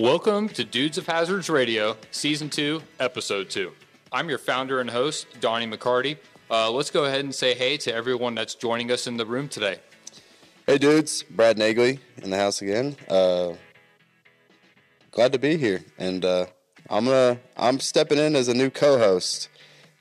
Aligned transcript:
Welcome 0.00 0.48
to 0.50 0.62
Dudes 0.62 0.96
of 0.96 1.08
Hazards 1.08 1.50
Radio, 1.50 1.96
Season 2.12 2.48
2, 2.48 2.80
Episode 3.00 3.50
2. 3.50 3.72
I'm 4.12 4.28
your 4.28 4.38
founder 4.38 4.80
and 4.80 4.88
host, 4.88 5.26
Doni 5.40 5.66
McCarty. 5.66 6.18
Uh, 6.48 6.70
let's 6.70 6.88
go 6.88 7.06
ahead 7.06 7.24
and 7.24 7.34
say 7.34 7.52
hey 7.52 7.76
to 7.78 7.92
everyone 7.92 8.36
that's 8.36 8.54
joining 8.54 8.92
us 8.92 9.08
in 9.08 9.16
the 9.16 9.26
room 9.26 9.48
today. 9.48 9.78
Hey 10.68 10.78
dudes, 10.78 11.24
Brad 11.24 11.56
Nagley 11.56 11.98
in 12.18 12.30
the 12.30 12.36
house 12.36 12.62
again. 12.62 12.94
Uh, 13.08 13.54
glad 15.10 15.32
to 15.32 15.38
be 15.40 15.56
here, 15.56 15.82
and 15.98 16.24
uh, 16.24 16.46
I'm 16.88 17.06
gonna 17.06 17.40
I'm 17.56 17.80
stepping 17.80 18.18
in 18.18 18.36
as 18.36 18.46
a 18.46 18.54
new 18.54 18.70
co-host 18.70 19.48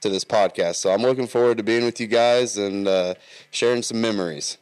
to 0.02 0.10
this 0.10 0.24
podcast. 0.24 0.76
So 0.76 0.92
I'm 0.92 1.02
looking 1.02 1.26
forward 1.26 1.58
to 1.58 1.64
being 1.64 1.86
with 1.86 2.00
you 2.00 2.06
guys 2.06 2.56
and 2.56 2.88
uh, 2.88 3.16
sharing 3.50 3.82
some 3.82 4.00
memories. 4.00 4.60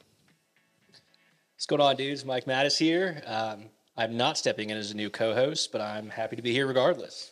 What's 1.58 1.66
going 1.66 1.82
on, 1.82 1.98
dudes? 1.98 2.24
Mike 2.24 2.46
Mattis 2.46 2.78
here. 2.78 3.22
Um, 3.26 3.66
I'm 3.98 4.18
not 4.18 4.38
stepping 4.38 4.70
in 4.70 4.78
as 4.78 4.92
a 4.92 4.96
new 4.96 5.10
co-host, 5.10 5.72
but 5.72 5.82
I'm 5.82 6.10
happy 6.10 6.36
to 6.36 6.42
be 6.42 6.52
here 6.52 6.68
regardless. 6.68 7.32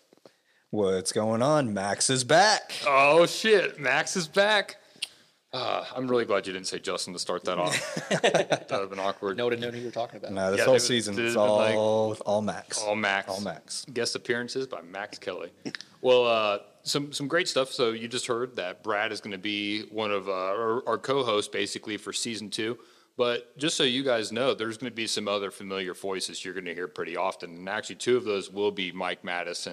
What's 0.69 1.11
going 1.11 1.41
on? 1.41 1.73
Max 1.73 2.09
is 2.09 2.23
back. 2.23 2.73
Oh 2.87 3.25
shit, 3.25 3.79
Max 3.79 4.15
is 4.15 4.27
back. 4.27 4.77
Uh, 5.51 5.85
I'm 5.95 6.07
really 6.07 6.25
glad 6.25 6.47
you 6.47 6.53
didn't 6.53 6.65
say 6.65 6.79
Justin 6.79 7.13
to 7.13 7.19
start 7.19 7.43
that 7.43 7.59
off. 7.59 7.95
that 8.09 8.65
would 8.71 8.79
have 8.79 8.89
been 8.89 8.99
awkward. 8.99 9.37
No 9.37 9.45
one 9.45 9.59
know 9.59 9.69
who 9.69 9.77
you 9.77 9.85
were 9.85 9.91
talking 9.91 10.17
about. 10.17 10.31
No, 10.31 10.49
this 10.49 10.59
Yeah, 10.59 10.65
whole 10.65 10.75
it- 10.75 10.79
season 10.79 11.13
it 11.19 11.25
it's 11.25 11.35
like- 11.35 11.75
all 11.75 12.13
all 12.25 12.41
Max. 12.41 12.81
All 12.81 12.95
Max. 12.95 13.29
All 13.29 13.39
Max. 13.41 13.85
Guest 13.93 14.15
appearances 14.15 14.65
by 14.65 14.81
Max 14.81 15.19
Kelly. 15.19 15.51
Well, 16.01 16.25
uh, 16.25 16.57
some 16.81 17.13
some 17.13 17.27
great 17.27 17.47
stuff. 17.47 17.71
So 17.71 17.91
you 17.91 18.07
just 18.07 18.25
heard 18.25 18.55
that 18.55 18.81
Brad 18.81 19.11
is 19.11 19.21
going 19.21 19.33
to 19.33 19.37
be 19.37 19.83
one 19.91 20.09
of 20.11 20.27
uh, 20.27 20.31
our, 20.31 20.87
our 20.89 20.97
co-hosts 20.97 21.49
basically 21.49 21.97
for 21.97 22.11
season 22.13 22.49
two. 22.49 22.79
But 23.15 23.55
just 23.57 23.77
so 23.77 23.83
you 23.83 24.03
guys 24.03 24.31
know, 24.31 24.53
there's 24.53 24.77
going 24.77 24.91
to 24.91 24.95
be 24.95 25.05
some 25.05 25.27
other 25.27 25.51
familiar 25.51 25.93
voices 25.93 26.43
you're 26.43 26.53
going 26.53 26.65
to 26.65 26.73
hear 26.73 26.87
pretty 26.87 27.15
often, 27.15 27.51
and 27.51 27.69
actually 27.69 27.97
two 27.97 28.17
of 28.17 28.23
those 28.23 28.49
will 28.49 28.71
be 28.71 28.91
Mike 28.91 29.21
Mattis, 29.23 29.67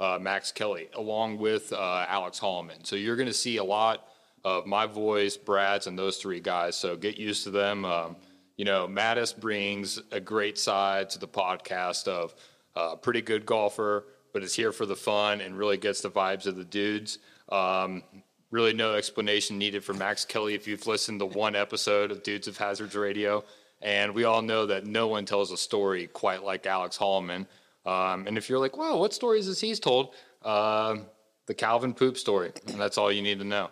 uh, 0.00 0.18
Max 0.18 0.52
Kelly, 0.52 0.88
along 0.94 1.38
with 1.38 1.72
uh, 1.72 2.06
Alex 2.08 2.40
Holloman. 2.40 2.86
So 2.86 2.96
you're 2.96 3.16
going 3.16 3.28
to 3.28 3.34
see 3.34 3.58
a 3.58 3.64
lot 3.64 4.08
of 4.44 4.66
my 4.66 4.86
voice, 4.86 5.36
Brad's, 5.36 5.86
and 5.86 5.98
those 5.98 6.16
three 6.16 6.40
guys. 6.40 6.76
So 6.76 6.96
get 6.96 7.18
used 7.18 7.44
to 7.44 7.50
them. 7.50 7.84
Um, 7.84 8.16
you 8.56 8.64
know, 8.64 8.88
Mattis 8.88 9.38
brings 9.38 10.00
a 10.10 10.20
great 10.20 10.58
side 10.58 11.10
to 11.10 11.18
the 11.18 11.28
podcast 11.28 12.08
of 12.08 12.34
a 12.74 12.96
pretty 12.96 13.20
good 13.20 13.44
golfer, 13.44 14.06
but 14.32 14.42
is 14.42 14.54
here 14.54 14.72
for 14.72 14.86
the 14.86 14.96
fun 14.96 15.40
and 15.40 15.58
really 15.58 15.76
gets 15.76 16.00
the 16.00 16.10
vibes 16.10 16.46
of 16.46 16.56
the 16.56 16.64
dudes. 16.64 17.18
Um, 17.50 18.02
really, 18.50 18.72
no 18.72 18.94
explanation 18.94 19.58
needed 19.58 19.84
for 19.84 19.94
Max 19.94 20.24
Kelly 20.24 20.54
if 20.54 20.66
you've 20.66 20.86
listened 20.86 21.20
to 21.20 21.26
one 21.26 21.54
episode 21.56 22.10
of 22.10 22.22
Dudes 22.22 22.48
of 22.48 22.56
Hazards 22.56 22.94
Radio. 22.94 23.44
And 23.80 24.14
we 24.14 24.24
all 24.24 24.42
know 24.42 24.66
that 24.66 24.86
no 24.86 25.06
one 25.06 25.24
tells 25.24 25.52
a 25.52 25.56
story 25.56 26.06
quite 26.08 26.42
like 26.42 26.66
Alex 26.66 26.98
Holloman. 26.98 27.46
Um, 27.86 28.26
and 28.26 28.36
if 28.36 28.48
you're 28.48 28.58
like, 28.58 28.76
well, 28.76 28.98
what 28.98 29.14
stories 29.14 29.46
has 29.46 29.60
he 29.60 29.74
told? 29.74 30.14
Um 30.44 31.06
the 31.48 31.54
Calvin 31.54 31.94
Poop 31.94 32.16
story. 32.16 32.52
And 32.68 32.80
that's 32.80 32.96
all 32.96 33.10
you 33.10 33.22
need 33.22 33.40
to 33.40 33.44
know. 33.44 33.70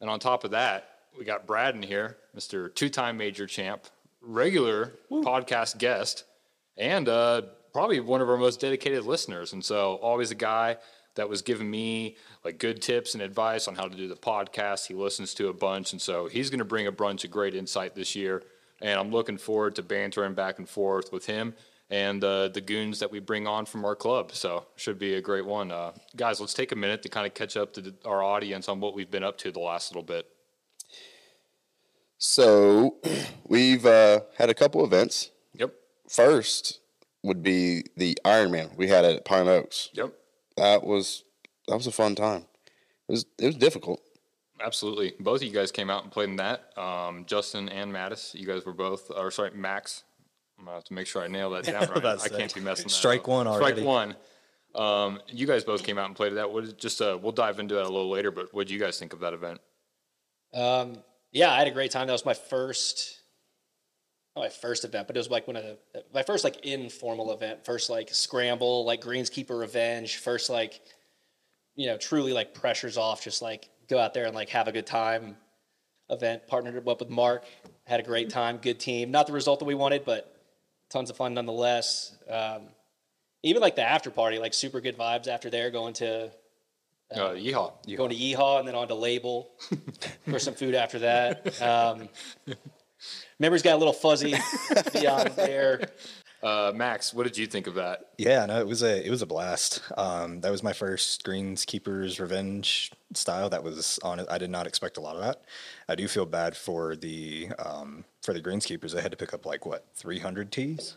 And 0.00 0.08
on 0.08 0.18
top 0.18 0.44
of 0.44 0.52
that, 0.52 0.88
we 1.18 1.24
got 1.24 1.46
Brad 1.46 1.74
in 1.74 1.82
here, 1.82 2.16
Mr. 2.34 2.74
Two 2.74 2.88
time 2.88 3.18
major 3.18 3.46
champ, 3.46 3.84
regular 4.22 4.92
podcast 5.10 5.78
guest, 5.78 6.24
and 6.78 7.08
uh, 7.08 7.42
probably 7.72 8.00
one 8.00 8.20
of 8.20 8.30
our 8.30 8.36
most 8.36 8.60
dedicated 8.60 9.04
listeners. 9.04 9.52
And 9.52 9.64
so, 9.64 9.94
always 9.96 10.30
a 10.30 10.34
guy 10.34 10.76
that 11.16 11.28
was 11.28 11.42
giving 11.42 11.70
me 11.70 12.16
like 12.46 12.58
good 12.58 12.80
tips 12.80 13.14
and 13.14 13.22
advice 13.22 13.68
on 13.68 13.74
how 13.74 13.88
to 13.88 13.96
do 13.96 14.08
the 14.08 14.16
podcast. 14.16 14.86
He 14.86 14.94
listens 14.94 15.34
to 15.34 15.48
a 15.48 15.52
bunch. 15.52 15.92
And 15.92 16.00
so, 16.00 16.28
he's 16.28 16.48
going 16.48 16.60
to 16.60 16.64
bring 16.64 16.86
a 16.86 16.92
bunch 16.92 17.24
of 17.24 17.30
great 17.30 17.54
insight 17.54 17.94
this 17.94 18.16
year. 18.16 18.42
And 18.80 18.98
I'm 18.98 19.10
looking 19.10 19.36
forward 19.36 19.74
to 19.76 19.82
bantering 19.82 20.34
back 20.34 20.58
and 20.58 20.68
forth 20.68 21.12
with 21.12 21.26
him 21.26 21.54
and 21.90 22.22
uh, 22.22 22.48
the 22.48 22.60
goons 22.60 22.98
that 23.00 23.10
we 23.10 23.20
bring 23.20 23.46
on 23.46 23.66
from 23.66 23.84
our 23.84 23.94
club. 23.94 24.32
So 24.32 24.66
should 24.76 24.98
be 24.98 25.14
a 25.14 25.20
great 25.20 25.46
one. 25.46 25.70
Uh, 25.70 25.92
guys, 26.16 26.40
let's 26.40 26.54
take 26.54 26.72
a 26.72 26.76
minute 26.76 27.02
to 27.02 27.08
kind 27.08 27.26
of 27.26 27.34
catch 27.34 27.56
up 27.56 27.72
to 27.74 27.80
the, 27.80 27.94
our 28.04 28.22
audience 28.22 28.68
on 28.68 28.80
what 28.80 28.94
we've 28.94 29.10
been 29.10 29.24
up 29.24 29.38
to 29.38 29.52
the 29.52 29.60
last 29.60 29.92
little 29.92 30.02
bit. 30.02 30.26
So 32.18 32.96
we've 33.46 33.86
uh, 33.86 34.20
had 34.38 34.50
a 34.50 34.54
couple 34.54 34.84
events. 34.84 35.30
Yep. 35.54 35.74
First 36.08 36.80
would 37.22 37.42
be 37.42 37.84
the 37.96 38.18
Ironman 38.24 38.76
we 38.76 38.88
had 38.88 39.04
at 39.04 39.24
Pine 39.24 39.48
Oaks. 39.48 39.90
Yep. 39.94 40.12
That 40.56 40.84
was 40.84 41.24
that 41.68 41.74
was 41.74 41.86
a 41.86 41.92
fun 41.92 42.14
time. 42.14 42.44
It 43.08 43.12
was 43.12 43.26
it 43.38 43.46
was 43.46 43.56
difficult. 43.56 44.00
Absolutely. 44.64 45.12
Both 45.20 45.42
of 45.42 45.48
you 45.48 45.52
guys 45.52 45.70
came 45.70 45.90
out 45.90 46.02
and 46.02 46.10
played 46.10 46.30
in 46.30 46.36
that. 46.36 46.76
Um, 46.78 47.24
Justin 47.26 47.68
and 47.68 47.92
Mattis, 47.92 48.34
you 48.34 48.46
guys 48.46 48.64
were 48.64 48.72
both, 48.72 49.10
or 49.14 49.30
sorry, 49.30 49.50
Max. 49.50 50.04
I'm 50.58 50.64
gonna 50.64 50.76
have 50.76 50.84
to 50.84 50.94
make 50.94 51.06
sure 51.06 51.22
I 51.22 51.28
nail 51.28 51.50
that 51.50 51.64
down 51.66 51.86
right. 51.88 52.04
I 52.22 52.28
can't 52.28 52.54
be 52.54 52.60
messing 52.60 52.86
that 52.86 52.90
Strike 52.90 53.22
up. 53.22 53.28
one 53.28 53.46
already. 53.46 53.82
Strike 53.82 53.86
one. 53.86 54.16
Um, 54.74 55.20
you 55.28 55.46
guys 55.46 55.64
both 55.64 55.82
came 55.82 55.98
out 55.98 56.06
and 56.06 56.16
played 56.16 56.34
that. 56.34 56.50
What 56.50 56.64
is 56.64 56.72
just 56.74 57.00
uh, 57.00 57.18
we'll 57.20 57.32
dive 57.32 57.58
into 57.58 57.74
that 57.74 57.84
a 57.84 57.88
little 57.88 58.10
later. 58.10 58.30
But 58.30 58.52
what 58.54 58.66
do 58.66 58.74
you 58.74 58.80
guys 58.80 58.98
think 58.98 59.12
of 59.12 59.20
that 59.20 59.34
event? 59.34 59.60
Um, 60.54 60.98
yeah, 61.32 61.52
I 61.52 61.58
had 61.58 61.68
a 61.68 61.72
great 61.72 61.90
time. 61.90 62.06
That 62.06 62.12
was 62.14 62.24
my 62.24 62.34
first, 62.34 63.20
not 64.34 64.42
my 64.42 64.48
first 64.48 64.84
event, 64.84 65.06
but 65.06 65.16
it 65.16 65.20
was 65.20 65.30
like 65.30 65.46
one 65.46 65.56
of 65.56 65.64
the 65.64 66.04
my 66.14 66.22
first 66.22 66.44
like 66.44 66.64
informal 66.64 67.32
event. 67.32 67.64
First 67.64 67.90
like 67.90 68.08
scramble, 68.12 68.84
like 68.84 69.02
greenskeeper 69.02 69.58
revenge. 69.58 70.16
First 70.16 70.48
like, 70.50 70.80
you 71.76 71.86
know, 71.86 71.96
truly 71.96 72.32
like 72.32 72.52
pressures 72.54 72.96
off. 72.96 73.22
Just 73.22 73.40
like 73.42 73.68
go 73.88 73.98
out 73.98 74.14
there 74.14 74.24
and 74.26 74.34
like 74.34 74.48
have 74.50 74.66
a 74.68 74.72
good 74.72 74.86
time. 74.86 75.36
Event 76.10 76.46
partnered 76.46 76.76
up 76.88 77.00
with 77.00 77.10
Mark. 77.10 77.44
Had 77.84 78.00
a 78.00 78.02
great 78.02 78.30
time. 78.30 78.58
Good 78.58 78.80
team. 78.80 79.10
Not 79.10 79.26
the 79.26 79.32
result 79.32 79.58
that 79.60 79.64
we 79.64 79.74
wanted, 79.74 80.04
but 80.04 80.32
tons 80.90 81.10
of 81.10 81.16
fun 81.16 81.34
nonetheless. 81.34 82.16
Um, 82.28 82.62
even 83.42 83.60
like 83.62 83.76
the 83.76 83.82
after 83.82 84.10
party, 84.10 84.38
like 84.38 84.54
super 84.54 84.80
good 84.80 84.96
vibes 84.96 85.28
after 85.28 85.50
there. 85.50 85.70
Going 85.70 85.94
to 85.94 86.30
Uh, 87.12 87.30
yeehaw. 87.30 87.72
going 87.96 88.10
to 88.10 88.16
Yeehaw 88.16 88.58
and 88.58 88.66
then 88.68 88.74
on 88.74 88.88
to 88.88 88.94
Label 88.94 89.50
for 90.28 90.38
some 90.38 90.54
food 90.54 90.74
after 90.74 91.00
that. 91.00 91.60
Um, 91.62 92.08
memories 93.38 93.62
got 93.62 93.74
a 93.74 93.78
little 93.78 93.92
fuzzy 93.92 94.34
beyond 94.92 95.30
there. 95.36 95.90
Uh, 96.42 96.72
Max, 96.74 97.14
what 97.14 97.24
did 97.24 97.36
you 97.38 97.46
think 97.46 97.66
of 97.66 97.74
that? 97.74 98.10
Yeah, 98.18 98.44
no, 98.46 98.60
it 98.60 98.66
was 98.66 98.82
a 98.82 99.04
it 99.04 99.10
was 99.10 99.22
a 99.22 99.26
blast. 99.26 99.82
Um, 99.96 100.40
that 100.42 100.50
was 100.50 100.62
my 100.62 100.72
first 100.72 101.24
Greenskeepers 101.24 102.20
Revenge 102.20 102.92
style. 103.14 103.48
That 103.48 103.62
was 103.62 103.98
on. 104.02 104.20
I 104.28 104.38
did 104.38 104.50
not 104.50 104.66
expect 104.66 104.96
a 104.96 105.00
lot 105.00 105.16
of 105.16 105.22
that. 105.22 105.42
I 105.88 105.94
do 105.94 106.06
feel 106.08 106.26
bad 106.26 106.56
for 106.56 106.94
the 106.94 107.48
um, 107.58 108.04
for 108.22 108.32
the 108.34 108.40
Greenskeepers. 108.40 108.96
I 108.96 109.00
had 109.00 109.10
to 109.12 109.16
pick 109.16 109.32
up 109.32 109.46
like 109.46 109.64
what 109.64 109.86
300 109.94 110.52
tees 110.52 110.96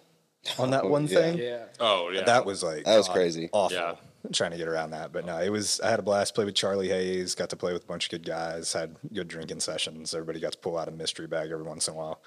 on 0.58 0.72
that 0.72 0.88
one 0.90 1.08
yeah. 1.08 1.20
thing. 1.20 1.38
Yeah. 1.38 1.64
Oh 1.80 2.10
yeah, 2.10 2.24
That 2.24 2.46
was 2.46 2.64
like 2.64 2.86
That 2.86 2.98
was 2.98 3.08
God, 3.08 3.14
crazy. 3.14 3.50
Awful. 3.52 3.78
Yeah. 3.78 3.96
Trying 4.34 4.52
to 4.52 4.58
get 4.58 4.68
around 4.68 4.92
that, 4.92 5.14
but 5.14 5.26
no, 5.26 5.38
it 5.40 5.50
was. 5.50 5.80
I 5.80 5.90
had 5.90 6.00
a 6.00 6.04
blast. 6.04 6.36
Played 6.36 6.46
with 6.46 6.56
Charlie 6.56 6.90
Hayes. 6.90 7.36
Got 7.36 7.50
to 7.52 7.56
play 7.56 7.72
with 7.72 7.84
a 7.84 7.88
bunch 7.88 8.06
of 8.06 8.12
good 8.12 8.26
guys. 8.26 8.74
Had 8.74 8.98
good 9.14 9.30
drinking 9.30 9.62
sessions. 9.62 10.14
Everybody 10.14 10.42
got 10.42 10.52
to 10.52 10.58
pull 10.58 10.78
out 10.78 10.90
a 10.90 10.92
mystery 10.92 11.26
bag 11.26 11.52
every 11.52 11.64
once 11.64 11.88
in 11.88 11.94
a 11.94 11.98
while. 11.98 12.22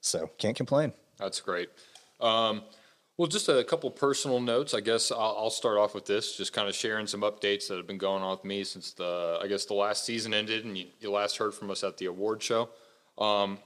So 0.00 0.30
can't 0.38 0.56
complain. 0.56 0.92
That's 1.18 1.40
great. 1.40 1.70
Um, 2.24 2.62
well, 3.16 3.28
just 3.28 3.48
a 3.48 3.62
couple 3.62 3.90
personal 3.90 4.40
notes. 4.40 4.74
I 4.74 4.80
guess 4.80 5.12
I'll, 5.12 5.36
I'll 5.38 5.50
start 5.50 5.78
off 5.78 5.94
with 5.94 6.06
this, 6.06 6.36
just 6.36 6.52
kind 6.52 6.68
of 6.68 6.74
sharing 6.74 7.06
some 7.06 7.20
updates 7.20 7.68
that 7.68 7.76
have 7.76 7.86
been 7.86 7.98
going 7.98 8.24
on 8.24 8.32
with 8.32 8.44
me 8.44 8.64
since 8.64 8.92
the, 8.92 9.38
I 9.40 9.46
guess 9.46 9.66
the 9.66 9.74
last 9.74 10.04
season 10.04 10.34
ended 10.34 10.64
and 10.64 10.76
you, 10.76 10.86
you 10.98 11.10
last 11.12 11.36
heard 11.36 11.54
from 11.54 11.70
us 11.70 11.84
at 11.84 11.96
the 11.98 12.06
award 12.06 12.42
show. 12.42 12.70
Um, 13.18 13.58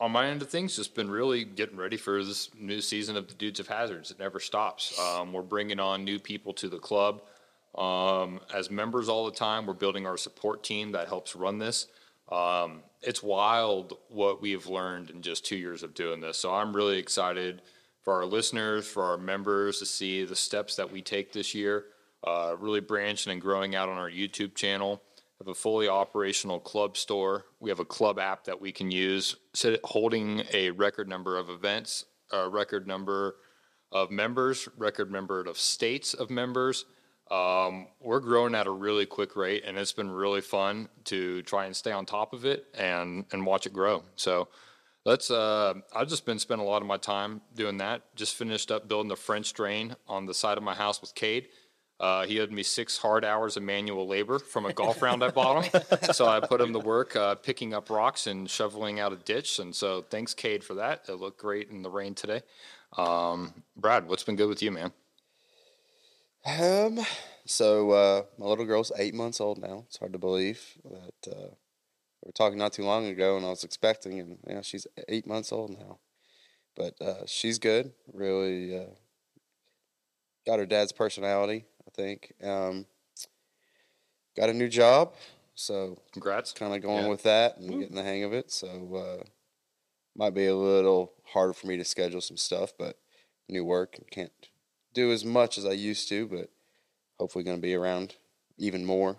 on 0.00 0.10
my 0.10 0.26
end 0.26 0.40
of 0.42 0.48
things, 0.48 0.76
just 0.76 0.94
been 0.94 1.10
really 1.10 1.44
getting 1.44 1.76
ready 1.76 1.96
for 1.96 2.24
this 2.24 2.50
new 2.58 2.80
season 2.80 3.16
of 3.16 3.28
the 3.28 3.34
Dudes 3.34 3.60
of 3.60 3.68
Hazards. 3.68 4.10
It 4.10 4.18
never 4.18 4.40
stops. 4.40 4.98
Um, 4.98 5.32
we're 5.32 5.42
bringing 5.42 5.78
on 5.78 6.04
new 6.04 6.18
people 6.18 6.54
to 6.54 6.68
the 6.68 6.78
club 6.78 7.22
um, 7.76 8.40
as 8.54 8.70
members 8.70 9.08
all 9.08 9.26
the 9.26 9.36
time. 9.36 9.66
We're 9.66 9.74
building 9.74 10.06
our 10.06 10.16
support 10.16 10.64
team 10.64 10.92
that 10.92 11.08
helps 11.08 11.36
run 11.36 11.58
this. 11.58 11.88
Um, 12.32 12.82
it's 13.02 13.22
wild 13.22 13.98
what 14.08 14.40
we've 14.40 14.66
learned 14.66 15.10
in 15.10 15.20
just 15.20 15.44
two 15.44 15.56
years 15.56 15.82
of 15.82 15.94
doing 15.94 16.20
this. 16.20 16.38
So 16.38 16.54
I'm 16.54 16.74
really 16.74 16.98
excited 16.98 17.60
for 18.04 18.14
our 18.14 18.26
listeners, 18.26 18.86
for 18.86 19.02
our 19.02 19.16
members 19.16 19.78
to 19.78 19.86
see 19.86 20.24
the 20.24 20.36
steps 20.36 20.76
that 20.76 20.92
we 20.92 21.02
take 21.02 21.32
this 21.32 21.54
year. 21.54 21.86
Uh, 22.22 22.54
really 22.58 22.80
branching 22.80 23.32
and 23.32 23.40
growing 23.40 23.74
out 23.74 23.88
on 23.88 23.98
our 23.98 24.10
YouTube 24.10 24.54
channel. 24.54 25.02
Have 25.38 25.48
a 25.48 25.54
fully 25.54 25.88
operational 25.88 26.60
club 26.60 26.96
store. 26.96 27.44
We 27.60 27.70
have 27.70 27.80
a 27.80 27.84
club 27.84 28.18
app 28.18 28.44
that 28.44 28.60
we 28.60 28.72
can 28.72 28.90
use, 28.90 29.36
holding 29.82 30.42
a 30.52 30.70
record 30.70 31.08
number 31.08 31.36
of 31.36 31.50
events, 31.50 32.04
a 32.32 32.48
record 32.48 32.86
number 32.86 33.36
of 33.90 34.10
members, 34.10 34.68
record 34.78 35.10
number 35.10 35.40
of 35.40 35.58
states 35.58 36.14
of 36.14 36.30
members. 36.30 36.84
Um, 37.30 37.88
we're 38.00 38.20
growing 38.20 38.54
at 38.54 38.66
a 38.66 38.70
really 38.70 39.06
quick 39.06 39.34
rate, 39.34 39.64
and 39.66 39.76
it's 39.76 39.92
been 39.92 40.10
really 40.10 40.40
fun 40.40 40.88
to 41.04 41.42
try 41.42 41.66
and 41.66 41.74
stay 41.74 41.92
on 41.92 42.06
top 42.06 42.32
of 42.32 42.44
it 42.44 42.66
and 42.74 43.24
and 43.32 43.44
watch 43.44 43.66
it 43.66 43.72
grow. 43.72 44.02
So 44.16 44.48
let's. 45.04 45.30
Uh, 45.30 45.74
I've 45.94 46.08
just 46.08 46.26
been 46.26 46.38
spending 46.38 46.66
a 46.66 46.70
lot 46.70 46.82
of 46.82 46.88
my 46.88 46.96
time 46.96 47.40
doing 47.54 47.78
that. 47.78 48.02
Just 48.14 48.34
finished 48.34 48.70
up 48.70 48.88
building 48.88 49.08
the 49.08 49.16
French 49.16 49.52
drain 49.52 49.96
on 50.08 50.26
the 50.26 50.34
side 50.34 50.58
of 50.58 50.64
my 50.64 50.74
house 50.74 51.00
with 51.00 51.14
Cade. 51.14 51.48
Uh, 52.00 52.26
he 52.26 52.40
owed 52.40 52.50
me 52.50 52.62
six 52.62 52.98
hard 52.98 53.24
hours 53.24 53.56
of 53.56 53.62
manual 53.62 54.06
labor 54.06 54.38
from 54.40 54.66
a 54.66 54.72
golf 54.72 55.00
round 55.00 55.22
I 55.22 55.30
bought 55.30 55.64
him. 55.64 55.82
So 56.12 56.26
I 56.26 56.40
put 56.40 56.60
him 56.60 56.72
to 56.72 56.80
work 56.80 57.14
uh, 57.14 57.36
picking 57.36 57.72
up 57.72 57.88
rocks 57.88 58.26
and 58.26 58.50
shoveling 58.50 58.98
out 58.98 59.12
a 59.12 59.16
ditch. 59.16 59.58
And 59.58 59.74
so 59.74 60.02
thanks, 60.02 60.34
Cade, 60.34 60.64
for 60.64 60.74
that. 60.74 61.04
It 61.08 61.14
looked 61.14 61.38
great 61.38 61.70
in 61.70 61.82
the 61.82 61.90
rain 61.90 62.14
today. 62.14 62.42
Um, 62.98 63.62
Brad, 63.76 64.08
what's 64.08 64.24
been 64.24 64.36
good 64.36 64.48
with 64.48 64.62
you, 64.62 64.72
man? 64.72 64.92
Um, 66.44 67.00
so 67.46 67.92
uh, 67.92 68.22
my 68.38 68.46
little 68.46 68.64
girl's 68.64 68.92
eight 68.98 69.14
months 69.14 69.40
old 69.40 69.58
now. 69.58 69.84
It's 69.86 69.98
hard 69.98 70.12
to 70.12 70.18
believe 70.18 70.60
that 70.84 71.32
uh, 71.32 71.54
we 72.24 72.28
were 72.28 72.32
talking 72.32 72.58
not 72.58 72.72
too 72.72 72.84
long 72.84 73.06
ago, 73.06 73.36
and 73.36 73.44
I 73.44 73.50
was 73.50 73.64
expecting, 73.64 74.18
and 74.18 74.38
yeah, 74.48 74.62
she's 74.62 74.86
eight 75.08 75.26
months 75.26 75.52
old 75.52 75.78
now. 75.78 75.98
But 76.74 77.00
uh, 77.00 77.26
she's 77.26 77.58
good. 77.58 77.92
Really 78.12 78.76
uh, 78.76 78.94
got 80.46 80.58
her 80.58 80.64
dad's 80.64 80.90
personality, 80.92 81.66
I 81.86 81.90
think. 81.90 82.32
Um, 82.42 82.86
got 84.36 84.48
a 84.48 84.54
new 84.54 84.68
job, 84.68 85.14
so 85.54 85.98
Congrats. 86.12 86.52
kind 86.52 86.74
of 86.74 86.80
going 86.80 87.04
Yeah. 87.04 87.10
with 87.10 87.22
that 87.24 87.58
and 87.58 87.78
getting 87.78 87.94
the 87.94 88.02
hang 88.02 88.24
of 88.24 88.32
it. 88.32 88.50
So 88.50 88.94
uh, 88.96 89.24
might 90.16 90.34
be 90.34 90.46
a 90.46 90.56
little 90.56 91.12
harder 91.26 91.52
for 91.52 91.66
me 91.66 91.76
to 91.76 91.84
schedule 91.84 92.22
some 92.22 92.38
stuff, 92.38 92.72
but 92.78 92.98
new 93.50 93.64
work 93.64 93.96
and 93.98 94.10
can't 94.10 94.32
do 94.94 95.12
as 95.12 95.26
much 95.26 95.58
as 95.58 95.66
I 95.66 95.72
used 95.72 96.08
to, 96.08 96.26
but 96.26 96.48
hopefully 97.18 97.44
going 97.44 97.58
to 97.58 97.62
be 97.62 97.74
around 97.74 98.16
even 98.56 98.84
more 98.86 99.18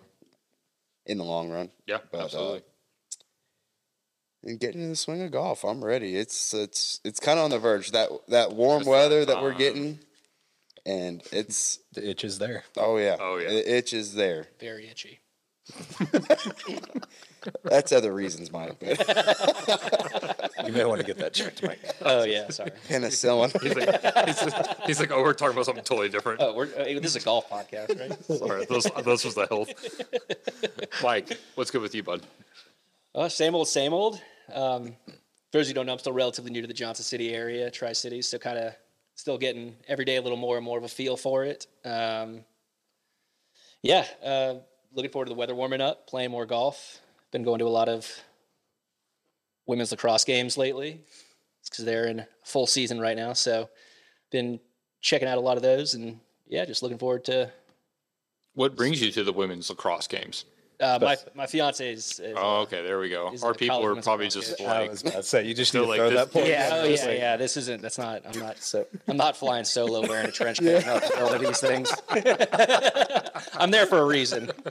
in 1.05 1.19
the 1.19 1.23
long 1.23 1.51
run. 1.51 1.69
Yeah, 1.85 1.99
But, 2.11 2.17
uh, 2.17 2.23
absolutely. 2.23 2.63
And 4.45 4.59
getting 4.59 4.81
in 4.81 4.89
the 4.89 4.95
swing 4.95 5.21
of 5.23 5.31
golf, 5.31 5.63
I'm 5.63 5.83
ready. 5.83 6.15
It's 6.15 6.53
it's 6.53 6.99
it's 7.03 7.19
kind 7.19 7.39
of 7.39 7.45
on 7.45 7.49
the 7.51 7.59
verge 7.59 7.91
that 7.91 8.09
that 8.27 8.53
warm 8.53 8.81
Just 8.81 8.89
weather 8.89 9.25
that 9.25 9.41
we're 9.41 9.53
getting, 9.55 9.99
and 10.85 11.21
it's 11.31 11.79
The 11.93 12.07
itch 12.09 12.23
is 12.23 12.37
there. 12.37 12.63
oh 12.77 12.97
yeah, 12.97 13.17
Oh, 13.19 13.37
yeah. 13.37 13.49
the 13.49 13.75
itch 13.77 13.91
is 13.93 14.13
there. 14.13 14.47
Very 14.59 14.87
itchy. 14.87 15.19
That's 17.63 17.91
other 17.91 18.13
reasons, 18.13 18.51
Mike. 18.51 18.75
But 18.79 20.51
You 20.65 20.71
may 20.73 20.85
want 20.85 21.01
to 21.01 21.05
get 21.07 21.17
that 21.19 21.33
checked, 21.33 21.63
Mike. 21.63 21.79
Oh 22.01 22.23
yeah, 22.23 22.49
sorry. 22.49 22.71
penicillin. 22.87 23.51
He's 23.61 23.75
like, 23.75 24.25
he's, 24.27 24.39
just- 24.41 24.81
he's 24.85 24.99
like, 24.99 25.11
oh, 25.11 25.21
we're 25.23 25.33
talking 25.33 25.53
about 25.53 25.65
something 25.65 25.83
totally 25.83 26.09
different. 26.09 26.39
Oh, 26.41 26.53
we're, 26.55 26.65
uh, 26.65 26.83
this 26.85 27.15
is 27.15 27.15
a 27.15 27.21
golf 27.25 27.49
podcast, 27.49 27.99
right? 27.99 28.25
Sorry, 28.39 28.65
those, 28.65 28.83
those 29.03 29.25
was 29.25 29.35
the 29.35 29.47
health. 29.47 29.69
Mike, 31.03 31.37
what's 31.55 31.71
good 31.71 31.81
with 31.81 31.93
you, 31.95 32.03
bud? 32.03 32.21
Uh, 33.13 33.29
same 33.29 33.55
old, 33.55 33.67
same 33.67 33.93
old. 33.93 34.19
Um, 34.53 34.95
for 35.51 35.59
those 35.59 35.67
who 35.67 35.73
don't 35.73 35.85
know, 35.85 35.93
I'm 35.93 35.99
still 35.99 36.13
relatively 36.13 36.51
new 36.51 36.61
to 36.61 36.67
the 36.67 36.73
Johnson 36.73 37.03
City 37.03 37.33
area, 37.33 37.71
Tri 37.71 37.93
Cities, 37.93 38.27
so 38.27 38.37
kind 38.37 38.57
of 38.57 38.73
still 39.15 39.37
getting 39.37 39.75
every 39.87 40.05
day 40.05 40.17
a 40.17 40.21
little 40.21 40.37
more 40.37 40.57
and 40.57 40.65
more 40.65 40.77
of 40.77 40.83
a 40.83 40.89
feel 40.89 41.17
for 41.17 41.45
it. 41.45 41.67
Um, 41.83 42.43
yeah, 43.81 44.05
uh, 44.23 44.55
looking 44.93 45.11
forward 45.11 45.25
to 45.25 45.29
the 45.29 45.35
weather 45.35 45.55
warming 45.55 45.81
up, 45.81 46.07
playing 46.07 46.31
more 46.31 46.45
golf. 46.45 46.99
Been 47.31 47.43
going 47.43 47.59
to 47.59 47.65
a 47.65 47.69
lot 47.69 47.89
of 47.89 48.09
women's 49.65 49.91
lacrosse 49.91 50.23
games 50.23 50.57
lately 50.57 51.01
because 51.63 51.85
they're 51.85 52.07
in 52.07 52.25
full 52.43 52.67
season 52.67 52.99
right 52.99 53.15
now. 53.15 53.33
So, 53.33 53.69
been 54.31 54.59
checking 55.01 55.27
out 55.27 55.37
a 55.37 55.41
lot 55.41 55.57
of 55.57 55.63
those, 55.63 55.93
and 55.93 56.19
yeah, 56.47 56.65
just 56.65 56.83
looking 56.83 56.97
forward 56.97 57.25
to. 57.25 57.51
What 58.53 58.75
brings 58.75 59.01
you 59.01 59.11
to 59.11 59.23
the 59.23 59.33
women's 59.33 59.69
lacrosse 59.69 60.07
games? 60.07 60.45
Uh, 60.79 60.99
my 61.01 61.17
my 61.33 61.45
fiance 61.47 61.93
is. 61.93 62.19
is 62.19 62.35
Oh, 62.37 62.61
okay, 62.63 62.83
there 62.83 62.99
we 62.99 63.07
go. 63.09 63.31
Our 63.43 63.53
people 63.53 63.85
are 63.85 63.95
probably 64.01 64.25
lacrosse 64.25 64.47
just 64.47 64.57
game. 64.57 64.67
I 64.69 64.81
like, 64.81 64.91
was 64.91 65.01
about 65.03 65.13
to 65.13 65.23
say 65.23 65.45
you 65.45 65.53
just 65.61 65.69
Still 65.69 65.83
need 65.85 65.85
to 65.85 65.89
like 65.91 65.99
throw 65.99 66.09
this- 66.09 66.19
that 66.19 66.31
point. 66.33 66.47
Yeah, 66.47 66.69
oh 66.73 66.83
yeah, 66.83 67.05
like- 67.05 67.17
yeah. 67.17 67.37
This 67.37 67.55
isn't. 67.57 67.81
That's 67.81 67.97
not. 67.97 68.23
I'm 68.27 68.39
not. 68.39 68.57
So 68.61 68.85
I'm 69.07 69.15
not 69.17 69.37
flying 69.37 69.63
solo 69.63 70.01
wearing 70.07 70.27
a 70.27 70.31
trench 70.31 70.59
coat 70.59 70.85
up 70.87 71.03
to 71.05 71.21
all 71.23 71.33
of 71.33 71.39
these 71.41 71.59
things. 71.59 71.91
I'm 73.57 73.71
there 73.71 73.85
for 73.85 73.99
a 73.99 74.05
reason. 74.05 74.51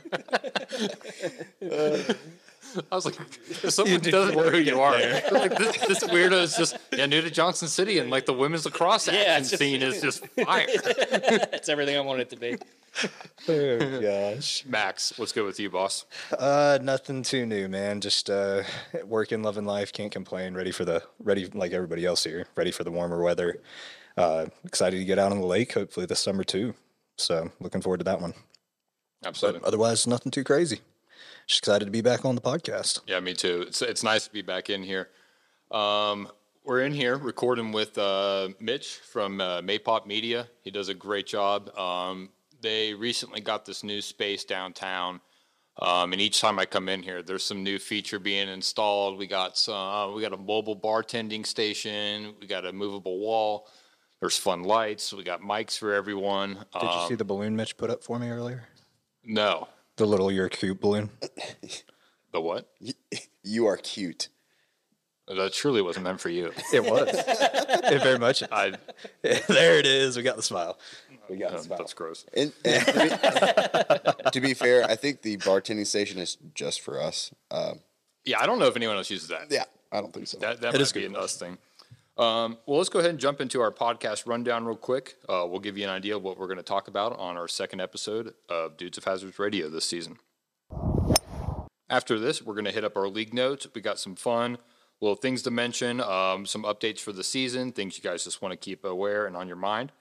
I 2.90 2.94
was 2.96 3.04
like, 3.04 3.14
if 3.62 3.70
someone 3.72 4.00
doesn't 4.00 4.36
know 4.36 4.50
who 4.50 4.58
you 4.58 4.80
are, 4.80 4.98
like 5.30 5.56
this, 5.56 5.76
this 5.86 6.02
weirdo 6.04 6.42
is 6.42 6.56
just 6.56 6.76
yeah, 6.92 7.06
new 7.06 7.20
to 7.22 7.30
Johnson 7.30 7.68
City, 7.68 7.98
and 8.00 8.10
like 8.10 8.26
the 8.26 8.32
women's 8.32 8.64
lacrosse 8.64 9.06
action 9.08 9.22
Yeah, 9.22 9.38
it's 9.38 9.50
just- 9.50 9.60
scene 9.60 9.80
is 9.82 10.00
just 10.02 10.26
fire. 10.44 10.66
It's 10.68 11.68
everything 11.68 11.96
I 11.96 12.00
want 12.00 12.20
it 12.20 12.30
to 12.30 12.36
be. 12.36 12.56
Oh, 13.46 14.00
gosh. 14.00 14.64
Max, 14.64 15.18
what's 15.18 15.32
good 15.32 15.44
with 15.44 15.60
you, 15.60 15.68
boss? 15.68 16.06
Uh, 16.38 16.78
nothing 16.80 17.22
too 17.22 17.44
new, 17.44 17.68
man. 17.68 18.00
Just 18.00 18.30
uh, 18.30 18.62
working, 19.04 19.42
loving 19.42 19.66
life. 19.66 19.92
Can't 19.92 20.10
complain. 20.10 20.54
Ready 20.54 20.70
for 20.70 20.86
the 20.86 21.02
ready 21.18 21.46
like 21.52 21.72
everybody 21.72 22.06
else 22.06 22.24
here. 22.24 22.46
Ready 22.56 22.70
for 22.70 22.84
the 22.84 22.90
warmer 22.90 23.22
weather. 23.22 23.60
Uh, 24.16 24.46
excited 24.64 24.96
to 24.96 25.04
get 25.04 25.18
out 25.18 25.30
on 25.30 25.40
the 25.40 25.46
lake. 25.46 25.74
Hopefully 25.74 26.06
this 26.06 26.20
summer 26.20 26.42
too. 26.42 26.74
So 27.18 27.50
looking 27.60 27.82
forward 27.82 27.98
to 27.98 28.04
that 28.04 28.20
one. 28.20 28.32
But 29.20 29.28
Absolutely. 29.28 29.60
otherwise, 29.64 30.06
nothing 30.06 30.32
too 30.32 30.44
crazy. 30.44 30.80
Just 31.46 31.60
excited 31.60 31.84
to 31.84 31.90
be 31.90 32.00
back 32.00 32.24
on 32.24 32.34
the 32.34 32.40
podcast. 32.40 33.00
Yeah, 33.06 33.20
me 33.20 33.34
too. 33.34 33.64
It's 33.68 33.82
it's 33.82 34.02
nice 34.02 34.24
to 34.24 34.32
be 34.32 34.42
back 34.42 34.70
in 34.70 34.82
here. 34.82 35.10
Um, 35.70 36.28
we're 36.64 36.80
in 36.80 36.92
here 36.92 37.18
recording 37.18 37.72
with 37.72 37.98
uh, 37.98 38.48
Mitch 38.58 38.94
from 38.94 39.40
uh, 39.40 39.60
Maypop 39.60 40.06
Media. 40.06 40.48
He 40.62 40.70
does 40.70 40.88
a 40.88 40.94
great 40.94 41.26
job. 41.26 41.76
Um, 41.76 42.30
they 42.64 42.94
recently 42.94 43.40
got 43.40 43.64
this 43.64 43.84
new 43.84 44.00
space 44.02 44.42
downtown, 44.44 45.20
um, 45.80 46.12
and 46.12 46.20
each 46.20 46.40
time 46.40 46.58
I 46.58 46.66
come 46.66 46.88
in 46.88 47.02
here, 47.02 47.22
there's 47.22 47.44
some 47.44 47.62
new 47.62 47.78
feature 47.78 48.18
being 48.18 48.48
installed. 48.48 49.18
We 49.18 49.28
got 49.28 49.56
some. 49.56 49.74
Uh, 49.74 50.10
we 50.12 50.20
got 50.22 50.32
a 50.32 50.36
mobile 50.36 50.76
bartending 50.76 51.46
station. 51.46 52.34
We 52.40 52.48
got 52.48 52.66
a 52.66 52.72
movable 52.72 53.20
wall. 53.20 53.68
There's 54.20 54.38
fun 54.38 54.62
lights. 54.62 55.12
We 55.12 55.22
got 55.22 55.42
mics 55.42 55.78
for 55.78 55.92
everyone. 55.92 56.54
Did 56.72 56.82
you 56.82 56.88
Um, 56.88 57.08
see 57.08 57.14
the 57.14 57.24
balloon 57.24 57.54
Mitch 57.54 57.76
put 57.76 57.90
up 57.90 58.02
for 58.02 58.18
me 58.18 58.28
earlier? 58.30 58.64
no, 59.22 59.68
The 59.96 60.06
little 60.06 60.32
your 60.32 60.48
cute 60.48 60.80
balloon. 60.80 61.10
the 62.32 62.40
what? 62.40 62.68
you 63.42 63.66
are 63.66 63.76
cute. 63.76 64.28
That 65.26 65.54
surely 65.54 65.80
wasn't 65.82 66.04
meant 66.04 66.20
for 66.20 66.28
you. 66.28 66.52
It 66.72 66.84
was. 66.84 67.08
it 67.12 68.02
very 68.02 68.18
much. 68.18 68.42
is. 68.42 68.48
I. 68.52 68.72
there 69.22 69.78
it 69.78 69.86
is. 69.86 70.16
We 70.16 70.22
got 70.22 70.36
the 70.36 70.42
smile. 70.42 70.78
We 71.28 71.36
got 71.36 71.52
the 71.52 71.58
smile. 71.62 71.78
that's 71.78 71.94
gross. 71.94 72.24
And, 72.36 72.52
and 72.64 72.86
to, 72.86 74.12
be, 74.24 74.30
to 74.32 74.40
be 74.40 74.54
fair, 74.54 74.84
I 74.84 74.96
think 74.96 75.22
the 75.22 75.36
bartending 75.38 75.86
station 75.86 76.18
is 76.18 76.36
just 76.54 76.80
for 76.80 77.00
us. 77.00 77.32
Um, 77.50 77.80
Yeah, 78.24 78.40
I 78.40 78.46
don't 78.46 78.58
know 78.58 78.66
if 78.66 78.76
anyone 78.76 78.96
else 78.96 79.10
uses 79.10 79.28
that. 79.28 79.46
yeah, 79.50 79.64
I 79.92 80.00
don't 80.00 80.12
think 80.12 80.26
so. 80.28 80.38
That, 80.38 80.60
that 80.60 80.68
It 80.74 80.78
might 80.78 80.80
is 80.82 80.92
be 80.92 81.00
good. 81.02 81.10
an 81.10 81.16
us 81.16 81.36
thing. 81.36 81.58
Um, 82.16 82.58
well, 82.66 82.78
let's 82.78 82.90
go 82.90 83.00
ahead 83.00 83.10
and 83.10 83.18
jump 83.18 83.40
into 83.40 83.60
our 83.60 83.72
podcast 83.72 84.26
rundown 84.26 84.64
real 84.64 84.76
quick. 84.76 85.16
Uh, 85.28 85.46
we'll 85.48 85.58
give 85.58 85.76
you 85.76 85.82
an 85.84 85.90
idea 85.90 86.16
of 86.16 86.22
what 86.22 86.38
we're 86.38 86.46
going 86.46 86.58
to 86.58 86.62
talk 86.62 86.86
about 86.86 87.18
on 87.18 87.36
our 87.36 87.48
second 87.48 87.80
episode 87.80 88.34
of 88.48 88.76
Dudes 88.76 88.98
of 88.98 89.04
Hazards 89.04 89.36
Radio 89.38 89.68
this 89.68 89.84
season. 89.84 90.18
After 91.90 92.18
this, 92.18 92.42
we're 92.42 92.54
going 92.54 92.64
to 92.66 92.70
hit 92.72 92.84
up 92.84 92.96
our 92.96 93.08
league 93.08 93.34
notes. 93.34 93.66
We 93.74 93.80
got 93.80 93.98
some 93.98 94.14
fun 94.16 94.58
little 95.00 95.16
things 95.16 95.42
to 95.42 95.50
mention, 95.50 96.00
um, 96.00 96.46
some 96.46 96.62
updates 96.62 97.00
for 97.00 97.12
the 97.12 97.24
season, 97.24 97.72
things 97.72 97.96
you 97.96 98.02
guys 98.02 98.24
just 98.24 98.40
want 98.40 98.52
to 98.52 98.56
keep 98.56 98.84
aware 98.84 99.26
and 99.26 99.36
on 99.36 99.48
your 99.48 99.56
mind. 99.56 99.92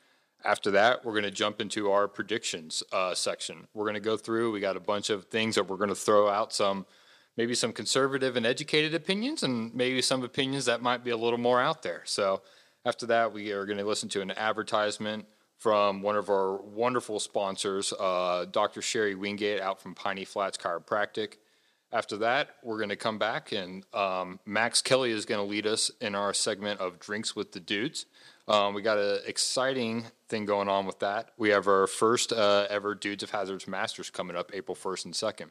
After 0.46 0.72
that, 0.72 1.06
we're 1.06 1.14
going 1.14 1.24
to 1.24 1.32
jump 1.32 1.62
into 1.62 1.92
our 1.92 2.08
predictions 2.08 2.84
uh, 2.92 3.16
section. 3.16 3.68
We're 3.74 3.86
going 3.86 3.94
to 3.96 4.02
go 4.02 4.18
through. 4.18 4.52
We 4.52 4.60
got 4.60 4.76
a 4.76 4.82
bunch 4.82 5.10
of 5.10 5.26
things 5.26 5.56
that 5.56 5.70
we're 5.70 5.78
going 5.78 5.90
to 5.90 5.96
throw 5.96 6.28
out 6.28 6.52
some, 6.52 6.86
maybe 7.38 7.56
some 7.56 7.72
conservative 7.72 8.36
and 8.36 8.46
educated 8.46 8.94
opinions, 8.94 9.44
and 9.44 9.74
maybe 9.74 10.02
some 10.02 10.22
opinions 10.24 10.66
that 10.66 10.82
might 10.82 11.04
be 11.04 11.12
a 11.12 11.18
little 11.18 11.40
more 11.40 11.62
out 11.62 11.82
there. 11.82 12.02
So 12.06 12.42
after 12.86 13.06
that, 13.06 13.32
we 13.32 13.52
are 13.52 13.66
going 13.66 13.78
to 13.78 13.86
listen 13.86 14.10
to 14.10 14.22
an 14.22 14.32
advertisement 14.32 15.26
from 15.58 16.02
one 16.02 16.18
of 16.18 16.30
our 16.30 16.58
wonderful 16.58 17.22
sponsors, 17.22 17.94
uh, 17.98 18.46
Dr. 18.52 18.82
Sherry 18.82 19.16
Wingate, 19.16 19.62
out 19.62 19.82
from 19.82 19.96
Piney 19.96 20.26
Flats 20.26 20.58
Chiropractic. 20.58 21.36
After 21.94 22.18
that, 22.18 22.56
we're 22.64 22.78
going 22.78 22.90
to 22.90 22.98
come 22.98 23.18
back 23.18 23.54
and 23.54 23.86
um, 23.94 24.40
Max 24.46 24.82
Kelly 24.82 25.12
is 25.12 25.26
going 25.26 25.40
to 25.40 25.50
lead 25.50 25.66
us 25.66 25.90
in 26.02 26.16
our 26.16 26.34
segment 26.34 26.82
of 26.82 27.00
Drinks 27.00 27.34
with 27.34 27.54
the 27.54 27.62
Dudes. 27.62 28.08
Um, 28.48 28.74
we 28.74 28.82
got 28.82 28.98
an 28.98 29.20
exciting 29.26 30.06
thing 30.28 30.46
going 30.46 30.68
on 30.68 30.86
with 30.86 31.00
that. 31.00 31.30
We 31.38 31.50
have 31.50 31.68
our 31.68 31.88
first 31.88 32.34
uh, 32.34 32.68
ever 32.70 32.94
Dudes 32.94 33.24
of 33.24 33.32
Hazards 33.32 33.68
Masters 33.68 34.10
coming 34.10 34.36
up 34.36 34.52
April 34.54 34.76
1st 34.76 35.06
and 35.06 35.14
2nd. 35.14 35.50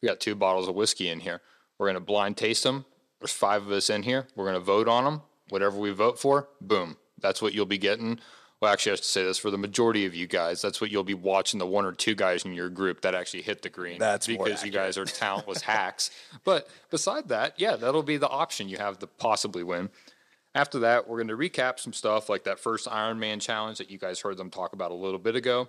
We 0.00 0.08
got 0.08 0.20
two 0.20 0.34
bottles 0.34 0.68
of 0.68 0.74
whiskey 0.74 1.08
in 1.08 1.20
here. 1.20 1.42
We're 1.76 1.86
going 1.86 1.94
to 1.94 2.00
blind 2.00 2.36
taste 2.36 2.64
them. 2.64 2.84
There's 3.20 3.32
five 3.32 3.62
of 3.62 3.72
us 3.72 3.90
in 3.90 4.04
here. 4.04 4.26
We're 4.36 4.44
going 4.44 4.54
to 4.54 4.60
vote 4.60 4.88
on 4.88 5.04
them. 5.04 5.22
Whatever 5.50 5.78
we 5.78 5.90
vote 5.90 6.18
for, 6.18 6.48
boom. 6.60 6.96
That's 7.20 7.42
what 7.42 7.52
you'll 7.52 7.66
be 7.66 7.78
getting. 7.78 8.20
Well, 8.60 8.72
actually, 8.72 8.90
I 8.90 8.94
have 8.94 9.00
to 9.00 9.06
say 9.06 9.24
this 9.24 9.38
for 9.38 9.50
the 9.50 9.58
majority 9.58 10.04
of 10.04 10.14
you 10.14 10.26
guys. 10.26 10.60
That's 10.60 10.80
what 10.80 10.90
you'll 10.90 11.04
be 11.04 11.14
watching 11.14 11.58
the 11.58 11.66
one 11.66 11.84
or 11.84 11.92
two 11.92 12.14
guys 12.14 12.44
in 12.44 12.52
your 12.52 12.68
group 12.68 13.02
that 13.02 13.14
actually 13.14 13.42
hit 13.42 13.62
the 13.62 13.68
green. 13.68 13.98
That's 13.98 14.26
because 14.26 14.64
you 14.64 14.72
guys 14.72 14.98
are 14.98 15.04
talentless 15.04 15.62
hacks. 15.62 16.10
But 16.44 16.68
beside 16.90 17.28
that, 17.28 17.54
yeah, 17.58 17.76
that'll 17.76 18.02
be 18.02 18.16
the 18.16 18.28
option 18.28 18.68
you 18.68 18.78
have 18.78 18.98
to 18.98 19.06
possibly 19.06 19.62
win. 19.62 19.90
After 20.58 20.80
that, 20.80 21.06
we're 21.06 21.22
going 21.22 21.28
to 21.28 21.36
recap 21.36 21.78
some 21.78 21.92
stuff 21.92 22.28
like 22.28 22.42
that 22.42 22.58
first 22.58 22.88
Ironman 22.88 23.40
challenge 23.40 23.78
that 23.78 23.92
you 23.92 23.96
guys 23.96 24.18
heard 24.18 24.36
them 24.36 24.50
talk 24.50 24.72
about 24.72 24.90
a 24.90 24.94
little 24.94 25.20
bit 25.20 25.36
ago. 25.36 25.68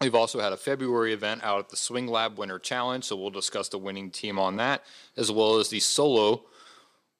We've 0.00 0.16
also 0.16 0.40
had 0.40 0.52
a 0.52 0.56
February 0.56 1.12
event 1.12 1.44
out 1.44 1.60
at 1.60 1.68
the 1.68 1.76
Swing 1.76 2.08
Lab 2.08 2.36
Winter 2.36 2.58
Challenge, 2.58 3.04
so 3.04 3.14
we'll 3.14 3.30
discuss 3.30 3.68
the 3.68 3.78
winning 3.78 4.10
team 4.10 4.36
on 4.36 4.56
that, 4.56 4.82
as 5.16 5.30
well 5.30 5.58
as 5.58 5.68
the 5.68 5.78
solo 5.78 6.42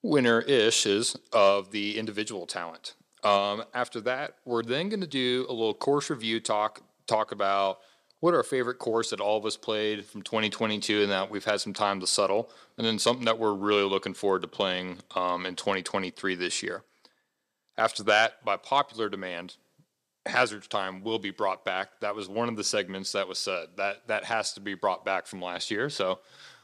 winner 0.03 0.41
ishes 0.41 1.15
of 1.31 1.71
the 1.71 1.97
individual 1.97 2.45
talent. 2.45 2.95
Um, 3.23 3.63
after 3.73 4.01
that, 4.01 4.35
we're 4.43 4.63
then 4.63 4.89
going 4.89 4.99
to 4.99 5.07
do 5.07 5.45
a 5.47 5.53
little 5.53 5.73
course 5.73 6.09
review 6.09 6.41
talk, 6.41 6.81
talk 7.07 7.31
about 7.31 7.79
what 8.19 8.33
our 8.33 8.43
favorite 8.43 8.77
course 8.77 9.11
that 9.11 9.21
all 9.21 9.37
of 9.37 9.45
us 9.45 9.55
played 9.55 10.05
from 10.05 10.21
2022 10.21 11.03
and 11.03 11.11
that 11.13 11.31
we've 11.31 11.45
had 11.45 11.61
some 11.61 11.73
time 11.73 12.01
to 12.01 12.07
settle, 12.07 12.49
and 12.77 12.85
then 12.85 12.99
something 12.99 13.23
that 13.23 13.39
we're 13.39 13.53
really 13.53 13.83
looking 13.83 14.13
forward 14.13 14.41
to 14.41 14.49
playing 14.49 14.97
um, 15.15 15.45
in 15.45 15.55
2023 15.55 16.35
this 16.35 16.61
year. 16.61 16.83
After 17.79 18.03
that, 18.03 18.43
by 18.43 18.57
popular 18.57 19.07
demand, 19.07 19.55
Hazard's 20.25 20.67
time 20.67 21.01
will 21.01 21.17
be 21.17 21.31
brought 21.31 21.63
back. 21.63 22.01
That 22.01 22.13
was 22.13 22.27
one 22.27 22.49
of 22.49 22.57
the 22.57 22.63
segments 22.63 23.13
that 23.13 23.29
was 23.29 23.39
said. 23.39 23.69
That 23.77 24.05
that 24.07 24.25
has 24.25 24.51
to 24.53 24.59
be 24.59 24.73
brought 24.73 25.05
back 25.05 25.25
from 25.25 25.41
last 25.41 25.71
year. 25.71 25.89
So 25.89 26.19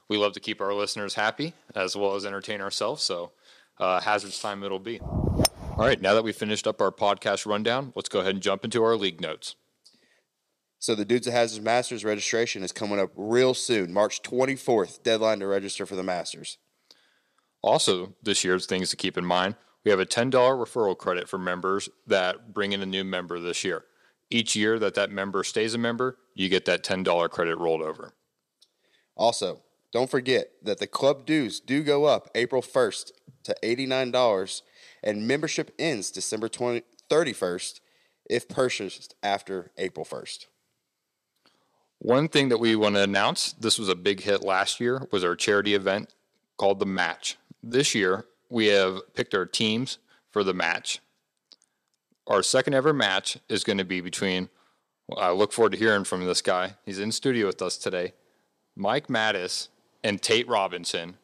we 0.09 0.17
love 0.17 0.33
to 0.33 0.41
keep 0.41 0.59
our 0.59 0.73
listeners 0.73 1.15
happy 1.15 1.53
as 1.73 1.95
well 1.95 2.15
as 2.15 2.25
entertain 2.25 2.59
ourselves. 2.59 3.01
So 3.01 3.31
uh, 3.79 4.01
Hazard's 4.01 4.41
time 4.41 4.61
it'll 4.61 4.77
be. 4.77 4.99
All 4.99 5.85
right, 5.85 6.01
now 6.01 6.13
that 6.13 6.23
we've 6.23 6.35
finished 6.35 6.67
up 6.67 6.81
our 6.81 6.91
podcast 6.91 7.45
rundown, 7.45 7.93
let's 7.95 8.09
go 8.09 8.19
ahead 8.19 8.33
and 8.33 8.43
jump 8.43 8.65
into 8.65 8.83
our 8.83 8.97
league 8.97 9.21
notes. 9.21 9.55
So 10.79 10.95
the 10.95 11.05
Dudes 11.05 11.27
of 11.27 11.33
Hazards 11.33 11.63
Masters 11.63 12.03
registration 12.03 12.61
is 12.61 12.73
coming 12.73 12.99
up 12.99 13.11
real 13.15 13.53
soon, 13.53 13.93
March 13.93 14.21
24th, 14.21 15.01
deadline 15.01 15.39
to 15.39 15.47
register 15.47 15.85
for 15.85 15.95
the 15.95 16.03
Masters. 16.03 16.57
Also, 17.61 18.13
this 18.21 18.43
year's 18.43 18.65
things 18.65 18.89
to 18.89 18.97
keep 18.97 19.17
in 19.17 19.25
mind 19.25 19.55
we 19.85 19.91
have 19.91 19.99
a 19.99 20.05
$10 20.05 20.31
referral 20.31 20.97
credit 20.97 21.29
for 21.29 21.37
members 21.37 21.87
that 22.07 22.53
bring 22.53 22.73
in 22.73 22.81
a 22.81 22.87
new 22.87 23.03
member 23.03 23.39
this 23.39 23.63
year. 23.63 23.85
Each 24.31 24.55
year 24.55 24.79
that 24.79 24.95
that 24.95 25.11
member 25.11 25.43
stays 25.43 25.75
a 25.75 25.77
member, 25.77 26.17
you 26.33 26.49
get 26.49 26.65
that 26.65 26.83
$10 26.83 27.29
credit 27.29 27.57
rolled 27.57 27.83
over. 27.83 28.15
Also, 29.15 29.61
don't 29.93 30.09
forget 30.09 30.47
that 30.63 30.79
the 30.79 30.87
club 30.87 31.25
dues 31.25 31.59
do 31.59 31.83
go 31.83 32.05
up 32.05 32.29
April 32.33 32.63
1st 32.63 33.11
to 33.43 33.55
$89 33.63 34.61
and 35.03 35.27
membership 35.27 35.71
ends 35.77 36.09
December 36.09 36.49
20, 36.49 36.81
31st 37.09 37.79
if 38.27 38.49
purchased 38.49 39.13
after 39.21 39.71
April 39.77 40.05
1st. 40.05 40.47
One 41.99 42.27
thing 42.27 42.49
that 42.49 42.57
we 42.57 42.75
want 42.75 42.95
to 42.95 43.03
announce 43.03 43.53
this 43.53 43.77
was 43.77 43.87
a 43.87 43.95
big 43.95 44.21
hit 44.21 44.43
last 44.43 44.79
year 44.79 45.07
was 45.11 45.23
our 45.23 45.35
charity 45.35 45.75
event 45.75 46.13
called 46.57 46.79
the 46.79 46.85
match. 46.85 47.37
This 47.61 47.93
year 47.95 48.25
we 48.55 48.67
have 48.67 49.01
picked 49.13 49.35
our 49.35 49.45
teams 49.45 49.97
for 50.31 50.41
the 50.41 50.53
match. 50.53 51.01
Our 52.25 52.41
second 52.41 52.73
ever 52.73 52.93
match 52.93 53.37
is 53.49 53.65
going 53.65 53.79
to 53.79 53.83
be 53.83 53.99
between 53.99 54.47
well, 55.09 55.19
I 55.19 55.31
look 55.31 55.51
forward 55.51 55.73
to 55.73 55.77
hearing 55.77 56.05
from 56.05 56.25
this 56.25 56.41
guy. 56.41 56.75
He's 56.85 56.97
in 56.97 57.11
studio 57.11 57.47
with 57.47 57.61
us 57.61 57.77
today. 57.77 58.13
Mike 58.73 59.07
Mattis 59.07 59.67
and 60.05 60.21
Tate 60.21 60.47
Robinson 60.47 61.17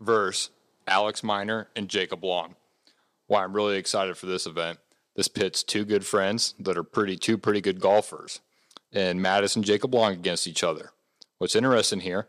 versus 0.00 0.48
Alex 0.86 1.22
Miner 1.22 1.68
and 1.76 1.90
Jacob 1.90 2.24
Long 2.24 2.54
why 3.26 3.44
I'm 3.44 3.54
really 3.54 3.76
excited 3.76 4.16
for 4.16 4.24
this 4.24 4.46
event. 4.46 4.78
This 5.14 5.28
pits 5.28 5.62
two 5.62 5.84
good 5.84 6.06
friends 6.06 6.54
that 6.58 6.78
are 6.78 6.82
pretty 6.82 7.16
two 7.16 7.36
pretty 7.36 7.60
good 7.60 7.80
golfers, 7.80 8.40
and 8.92 9.20
Mattis 9.20 9.54
and 9.54 9.64
Jacob 9.64 9.94
Long 9.94 10.14
against 10.14 10.46
each 10.46 10.64
other. 10.64 10.92
What's 11.36 11.54
interesting 11.54 12.00
here 12.00 12.28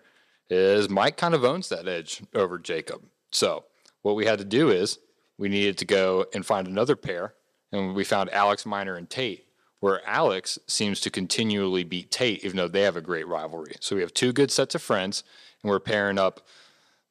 is 0.49 0.89
Mike 0.89 1.15
kind 1.15 1.33
of 1.33 1.45
owns 1.45 1.69
that 1.69 1.87
edge 1.87 2.21
over 2.35 2.59
Jacob. 2.59 3.03
So 3.31 3.63
what 4.01 4.15
we 4.15 4.25
had 4.25 4.39
to 4.39 4.45
do 4.45 4.69
is 4.69 4.99
we 5.37 5.49
needed 5.49 5.77
to 5.79 5.85
go 5.85 6.25
and 6.33 6.45
find 6.45 6.67
another 6.67 6.95
pair, 6.95 7.33
and 7.71 7.95
we 7.95 8.03
found 8.03 8.29
Alex 8.31 8.65
Miner 8.65 8.95
and 8.95 9.09
Tate, 9.09 9.45
where 9.79 10.05
Alex 10.07 10.59
seems 10.67 10.99
to 11.01 11.09
continually 11.09 11.83
beat 11.83 12.11
Tate, 12.11 12.43
even 12.43 12.57
though 12.57 12.67
they 12.67 12.81
have 12.81 12.97
a 12.97 13.01
great 13.01 13.27
rivalry. 13.27 13.75
So 13.79 13.95
we 13.95 14.01
have 14.01 14.13
two 14.13 14.33
good 14.33 14.51
sets 14.51 14.75
of 14.75 14.81
friends, 14.81 15.23
and 15.63 15.69
we're 15.69 15.79
pairing 15.79 16.17
up 16.17 16.41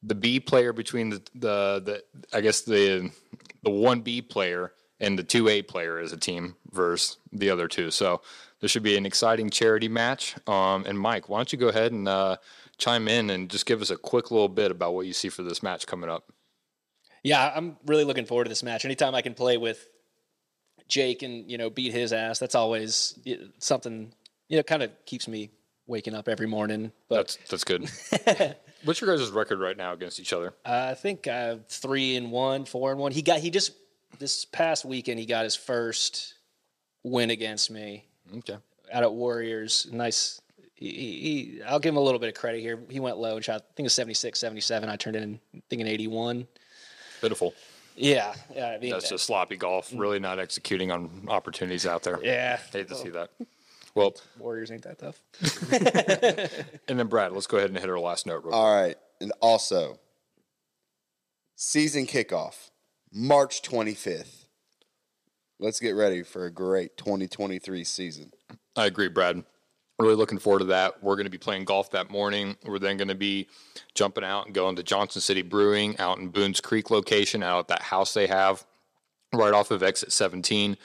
the 0.02 0.14
B 0.14 0.40
player 0.40 0.73
between 0.73 1.11
the 1.11 1.23
the, 1.35 1.83
the 1.85 2.04
I 2.33 2.40
guess 2.40 2.62
the 2.62 3.11
the 3.62 3.71
one 3.71 4.00
B 4.00 4.23
player 4.23 4.73
and 5.00 5.18
the 5.18 5.25
two 5.25 5.49
A 5.49 5.62
player 5.62 5.99
as 5.99 6.12
a 6.12 6.16
team 6.16 6.57
versus 6.73 7.18
the 7.33 7.50
other 7.50 7.68
two. 7.68 7.90
So 7.90 8.21
this 8.61 8.71
should 8.71 8.83
be 8.83 8.97
an 8.97 9.07
exciting 9.07 9.50
charity 9.50 9.88
match. 9.88 10.35
Um, 10.47 10.85
and 10.87 10.99
Mike, 10.99 11.28
why 11.28 11.38
don't 11.38 11.52
you 11.52 11.59
go 11.59 11.68
ahead 11.68 11.92
and 11.92 12.09
uh, 12.09 12.37
chime 12.78 13.09
in 13.09 13.30
and 13.30 13.49
just 13.49 13.66
give 13.66 13.80
us 13.80 13.90
a 13.90 13.97
quick 13.97 14.30
little 14.30 14.49
bit 14.49 14.71
about 14.71 14.95
what 14.95 15.07
you 15.07 15.12
see 15.12 15.28
for 15.28 15.42
this 15.42 15.62
match 15.62 15.87
coming 15.87 16.11
up? 16.11 16.33
Yeah, 17.23 17.53
I'm 17.55 17.77
really 17.87 18.05
looking 18.05 18.27
forward 18.27 18.45
to 18.45 18.49
this 18.49 18.63
match. 18.63 18.85
Anytime 18.85 19.15
I 19.15 19.23
can 19.23 19.35
play 19.35 19.57
with 19.57 19.89
Jake 20.89 21.23
and 21.23 21.51
you 21.51 21.59
know 21.59 21.71
beat 21.71 21.93
his 21.93 22.13
ass, 22.13 22.39
that's 22.39 22.55
always 22.55 23.19
something 23.59 24.13
you 24.49 24.57
know 24.57 24.63
kind 24.63 24.83
of 24.83 24.91
keeps 25.05 25.29
me 25.29 25.51
waking 25.87 26.15
up 26.15 26.29
every 26.29 26.47
morning. 26.47 26.93
But 27.09 27.17
that's 27.17 27.39
that's 27.51 27.65
good. 27.65 27.91
What's 28.85 29.01
your 29.01 29.17
guys' 29.17 29.29
record 29.31 29.59
right 29.59 29.77
now 29.77 29.93
against 29.93 30.21
each 30.21 30.33
other? 30.33 30.55
Uh, 30.65 30.89
I 30.91 30.95
think 30.95 31.27
uh, 31.27 31.57
three 31.69 32.17
and 32.17 32.31
one, 32.31 32.65
four 32.65 32.93
and 32.93 33.01
one. 33.01 33.11
He 33.11 33.23
got 33.23 33.41
he 33.41 33.51
just 33.51 33.73
this 34.19 34.45
past 34.45 34.85
weekend 34.85 35.19
he 35.19 35.27
got 35.27 35.45
his 35.45 35.57
first 35.57 36.35
win 37.03 37.31
against 37.31 37.71
me. 37.71 38.05
Okay. 38.39 38.57
Out 38.93 39.03
at 39.03 39.13
Warriors, 39.13 39.89
nice. 39.93 40.41
He, 40.75 40.91
he, 40.91 41.63
I'll 41.67 41.81
give 41.81 41.93
him 41.93 41.97
a 41.97 42.01
little 42.01 42.21
bit 42.21 42.29
of 42.29 42.35
credit 42.35 42.61
here. 42.61 42.79
He 42.89 43.01
went 43.01 43.19
low 43.19 43.37
and 43.37 43.45
shot. 43.45 43.57
I 43.57 43.65
think 43.75 43.81
it 43.81 43.83
was 43.85 43.95
76, 43.95 44.39
77. 44.39 44.89
I 44.89 44.97
turned 44.97 45.17
in 45.17 45.23
I 45.23 45.27
think 45.51 45.65
thinking 45.69 45.87
81. 45.89 46.47
Pitiful. 47.21 47.55
Yeah, 47.97 48.35
yeah. 48.55 48.69
I 48.69 48.79
mean, 48.79 48.91
that's 48.91 49.07
uh, 49.07 49.11
just 49.11 49.27
sloppy 49.27 49.57
golf. 49.57 49.91
Mm. 49.91 49.99
Really 49.99 50.19
not 50.21 50.39
executing 50.39 50.91
on 50.91 51.27
opportunities 51.29 51.87
out 51.87 52.03
there. 52.03 52.19
Yeah, 52.23 52.59
hate 52.73 52.89
to 52.89 52.95
see 52.95 53.11
that. 53.11 53.31
Well, 53.95 54.15
Warriors 54.39 54.71
ain't 54.71 54.83
that 54.83 54.99
tough. 54.99 55.21
and 56.89 56.99
then 56.99 57.09
Brad, 57.09 57.33
let's 57.33 57.49
go 57.49 57.57
ahead 57.57 57.71
and 57.71 57.79
hit 57.79 57.91
our 57.91 57.99
last 57.99 58.27
note. 58.27 58.45
All 58.51 58.75
right, 58.75 58.97
and 59.21 59.33
also 59.41 59.99
season 61.57 62.07
kickoff, 62.07 62.71
March 63.13 63.63
twenty 63.63 63.95
fifth. 63.95 64.47
Let's 65.61 65.81
get 65.81 65.97
ready 65.97 66.23
for 66.23 66.47
a 66.47 66.53
great 66.53 66.97
2023 66.97 67.83
season. 67.83 68.33
I 68.77 68.87
agree, 68.87 69.09
Brad. 69.09 69.43
Really 69.99 70.14
looking 70.14 70.38
forward 70.38 70.61
to 70.61 70.64
that. 70.67 71.02
We're 71.02 71.17
going 71.17 71.26
to 71.26 71.31
be 71.31 71.38
playing 71.38 71.64
golf 71.64 71.90
that 71.90 72.09
morning. 72.09 72.57
We're 72.64 72.78
then 72.78 72.97
going 72.97 73.09
to 73.09 73.17
be 73.17 73.49
jumping 73.95 74.23
out 74.23 74.47
and 74.47 74.55
going 74.55 74.76
to 74.76 74.85
Johnson 74.85 75.21
City 75.21 75.43
Brewing 75.43 75.99
out 75.99 76.19
in 76.19 76.28
Boones 76.28 76.61
Creek 76.61 76.90
location, 76.90 77.43
out 77.43 77.59
at 77.59 77.69
that 77.69 77.83
house 77.83 78.14
they 78.14 78.28
have 78.28 78.64
right 79.35 79.52
off 79.52 79.73
of 79.73 79.83
exit 79.83 80.12
17. 80.12 80.76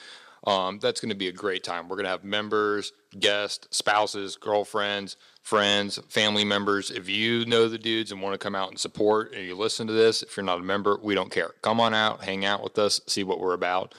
Um, 0.45 0.79
that's 0.79 0.99
going 0.99 1.09
to 1.09 1.15
be 1.15 1.27
a 1.27 1.31
great 1.31 1.63
time. 1.63 1.87
We're 1.87 1.95
going 1.95 2.05
to 2.05 2.09
have 2.09 2.23
members, 2.23 2.91
guests, 3.17 3.67
spouses, 3.71 4.35
girlfriends, 4.35 5.15
friends, 5.41 5.99
family 6.09 6.43
members. 6.43 6.91
If 6.91 7.07
you 7.07 7.45
know 7.45 7.69
the 7.69 7.77
dudes 7.77 8.11
and 8.11 8.21
want 8.21 8.33
to 8.33 8.37
come 8.37 8.55
out 8.55 8.69
and 8.69 8.79
support 8.79 9.33
and 9.33 9.45
you 9.45 9.55
listen 9.55 9.87
to 9.87 9.93
this, 9.93 10.23
if 10.23 10.35
you're 10.35 10.43
not 10.43 10.59
a 10.59 10.63
member, 10.63 10.99
we 11.01 11.15
don't 11.15 11.31
care. 11.31 11.51
Come 11.61 11.79
on 11.79 11.93
out, 11.93 12.23
hang 12.23 12.43
out 12.43 12.63
with 12.63 12.77
us, 12.77 12.99
see 13.07 13.23
what 13.23 13.39
we're 13.39 13.53
about. 13.53 13.93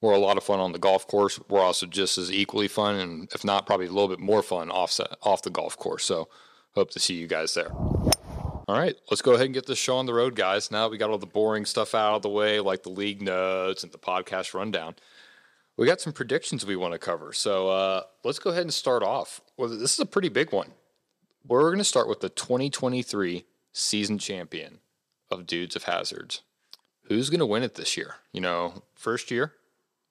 We're 0.00 0.12
a 0.12 0.18
lot 0.18 0.36
of 0.36 0.44
fun 0.44 0.60
on 0.60 0.72
the 0.72 0.78
golf 0.78 1.06
course. 1.06 1.40
We're 1.48 1.60
also 1.60 1.86
just 1.86 2.18
as 2.18 2.30
equally 2.30 2.68
fun, 2.68 2.96
and 2.96 3.28
if 3.34 3.44
not, 3.44 3.66
probably 3.66 3.86
a 3.86 3.92
little 3.92 4.08
bit 4.08 4.20
more 4.20 4.42
fun 4.42 4.70
off 4.70 4.98
off 5.22 5.42
the 5.42 5.50
golf 5.50 5.76
course. 5.76 6.04
So, 6.04 6.28
hope 6.74 6.90
to 6.92 7.00
see 7.00 7.14
you 7.14 7.26
guys 7.26 7.54
there. 7.54 7.72
All 7.72 8.76
right, 8.76 8.94
let's 9.10 9.22
go 9.22 9.32
ahead 9.32 9.46
and 9.46 9.54
get 9.54 9.66
this 9.66 9.78
show 9.78 9.96
on 9.96 10.06
the 10.06 10.14
road, 10.14 10.36
guys. 10.36 10.70
Now 10.70 10.84
that 10.84 10.90
we 10.90 10.98
got 10.98 11.10
all 11.10 11.18
the 11.18 11.26
boring 11.26 11.64
stuff 11.64 11.94
out 11.94 12.16
of 12.16 12.22
the 12.22 12.28
way, 12.28 12.60
like 12.60 12.82
the 12.82 12.90
league 12.90 13.22
notes 13.22 13.82
and 13.82 13.90
the 13.90 13.98
podcast 13.98 14.54
rundown 14.54 14.94
we 15.78 15.86
got 15.86 16.00
some 16.00 16.12
predictions 16.12 16.66
we 16.66 16.76
want 16.76 16.92
to 16.92 16.98
cover. 16.98 17.32
So 17.32 17.70
uh, 17.70 18.02
let's 18.24 18.40
go 18.40 18.50
ahead 18.50 18.64
and 18.64 18.74
start 18.74 19.02
off. 19.02 19.40
Well, 19.56 19.68
this 19.68 19.94
is 19.94 20.00
a 20.00 20.06
pretty 20.06 20.28
big 20.28 20.52
one. 20.52 20.72
We're 21.46 21.68
going 21.68 21.78
to 21.78 21.84
start 21.84 22.08
with 22.08 22.20
the 22.20 22.28
2023 22.28 23.46
season 23.72 24.18
champion 24.18 24.80
of 25.30 25.46
Dudes 25.46 25.76
of 25.76 25.84
Hazards. 25.84 26.42
Who's 27.04 27.30
going 27.30 27.38
to 27.38 27.46
win 27.46 27.62
it 27.62 27.76
this 27.76 27.96
year? 27.96 28.16
You 28.32 28.40
know, 28.40 28.82
first 28.96 29.30
year, 29.30 29.54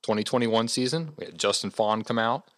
2021 0.04 0.68
season, 0.68 1.14
we 1.18 1.26
had 1.26 1.38
Justin 1.38 1.70
Fawn 1.70 2.04
come 2.04 2.20
out, 2.20 2.50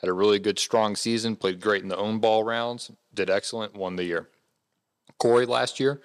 had 0.00 0.08
a 0.08 0.12
really 0.12 0.38
good, 0.38 0.58
strong 0.58 0.96
season, 0.96 1.36
played 1.36 1.60
great 1.60 1.82
in 1.82 1.88
the 1.88 1.96
own 1.96 2.18
ball 2.18 2.44
rounds, 2.44 2.90
did 3.12 3.30
excellent, 3.30 3.74
won 3.74 3.96
the 3.96 4.04
year. 4.04 4.28
Corey 5.18 5.46
last 5.46 5.80
year 5.80 6.00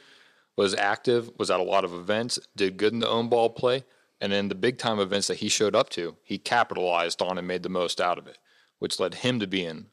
was 0.58 0.75
active, 0.75 1.32
was 1.38 1.51
at 1.51 1.60
a 1.60 1.63
lot 1.63 1.86
of 1.86 1.94
events, 1.94 2.39
did 2.56 2.77
good 2.77 2.94
in 2.94 3.00
the 3.00 3.10
own 3.10 3.30
ball 3.30 3.50
play, 3.50 3.84
and 4.20 4.32
then 4.32 4.50
the 4.50 4.56
big 4.56 4.77
time 4.77 5.00
events 5.00 5.27
that 5.27 5.38
he 5.38 5.50
showed 5.50 5.75
up 5.75 5.89
to, 5.89 6.15
he 6.24 6.38
capitalized 6.38 7.22
on 7.22 7.38
and 7.38 7.48
made 7.48 7.63
the 7.63 7.70
most 7.70 8.00
out 8.00 8.18
of 8.18 8.27
it, 8.27 8.38
which 8.80 9.00
led 9.00 9.15
him 9.15 9.39
to 9.39 9.48
being 9.48 9.88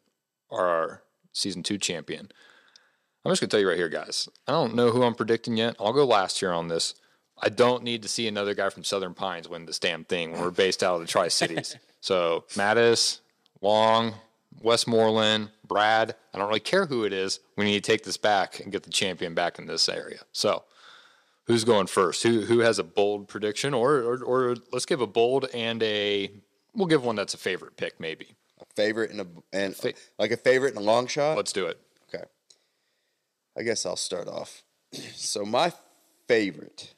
our 0.51 1.03
season 1.33 1.63
two 1.63 1.79
champion. 1.79 2.31
I'm 3.25 3.33
just 3.33 3.41
going 3.41 3.51
to 3.51 3.55
tell 3.55 3.61
you 3.61 3.69
right 3.69 3.77
here, 3.77 3.89
guys. 3.89 4.29
I 4.47 4.53
don't 4.53 4.75
know 4.75 4.91
who 4.91 5.03
I'm 5.03 5.15
predicting 5.15 5.57
yet. 5.57 5.77
I'll 5.79 5.93
go 5.93 6.07
last 6.07 6.41
here 6.41 6.53
on 6.53 6.69
this. 6.69 6.95
I 7.43 7.49
don't 7.49 7.83
need 7.83 8.03
to 8.03 8.09
see 8.09 8.29
another 8.29 8.55
guy 8.55 8.69
from 8.69 8.85
Southern 8.85 9.15
Pines 9.15 9.49
win 9.49 9.65
this 9.67 9.79
damn 9.79 10.05
thing 10.05 10.33
when 10.33 10.43
we're 10.43 10.51
based 10.51 10.83
out 10.83 10.97
of 10.97 11.01
the 11.01 11.07
Tri 11.07 11.29
Cities. 11.29 11.77
so, 12.01 12.45
Mattis, 12.51 13.21
Long, 13.63 14.15
Westmoreland, 14.63 15.51
Brad, 15.67 16.15
I 16.35 16.39
don't 16.39 16.49
really 16.49 16.61
care 16.61 16.87
who 16.87 17.05
it 17.05 17.13
is. 17.13 17.41
We 17.57 17.65
need 17.65 17.83
to 17.83 17.93
take 17.93 18.05
this 18.05 18.17
back 18.17 18.61
and 18.61 18.71
get 18.71 18.83
the 18.83 18.91
champion 18.91 19.35
back 19.35 19.59
in 19.59 19.67
this 19.67 19.89
area. 19.89 20.21
So, 20.33 20.65
who's 21.47 21.65
going 21.65 21.87
first? 21.87 22.23
Who 22.23 22.43
who 22.43 22.61
has 22.61 22.79
a 22.79 22.85
bold 22.85 23.29
prediction, 23.29 23.75
or 23.75 23.97
or, 23.97 24.23
or 24.23 24.57
let's 24.73 24.87
give 24.87 25.01
a 25.01 25.07
bold 25.07 25.47
and 25.55 25.83
a 25.83 26.31
we'll 26.75 26.87
give 26.87 27.05
one 27.05 27.17
that's 27.17 27.35
a 27.35 27.39
favorite 27.39 27.77
pick, 27.77 27.99
maybe 28.01 28.37
a 28.61 28.65
favorite 28.75 29.11
and 29.11 29.21
a 29.21 29.27
and 29.53 29.77
Fa- 29.77 29.95
like 30.19 30.31
a 30.31 30.37
favorite 30.37 30.75
and 30.75 30.79
a 30.79 30.87
long 30.87 31.07
shot. 31.07 31.37
Let's 31.37 31.53
do 31.53 31.67
it. 31.67 31.81
Okay, 32.13 32.25
I 33.57 33.63
guess 33.63 33.87
I'll 33.87 33.97
start 33.97 34.29
off. 34.29 34.63
So 35.15 35.45
my 35.45 35.73
favorite 36.27 36.95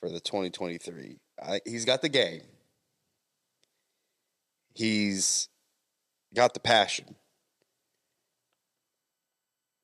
for 0.00 0.08
the 0.08 0.20
2023, 0.20 1.18
I, 1.42 1.60
he's 1.64 1.84
got 1.84 2.02
the 2.02 2.08
game. 2.08 2.42
He's 4.74 5.48
got 6.34 6.54
the 6.54 6.60
passion 6.60 7.16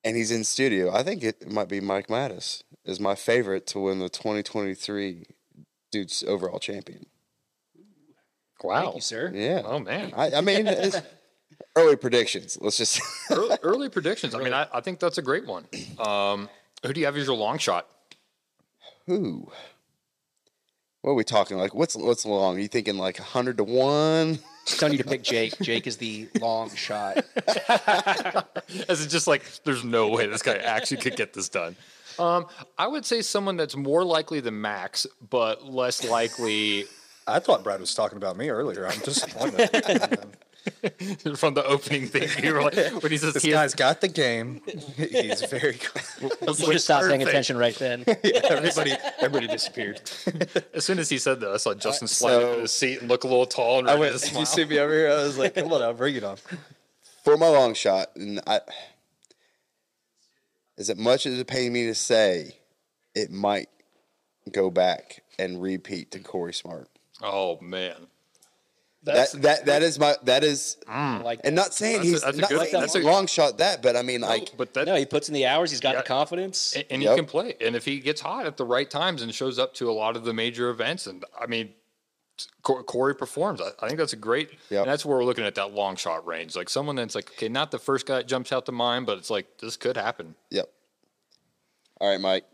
and 0.04 0.16
he's 0.16 0.30
in 0.30 0.44
studio. 0.44 0.94
I 0.94 1.02
think 1.02 1.24
it 1.24 1.50
might 1.50 1.68
be 1.68 1.80
Mike 1.80 2.08
Mattis 2.08 2.62
is 2.84 3.00
my 3.00 3.14
favorite 3.14 3.66
to 3.68 3.80
win 3.80 3.98
the 3.98 4.10
2023 4.10 5.24
dude's 5.90 6.22
overall 6.28 6.58
champion. 6.58 7.06
Wow. 8.62 8.82
Thank 8.82 8.94
you, 8.96 9.00
sir. 9.00 9.32
Yeah. 9.34 9.62
Oh 9.64 9.78
man. 9.78 10.12
I, 10.16 10.36
I 10.36 10.40
mean, 10.42 10.66
it's 10.66 11.00
early 11.76 11.96
predictions. 11.96 12.58
Let's 12.60 12.76
just. 12.76 13.00
early, 13.30 13.56
early 13.62 13.88
predictions. 13.88 14.34
I 14.34 14.42
mean, 14.42 14.52
I, 14.52 14.66
I 14.72 14.80
think 14.80 15.00
that's 15.00 15.18
a 15.18 15.22
great 15.22 15.46
one. 15.46 15.66
Um, 15.98 16.48
who 16.84 16.92
do 16.92 17.00
you 17.00 17.06
have 17.06 17.16
as 17.16 17.26
your 17.26 17.36
long 17.36 17.58
shot? 17.58 17.88
Who? 19.06 19.50
What 21.04 21.10
are 21.10 21.14
we 21.16 21.24
talking? 21.24 21.58
Like, 21.58 21.74
what's 21.74 21.94
what's 21.96 22.24
long? 22.24 22.56
Are 22.56 22.60
you 22.60 22.66
thinking 22.66 22.96
like 22.96 23.18
hundred 23.18 23.58
to 23.58 23.64
one? 23.64 24.38
Telling 24.64 24.94
you 24.94 25.02
to 25.02 25.04
pick 25.04 25.22
Jake. 25.22 25.54
Jake 25.60 25.86
is 25.86 25.98
the 25.98 26.30
long 26.40 26.74
shot. 26.74 27.18
As 28.88 29.02
it's 29.02 29.12
just 29.12 29.26
like, 29.26 29.44
there's 29.64 29.84
no 29.84 30.08
way 30.08 30.26
this 30.26 30.40
guy 30.40 30.56
actually 30.56 30.96
could 30.96 31.14
get 31.14 31.34
this 31.34 31.50
done. 31.50 31.76
Um, 32.18 32.46
I 32.78 32.86
would 32.86 33.04
say 33.04 33.20
someone 33.20 33.58
that's 33.58 33.76
more 33.76 34.02
likely 34.02 34.40
than 34.40 34.58
Max, 34.58 35.06
but 35.28 35.66
less 35.66 36.08
likely 36.08 36.86
I 37.26 37.38
thought 37.38 37.62
Brad 37.62 37.80
was 37.80 37.94
talking 37.94 38.16
about 38.16 38.38
me 38.38 38.48
earlier. 38.48 38.86
I'm 38.86 38.98
disappointed. 39.00 39.70
from 41.36 41.54
the 41.54 41.64
opening 41.66 42.06
thing. 42.06 42.28
You 42.42 42.54
were 42.54 42.62
like, 42.62 42.74
when 43.02 43.12
he 43.12 43.18
says 43.18 43.34
this 43.34 43.42
he 43.42 43.50
has- 43.50 43.72
guy's 43.72 43.74
got 43.74 44.00
the 44.00 44.08
game. 44.08 44.60
He's 44.96 45.42
very. 45.44 45.78
You 46.42 46.72
just 46.72 46.84
stopped 46.84 47.06
paying 47.06 47.22
attention 47.22 47.56
right 47.56 47.74
then. 47.74 48.04
everybody, 48.24 48.92
everybody 49.20 49.46
disappeared. 49.46 50.00
as 50.72 50.84
soon 50.84 50.98
as 50.98 51.08
he 51.08 51.18
said 51.18 51.40
that, 51.40 51.50
I 51.50 51.56
saw 51.58 51.74
Justin 51.74 52.06
Uh, 52.06 52.08
slide 52.08 52.30
so- 52.30 52.48
into 52.50 52.60
his 52.62 52.72
seat 52.72 53.00
and 53.00 53.08
look 53.08 53.24
a 53.24 53.28
little 53.28 53.46
tall 53.46 53.78
and 53.80 53.88
I 53.88 53.92
ready 53.92 54.00
went. 54.00 54.12
to 54.14 54.18
Did 54.20 54.28
smile. 54.30 54.40
you 54.40 54.46
see 54.46 54.64
me 54.64 54.78
over 54.78 54.92
here? 54.92 55.10
I 55.10 55.22
was 55.24 55.36
like, 55.38 55.54
"Come 55.54 55.72
on, 55.72 55.82
I'll 55.82 55.92
bring 55.94 56.14
it 56.16 56.24
on." 56.24 56.36
for 57.24 57.36
my 57.36 57.48
long 57.48 57.74
shot, 57.74 58.08
and 58.16 58.40
I, 58.46 58.60
as 60.78 60.94
much 60.96 61.26
as 61.26 61.38
it 61.38 61.46
pains 61.46 61.72
me 61.72 61.86
to 61.86 61.94
say, 61.94 62.56
it 63.14 63.30
might 63.30 63.68
go 64.52 64.70
back 64.70 65.22
and 65.38 65.62
repeat 65.62 66.10
to 66.12 66.18
Corey 66.20 66.52
Smart. 66.52 66.88
Oh 67.22 67.58
man, 67.60 68.08
That 69.04 69.32
that 69.42 69.66
that 69.66 69.82
is 69.82 69.98
my 69.98 70.16
that 70.22 70.42
is, 70.44 70.78
Like, 70.88 71.40
and 71.44 71.54
not 71.54 71.74
saying 71.74 71.96
That's 71.98 72.06
a- 72.08 72.10
he's 72.10 72.20
that's 72.22 72.38
a 72.38 72.40
not 72.40 72.50
good- 72.50 72.60
saying 72.70 72.80
that's 72.80 72.94
he's 72.94 73.04
a- 73.04 73.06
long 73.06 73.26
shot 73.26 73.58
that, 73.58 73.82
but 73.82 73.96
I 73.96 74.02
mean 74.02 74.22
like 74.22 74.56
but 74.56 74.72
that 74.74 74.86
no, 74.86 74.94
he 74.94 75.04
puts 75.04 75.28
in 75.28 75.34
the 75.34 75.44
hours. 75.46 75.70
He's 75.70 75.80
got 75.80 75.94
Yeah. 75.94 76.00
the 76.02 76.06
confidence. 76.08 76.74
and, 76.74 76.84
and 76.90 77.02
Yep. 77.02 77.10
he 77.12 77.16
can 77.16 77.26
play. 77.26 77.56
And 77.60 77.76
if 77.76 77.84
he 77.84 78.00
gets 78.00 78.22
hot 78.22 78.46
at 78.46 78.56
the 78.56 78.64
right 78.64 78.88
times 78.88 79.20
and 79.20 79.34
shows 79.34 79.58
up 79.58 79.74
to 79.74 79.90
a 79.90 79.92
lot 79.92 80.16
of 80.16 80.24
the 80.24 80.32
major 80.32 80.70
events, 80.70 81.06
and 81.06 81.22
I 81.38 81.46
mean, 81.46 81.74
Cor- 82.62 82.82
Corey 82.82 83.14
performs. 83.14 83.60
I, 83.60 83.68
I 83.80 83.86
think 83.88 83.98
that's 83.98 84.14
a 84.14 84.16
great. 84.16 84.50
Yep. 84.70 84.82
And 84.84 84.90
that's 84.90 85.04
where 85.04 85.18
we're 85.18 85.24
looking 85.24 85.44
at 85.44 85.54
that 85.56 85.72
long 85.72 85.96
shot 85.96 86.26
range, 86.26 86.56
like 86.56 86.68
someone 86.70 86.96
that's 86.96 87.14
like, 87.14 87.30
okay, 87.32 87.48
not 87.48 87.70
the 87.70 87.78
first 87.78 88.06
guy 88.06 88.16
that 88.16 88.26
jumps 88.26 88.52
out 88.52 88.64
to 88.66 88.72
mind, 88.72 89.04
but 89.06 89.18
it's 89.18 89.30
like 89.30 89.58
this 89.58 89.76
could 89.76 89.96
happen. 89.98 90.34
yep. 90.50 90.68
All 92.00 92.08
right, 92.08 92.20
Mike. 92.20 92.44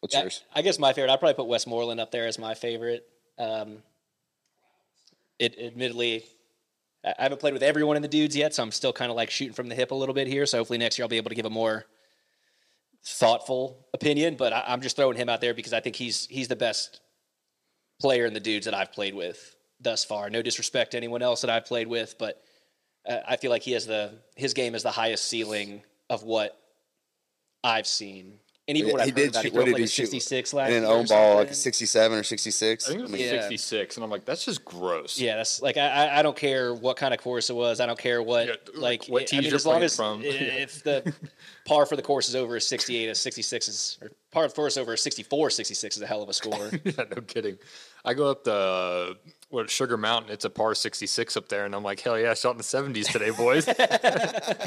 What's 0.00 0.14
Yeah, 0.14 0.22
yours? 0.22 0.44
I 0.54 0.62
guess 0.62 0.78
my 0.78 0.92
favorite. 0.92 1.10
I'd 1.12 1.18
probably 1.18 1.34
put 1.34 1.46
Westmoreland 1.48 1.98
up 2.00 2.12
there 2.12 2.26
as 2.26 2.38
my 2.38 2.54
favorite. 2.54 3.08
Um, 3.36 3.82
it 5.38 5.58
admittedly, 5.58 6.24
I 7.04 7.22
haven't 7.22 7.40
played 7.40 7.52
with 7.52 7.62
everyone 7.62 7.96
in 7.96 8.02
the 8.02 8.08
dudes 8.08 8.36
yet, 8.36 8.54
so 8.54 8.62
I'm 8.62 8.72
still 8.72 8.92
kind 8.92 9.10
of 9.10 9.16
like 9.16 9.30
shooting 9.30 9.54
from 9.54 9.68
the 9.68 9.74
hip 9.74 9.90
a 9.90 9.94
little 9.94 10.14
bit 10.14 10.26
here. 10.26 10.46
So 10.46 10.58
hopefully 10.58 10.78
next 10.78 10.98
year 10.98 11.04
I'll 11.04 11.08
be 11.08 11.16
able 11.16 11.30
to 11.30 11.34
give 11.34 11.46
a 11.46 11.50
more 11.50 11.86
thoughtful 13.06 13.86
opinion. 13.94 14.36
But 14.36 14.52
I, 14.52 14.64
I'm 14.66 14.80
just 14.80 14.96
throwing 14.96 15.16
him 15.16 15.28
out 15.28 15.40
there 15.40 15.54
because 15.54 15.72
I 15.72 15.80
think 15.80 15.96
he's 15.96 16.26
he's 16.26 16.48
the 16.48 16.56
best 16.56 17.00
player 18.00 18.26
in 18.26 18.34
the 18.34 18.40
dudes 18.40 18.64
that 18.66 18.74
I've 18.74 18.92
played 18.92 19.14
with 19.14 19.56
thus 19.80 20.04
far. 20.04 20.28
No 20.30 20.42
disrespect 20.42 20.92
to 20.92 20.96
anyone 20.96 21.22
else 21.22 21.40
that 21.42 21.50
I've 21.50 21.66
played 21.66 21.86
with, 21.86 22.16
but 22.18 22.42
uh, 23.08 23.18
I 23.26 23.36
feel 23.36 23.50
like 23.50 23.62
he 23.62 23.72
has 23.72 23.86
the 23.86 24.18
his 24.36 24.54
game 24.54 24.74
is 24.74 24.82
the 24.82 24.90
highest 24.90 25.24
ceiling 25.26 25.82
of 26.10 26.24
what 26.24 26.58
I've 27.62 27.86
seen. 27.86 28.40
And 28.68 28.76
even 28.76 28.88
Yeah, 28.88 28.92
what 28.92 29.00
I've 29.00 29.06
he 29.06 29.10
heard 29.12 29.16
did 29.16 29.28
about, 29.30 29.42
shoot- 29.42 29.52
he 29.52 29.56
what 29.58 29.64
threw 29.64 29.64
did 29.64 29.72
like 29.72 29.78
he 29.78 29.84
a 29.84 29.88
shoot? 29.88 30.02
66 30.04 30.52
last 30.52 30.68
In 30.68 30.76
an 30.76 30.82
year 30.82 30.92
or 30.92 30.96
own 30.98 31.06
ball, 31.06 31.36
like 31.36 31.50
a 31.50 31.54
67 31.54 32.18
or 32.18 32.22
66. 32.22 32.84
I 32.84 32.88
think 32.88 32.98
it 32.98 33.02
was 33.02 33.10
like 33.12 33.20
Yeah. 33.22 33.30
66, 33.40 33.96
and 33.96 34.04
I'm 34.04 34.10
like, 34.10 34.24
that's 34.26 34.44
just 34.44 34.62
gross. 34.66 35.18
Yeah, 35.18 35.36
that's 35.36 35.62
like 35.62 35.78
I, 35.78 35.88
I- 35.88 36.18
I 36.18 36.22
don't 36.22 36.36
care 36.36 36.74
what 36.74 36.98
kind 36.98 37.14
of 37.14 37.20
course 37.20 37.48
it 37.48 37.54
was. 37.56 37.80
I 37.80 37.86
don't 37.86 37.98
care 37.98 38.22
what 38.22 38.46
Yeah, 38.46 38.54
like 38.74 39.06
what 39.06 39.22
I 39.22 39.24
tees 39.24 39.40
mean, 39.40 39.46
you're 39.48 39.54
as 39.56 39.64
long 39.66 39.76
playing 39.76 39.84
as 39.86 39.96
from. 39.96 40.20
if 40.24 40.82
the 40.84 41.14
par 41.64 41.86
for 41.86 41.96
the 41.96 42.02
course 42.02 42.28
is 42.28 42.36
over 42.36 42.56
a 42.56 42.60
68, 42.60 43.08
a 43.08 43.14
66 43.14 43.68
is 43.68 43.98
or 44.02 44.10
par 44.30 44.42
for 44.44 44.48
the 44.50 44.54
course 44.56 44.76
over 44.76 44.92
a 44.92 44.98
64, 44.98 45.48
66 45.50 45.96
is 45.96 46.02
a 46.02 46.06
hell 46.06 46.22
of 46.22 46.28
a 46.28 46.34
score. 46.34 46.70
yeah, 46.84 46.92
no 46.98 47.22
kidding. 47.22 47.56
I 48.04 48.12
go 48.12 48.30
up 48.30 48.44
the 48.44 49.16
what 49.48 49.70
Sugar 49.70 49.96
Mountain. 49.96 50.30
It's 50.30 50.44
a 50.44 50.50
par 50.50 50.74
66 50.74 51.38
up 51.38 51.48
there, 51.48 51.64
and 51.64 51.74
I'm 51.74 51.82
like, 51.82 52.00
hell 52.00 52.18
yeah, 52.18 52.32
I 52.32 52.34
shot 52.34 52.50
in 52.50 52.58
the 52.58 52.62
70s 52.64 53.10
today, 53.10 53.30
boys. 53.30 53.66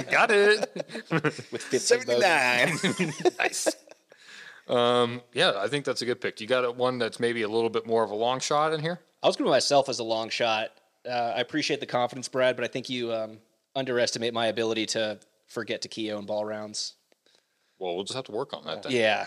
You 0.02 0.12
got 0.12 0.32
it. 0.32 0.70
with 1.12 1.62
15 1.62 2.00
bogeys. 2.08 2.82
79. 2.82 3.14
nice. 3.40 3.68
Um, 4.67 5.21
yeah, 5.34 5.54
I 5.58 5.67
think 5.67 5.86
that's 5.86 6.02
a 6.02 6.06
good 6.06 6.21
pick. 6.21 6.39
You 6.39 6.47
got 6.47 6.76
one 6.76 6.97
that's 6.97 7.19
maybe 7.19 7.41
a 7.41 7.47
little 7.47 7.69
bit 7.69 7.86
more 7.86 8.04
of 8.04 8.12
a 8.12 8.15
long 8.15 8.39
shot 8.39 8.74
in 8.74 8.80
here. 8.80 9.00
I 9.24 9.28
was 9.28 9.36
going 9.36 9.45
to 9.47 9.52
myself 9.52 9.89
as 9.89 10.00
a 10.00 10.04
long 10.04 10.30
shot. 10.30 10.69
Uh, 11.08 11.34
I 11.36 11.39
appreciate 11.39 11.80
the 11.80 11.86
confidence, 11.86 12.28
Brad, 12.28 12.56
but 12.56 12.63
I 12.63 12.67
think 12.67 12.89
you 12.89 13.13
um, 13.13 13.39
underestimate 13.76 14.34
my 14.34 14.47
ability 14.47 14.86
to 14.88 15.19
forget 15.47 15.82
to 15.82 15.88
key 15.88 16.12
own 16.12 16.26
ball 16.26 16.45
rounds. 16.45 16.93
Well, 17.80 17.95
we'll 17.95 18.04
just 18.04 18.15
have 18.15 18.26
to 18.26 18.32
work 18.32 18.54
on 18.54 18.63
that 18.65 18.84
then. 18.84 18.91
Yeah, 18.91 19.26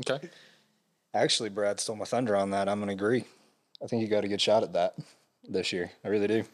Okay. 0.00 0.28
Actually, 1.14 1.48
Brad 1.48 1.80
stole 1.80 1.96
my 1.96 2.04
thunder 2.04 2.36
on 2.36 2.50
that. 2.50 2.68
I'm 2.68 2.78
going 2.78 2.88
to 2.88 2.94
agree. 2.94 3.24
I 3.82 3.86
think 3.88 4.02
you 4.02 4.08
got 4.08 4.24
a 4.24 4.28
good 4.28 4.40
shot 4.40 4.62
at 4.62 4.72
that 4.74 4.94
this 5.48 5.72
year. 5.72 5.90
I 6.04 6.08
really 6.08 6.28
do. 6.28 6.44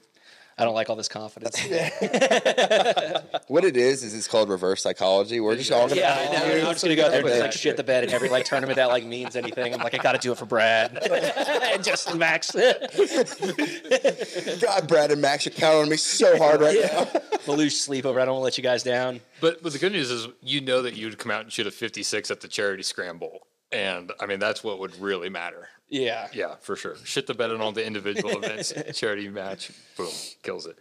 I 0.58 0.64
don't 0.64 0.74
like 0.74 0.88
all 0.88 0.96
this 0.96 1.08
confidence. 1.08 1.60
what 3.46 3.62
it 3.64 3.76
is 3.76 4.02
is 4.02 4.14
it's 4.14 4.26
called 4.26 4.48
reverse 4.48 4.82
psychology. 4.82 5.38
We're 5.38 5.54
just 5.56 5.70
all 5.70 5.86
gonna 5.86 6.00
Yeah, 6.00 6.16
I 6.18 6.32
know. 6.32 6.68
I'm 6.68 6.72
just 6.72 6.82
gonna 6.82 6.96
go 6.96 7.04
out 7.04 7.10
there 7.10 7.20
and 7.20 7.28
just 7.28 7.40
like 7.40 7.52
shit 7.52 7.76
the 7.76 7.84
bed 7.84 8.04
in 8.04 8.10
every 8.10 8.30
like 8.30 8.46
tournament 8.46 8.76
that 8.76 8.88
like 8.88 9.04
means 9.04 9.36
anything. 9.36 9.74
I'm 9.74 9.80
like, 9.80 9.92
I 9.92 9.98
got 9.98 10.12
to 10.12 10.18
do 10.18 10.32
it 10.32 10.38
for 10.38 10.46
Brad 10.46 10.96
and 10.96 11.84
Justin 11.84 12.16
Max. 12.18 12.52
God, 14.60 14.88
Brad 14.88 15.10
and 15.10 15.20
Max 15.20 15.46
are 15.46 15.50
counting 15.50 15.82
on 15.82 15.88
me 15.90 15.98
so 15.98 16.38
hard 16.38 16.62
right 16.62 16.78
now. 16.80 17.04
Malouche 17.44 17.86
sleepover. 17.86 18.22
I 18.22 18.24
don't 18.24 18.36
want 18.36 18.40
to 18.40 18.44
let 18.44 18.56
you 18.56 18.64
guys 18.64 18.82
down. 18.82 19.20
But 19.42 19.62
but 19.62 19.74
the 19.74 19.78
good 19.78 19.92
news 19.92 20.10
is 20.10 20.26
you 20.40 20.62
know 20.62 20.80
that 20.80 20.96
you'd 20.96 21.18
come 21.18 21.32
out 21.32 21.42
and 21.42 21.52
shoot 21.52 21.66
a 21.66 21.70
56 21.70 22.30
at 22.30 22.40
the 22.40 22.48
charity 22.48 22.82
scramble. 22.82 23.40
And 23.72 24.12
I 24.20 24.26
mean 24.26 24.38
that's 24.38 24.62
what 24.62 24.78
would 24.78 24.98
really 25.00 25.28
matter. 25.28 25.68
Yeah. 25.88 26.28
Yeah, 26.32 26.56
for 26.60 26.76
sure. 26.76 26.96
Shit 27.04 27.26
the 27.26 27.34
bed 27.34 27.50
on 27.50 27.60
all 27.60 27.72
the 27.72 27.84
individual 27.86 28.36
events, 28.36 28.72
charity 28.98 29.28
match, 29.28 29.70
boom, 29.96 30.08
kills 30.42 30.66
it. 30.66 30.76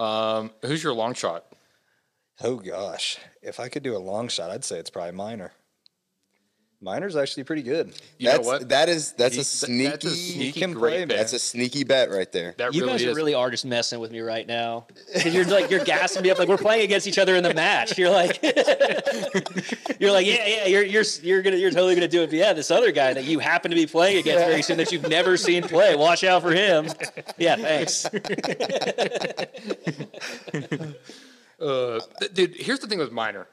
Um, 0.00 0.50
who's 0.62 0.82
your 0.82 0.92
long 0.92 1.14
shot? 1.14 1.44
Oh 2.42 2.56
gosh, 2.56 3.18
if 3.42 3.58
I 3.58 3.68
could 3.68 3.82
do 3.82 3.96
a 3.96 3.98
long 3.98 4.28
shot, 4.28 4.50
I'd 4.50 4.64
say 4.64 4.78
it's 4.78 4.90
probably 4.90 5.12
Miner. 5.12 5.52
Miner's 6.82 7.16
actually 7.16 7.44
pretty 7.44 7.62
good. 7.62 7.94
You 8.18 8.28
that's 8.30 8.42
know 8.42 8.46
what? 8.46 8.68
that 8.68 8.88
is 8.90 9.12
that's 9.12 9.34
He- 9.34 9.40
a 9.40 9.44
sneaky. 9.44 9.88
that's 9.88 10.04
a 10.04 10.10
sneaky 10.10 10.60
can 10.60 10.72
great 10.74 11.08
play, 11.08 11.16
That's 11.16 11.32
a 11.32 11.38
sneaky 11.38 11.84
bet 11.84 12.10
right 12.10 12.30
there. 12.30 12.54
that 12.58 12.74
You 12.74 12.82
really 12.82 12.92
guys 12.98 13.02
is. 13.04 13.16
really 13.16 13.32
are 13.34 13.50
just 13.50 13.64
messing 13.64 13.98
with 13.98 14.12
me 14.12 14.20
right 14.20 14.46
now. 14.46 14.86
'Cause 15.14 15.34
You're 15.34 15.46
like 15.46 15.70
you're 15.70 15.84
gassing 15.84 16.22
me 16.22 16.30
up 16.30 16.38
like 16.38 16.48
we're 16.48 16.58
playing 16.58 16.82
against 16.84 17.06
each 17.06 17.18
other 17.18 17.34
in 17.34 17.42
the 17.42 17.54
match. 17.54 17.96
You're 17.96 18.10
like 18.10 18.40
you're 19.98 20.12
like 20.12 20.26
yeah 20.26 20.46
yeah 20.46 20.66
you're 20.66 20.82
you're 20.82 21.04
you're 21.22 21.42
gonna 21.42 21.56
you're 21.56 21.70
totally 21.70 21.94
gonna 21.94 22.08
do 22.08 22.22
it. 22.22 22.26
But 22.26 22.36
yeah, 22.36 22.52
this 22.52 22.70
other 22.70 22.92
guy 22.92 23.14
that 23.14 23.24
you 23.24 23.38
happen 23.38 23.70
to 23.70 23.74
be 23.76 23.86
playing 23.86 24.18
against 24.18 24.44
very 24.46 24.60
soon 24.62 24.76
that 24.76 24.92
you've 24.92 25.08
never 25.08 25.38
seen 25.38 25.62
play. 25.62 25.96
Watch 25.96 26.24
out 26.24 26.42
for 26.42 26.52
him. 26.52 26.88
Yeah, 27.38 27.56
thanks. 27.56 28.06
Uh, 31.58 31.98
dude, 32.34 32.54
here's 32.54 32.80
the 32.80 32.86
thing 32.86 32.98
with 32.98 33.12
Miner. 33.12 33.46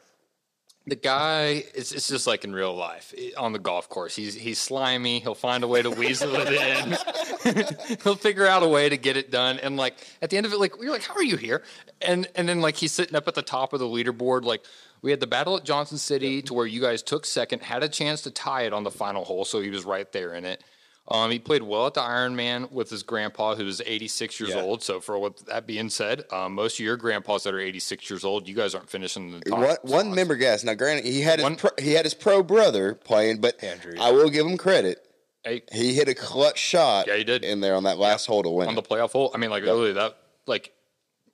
The 0.86 0.98
guy, 0.98 1.64
it's, 1.74 1.94
it's 1.94 2.10
just 2.10 2.28
like 2.28 2.44
in 2.44 2.54
real 2.54 2.76
life 2.76 3.14
eh, 3.18 3.30
on 3.38 3.54
the 3.54 3.60
golf 3.60 3.88
course. 3.88 4.16
He's 4.16 4.36
he's 4.36 4.60
slimy. 4.60 5.20
He'll 5.20 5.34
find 5.34 5.64
a 5.64 5.68
way 5.68 5.82
to 5.82 5.90
weasel 5.90 6.36
it 6.36 6.50
in. 6.52 7.98
He'll 8.04 8.16
figure 8.16 8.46
out 8.46 8.64
a 8.64 8.68
way 8.68 8.90
to 8.90 8.98
get 8.98 9.16
it 9.16 9.32
done. 9.32 9.60
And 9.60 9.78
like 9.78 9.96
at 10.22 10.30
the 10.30 10.36
end 10.36 10.46
of 10.46 10.52
it, 10.52 10.60
like 10.60 10.74
you're 10.82 10.92
like, 10.92 11.04
how 11.04 11.16
are 11.16 11.24
you 11.24 11.38
here? 11.38 11.64
And 12.02 12.28
and 12.36 12.50
then 12.50 12.60
like 12.60 12.76
he's 12.76 12.92
sitting 12.92 13.16
up 13.16 13.30
at 13.30 13.36
the 13.36 13.42
top 13.42 13.72
of 13.72 13.80
the 13.80 13.86
leaderboard. 13.86 14.44
Like 14.44 14.66
we 15.02 15.12
had 15.12 15.22
the 15.22 15.28
battle 15.28 15.56
at 15.56 15.64
Johnson 15.64 15.98
City 15.98 16.42
to 16.42 16.54
where 16.54 16.66
you 16.66 16.82
guys 16.82 17.02
took 17.02 17.26
second, 17.26 17.62
had 17.62 17.82
a 17.84 17.90
chance 17.90 18.22
to 18.24 18.32
tie 18.32 18.64
it 18.64 18.74
on 18.74 18.84
the 18.84 18.92
final 18.92 19.24
hole, 19.24 19.46
so 19.46 19.62
he 19.62 19.70
was 19.70 19.86
right 19.86 20.12
there 20.12 20.34
in 20.34 20.44
it. 20.44 20.64
Um, 21.10 21.32
he 21.32 21.38
played 21.38 21.64
well 21.64 21.86
at 21.88 21.96
the 21.96 22.02
Ironman 22.02 22.72
with 22.72 22.90
his 22.90 23.04
grandpa, 23.04 23.56
who's 23.56 23.82
86 23.86 24.40
years 24.40 24.52
Yeah. 24.54 24.62
old. 24.62 24.82
So, 24.84 25.02
for 25.02 25.20
what 25.20 25.46
that 25.48 25.68
being 25.68 25.90
said, 25.90 26.24
um, 26.32 26.54
most 26.54 26.80
of 26.80 26.86
your 26.86 26.96
grandpas 26.96 27.44
that 27.44 27.54
are 27.54 27.60
86 27.60 28.10
years 28.10 28.24
old, 28.24 28.48
you 28.48 28.56
guys 28.56 28.74
aren't 28.74 28.90
finishing 28.90 29.32
the 29.32 29.42
top. 29.42 29.60
One, 29.60 29.78
one 30.08 30.16
member 30.16 30.36
guess. 30.36 30.64
Now, 30.64 30.76
granted, 30.76 31.04
he 31.06 31.20
had 31.22 31.40
his 31.42 31.58
pro, 31.58 31.70
he 31.78 31.92
had 31.92 32.06
his 32.06 32.14
pro 32.14 32.42
brother 32.42 32.96
playing, 32.96 33.42
but 33.42 33.62
Andrew. 33.62 33.96
I 34.00 34.12
will 34.12 34.30
give 34.30 34.46
him 34.46 34.56
credit. 34.58 35.06
Hey, 35.44 35.64
He 35.74 35.94
hit 35.94 36.08
a 36.08 36.16
clutch 36.16 36.58
shot. 36.58 37.08
Yeah, 37.08 37.18
he 37.18 37.26
did. 37.26 37.44
in 37.44 37.60
there 37.60 37.76
on 37.76 37.84
that 37.84 37.98
last 37.98 38.26
hole 38.28 38.42
to 38.44 38.50
win. 38.50 38.70
on 38.70 38.76
the 38.76 38.82
playoff 38.82 39.12
hole. 39.12 39.30
I 39.36 39.38
mean, 39.38 39.50
like 39.50 39.64
really, 39.64 39.92
that 39.92 40.16
like, 40.48 40.72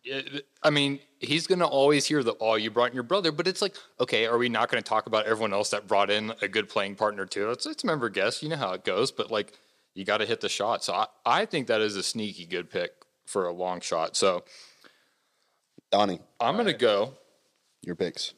it, 0.04 0.48
I 0.64 0.72
mean, 0.72 1.00
he's 1.20 1.48
gonna 1.48 1.68
always 1.68 2.06
hear 2.06 2.24
the 2.24 2.36
"oh, 2.40 2.56
you 2.56 2.72
brought 2.72 2.90
in 2.90 2.94
your 2.96 3.04
brother," 3.04 3.32
but 3.32 3.48
it's 3.48 3.62
like, 3.62 3.76
okay, 4.00 4.26
are 4.26 4.38
we 4.38 4.50
not 4.50 4.70
going 4.70 4.82
to 4.82 4.88
talk 4.88 5.06
about 5.06 5.26
everyone 5.26 5.54
else 5.54 5.70
that 5.72 5.88
brought 5.88 6.10
in 6.10 6.34
a 6.42 6.48
good 6.48 6.70
playing 6.70 6.96
partner 6.96 7.26
too? 7.26 7.52
It's 7.52 7.66
it's 7.66 7.84
member 7.84 8.10
guess, 8.10 8.42
you 8.42 8.50
know 8.50 8.56
how 8.56 8.74
it 8.74 8.84
goes, 8.84 9.12
but 9.12 9.30
like, 9.32 9.54
you 9.94 10.06
got 10.06 10.18
to 10.18 10.26
hit 10.26 10.42
the 10.42 10.50
shot. 10.50 10.84
So 10.84 10.94
I, 10.94 11.08
I 11.26 11.46
think 11.46 11.68
that 11.68 11.82
is 11.82 11.96
a 11.96 12.04
sneaky 12.04 12.46
good 12.46 12.70
pick 12.70 12.92
for 13.26 13.46
a 13.46 13.54
long 13.54 13.82
shot. 13.82 14.16
So 14.16 14.44
Doni, 15.92 16.20
I'm 16.40 16.56
gonna 16.58 16.74
go. 16.74 17.14
your 17.82 17.96
picks 17.96 18.34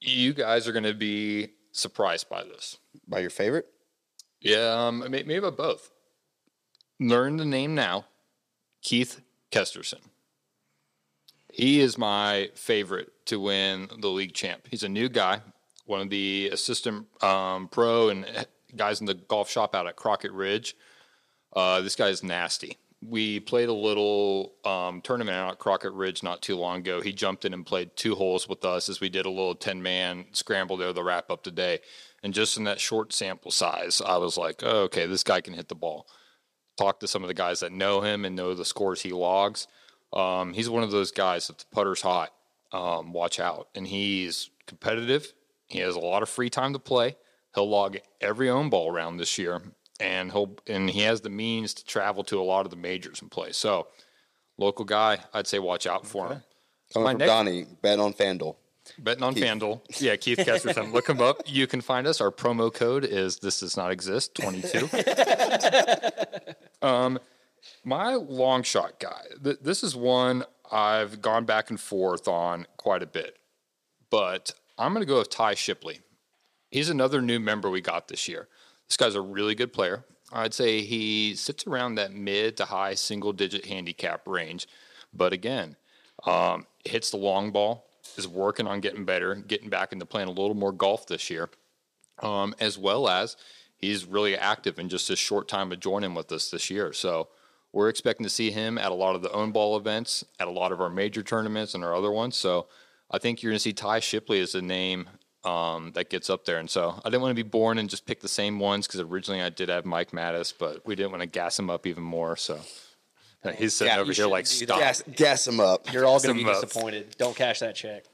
You 0.00 0.32
guys 0.34 0.68
are 0.68 0.72
gonna 0.72 0.94
be 0.94 1.50
surprised 1.72 2.28
by 2.28 2.42
this. 2.44 2.78
by 3.08 3.20
your 3.20 3.30
favorite. 3.30 3.66
Yeah, 4.40 4.86
um, 4.86 5.04
maybe 5.08 5.36
about 5.36 5.56
both. 5.56 5.90
learn 7.00 7.38
the 7.38 7.44
name 7.46 7.74
now, 7.74 8.04
Keith 8.82 9.20
Kesterson. 9.50 10.00
He 11.54 11.80
is 11.80 11.96
my 11.96 12.50
favorite 12.56 13.12
to 13.26 13.38
win 13.38 13.88
the 14.00 14.08
league 14.08 14.34
champ. 14.34 14.66
He's 14.68 14.82
a 14.82 14.88
new 14.88 15.08
guy, 15.08 15.40
one 15.86 16.00
of 16.00 16.10
the 16.10 16.50
assistant 16.52 17.06
um, 17.22 17.68
pro 17.68 18.08
and 18.08 18.26
guys 18.74 18.98
in 18.98 19.06
the 19.06 19.14
golf 19.14 19.48
shop 19.48 19.72
out 19.72 19.86
at 19.86 19.94
Crockett 19.94 20.32
Ridge. 20.32 20.74
Uh, 21.54 21.80
this 21.80 21.94
guy 21.94 22.08
is 22.08 22.24
nasty. 22.24 22.76
We 23.00 23.38
played 23.38 23.68
a 23.68 23.72
little 23.72 24.54
um, 24.64 25.00
tournament 25.00 25.36
out 25.36 25.52
at 25.52 25.58
Crockett 25.60 25.92
Ridge 25.92 26.24
not 26.24 26.42
too 26.42 26.56
long 26.56 26.78
ago. 26.78 27.00
He 27.00 27.12
jumped 27.12 27.44
in 27.44 27.54
and 27.54 27.64
played 27.64 27.94
two 27.94 28.16
holes 28.16 28.48
with 28.48 28.64
us 28.64 28.88
as 28.88 29.00
we 29.00 29.08
did 29.08 29.24
a 29.24 29.30
little 29.30 29.54
10 29.54 29.80
man 29.80 30.24
scramble 30.32 30.76
there 30.76 30.92
to 30.92 31.02
wrap 31.04 31.30
up 31.30 31.44
today. 31.44 31.78
And 32.24 32.34
just 32.34 32.56
in 32.56 32.64
that 32.64 32.80
short 32.80 33.12
sample 33.12 33.52
size, 33.52 34.02
I 34.04 34.16
was 34.16 34.36
like, 34.36 34.64
oh, 34.64 34.82
okay, 34.86 35.06
this 35.06 35.22
guy 35.22 35.40
can 35.40 35.54
hit 35.54 35.68
the 35.68 35.76
ball. 35.76 36.08
Talk 36.76 36.98
to 36.98 37.06
some 37.06 37.22
of 37.22 37.28
the 37.28 37.34
guys 37.34 37.60
that 37.60 37.70
know 37.70 38.00
him 38.00 38.24
and 38.24 38.34
know 38.34 38.54
the 38.54 38.64
scores 38.64 39.02
he 39.02 39.12
logs. 39.12 39.68
Um, 40.14 40.52
he's 40.52 40.70
one 40.70 40.82
of 40.82 40.90
those 40.90 41.10
guys, 41.10 41.48
that 41.48 41.58
the 41.58 41.64
putter's 41.72 42.00
hot, 42.00 42.32
um, 42.72 43.12
watch 43.12 43.40
out. 43.40 43.68
And 43.74 43.86
he's 43.86 44.50
competitive. 44.66 45.32
He 45.66 45.80
has 45.80 45.96
a 45.96 46.00
lot 46.00 46.22
of 46.22 46.28
free 46.28 46.50
time 46.50 46.72
to 46.72 46.78
play. 46.78 47.16
He'll 47.54 47.68
log 47.68 47.98
every 48.20 48.48
own 48.48 48.70
ball 48.70 48.90
round 48.90 49.18
this 49.20 49.38
year, 49.38 49.60
and 50.00 50.30
he'll 50.32 50.56
and 50.66 50.88
he 50.90 51.00
has 51.02 51.20
the 51.20 51.30
means 51.30 51.74
to 51.74 51.84
travel 51.84 52.24
to 52.24 52.40
a 52.40 52.42
lot 52.42 52.64
of 52.66 52.70
the 52.70 52.76
majors 52.76 53.22
and 53.22 53.30
play. 53.30 53.52
So, 53.52 53.88
local 54.58 54.84
guy, 54.84 55.18
I'd 55.32 55.46
say 55.46 55.58
watch 55.58 55.86
out 55.86 56.06
for 56.06 56.28
him. 56.28 56.42
Coming 56.92 57.04
My 57.04 57.12
from 57.12 57.18
next- 57.18 57.30
Doni, 57.30 57.66
bet 57.82 57.98
on 58.00 58.12
FanDuel. 58.12 58.56
Betting 58.98 59.22
on 59.22 59.34
FanDuel. 59.34 59.80
Yeah, 60.00 60.16
Keith 60.16 60.38
Kesterson. 60.38 60.92
Look 60.92 61.08
him 61.08 61.20
up. 61.22 61.40
You 61.46 61.66
can 61.66 61.80
find 61.80 62.06
us. 62.06 62.20
Our 62.20 62.30
promo 62.30 62.72
code 62.72 63.04
is 63.04 63.38
this 63.38 63.60
does 63.60 63.76
not 63.78 63.90
exist, 63.90 64.34
22. 64.34 64.88
um, 66.82 67.18
my 67.84 68.14
long 68.14 68.62
shot 68.62 68.98
guy. 68.98 69.22
Th- 69.42 69.58
this 69.60 69.82
is 69.82 69.94
one 69.94 70.44
I've 70.70 71.20
gone 71.20 71.44
back 71.44 71.70
and 71.70 71.80
forth 71.80 72.26
on 72.26 72.66
quite 72.76 73.02
a 73.02 73.06
bit, 73.06 73.38
but 74.10 74.54
I'm 74.78 74.92
going 74.92 75.02
to 75.02 75.08
go 75.08 75.18
with 75.18 75.30
Ty 75.30 75.54
Shipley. 75.54 76.00
He's 76.70 76.88
another 76.88 77.22
new 77.22 77.38
member 77.38 77.70
we 77.70 77.80
got 77.80 78.08
this 78.08 78.26
year. 78.26 78.48
This 78.88 78.96
guy's 78.96 79.14
a 79.14 79.20
really 79.20 79.54
good 79.54 79.72
player. 79.72 80.04
I'd 80.32 80.54
say 80.54 80.80
he 80.80 81.34
sits 81.36 81.66
around 81.66 81.94
that 81.94 82.12
mid 82.12 82.56
to 82.56 82.64
high 82.64 82.94
single 82.94 83.32
digit 83.32 83.66
handicap 83.66 84.26
range, 84.26 84.66
but 85.12 85.32
again, 85.32 85.76
um, 86.26 86.66
hits 86.84 87.10
the 87.10 87.16
long 87.16 87.52
ball, 87.52 87.86
is 88.16 88.26
working 88.26 88.66
on 88.66 88.80
getting 88.80 89.04
better, 89.04 89.34
getting 89.36 89.68
back 89.68 89.92
into 89.92 90.06
playing 90.06 90.28
a 90.28 90.32
little 90.32 90.54
more 90.54 90.72
golf 90.72 91.06
this 91.06 91.30
year, 91.30 91.50
um, 92.20 92.54
as 92.58 92.76
well 92.78 93.08
as 93.08 93.36
he's 93.76 94.06
really 94.06 94.36
active 94.36 94.78
in 94.78 94.88
just 94.88 95.10
a 95.10 95.16
short 95.16 95.46
time 95.46 95.70
of 95.70 95.80
joining 95.80 96.14
with 96.14 96.32
us 96.32 96.50
this 96.50 96.70
year. 96.70 96.92
So 96.92 97.28
we're 97.74 97.88
expecting 97.88 98.24
to 98.24 98.30
see 98.30 98.52
him 98.52 98.78
at 98.78 98.92
a 98.92 98.94
lot 98.94 99.16
of 99.16 99.22
the 99.22 99.32
own 99.32 99.50
ball 99.50 99.76
events, 99.76 100.24
at 100.38 100.46
a 100.46 100.50
lot 100.50 100.70
of 100.70 100.80
our 100.80 100.88
major 100.88 101.22
tournaments 101.24 101.74
and 101.74 101.84
our 101.84 101.94
other 101.94 102.12
ones. 102.12 102.36
So 102.36 102.68
I 103.10 103.18
think 103.18 103.42
you're 103.42 103.50
going 103.50 103.56
to 103.56 103.62
see 103.62 103.72
Ty 103.72 103.98
Shipley 103.98 104.40
as 104.40 104.54
a 104.54 104.62
name 104.62 105.08
um, 105.42 105.90
that 105.94 106.08
gets 106.08 106.30
up 106.30 106.44
there. 106.44 106.58
And 106.58 106.70
so 106.70 107.00
I 107.04 107.10
didn't 107.10 107.22
want 107.22 107.36
to 107.36 107.42
be 107.42 107.48
born 107.48 107.78
and 107.78 107.90
just 107.90 108.06
pick 108.06 108.20
the 108.20 108.28
same 108.28 108.60
ones 108.60 108.86
because 108.86 109.00
originally 109.00 109.42
I 109.42 109.50
did 109.50 109.68
have 109.68 109.84
Mike 109.84 110.12
Mattis, 110.12 110.54
but 110.56 110.86
we 110.86 110.94
didn't 110.94 111.10
want 111.10 111.22
to 111.22 111.26
gas 111.26 111.58
him 111.58 111.68
up 111.68 111.84
even 111.86 112.04
more. 112.04 112.36
So 112.36 112.60
he's 113.58 113.74
sitting 113.74 113.92
Yeah, 113.92 114.00
over 114.00 114.12
here 114.12 114.28
like, 114.28 114.46
stop. 114.46 114.78
Gas, 114.78 115.02
gas 115.12 115.46
him 115.46 115.58
up. 115.58 115.92
You're 115.92 116.06
all 116.06 116.20
going 116.20 116.38
to 116.38 116.44
be 116.44 116.48
uh, 116.48 116.60
disappointed. 116.60 117.16
Don't 117.18 117.36
cash 117.36 117.58
that 117.58 117.74
check. 117.74 118.04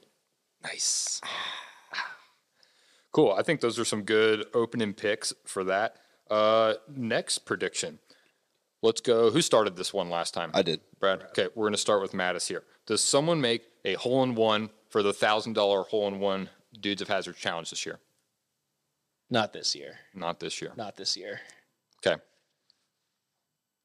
Nice. 0.62 1.20
Cool. 3.12 3.32
I 3.32 3.42
think 3.42 3.60
those 3.60 3.76
are 3.76 3.84
some 3.84 4.02
good 4.02 4.46
opening 4.54 4.94
picks 4.94 5.32
for 5.44 5.64
that. 5.64 5.96
Uh, 6.30 6.74
next 6.94 7.38
prediction. 7.38 7.98
Let's 8.82 9.00
go. 9.00 9.30
Who 9.30 9.42
started 9.42 9.76
this 9.76 9.92
one 9.92 10.08
last 10.08 10.32
time? 10.32 10.50
I 10.54 10.62
did. 10.62 10.80
Brad. 10.98 11.22
Okay, 11.30 11.48
we're 11.54 11.64
going 11.64 11.74
to 11.74 11.78
start 11.78 12.00
with 12.00 12.12
Mattis 12.12 12.48
here. 12.48 12.64
Does 12.86 13.02
someone 13.02 13.40
make 13.40 13.62
a 13.84 13.94
hole 13.94 14.22
in 14.22 14.34
one 14.34 14.70
for 14.88 15.02
the 15.02 15.12
thousand 15.12 15.52
dollar 15.52 15.82
hole 15.82 16.08
in 16.08 16.18
one 16.18 16.48
Dudes 16.80 17.02
of 17.02 17.08
Hazard 17.08 17.36
challenge 17.36 17.70
this 17.70 17.84
year? 17.84 17.98
Not 19.28 19.52
this 19.52 19.74
year. 19.74 19.98
Not 20.14 20.40
this 20.40 20.60
year. 20.60 20.72
Not 20.76 20.96
this 20.96 21.16
year. 21.16 21.40
Okay. 22.04 22.20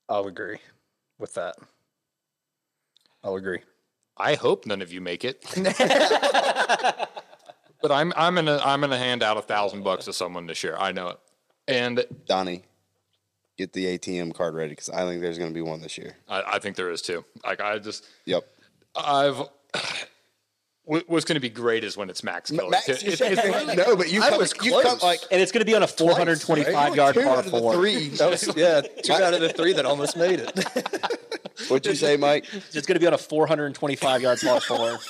I'll 0.08 0.28
agree 0.28 0.60
with 1.20 1.34
that. 1.36 1.56
I'll 3.24 3.36
agree. 3.36 3.60
I 4.18 4.36
hope 4.36 4.66
none 4.66 4.82
of 4.82 4.94
you 4.94 5.02
make 5.02 5.26
it. 5.26 5.44
but 7.82 7.92
I'm 7.92 8.14
I'm 8.16 8.36
gonna 8.36 8.62
I'm 8.64 8.82
gonna 8.82 8.98
hand 8.98 9.24
out 9.24 9.38
a 9.38 9.42
thousand 9.42 9.84
bucks 9.84 10.06
to 10.06 10.14
someone 10.14 10.48
this 10.48 10.64
year. 10.64 10.76
I 10.78 10.92
know 10.92 11.10
it. 11.10 11.20
And 11.68 12.06
Doni, 12.28 12.64
get 13.58 13.74
the 13.74 13.98
ATM 13.98 14.34
card 14.34 14.54
ready 14.56 14.70
because 14.72 14.90
I 14.90 15.06
think 15.06 15.22
there's 15.22 15.38
going 15.38 15.50
to 15.50 15.54
be 15.54 15.62
one 15.62 15.82
this 15.82 15.98
year. 15.98 16.16
I, 16.28 16.44
I 16.54 16.60
think 16.60 16.76
there 16.76 16.90
is 16.92 17.02
too. 17.02 17.24
Like 17.46 17.62
I 17.62 17.78
just 17.80 18.06
Yep. 18.26 18.44
I've 18.96 19.42
what's 20.84 21.26
going 21.26 21.36
to 21.36 21.40
be 21.40 21.50
great 21.50 21.84
is 21.84 21.98
when 21.98 22.10
it's 22.12 22.24
Max 22.24 22.52
Kelly. 22.52 22.70
Max, 22.70 22.88
It- 22.88 23.20
it- 23.22 23.78
no, 23.78 23.96
but 23.96 24.12
you 24.12 24.22
I 24.22 24.30
come, 24.30 24.38
was 24.40 24.54
you 24.62 24.80
come 24.84 25.00
like 25.02 25.20
And 25.32 25.42
it's 25.42 25.52
going 25.52 25.62
to 25.62 25.66
be 25.66 25.74
on 25.76 25.82
a 25.84 25.88
425 25.88 26.96
yard 26.96 27.16
two 27.16 27.24
par 27.24 27.32
out 27.38 27.46
of 27.46 27.52
the 27.52 27.60
four. 27.60 27.74
three. 27.74 28.10
That 28.10 28.30
was 28.30 28.48
yeah, 28.56 28.82
two 28.82 29.14
out 29.14 29.34
of 29.34 29.42
the 29.42 29.50
three 29.50 29.74
that 29.74 29.86
almost 29.86 30.16
made 30.16 30.42
it. 30.42 30.52
What'd 31.70 31.86
you 31.86 31.96
say, 31.96 32.18
Mike? 32.18 32.46
It's 32.74 32.86
going 32.86 32.96
to 32.96 33.00
be 33.00 33.08
on 33.08 33.14
a 33.14 33.18
425 33.18 34.22
yard 34.22 34.40
par 34.42 34.60
four. 34.62 35.00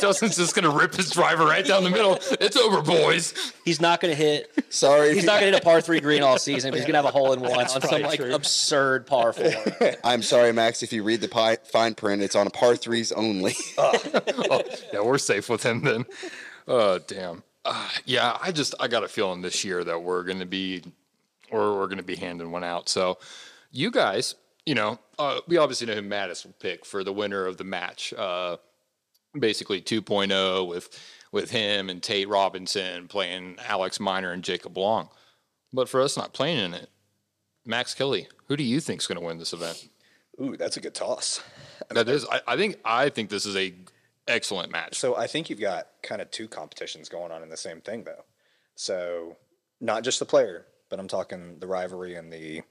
Justin's 0.00 0.36
just 0.36 0.54
going 0.54 0.64
to 0.64 0.70
rip 0.70 0.94
his 0.94 1.10
driver 1.10 1.44
right 1.44 1.64
down 1.64 1.84
the 1.84 1.90
middle. 1.90 2.18
It's 2.40 2.56
over, 2.56 2.82
boys. 2.82 3.34
He's 3.64 3.80
not 3.80 4.00
going 4.00 4.14
to 4.14 4.22
hit. 4.22 4.50
Sorry, 4.70 5.14
He's 5.14 5.24
not 5.24 5.40
going 5.40 5.52
to 5.52 5.56
hit 5.56 5.62
a 5.62 5.64
par 5.64 5.80
three 5.80 6.00
green 6.00 6.22
all 6.22 6.38
season. 6.38 6.70
But 6.70 6.76
he's 6.76 6.84
going 6.84 6.94
to 6.94 6.98
have 6.98 7.04
a 7.04 7.10
hole 7.10 7.32
in 7.32 7.40
one 7.40 7.60
on 7.60 7.68
some 7.68 8.02
like 8.02 8.20
true. 8.20 8.34
absurd 8.34 9.06
par 9.06 9.32
four. 9.32 9.50
I'm 10.04 10.22
sorry, 10.22 10.52
Max. 10.52 10.82
If 10.82 10.92
you 10.92 11.02
read 11.02 11.20
the 11.20 11.28
pi- 11.28 11.56
fine 11.56 11.94
print, 11.94 12.22
it's 12.22 12.36
on 12.36 12.46
a 12.46 12.50
par 12.50 12.76
threes 12.76 13.12
only. 13.12 13.54
Oh, 14.50 14.62
yeah, 14.92 15.00
we're 15.00 15.18
safe 15.18 15.48
with 15.48 15.62
him 15.64 15.82
then. 15.82 16.04
Oh, 16.66 16.98
damn. 16.98 17.42
Uh, 17.64 17.88
yeah, 18.04 18.36
I 18.40 18.50
just 18.52 18.74
I 18.80 18.88
got 18.88 19.04
a 19.04 19.08
feeling 19.08 19.42
this 19.42 19.64
year 19.64 19.84
that 19.84 20.02
we're 20.02 20.24
going 20.24 20.40
to 20.40 20.46
be 20.46 20.82
or 21.50 21.78
we're 21.78 21.86
going 21.86 21.98
to 21.98 22.02
be 22.04 22.16
handing 22.16 22.50
one 22.50 22.64
out. 22.64 22.88
So, 22.88 23.18
you 23.70 23.90
guys, 23.90 24.34
you 24.66 24.74
know, 24.74 24.98
uh, 25.18 25.40
we 25.46 25.56
obviously 25.56 25.86
know 25.86 25.94
who 25.94 26.02
Mattis 26.02 26.44
will 26.44 26.54
pick 26.60 26.84
for 26.84 27.04
the 27.04 27.12
winner 27.12 27.46
of 27.46 27.56
the 27.56 27.64
match. 27.64 28.12
Uh, 28.16 28.56
basically 29.38 29.80
2.0 29.80 30.66
with 30.66 30.88
with 31.30 31.50
him 31.50 31.90
and 31.90 32.02
Tate 32.02 32.28
Robinson 32.28 33.06
playing 33.08 33.56
Alex 33.66 34.00
Miner 34.00 34.32
and 34.32 34.42
Jacob 34.42 34.76
Long. 34.76 35.10
But 35.72 35.88
for 35.88 36.00
us 36.00 36.16
not 36.16 36.32
playing 36.32 36.58
in 36.58 36.74
it, 36.74 36.88
Max 37.66 37.92
Kelly, 37.92 38.28
who 38.46 38.56
do 38.56 38.64
you 38.64 38.80
think's 38.80 39.06
going 39.06 39.20
to 39.20 39.24
win 39.24 39.38
this 39.38 39.52
event? 39.52 39.88
Ooh, 40.40 40.56
that's 40.56 40.78
a 40.78 40.80
good 40.80 40.94
toss. 40.94 41.42
That 41.90 42.08
is, 42.08 42.26
I, 42.30 42.40
I 42.46 42.56
think, 42.56 42.76
I 42.84 43.10
think 43.10 43.28
this 43.28 43.44
is 43.44 43.56
a 43.56 43.74
excellent 44.26 44.70
match. 44.72 44.98
So 44.98 45.16
I 45.16 45.26
think 45.26 45.50
you've 45.50 45.60
got 45.60 45.88
kind 46.02 46.22
of 46.22 46.30
two 46.30 46.48
competitions 46.48 47.08
going 47.08 47.30
on 47.32 47.42
in 47.42 47.50
the 47.50 47.56
same 47.56 47.80
thing, 47.80 48.04
though. 48.04 48.24
So 48.74 49.36
not 49.80 50.04
just 50.04 50.18
the 50.18 50.24
player, 50.24 50.66
but 50.88 50.98
I'm 50.98 51.08
talking 51.08 51.58
the 51.58 51.66
rivalry 51.66 52.14
and 52.14 52.32
the 52.32 52.62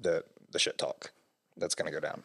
the 0.00 0.24
the 0.52 0.58
shit 0.58 0.78
talk 0.78 1.12
that's 1.56 1.74
going 1.74 1.86
to 1.86 1.92
go 1.92 2.00
down 2.00 2.24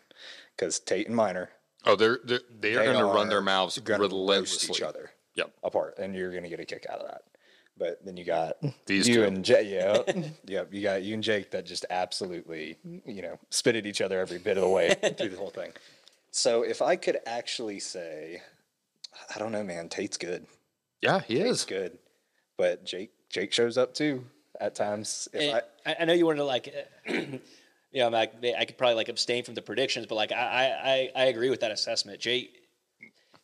because 0.56 0.80
Tate 0.80 1.08
and 1.08 1.15
Miner 1.15 1.49
Oh, 1.85 1.95
they're 1.95 2.19
they're 2.23 2.39
they 2.59 2.75
are 2.75 2.79
they 2.79 2.85
going 2.85 2.97
to 2.97 3.05
run 3.05 3.29
their 3.29 3.41
mouths 3.41 3.77
gonna 3.79 4.01
relentlessly. 4.03 4.75
each 4.75 4.81
other 4.81 5.11
Yep. 5.35 5.51
apart, 5.63 5.97
and 5.97 6.13
you're 6.15 6.31
going 6.31 6.43
to 6.43 6.49
get 6.49 6.59
a 6.59 6.65
kick 6.65 6.85
out 6.89 6.99
of 6.99 7.07
that. 7.07 7.21
But 7.77 8.03
then 8.05 8.17
you 8.17 8.25
got 8.25 8.57
These 8.85 9.07
you 9.07 9.15
two. 9.15 9.23
and 9.23 9.45
Jake. 9.45 9.67
Yeah, 9.69 10.01
yep. 10.45 10.73
You 10.73 10.81
got 10.83 11.01
you 11.03 11.13
and 11.13 11.23
Jake 11.23 11.51
that 11.51 11.65
just 11.65 11.85
absolutely, 11.89 12.75
you 13.05 13.21
know, 13.21 13.39
spit 13.49 13.77
at 13.77 13.85
each 13.85 14.01
other 14.01 14.19
every 14.19 14.37
bit 14.39 14.57
of 14.57 14.63
the 14.63 14.69
way 14.69 14.89
through 15.17 15.29
the 15.29 15.37
whole 15.37 15.49
thing. 15.49 15.71
So 16.31 16.63
if 16.63 16.81
I 16.81 16.97
could 16.97 17.19
actually 17.25 17.79
say, 17.79 18.41
I 19.33 19.39
don't 19.39 19.51
know, 19.53 19.63
man, 19.63 19.87
Tate's 19.87 20.17
good. 20.17 20.45
Yeah, 21.01 21.21
he 21.21 21.35
Tate's 21.37 21.49
is. 21.61 21.65
good, 21.65 21.97
but 22.57 22.83
Jake 22.85 23.11
Jake 23.29 23.53
shows 23.53 23.77
up 23.77 23.93
too 23.93 24.25
at 24.59 24.75
times. 24.75 25.29
If 25.31 25.41
And 25.41 25.61
I, 25.85 25.91
I, 25.91 25.95
I 26.01 26.05
know 26.05 26.13
you 26.13 26.25
wanted 26.25 26.39
to 26.39 26.43
like, 26.45 26.73
you 27.91 28.02
know, 28.02 28.10
like, 28.10 28.34
I 28.58 28.65
could 28.65 28.78
probably 28.78 28.95
like 28.95 29.10
abstain 29.10 29.43
from 29.43 29.56
the 29.56 29.62
predictions, 29.62 30.06
but 30.06 30.15
like 30.15 30.32
I, 30.32 31.10
I, 31.15 31.21
I 31.21 31.25
agree 31.25 31.49
with 31.49 31.62
that 31.62 31.71
assessment. 31.71 32.19
Jake, 32.19 32.56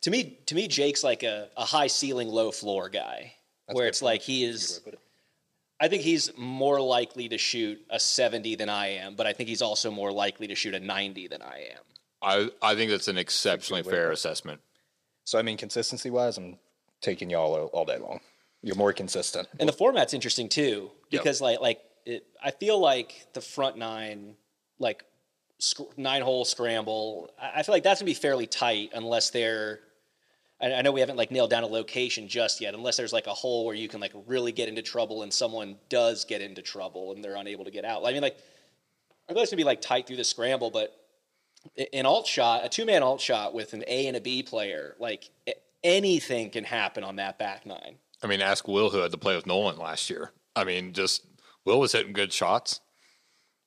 to 0.01 0.11
me, 0.11 0.37
to 0.45 0.55
me, 0.55 0.67
Jake's 0.67 1.03
like 1.03 1.23
a, 1.23 1.49
a 1.57 1.65
high 1.65 1.87
ceiling, 1.87 2.27
low 2.27 2.51
floor 2.51 2.89
guy, 2.89 3.33
where 3.71 3.87
it's 3.87 3.99
point. 4.01 4.13
like 4.13 4.21
he 4.21 4.43
is. 4.45 4.81
I 5.79 5.87
think 5.89 6.03
he's 6.03 6.31
more 6.37 6.79
likely 6.79 7.27
to 7.29 7.37
shoot 7.37 7.79
a 7.89 7.99
70 7.99 8.55
than 8.55 8.69
I 8.69 8.87
am, 8.95 9.15
but 9.15 9.27
I 9.27 9.33
think 9.33 9.49
he's 9.49 9.61
also 9.61 9.91
more 9.91 10.11
likely 10.11 10.47
to 10.47 10.55
shoot 10.55 10.73
a 10.73 10.79
90 10.79 11.27
than 11.27 11.41
I 11.41 11.67
am. 11.73 11.81
I 12.21 12.49
I 12.61 12.75
think 12.75 12.91
that's 12.91 13.07
an 13.09 13.17
exceptionally 13.17 13.83
fair 13.83 14.11
assessment. 14.11 14.61
so 15.25 15.37
I 15.37 15.41
mean, 15.41 15.57
consistency 15.57 16.09
wise, 16.09 16.37
I'm 16.37 16.57
taking 17.01 17.29
y'all 17.29 17.53
all, 17.55 17.65
all 17.67 17.85
day 17.85 17.97
long. 17.97 18.21
You're 18.61 18.75
more 18.77 18.93
consistent. 18.93 19.47
And 19.59 19.67
the 19.67 19.73
format's 19.73 20.13
interesting 20.13 20.49
too 20.49 20.91
Yep. 21.11 21.21
because 21.21 21.41
like 21.41 21.59
like 21.59 21.79
it, 22.05 22.25
I 22.43 22.51
feel 22.51 22.79
like 22.79 23.27
the 23.33 23.41
front 23.41 23.77
nine, 23.77 24.35
like 24.79 25.03
sc- 25.59 25.97
nine 25.97 26.21
hole 26.21 26.45
scramble. 26.45 27.31
I 27.41 27.63
feel 27.63 27.73
like 27.73 27.83
that's 27.83 28.01
gonna 28.01 28.09
be 28.09 28.13
fairly 28.13 28.47
tight 28.47 28.91
unless 28.93 29.29
they're. 29.29 29.79
I 30.61 30.73
I 30.73 30.81
know 30.81 30.91
we 30.91 30.99
haven't 30.99 31.17
like 31.17 31.31
nailed 31.31 31.49
down 31.49 31.63
a 31.63 31.67
location 31.67 32.27
just 32.27 32.61
yet, 32.61 32.73
unless 32.73 32.97
there's 32.97 33.13
like 33.13 33.27
a 33.27 33.33
hole 33.33 33.65
where 33.65 33.75
you 33.75 33.87
can 33.87 33.99
like 33.99 34.13
really 34.27 34.51
get 34.51 34.69
into 34.69 34.81
trouble 34.81 35.23
and 35.23 35.33
someone 35.33 35.77
does 35.89 36.25
get 36.25 36.41
into 36.41 36.61
trouble 36.61 37.13
and 37.13 37.23
they're 37.23 37.35
unable 37.35 37.65
to 37.65 37.71
get 37.71 37.85
out. 37.85 38.05
I 38.05 38.11
mean, 38.11 38.21
like 38.21 38.37
I 39.29 39.33
thought 39.33 39.41
it's 39.41 39.51
gonna 39.51 39.57
be 39.57 39.63
like 39.63 39.81
tight 39.81 40.07
through 40.07 40.17
the 40.17 40.23
scramble, 40.23 40.69
but 40.69 40.95
an 41.93 42.05
alt 42.05 42.27
shot, 42.27 42.63
a 42.63 42.69
two 42.69 42.85
man 42.85 43.03
alt 43.03 43.21
shot 43.21 43.53
with 43.53 43.73
an 43.73 43.83
A 43.87 44.07
and 44.07 44.15
a 44.15 44.21
B 44.21 44.43
player, 44.43 44.95
like 44.99 45.29
anything 45.83 46.49
can 46.49 46.63
happen 46.63 47.03
on 47.03 47.15
that 47.17 47.39
back 47.39 47.65
nine. 47.65 47.97
I 48.23 48.27
mean, 48.27 48.41
ask 48.41 48.67
Will 48.67 48.89
who 48.89 48.99
had 48.99 49.11
to 49.11 49.17
play 49.17 49.35
with 49.35 49.45
Nolan 49.45 49.77
last 49.77 50.09
year. 50.09 50.31
I 50.55 50.63
mean, 50.63 50.93
just 50.93 51.23
Will 51.65 51.79
was 51.79 51.91
hitting 51.91 52.13
good 52.13 52.31
shots. 52.31 52.79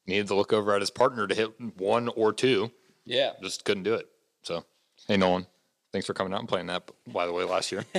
Needed 0.06 0.28
to 0.28 0.34
look 0.34 0.52
over 0.52 0.74
at 0.74 0.80
his 0.80 0.90
partner 0.90 1.26
to 1.26 1.34
hit 1.34 1.60
one 1.78 2.08
or 2.08 2.32
two. 2.32 2.70
Yeah. 3.04 3.32
Just 3.42 3.64
couldn't 3.64 3.82
do 3.82 3.94
it. 3.94 4.08
So, 4.42 4.64
hey, 5.06 5.16
Nolan, 5.16 5.46
thanks 5.92 6.06
for 6.06 6.14
coming 6.14 6.32
out 6.32 6.40
and 6.40 6.48
playing 6.48 6.66
that. 6.68 6.90
By 7.06 7.26
the 7.26 7.32
way, 7.32 7.44
last 7.44 7.70
year. 7.72 7.84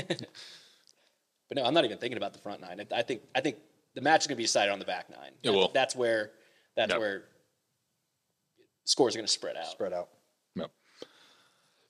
But 1.49 1.57
no, 1.57 1.63
I'm 1.65 1.73
not 1.73 1.83
even 1.83 1.97
thinking 1.97 2.17
about 2.17 2.33
the 2.33 2.37
front 2.39 2.61
nine. 2.61 2.79
I- 2.91 2.99
I 2.99 3.01
think 3.01 3.23
I 3.33 3.41
think 3.41 3.57
the 3.95 4.01
match 4.01 4.21
is 4.21 4.27
going 4.27 4.35
to 4.35 4.37
be 4.37 4.43
decided 4.43 4.71
on 4.71 4.77
the 4.77 4.85
back 4.85 5.09
nine. 5.09 5.31
It 5.41 5.49
will. 5.49 5.69
That's 5.73 5.95
where 5.95 6.29
that's 6.75 6.91
Yep. 6.91 6.99
where 6.99 7.23
scores 8.85 9.15
are 9.15 9.17
going 9.17 9.25
to 9.25 9.31
spread 9.33 9.57
out. 9.57 9.65
Spread 9.65 9.91
out. 9.91 10.09
Yep. 10.55 10.69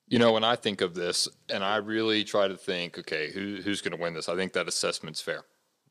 You 0.08 0.18
know, 0.18 0.32
when 0.32 0.46
I 0.46 0.56
think 0.56 0.80
of 0.80 0.96
this, 0.96 1.28
and 1.50 1.62
I 1.62 1.76
really 1.76 2.24
try 2.24 2.48
to 2.48 2.56
think, 2.56 2.98
okay, 3.00 3.32
who, 3.34 3.58
who's 3.62 3.82
going 3.82 3.92
to 3.96 4.02
win 4.02 4.14
this? 4.14 4.30
I 4.30 4.36
think 4.38 4.54
that 4.54 4.70
assessment's 4.70 5.20
fair. 5.22 5.44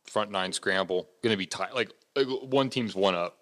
Front 0.07 0.31
nine 0.31 0.53
scramble, 0.55 1.07
going 1.23 1.33
to 1.35 1.37
be 1.37 1.45
tight. 1.47 1.75
Like, 1.75 1.89
like 1.89 1.98
one 2.25 2.71
team's 2.71 2.95
one 2.95 3.15
up. 3.15 3.39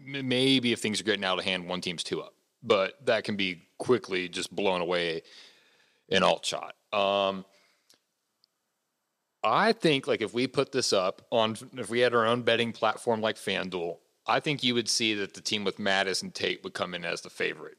Maybe 0.00 0.72
if 0.72 0.80
things 0.80 1.00
are 1.00 1.04
getting 1.04 1.24
out 1.24 1.38
of 1.38 1.44
hand, 1.44 1.68
one 1.68 1.80
team's 1.80 2.04
two 2.04 2.20
up. 2.20 2.34
But 2.62 2.94
that 3.06 3.24
can 3.24 3.36
be 3.36 3.68
quickly 3.78 4.28
just 4.28 4.54
blown 4.54 4.80
away 4.80 5.22
in 6.08 6.22
alt 6.22 6.44
shot. 6.44 6.74
Um, 6.92 7.44
I 9.42 9.72
think 9.72 10.06
like 10.06 10.22
if 10.22 10.34
we 10.34 10.46
put 10.46 10.72
this 10.72 10.92
up 10.92 11.22
on 11.30 11.56
if 11.74 11.88
we 11.88 12.00
had 12.00 12.14
our 12.14 12.26
own 12.26 12.42
betting 12.42 12.72
platform 12.72 13.20
like 13.20 13.36
FanDuel, 13.36 13.98
I 14.26 14.40
think 14.40 14.64
you 14.64 14.74
would 14.74 14.88
see 14.88 15.14
that 15.14 15.34
the 15.34 15.40
team 15.40 15.64
with 15.64 15.78
Mattis 15.78 16.22
and 16.22 16.34
Tate 16.34 16.64
would 16.64 16.74
come 16.74 16.94
in 16.94 17.04
as 17.04 17.20
the 17.20 17.30
favorite. 17.30 17.78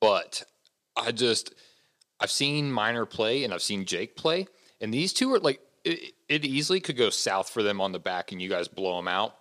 But 0.00 0.44
I 0.96 1.12
just 1.12 1.54
I've 2.20 2.30
seen 2.30 2.70
Miner 2.70 3.04
play 3.04 3.42
and 3.44 3.52
I've 3.52 3.62
seen 3.62 3.84
Jake 3.84 4.16
play, 4.16 4.46
and 4.80 4.94
these 4.94 5.12
two 5.12 5.32
are 5.34 5.40
like 5.40 5.60
it, 5.84 6.12
it 6.28 6.44
easily 6.44 6.80
could 6.80 6.96
go 6.96 7.10
south 7.10 7.50
for 7.50 7.62
them 7.62 7.80
on 7.80 7.92
the 7.92 7.98
back, 7.98 8.32
and 8.32 8.40
you 8.40 8.48
guys 8.48 8.68
blow 8.68 8.96
them 8.96 9.08
out. 9.08 9.34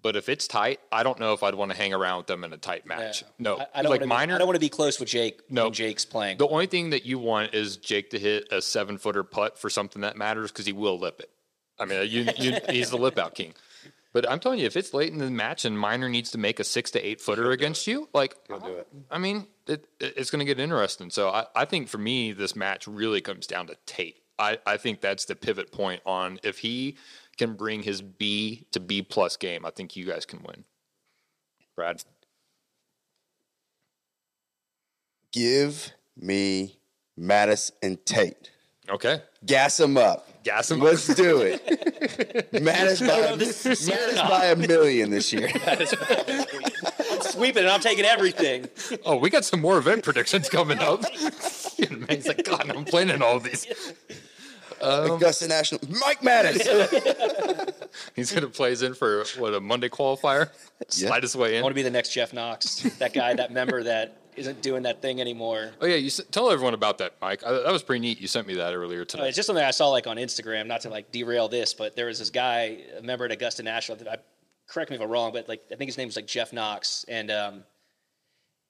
But 0.00 0.14
if 0.14 0.28
it's 0.28 0.46
tight, 0.46 0.78
I 0.92 1.02
don't 1.02 1.18
know 1.18 1.32
if 1.32 1.42
I'd 1.42 1.56
want 1.56 1.72
to 1.72 1.76
hang 1.76 1.92
around 1.92 2.18
with 2.18 2.26
them 2.28 2.44
in 2.44 2.52
a 2.52 2.56
tight 2.56 2.86
match. 2.86 3.22
Yeah. 3.22 3.28
No, 3.40 3.56
I, 3.58 3.66
I 3.74 3.82
don't 3.82 3.90
like 3.90 4.00
wanna 4.02 4.26
be- 4.26 4.32
I 4.34 4.38
don't 4.38 4.46
want 4.46 4.54
to 4.54 4.60
be 4.60 4.68
close 4.68 5.00
with 5.00 5.08
Jake. 5.08 5.40
No. 5.50 5.64
when 5.64 5.72
Jake's 5.72 6.04
playing. 6.04 6.38
The 6.38 6.46
only 6.46 6.66
thing 6.66 6.90
that 6.90 7.04
you 7.04 7.18
want 7.18 7.52
is 7.52 7.76
Jake 7.78 8.10
to 8.10 8.18
hit 8.18 8.46
a 8.52 8.62
seven 8.62 8.96
footer 8.98 9.24
putt 9.24 9.58
for 9.58 9.68
something 9.68 10.02
that 10.02 10.16
matters 10.16 10.52
because 10.52 10.66
he 10.66 10.72
will 10.72 10.98
lip 11.00 11.18
it. 11.18 11.30
I 11.80 11.84
mean, 11.84 12.08
you, 12.08 12.26
you, 12.38 12.58
he's 12.70 12.90
the 12.90 12.96
lip 12.96 13.18
out 13.18 13.34
king. 13.34 13.54
But 14.12 14.28
I'm 14.30 14.38
telling 14.40 14.58
you, 14.60 14.66
if 14.66 14.76
it's 14.76 14.94
late 14.94 15.12
in 15.12 15.18
the 15.18 15.30
match 15.30 15.64
and 15.64 15.78
Miner 15.78 16.08
needs 16.08 16.30
to 16.30 16.38
make 16.38 16.58
a 16.60 16.64
six 16.64 16.90
to 16.92 17.04
eight 17.06 17.20
footer 17.20 17.50
against 17.50 17.86
you, 17.88 18.08
like, 18.14 18.34
He'll 18.48 18.58
do 18.60 18.74
it. 18.76 18.86
I 19.10 19.18
mean, 19.18 19.48
it, 19.66 19.84
it- 20.00 20.14
it's 20.16 20.30
going 20.30 20.38
to 20.40 20.46
get 20.46 20.60
interesting. 20.60 21.10
So 21.10 21.28
I, 21.28 21.46
I 21.56 21.64
think 21.64 21.88
for 21.88 21.98
me, 21.98 22.32
this 22.32 22.54
match 22.54 22.86
really 22.86 23.20
comes 23.20 23.46
down 23.48 23.66
to 23.66 23.76
Tate. 23.84 24.16
I, 24.38 24.58
I 24.66 24.76
think 24.76 25.00
that's 25.00 25.24
the 25.24 25.34
pivot 25.36 25.72
point 25.72 26.02
on 26.06 26.38
if 26.42 26.58
he 26.58 26.96
can 27.36 27.54
bring 27.54 27.82
his 27.82 28.02
B 28.02 28.66
to 28.72 28.80
B 28.80 29.02
plus 29.02 29.36
game, 29.36 29.64
I 29.64 29.70
think 29.70 29.96
you 29.96 30.04
guys 30.04 30.26
can 30.26 30.42
win. 30.42 30.64
Brad. 31.76 32.02
Give 35.32 35.92
me 36.16 36.78
Mattis 37.18 37.70
and 37.82 38.04
Tate. 38.04 38.50
Okay. 38.88 39.22
Gas 39.44 39.76
them 39.76 39.96
up. 39.96 40.26
Gas 40.42 40.70
'em 40.70 40.80
up. 40.80 40.86
Let's 40.86 41.14
do 41.14 41.42
it. 41.42 41.64
Mattis 42.52 43.06
by, 43.06 43.36
Mattis 43.36 44.28
by 44.28 44.46
a 44.46 44.56
million 44.56 45.10
this 45.10 45.32
year. 45.32 45.48
I'm 47.18 47.30
sweeping 47.30 47.62
and 47.64 47.70
I'm 47.72 47.80
taking 47.80 48.04
everything. 48.04 48.68
Oh, 49.04 49.16
we 49.16 49.30
got 49.30 49.44
some 49.44 49.60
more 49.60 49.78
event 49.78 50.04
predictions 50.04 50.48
coming 50.48 50.78
up. 50.78 51.04
He's 51.76 52.26
like, 52.26 52.44
God, 52.44 52.70
I'm 52.70 52.84
planning 52.84 53.22
all 53.22 53.36
of 53.36 53.44
these. 53.44 53.66
Augusta 54.80 55.48
National. 55.48 55.80
Mike 55.88 56.20
Mattis. 56.20 57.74
He's 58.14 58.32
gonna 58.32 58.48
play 58.48 58.72
us 58.72 58.82
in 58.82 58.94
for 58.94 59.24
what 59.38 59.54
a 59.54 59.60
Monday 59.60 59.88
qualifier. 59.88 60.50
Slide 60.88 61.22
his 61.22 61.34
way 61.36 61.54
in. 61.56 61.60
I 61.60 61.62
want 61.62 61.72
to 61.72 61.74
be 61.74 61.82
the 61.82 61.90
next 61.90 62.10
Jeff 62.10 62.32
Knox, 62.32 62.80
that 62.98 63.12
guy, 63.12 63.34
that 63.34 63.50
member 63.52 63.82
that 63.82 64.16
isn't 64.36 64.62
doing 64.62 64.84
that 64.84 65.02
thing 65.02 65.20
anymore. 65.20 65.72
Oh 65.80 65.86
yeah, 65.86 65.96
you 65.96 66.06
s- 66.06 66.20
tell 66.30 66.50
everyone 66.50 66.74
about 66.74 66.98
that, 66.98 67.14
Mike. 67.20 67.42
I, 67.44 67.50
that 67.52 67.72
was 67.72 67.82
pretty 67.82 68.00
neat. 68.00 68.20
You 68.20 68.28
sent 68.28 68.46
me 68.46 68.54
that 68.54 68.72
earlier 68.72 69.00
Uh. 69.00 69.22
It's 69.24 69.34
just 69.34 69.46
something 69.46 69.64
I 69.64 69.72
saw 69.72 69.88
like 69.88 70.06
on 70.06 70.16
Instagram. 70.16 70.66
Not 70.66 70.82
to 70.82 70.90
like 70.90 71.10
derail 71.10 71.48
this, 71.48 71.74
but 71.74 71.96
there 71.96 72.06
was 72.06 72.20
this 72.20 72.30
guy, 72.30 72.78
a 72.96 73.02
member 73.02 73.24
at 73.24 73.32
Augusta 73.32 73.64
National. 73.64 73.98
I, 74.08 74.18
correct 74.68 74.90
me 74.90 74.96
if 74.96 75.02
I'm 75.02 75.10
wrong, 75.10 75.32
but 75.32 75.48
like 75.48 75.62
I 75.72 75.74
think 75.74 75.88
his 75.88 75.98
name 75.98 76.08
was 76.08 76.16
like 76.16 76.26
Jeff 76.26 76.52
Knox, 76.52 77.04
and 77.08 77.30
um, 77.30 77.64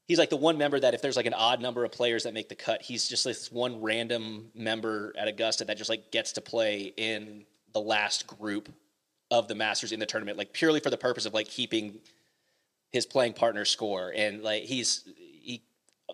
he's 0.07 0.19
like 0.19 0.31
the 0.31 0.37
one 0.37 0.57
member 0.57 0.81
that 0.81 0.95
if 0.95 1.03
there's 1.03 1.17
like 1.17 1.27
an 1.27 1.35
odd 1.35 1.61
number 1.61 1.85
of 1.85 1.93
players 1.93 2.23
that 2.23 2.35
make 2.35 2.49
the 2.49 2.55
cut, 2.55 2.83
he's 2.83 3.09
just 3.09 3.25
this 3.25 3.53
one 3.53 3.81
random 3.83 4.51
member 4.55 5.13
at 5.19 5.29
Augusta 5.29 5.65
that 5.67 5.77
just 5.77 5.91
like 5.91 6.11
gets 6.11 6.33
to 6.33 6.41
play 6.41 6.93
in 6.97 7.45
the 7.73 7.81
last 7.81 8.27
group 8.27 8.71
of 9.31 9.49
the 9.49 9.55
Masters 9.55 9.93
in 9.93 10.01
the 10.01 10.07
tournament, 10.07 10.39
like 10.39 10.53
purely 10.53 10.81
for 10.81 10.91
the 10.91 10.97
purpose 10.97 11.27
of 11.27 11.35
like 11.35 11.49
keeping 11.49 11.99
his 12.91 13.05
playing 13.05 13.35
partner 13.35 13.65
score. 13.65 14.13
And 14.17 14.43
like 14.43 14.63
he's 14.63 15.05
he 15.17 15.63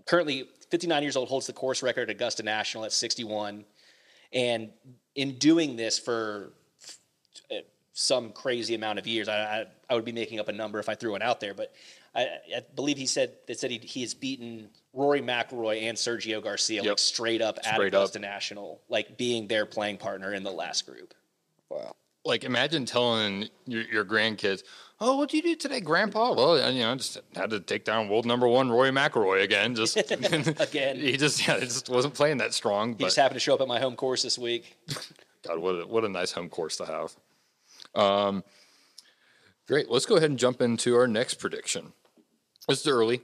currently 0.07 0.49
59 0.71 1.03
years 1.03 1.17
old, 1.17 1.29
holds 1.29 1.47
the 1.47 1.53
course 1.53 1.83
record 1.83 2.11
at 2.11 2.17
Augusta 2.17 2.43
National 2.43 2.85
at 2.85 2.93
61. 2.93 3.65
And 4.33 4.71
in 5.15 5.39
doing 5.39 5.77
this 5.77 5.99
for 5.99 6.53
some 7.95 8.31
crazy 8.33 8.75
amount 8.75 8.99
of 8.99 9.07
years, 9.07 9.29
I, 9.29 9.37
I, 9.61 9.67
I 9.89 9.95
would 9.95 10.05
be 10.05 10.13
making 10.13 10.41
up 10.41 10.49
a 10.49 10.53
number 10.53 10.79
if 10.81 10.89
I 10.89 10.95
threw 10.97 11.13
one 11.13 11.23
out 11.23 11.39
there, 11.41 11.55
but 11.55 11.73
I, 12.15 12.23
I 12.55 12.61
believe 12.75 12.97
he 12.99 13.07
said 13.07 13.33
they 13.47 13.55
said 13.55 13.71
he, 13.71 13.79
he 13.79 14.01
has 14.03 14.15
beaten 14.15 14.69
Rory 14.93 15.21
McIlroy 15.23 15.83
and 15.83 15.97
Sergio 15.97 16.43
Garcia 16.43 16.83
Yep. 16.83 16.91
like 16.91 16.99
straight 16.99 17.41
up 17.41 17.57
at 17.65 17.75
Straight 17.75 17.95
up. 17.95 18.01
Augusta 18.01 18.19
National, 18.19 18.81
like 18.89 19.17
being 19.17 19.47
their 19.47 19.65
playing 19.65 19.97
partner 19.99 20.35
in 20.35 20.43
the 20.43 20.51
last 20.51 20.87
group. 20.87 21.15
Wow. 21.71 21.95
like, 22.25 22.45
imagine 22.45 22.85
telling 22.85 23.49
your, 23.67 23.83
your 23.83 24.05
grandkids, 24.05 24.63
"Oh, 25.01 25.17
what 25.17 25.31
did 25.31 25.37
you 25.39 25.43
do 25.43 25.57
today, 25.57 25.81
Grandpa?" 25.81 26.35
Well, 26.35 26.73
you 26.73 26.81
know, 26.83 26.93
I 26.93 26.95
just 26.97 27.19
had 27.35 27.51
to 27.51 27.61
take 27.61 27.85
down 27.85 28.09
world 28.09 28.27
number 28.27 28.47
one 28.49 28.71
Roy 28.71 28.91
McIlroy 28.91 29.43
again. 29.43 29.75
Just 29.75 29.97
Again. 30.11 30.97
he 30.97 31.17
just 31.17 31.47
yeah, 31.47 31.59
he 31.59 31.67
just 31.67 31.89
wasn't 31.89 32.15
playing 32.15 32.39
that 32.39 32.55
strong. 32.55 32.91
He 32.91 32.95
But 32.95 33.05
just 33.05 33.17
happened 33.17 33.37
to 33.37 33.41
show 33.41 33.55
up 33.55 33.61
at 33.61 33.69
my 33.69 33.79
home 33.81 33.95
course 33.97 34.23
this 34.23 34.37
week. 34.39 34.77
God, 35.47 35.59
what 35.59 35.73
a, 35.75 35.87
what 35.87 36.05
a 36.05 36.09
nice 36.09 36.33
home 36.33 36.49
course 36.49 36.77
to 36.79 36.87
have. 36.87 37.15
Um, 37.95 38.45
great. 39.67 39.91
Let's 39.91 40.07
go 40.07 40.17
ahead 40.17 40.31
and 40.31 40.39
jump 40.39 40.61
into 40.61 40.97
our 40.97 41.07
next 41.07 41.35
prediction. 41.35 41.93
This 42.69 42.81
is 42.81 42.87
early. 42.87 43.23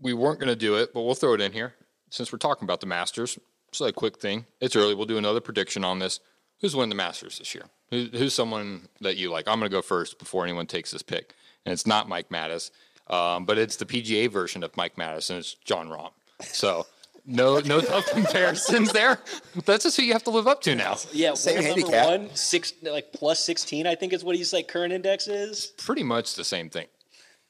We 0.00 0.12
weren't 0.14 0.40
going 0.40 0.48
to 0.48 0.56
do 0.56 0.76
it, 0.76 0.92
but 0.94 1.02
we'll 1.02 1.14
throw 1.14 1.34
it 1.34 1.40
in 1.40 1.52
here 1.52 1.74
since 2.10 2.32
we're 2.32 2.38
talking 2.38 2.64
about 2.64 2.80
the 2.80 2.86
Masters. 2.86 3.38
It's 3.68 3.80
a 3.80 3.92
quick 3.92 4.18
thing. 4.18 4.46
It's 4.60 4.76
early. 4.76 4.94
We'll 4.94 5.06
do 5.06 5.18
another 5.18 5.40
prediction 5.40 5.84
on 5.84 5.98
this. 5.98 6.20
Who's 6.60 6.76
winning 6.76 6.90
the 6.90 6.96
Masters 6.96 7.38
this 7.38 7.54
year? 7.54 7.64
Who, 7.90 8.08
who's 8.12 8.34
someone 8.34 8.88
that 9.00 9.16
you 9.16 9.30
like? 9.30 9.48
I'm 9.48 9.58
going 9.58 9.70
to 9.70 9.74
go 9.74 9.82
first 9.82 10.18
before 10.18 10.44
anyone 10.44 10.66
takes 10.66 10.90
this 10.90 11.02
pick. 11.02 11.34
And 11.64 11.72
it's 11.72 11.86
not 11.86 12.08
Mike 12.08 12.30
Mattis, 12.30 12.70
um, 13.08 13.44
but 13.44 13.58
it's 13.58 13.76
the 13.76 13.86
PGA 13.86 14.30
version 14.30 14.62
of 14.62 14.76
Mike 14.76 14.96
Mattis, 14.96 15.30
and 15.30 15.38
it's 15.38 15.54
Jon 15.54 15.88
Rahm. 15.88 16.10
So 16.42 16.86
no, 17.26 17.58
no 17.60 17.80
tough 17.80 18.06
comparisons 18.12 18.92
there. 18.92 19.18
That's 19.64 19.84
just 19.84 19.96
who 19.96 20.02
you 20.02 20.12
have 20.12 20.24
to 20.24 20.30
live 20.30 20.46
up 20.46 20.60
to 20.62 20.74
now. 20.74 20.96
Yeah, 21.12 21.34
Same 21.34 21.56
number 21.56 21.68
handicap. 21.68 22.06
one, 22.06 22.30
six, 22.34 22.72
like 22.82 23.12
plus 23.12 23.40
sixteen. 23.40 23.86
I 23.86 23.94
think 23.94 24.12
is 24.12 24.24
what 24.24 24.36
he's 24.36 24.52
like 24.52 24.68
current 24.68 24.92
index 24.92 25.28
is, 25.28 25.66
Pretty 25.78 26.02
much 26.02 26.34
the 26.34 26.44
same 26.44 26.70
thing. 26.70 26.86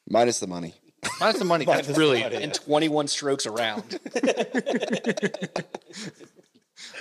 Minus 0.08 0.40
the 0.40 0.46
money. 0.46 0.74
Minus 1.18 1.38
the 1.38 1.44
money. 1.44 1.64
That's 1.66 1.88
really 1.96 2.22
and 2.22 2.52
twenty 2.52 2.88
one 2.88 3.08
strokes 3.08 3.46
around. 3.46 3.98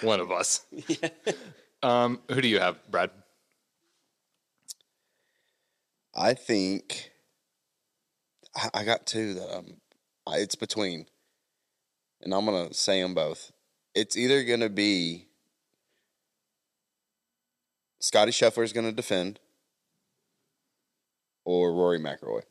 one 0.02 0.20
of 0.20 0.32
us. 0.32 0.66
Um, 1.82 2.20
who 2.30 2.42
do 2.42 2.48
you 2.48 2.60
have, 2.60 2.78
Brad? 2.90 3.10
I 6.16 6.34
think 6.34 7.12
I, 8.56 8.70
I 8.74 8.84
got 8.84 9.06
two 9.06 9.36
that 9.36 9.56
um, 9.58 9.66
I, 10.28 10.38
it's 10.38 10.56
between, 10.56 11.06
and 12.22 12.34
I'm 12.34 12.46
gonna 12.46 12.74
say 12.74 13.02
them 13.02 13.14
both. 13.14 13.52
It's 13.96 14.18
either 14.18 14.44
gonna 14.44 14.70
be 14.70 15.28
Scotty 18.00 18.32
Scheffler 18.32 18.64
is 18.64 18.74
gonna 18.74 18.92
defend, 18.92 19.40
or 21.46 21.74
Rory 21.74 22.00
McIlroy. 22.00 22.44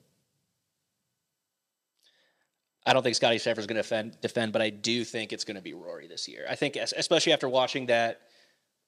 I 2.88 2.94
don't 2.94 3.02
think 3.02 3.16
Scotty 3.16 3.36
Scheffler 3.36 3.58
is 3.58 3.66
going 3.66 3.76
to 3.76 3.82
defend, 3.82 4.18
defend, 4.22 4.50
but 4.50 4.62
I 4.62 4.70
do 4.70 5.04
think 5.04 5.34
it's 5.34 5.44
going 5.44 5.56
to 5.56 5.62
be 5.62 5.74
Rory 5.74 6.08
this 6.08 6.26
year. 6.26 6.46
I 6.48 6.54
think, 6.54 6.76
especially 6.76 7.34
after 7.34 7.46
watching 7.46 7.84
that 7.86 8.22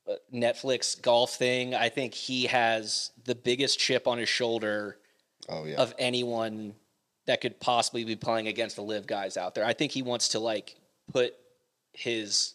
uh, 0.09 0.15
Netflix 0.33 1.01
golf 1.01 1.35
thing, 1.35 1.75
I 1.75 1.91
think 1.91 2.15
he 2.15 2.47
has 2.47 3.11
the 3.27 3.35
biggest 3.35 3.79
chip 3.79 4.07
on 4.07 4.17
his 4.17 4.29
shoulder 4.29 4.97
Oh 5.51 5.67
yeah, 5.67 5.77
of 5.77 5.95
anyone 5.99 6.75
that 7.27 7.41
could 7.41 7.61
possibly 7.61 8.05
be 8.05 8.17
playing 8.17 8.49
against 8.49 8.77
the 8.77 8.83
LIV 8.83 9.07
guys 9.07 9.37
out 9.37 9.55
there. 9.55 9.65
I 9.65 9.73
think 9.73 9.93
he 9.93 10.03
wants 10.03 10.29
to 10.31 10.41
like 10.41 10.77
put 11.13 11.35
his 11.93 12.55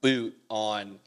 boot 0.00 0.36
on 0.48 0.98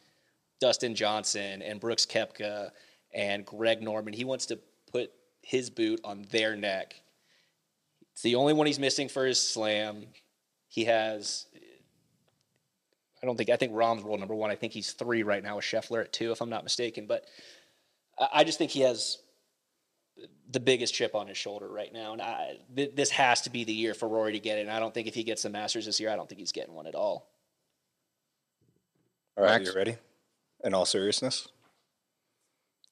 Dustin 0.60 0.96
Johnson 0.96 1.62
and 1.62 1.80
Brooks 1.80 2.06
Koepka 2.06 2.72
and 3.14 3.46
Greg 3.46 3.82
Norman. 3.82 4.14
He 4.14 4.26
wants 4.26 4.46
to 4.48 4.60
put 4.92 5.12
his 5.42 5.70
boot 5.70 6.00
on 6.04 6.26
their 6.32 6.56
neck 6.56 6.96
It's 8.14 8.22
the 8.22 8.36
only 8.36 8.54
one 8.54 8.68
he's 8.68 8.80
missing 8.80 9.10
for 9.10 9.26
his 9.26 9.40
slam. 9.40 10.08
He 10.68 10.86
has. 10.86 11.48
I 13.22 13.26
don't 13.26 13.38
think 13.38 13.50
I 13.50 13.58
think 13.58 13.74
Rahm's 13.74 14.04
world 14.04 14.20
number 14.20 14.36
one. 14.36 14.52
I 14.52 14.56
think 14.56 14.74
he's 14.74 14.94
three 14.94 15.24
right 15.24 15.44
now 15.44 15.58
with 15.58 15.66
Scheffler 15.66 16.02
at 16.02 16.14
two, 16.14 16.32
if 16.32 16.42
I'm 16.42 16.50
not 16.50 16.64
mistaken. 16.64 17.08
But 17.08 17.26
I 18.34 18.44
just 18.44 18.58
think 18.58 18.72
he 18.72 18.82
has 18.82 19.20
the 20.52 20.60
biggest 20.60 20.94
chip 20.94 21.16
on 21.16 21.28
his 21.28 21.38
shoulder 21.38 21.68
right 21.68 21.92
now, 21.94 22.14
and 22.14 22.22
I, 22.22 22.58
th- 22.76 22.96
this 22.96 23.10
has 23.12 23.42
to 23.42 23.50
be 23.50 23.64
the 23.64 23.74
year 23.74 23.94
for 23.94 24.08
Rory 24.08 24.34
to 24.34 24.40
get 24.40 24.58
it. 24.58 24.62
And 24.62 24.72
I 24.72 24.80
don't 24.80 24.94
think 24.94 25.08
if 25.08 25.16
he 25.16 25.24
gets 25.24 25.44
the 25.44 25.50
Masters 25.50 25.86
this 25.86 26.00
year, 26.00 26.10
I 26.10 26.16
don't 26.16 26.28
think 26.28 26.40
he's 26.40 26.52
getting 26.52 26.74
one 26.74 26.88
at 26.88 26.96
all. 26.96 27.30
All 29.38 29.44
right, 29.44 29.60
Max? 29.62 29.70
you 29.70 29.76
ready? 29.76 29.98
In 30.64 30.74
all 30.74 30.86
seriousness, 30.86 31.48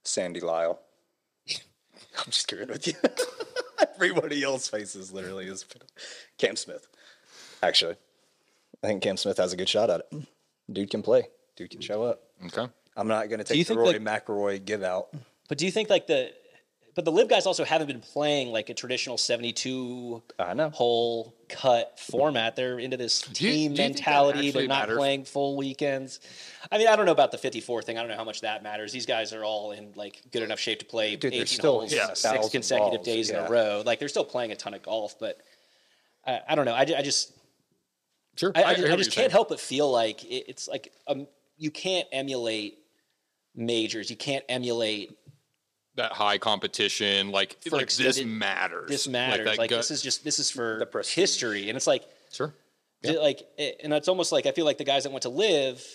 Sandy 0.03 0.39
Lyle. 0.39 0.79
I'm 2.17 2.25
just 2.31 2.47
kidding 2.47 2.69
with 2.69 2.87
you. 2.87 2.93
Everybody 3.95 4.43
else's 4.43 4.69
faces 4.69 5.11
literally 5.11 5.47
is 5.47 5.65
Cam 6.37 6.55
Smith. 6.55 6.87
Actually, 7.61 7.95
I 8.83 8.87
think 8.87 9.03
Cam 9.03 9.17
Smith 9.17 9.37
has 9.37 9.51
a 9.53 9.57
good 9.57 9.69
shot 9.69 9.89
at 9.89 10.01
it. 10.11 10.23
Dude 10.71 10.89
can 10.89 11.01
play. 11.01 11.27
Dude 11.57 11.69
can 11.69 11.81
show 11.81 12.03
up. 12.03 12.21
Okay. 12.45 12.67
I'm 12.95 13.07
not 13.07 13.27
going 13.27 13.39
to 13.39 13.43
take 13.43 13.57
the 13.57 13.63
think, 13.63 13.79
Rory 13.79 13.99
like- 13.99 14.25
McIlroy 14.25 14.63
give 14.63 14.81
out. 14.83 15.09
But 15.49 15.57
do 15.57 15.65
you 15.65 15.71
think 15.71 15.89
like 15.89 16.07
the 16.07 16.31
but 16.99 17.05
the 17.05 17.13
LIV 17.13 17.29
guys 17.29 17.45
also 17.45 17.63
haven't 17.63 17.87
been 17.87 18.01
playing 18.01 18.51
like 18.51 18.67
a 18.67 18.73
traditional 18.73 19.17
72 19.17 20.21
I 20.37 20.53
know. 20.53 20.69
hole 20.69 21.33
cut 21.47 21.97
format. 21.97 22.57
They're 22.57 22.77
into 22.77 22.97
this 22.97 23.21
team 23.21 23.33
do 23.33 23.47
you 23.47 23.67
think 23.69 23.77
mentality. 23.77 24.39
actually 24.49 24.51
They're 24.51 24.67
not 24.67 24.79
matters? 24.81 24.97
playing 24.97 25.23
full 25.23 25.55
weekends. 25.55 26.19
I 26.69 26.77
mean, 26.77 26.89
I 26.89 26.97
don't 26.97 27.05
know 27.05 27.13
about 27.13 27.31
the 27.31 27.37
54 27.37 27.83
thing. 27.83 27.97
I 27.97 28.01
don't 28.01 28.09
know 28.09 28.17
how 28.17 28.25
much 28.25 28.41
that 28.41 28.63
matters. 28.63 28.91
These 28.91 29.05
guys 29.05 29.31
are 29.31 29.45
all 29.45 29.71
in 29.71 29.93
like 29.95 30.21
good 30.33 30.43
enough 30.43 30.59
shape 30.59 30.79
to 30.79 30.85
play 30.85 31.15
Dude, 31.15 31.33
18 31.35 31.47
still 31.47 31.71
holes, 31.79 31.91
hitting 31.91 32.03
a 32.03 32.15
six 32.17 32.21
thousand 32.21 32.51
consecutive 32.51 32.97
balls, 32.97 33.05
days 33.05 33.29
in 33.29 33.37
a 33.37 33.49
row. 33.49 33.81
Like 33.85 33.99
they're 33.99 34.09
still 34.09 34.25
playing 34.25 34.51
a 34.51 34.57
ton 34.57 34.73
of 34.73 34.83
golf, 34.83 35.17
but 35.21 35.37
I, 36.27 36.41
I 36.49 36.55
don't 36.55 36.65
know. 36.65 36.73
I, 36.73 36.81
I 36.81 37.01
just 37.01 37.31
Sure. 38.35 38.51
I, 38.53 38.63
I 38.63 38.73
hear 38.73 38.87
just, 38.87 38.93
I 38.93 38.95
just 38.97 39.11
can't 39.11 39.15
saying. 39.15 39.31
help 39.31 39.47
but 39.47 39.61
feel 39.61 39.89
like 39.89 40.25
it, 40.25 40.49
it's 40.49 40.67
like 40.67 40.91
um, 41.07 41.27
you 41.57 41.71
can't 41.71 42.09
emulate 42.11 42.79
majors. 43.55 44.09
You 44.09 44.17
can't 44.17 44.43
emulate 44.49 45.17
that 45.99 46.11
high 46.13 46.37
competition, 46.37 47.31
like 47.31 47.57
For 47.63 47.77
like 47.77 47.87
this 47.87 47.99
extended- 48.17 48.27
matters. 48.27 48.89
this 48.89 49.07
matters. 49.07 49.45
Like, 49.47 49.57
that 49.59 49.69
gut- 49.69 49.79
this 49.79 49.91
is 49.91 50.01
just 50.01 50.23
this 50.23 50.39
is 50.39 50.51
for 50.51 50.77
The 50.79 50.85
prestige. 50.85 51.15
history, 51.15 51.69
and 51.69 51.77
it's 51.77 51.87
like 51.87 52.03
sure. 52.31 52.53
d- 53.03 53.17
like 53.17 53.41
it- 53.57 53.79
and 53.83 53.93
it's 53.93 54.07
almost 54.07 54.31
like 54.31 54.45
I 54.45 54.51
feel 54.51 54.65
like 54.65 54.77
the 54.77 54.83
guys 54.83 55.03
that 55.03 55.11
went 55.11 55.23
to 55.23 55.29
LIV, 55.29 55.85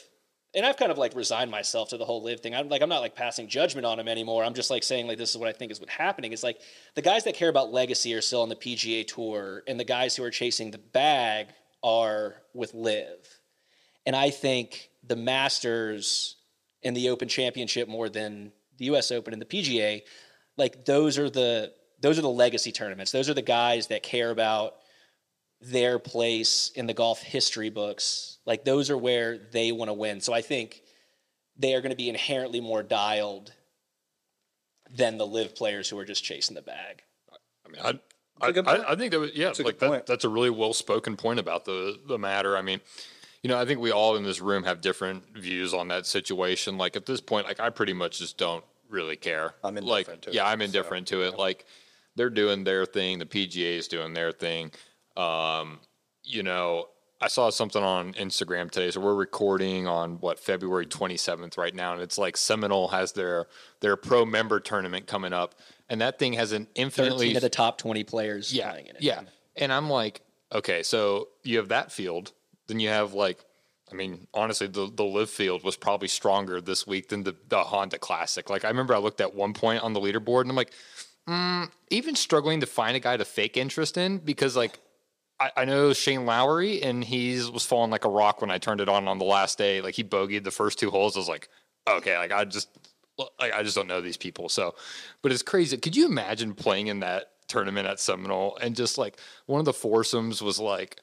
and 0.54 0.64
I've 0.64 0.76
kind 0.76 0.92
of 0.92 0.98
like 0.98 1.14
resigned 1.16 1.50
myself 1.50 1.88
to 1.90 1.96
the 1.98 2.04
whole 2.04 2.22
LIV 2.22 2.40
thing. 2.40 2.54
I'm 2.54 2.68
like 2.68 2.80
I'm 2.82 2.88
not 2.88 3.00
like 3.00 3.14
passing 3.16 3.48
judgment 3.48 3.84
on 3.86 3.98
them 3.98 4.08
anymore. 4.08 4.44
I'm 4.44 4.54
just 4.54 4.70
like 4.70 4.82
saying 4.84 5.06
like 5.08 5.18
this 5.18 5.30
is 5.30 5.36
what 5.36 5.48
I 5.48 5.52
think 5.52 5.72
is 5.72 5.80
what 5.80 5.90
happening. 5.90 6.32
Is 6.32 6.42
like 6.42 6.60
the 6.94 7.02
guys 7.02 7.24
that 7.24 7.34
care 7.34 7.48
about 7.48 7.72
legacy 7.72 8.14
are 8.14 8.20
still 8.22 8.42
on 8.42 8.48
the 8.48 8.56
PGA 8.56 9.04
tour, 9.06 9.62
and 9.66 9.78
the 9.80 9.84
guys 9.84 10.14
who 10.16 10.22
are 10.24 10.30
chasing 10.30 10.70
the 10.70 10.78
bag 10.78 11.48
are 11.82 12.36
with 12.54 12.72
LIV. 12.74 13.18
And 14.06 14.14
I 14.14 14.30
think 14.30 14.90
the 15.06 15.16
Masters 15.16 16.36
and 16.82 16.96
the 16.96 17.08
Open 17.08 17.28
Championship 17.28 17.88
more 17.88 18.08
than 18.08 18.52
the 18.78 18.86
U.S. 18.86 19.10
Open 19.10 19.32
and 19.32 19.40
the 19.40 19.46
PGA, 19.46 20.02
like 20.56 20.84
those 20.84 21.18
are 21.18 21.30
the 21.30 21.72
those 22.00 22.18
are 22.18 22.22
the 22.22 22.28
legacy 22.28 22.72
tournaments. 22.72 23.12
Those 23.12 23.30
are 23.30 23.34
the 23.34 23.42
guys 23.42 23.86
that 23.88 24.02
care 24.02 24.30
about 24.30 24.74
their 25.60 25.98
place 25.98 26.70
in 26.74 26.86
the 26.86 26.94
golf 26.94 27.22
history 27.22 27.70
books. 27.70 28.38
Like 28.44 28.64
those 28.64 28.90
are 28.90 28.98
where 28.98 29.38
they 29.38 29.72
want 29.72 29.88
to 29.88 29.94
win. 29.94 30.20
So 30.20 30.32
I 30.32 30.42
think 30.42 30.82
they 31.56 31.74
are 31.74 31.80
going 31.80 31.90
to 31.90 31.96
be 31.96 32.08
inherently 32.08 32.60
more 32.60 32.82
dialed 32.82 33.52
than 34.90 35.18
the 35.18 35.26
LIV 35.26 35.54
players 35.56 35.88
who 35.88 35.98
are 35.98 36.04
just 36.04 36.24
chasing 36.24 36.54
the 36.54 36.62
bag. 36.62 37.02
I 37.66 37.70
mean, 37.70 37.80
I, 37.82 38.44
I, 38.44 38.48
a 38.48 38.52
good 38.52 38.68
I. 38.68 38.92
I 38.92 38.96
think 38.96 39.12
that 39.12 39.20
was, 39.20 39.30
yeah, 39.34 39.52
a 39.58 39.62
like 39.62 39.78
that, 39.78 40.06
that's 40.06 40.24
a 40.24 40.28
really 40.28 40.50
well 40.50 40.74
spoken 40.74 41.16
point 41.16 41.38
about 41.38 41.64
the 41.64 41.98
the 42.06 42.18
matter. 42.18 42.56
I 42.56 42.62
mean, 42.62 42.80
you 43.44 43.50
know, 43.50 43.58
I 43.58 43.66
think 43.66 43.78
we 43.78 43.92
all 43.92 44.16
in 44.16 44.24
this 44.24 44.40
room 44.40 44.64
have 44.64 44.80
different 44.80 45.36
views 45.36 45.74
on 45.74 45.88
that 45.88 46.06
situation. 46.06 46.78
Like 46.78 46.96
at 46.96 47.04
this 47.04 47.20
point, 47.20 47.46
like 47.46 47.60
I 47.60 47.68
pretty 47.68 47.92
much 47.92 48.18
just 48.18 48.38
don't 48.38 48.64
really 48.88 49.16
care. 49.16 49.52
I'm 49.62 49.74
like, 49.74 50.08
indifferent 50.08 50.22
to 50.22 50.30
it, 50.30 50.34
yeah, 50.34 50.46
I'm 50.46 50.60
so, 50.60 50.64
indifferent 50.64 51.06
to 51.08 51.22
it. 51.24 51.38
Like 51.38 51.66
they're 52.16 52.30
doing 52.30 52.64
their 52.64 52.86
thing, 52.86 53.18
the 53.18 53.26
PGA 53.26 53.76
is 53.76 53.86
doing 53.86 54.14
their 54.14 54.32
thing. 54.32 54.70
Um, 55.14 55.80
you 56.22 56.42
know, 56.42 56.88
I 57.20 57.28
saw 57.28 57.50
something 57.50 57.82
on 57.82 58.14
Instagram 58.14 58.70
today. 58.70 58.90
So 58.90 59.02
we're 59.02 59.14
recording 59.14 59.86
on 59.86 60.14
what 60.20 60.40
February 60.40 60.86
27th 60.86 61.58
right 61.58 61.74
now, 61.74 61.92
and 61.92 62.00
it's 62.00 62.16
like 62.16 62.38
Seminole 62.38 62.88
has 62.88 63.12
their 63.12 63.46
their 63.80 63.96
pro 63.96 64.24
member 64.24 64.58
tournament 64.58 65.06
coming 65.06 65.34
up, 65.34 65.54
and 65.90 66.00
that 66.00 66.18
thing 66.18 66.32
has 66.32 66.52
an 66.52 66.66
infinitely 66.74 67.34
of 67.34 67.42
the 67.42 67.50
top 67.50 67.76
twenty 67.76 68.04
players 68.04 68.54
yeah, 68.54 68.70
playing 68.70 68.86
in 68.86 68.96
it. 68.96 69.02
yeah. 69.02 69.20
And 69.54 69.70
I'm 69.70 69.90
like, 69.90 70.22
okay, 70.50 70.82
so 70.82 71.28
you 71.42 71.58
have 71.58 71.68
that 71.68 71.92
field, 71.92 72.32
then 72.66 72.80
you 72.80 72.88
have 72.88 73.14
like, 73.14 73.44
I 73.90 73.94
mean, 73.94 74.26
honestly, 74.32 74.66
the 74.66 74.90
the 74.92 75.04
LIV 75.04 75.30
field 75.30 75.64
was 75.64 75.76
probably 75.76 76.08
stronger 76.08 76.60
this 76.60 76.86
week 76.86 77.08
than 77.08 77.22
the 77.22 77.36
the 77.48 77.62
Honda 77.62 77.98
Classic. 77.98 78.48
Like 78.48 78.64
I 78.64 78.68
remember 78.68 78.94
I 78.94 78.98
looked 78.98 79.20
at 79.20 79.34
one 79.34 79.52
point 79.52 79.82
on 79.82 79.92
the 79.92 80.00
leaderboard 80.00 80.42
and 80.42 80.50
I'm 80.50 80.56
like, 80.56 80.72
mm, 81.28 81.70
even 81.90 82.16
struggling 82.16 82.60
to 82.60 82.66
find 82.66 82.96
a 82.96 83.00
guy 83.00 83.16
to 83.16 83.24
fake 83.24 83.56
interest 83.56 83.96
in 83.96 84.18
because 84.18 84.56
like. 84.56 84.78
I, 85.40 85.50
I 85.56 85.64
know 85.64 85.92
Shane 85.92 86.26
Lowry, 86.26 86.80
and 86.80 87.02
he 87.02 87.34
was 87.52 87.66
falling 87.66 87.90
like 87.90 88.04
a 88.04 88.08
rock 88.08 88.40
when 88.40 88.52
I 88.52 88.58
turned 88.58 88.80
it 88.80 88.88
on 88.88 89.08
on 89.08 89.18
the 89.18 89.24
last 89.24 89.58
day. 89.58 89.80
Like 89.80 89.96
he 89.96 90.04
bogeyed 90.04 90.44
the 90.44 90.52
first 90.52 90.78
two 90.78 90.90
holes. 90.90 91.16
I 91.16 91.18
was 91.18 91.28
like, 91.28 91.48
okay, 91.88 92.16
like 92.16 92.30
I 92.30 92.44
just, 92.44 92.68
like 93.40 93.52
I 93.52 93.64
just 93.64 93.74
don't 93.74 93.88
know 93.88 94.00
these 94.00 94.16
people. 94.16 94.48
So, 94.48 94.76
but 95.22 95.32
it's 95.32 95.42
crazy. 95.42 95.76
Could 95.76 95.96
you 95.96 96.06
imagine 96.06 96.54
playing 96.54 96.86
in 96.86 97.00
that 97.00 97.32
tournament 97.48 97.86
at 97.86 98.00
Seminole 98.00 98.56
and 98.60 98.76
just 98.76 98.98
like 98.98 99.18
one 99.46 99.58
of 99.58 99.64
the 99.64 99.72
foursomes 99.72 100.42
was 100.42 100.58
like, 100.58 101.00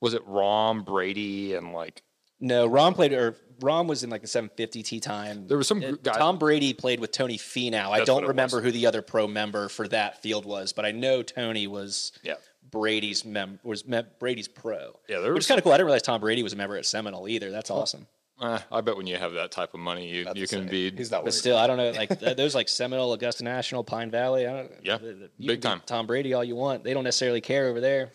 was 0.00 0.14
it 0.14 0.26
Rahm 0.26 0.84
Brady 0.84 1.54
and 1.54 1.72
like 1.72 2.02
No, 2.40 2.68
Rahm 2.68 2.94
played 2.94 3.12
or 3.12 3.36
Rahm 3.60 3.86
was 3.86 4.04
in 4.04 4.10
like 4.10 4.20
the 4.22 4.26
750 4.28 4.82
tee 4.82 5.00
time. 5.00 5.46
There 5.48 5.56
was 5.56 5.66
some 5.68 5.80
guy- 6.02 6.12
Tom 6.18 6.38
Brady 6.38 6.74
played 6.74 7.00
with 7.00 7.10
Tony 7.12 7.38
Finau. 7.38 7.90
I 7.90 8.04
don't 8.04 8.26
remember 8.26 8.56
was. 8.56 8.64
who 8.64 8.70
the 8.72 8.86
other 8.86 9.00
pro 9.02 9.26
member 9.26 9.68
for 9.68 9.88
that 9.88 10.20
field 10.22 10.44
was, 10.44 10.72
but 10.74 10.84
I 10.84 10.92
know 10.92 11.22
Tony 11.22 11.66
was 11.66 12.12
Yeah. 12.22 12.34
Brady's 12.70 13.24
mem 13.24 13.58
was 13.62 13.86
me- 13.86 14.02
Brady's 14.18 14.48
pro. 14.48 14.98
Yeah, 15.08 15.20
there 15.20 15.32
which 15.32 15.44
is 15.44 15.46
kind 15.48 15.56
of 15.58 15.64
cool. 15.64 15.72
I 15.72 15.76
didn't 15.76 15.86
realize 15.86 16.02
Tom 16.02 16.20
Brady 16.20 16.42
was 16.42 16.52
a 16.52 16.56
member 16.56 16.76
at 16.76 16.84
Seminole 16.84 17.28
either. 17.28 17.50
That's 17.50 17.70
awesome. 17.70 18.06
Eh, 18.42 18.58
I 18.70 18.80
bet 18.82 18.98
when 18.98 19.06
you 19.06 19.16
have 19.16 19.32
that 19.32 19.50
type 19.50 19.72
of 19.72 19.80
money, 19.80 20.06
you, 20.10 20.26
you 20.34 20.46
can 20.46 20.64
say, 20.66 20.90
be. 20.90 20.90
He's 20.90 21.10
not 21.10 21.24
But 21.24 21.32
still, 21.32 21.56
I 21.56 21.66
don't 21.66 21.78
know. 21.78 21.90
Like 21.96 22.18
th- 22.20 22.36
those, 22.36 22.54
like 22.54 22.68
Seminole, 22.68 23.14
Augusta 23.14 23.44
National, 23.44 23.82
Pine 23.82 24.10
Valley. 24.10 24.46
I 24.46 24.52
don't. 24.52 24.72
Yeah, 24.82 24.98
the- 24.98 25.30
the- 25.38 25.46
big 25.46 25.62
can 25.62 25.70
time. 25.70 25.82
Tom 25.86 26.06
Brady, 26.06 26.34
all 26.34 26.44
you 26.44 26.54
want. 26.56 26.84
They 26.84 26.92
don't 26.92 27.04
necessarily 27.04 27.40
care 27.40 27.68
over 27.68 27.80
there. 27.80 28.10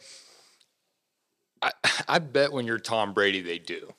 I, 1.62 1.71
I 2.08 2.19
bet 2.19 2.52
when 2.52 2.65
you're 2.65 2.80
Tom 2.80 3.13
Brady, 3.13 3.41
they 3.41 3.60
do. 3.60 3.93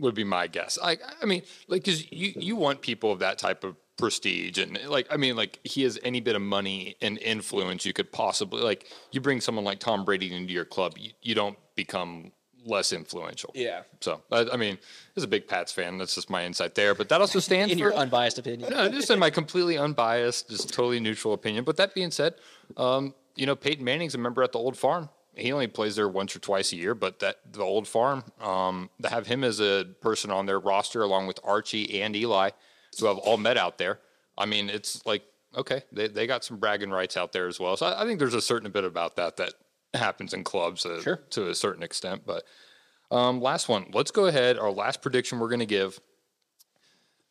Would 0.00 0.14
be 0.14 0.24
my 0.24 0.46
guess. 0.46 0.78
I 0.82 0.98
I 1.22 1.24
mean, 1.24 1.42
like, 1.68 1.82
because 1.82 2.12
you 2.12 2.34
you 2.36 2.54
want 2.54 2.82
people 2.82 3.12
of 3.12 3.20
that 3.20 3.38
type 3.38 3.64
of 3.64 3.76
prestige 3.96 4.58
and 4.58 4.78
like 4.88 5.06
I 5.10 5.16
mean, 5.16 5.36
like 5.36 5.58
he 5.64 5.84
has 5.84 5.98
any 6.02 6.20
bit 6.20 6.36
of 6.36 6.42
money 6.42 6.96
and 7.00 7.16
influence 7.18 7.86
you 7.86 7.94
could 7.94 8.12
possibly 8.12 8.62
like. 8.62 8.86
You 9.10 9.22
bring 9.22 9.40
someone 9.40 9.64
like 9.64 9.78
Tom 9.78 10.04
Brady 10.04 10.34
into 10.34 10.52
your 10.52 10.66
club, 10.66 10.98
you, 10.98 11.12
you 11.22 11.34
don't 11.34 11.56
become 11.76 12.32
less 12.66 12.92
influential. 12.92 13.52
Yeah. 13.54 13.82
So 14.00 14.20
I, 14.30 14.46
I 14.52 14.56
mean, 14.56 14.76
as 15.16 15.22
a 15.22 15.28
big 15.28 15.48
Pats 15.48 15.72
fan, 15.72 15.96
that's 15.98 16.14
just 16.14 16.28
my 16.28 16.44
insight 16.44 16.74
there. 16.74 16.94
But 16.94 17.08
that 17.08 17.20
also 17.22 17.38
stands 17.40 17.72
In 17.72 17.78
for 17.78 17.84
your 17.84 17.94
unbiased 17.94 18.38
opinion. 18.38 18.70
no, 18.70 18.88
just 18.90 19.10
in 19.10 19.18
my 19.18 19.30
completely 19.30 19.78
unbiased, 19.78 20.50
just 20.50 20.74
totally 20.74 21.00
neutral 21.00 21.32
opinion. 21.32 21.64
But 21.64 21.76
that 21.78 21.94
being 21.94 22.10
said, 22.10 22.34
um, 22.76 23.14
you 23.34 23.46
know, 23.46 23.56
Peyton 23.56 23.84
Manning's 23.84 24.14
a 24.14 24.18
member 24.18 24.42
at 24.42 24.52
the 24.52 24.58
Olde 24.58 24.76
Farm. 24.76 25.08
He 25.36 25.52
only 25.52 25.66
plays 25.66 25.96
there 25.96 26.08
once 26.08 26.34
or 26.34 26.38
twice 26.38 26.72
a 26.72 26.76
year, 26.76 26.94
but 26.94 27.18
that 27.20 27.36
the 27.52 27.62
Olde 27.62 27.86
Farm, 27.86 28.24
um, 28.40 28.88
to 29.02 29.08
have 29.10 29.26
him 29.26 29.44
as 29.44 29.60
a 29.60 29.84
person 30.00 30.30
on 30.30 30.46
their 30.46 30.58
roster 30.58 31.02
along 31.02 31.26
with 31.26 31.38
Archie 31.44 32.00
and 32.00 32.16
Eli, 32.16 32.50
who 32.98 33.06
have 33.06 33.18
all 33.18 33.36
met 33.36 33.56
out 33.58 33.76
there. 33.78 34.00
I 34.38 34.46
mean, 34.46 34.70
it's 34.70 35.04
like 35.06 35.22
okay, 35.54 35.82
they 35.92 36.08
they 36.08 36.26
got 36.26 36.44
some 36.44 36.58
bragging 36.58 36.90
rights 36.90 37.16
out 37.16 37.32
there 37.32 37.46
as 37.46 37.60
well. 37.60 37.76
So 37.76 37.86
I, 37.86 38.02
I 38.02 38.06
think 38.06 38.18
there's 38.18 38.34
a 38.34 38.40
certain 38.40 38.70
bit 38.70 38.84
about 38.84 39.16
that 39.16 39.36
that 39.36 39.54
happens 39.94 40.32
in 40.34 40.44
clubs 40.44 40.84
uh, 40.86 41.00
Sure. 41.02 41.16
to 41.30 41.48
a 41.48 41.54
certain 41.54 41.82
extent. 41.82 42.22
But 42.26 42.44
um, 43.10 43.40
last 43.40 43.68
one, 43.68 43.90
let's 43.92 44.10
go 44.10 44.26
ahead. 44.26 44.58
Our 44.58 44.70
last 44.70 45.02
prediction 45.02 45.38
we're 45.38 45.48
going 45.48 45.60
to 45.60 45.66
give 45.66 46.00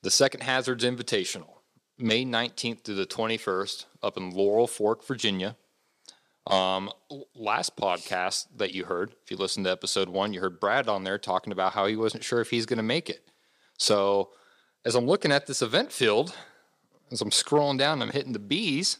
the 0.01 0.12
Second 0.12 0.41
Hazards 0.41 0.84
Invitational, 0.84 1.49
May 1.97 2.24
19th 2.26 2.82
through 2.84 2.95
the 2.95 3.06
21st, 3.06 3.86
up 4.03 4.18
in 4.18 4.32
Laurel 4.32 4.68
Fork, 4.68 5.03
Virginia. 5.06 5.56
Um, 6.47 6.91
last 7.33 7.75
podcast 7.75 8.47
that 8.57 8.73
you 8.73 8.85
heard, 8.85 9.15
if 9.23 9.31
you 9.31 9.37
listened 9.37 9.65
to 9.65 9.71
episode 9.71 10.09
one, 10.09 10.33
you 10.33 10.41
heard 10.41 10.59
Brad 10.59 10.87
on 10.87 11.03
there 11.03 11.17
talking 11.17 11.51
about 11.51 11.73
how 11.73 11.87
he 11.87 11.95
wasn't 11.95 12.23
sure 12.23 12.39
if 12.39 12.51
he's 12.51 12.65
going 12.65 12.77
to 12.77 12.83
make 12.83 13.09
it. 13.09 13.27
So, 13.77 14.29
as 14.85 14.93
I'm 14.93 15.07
looking 15.07 15.31
at 15.31 15.47
this 15.47 15.63
event 15.63 15.91
field, 15.91 16.35
as 17.11 17.21
I'm 17.21 17.31
scrolling 17.31 17.79
down, 17.79 18.01
I'm 18.01 18.11
hitting 18.11 18.33
the 18.33 18.39
B's. 18.39 18.99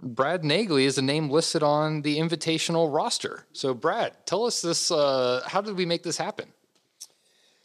Brad 0.00 0.42
Nagley 0.42 0.84
is 0.84 0.98
a 0.98 1.02
name 1.02 1.30
listed 1.30 1.62
on 1.62 2.02
the 2.02 2.18
invitational 2.18 2.92
roster. 2.92 3.46
So, 3.52 3.74
Brad, 3.74 4.26
tell 4.26 4.44
us 4.44 4.60
this. 4.62 4.90
Uh, 4.90 5.42
how 5.46 5.60
did 5.60 5.76
we 5.76 5.86
make 5.86 6.02
this 6.02 6.16
happen? 6.16 6.52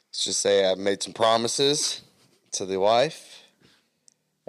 Let's 0.10 0.26
just 0.26 0.42
say 0.42 0.70
I've 0.70 0.78
made 0.78 1.02
some 1.02 1.14
promises 1.14 2.02
to 2.52 2.66
the 2.66 2.80
wife, 2.80 3.44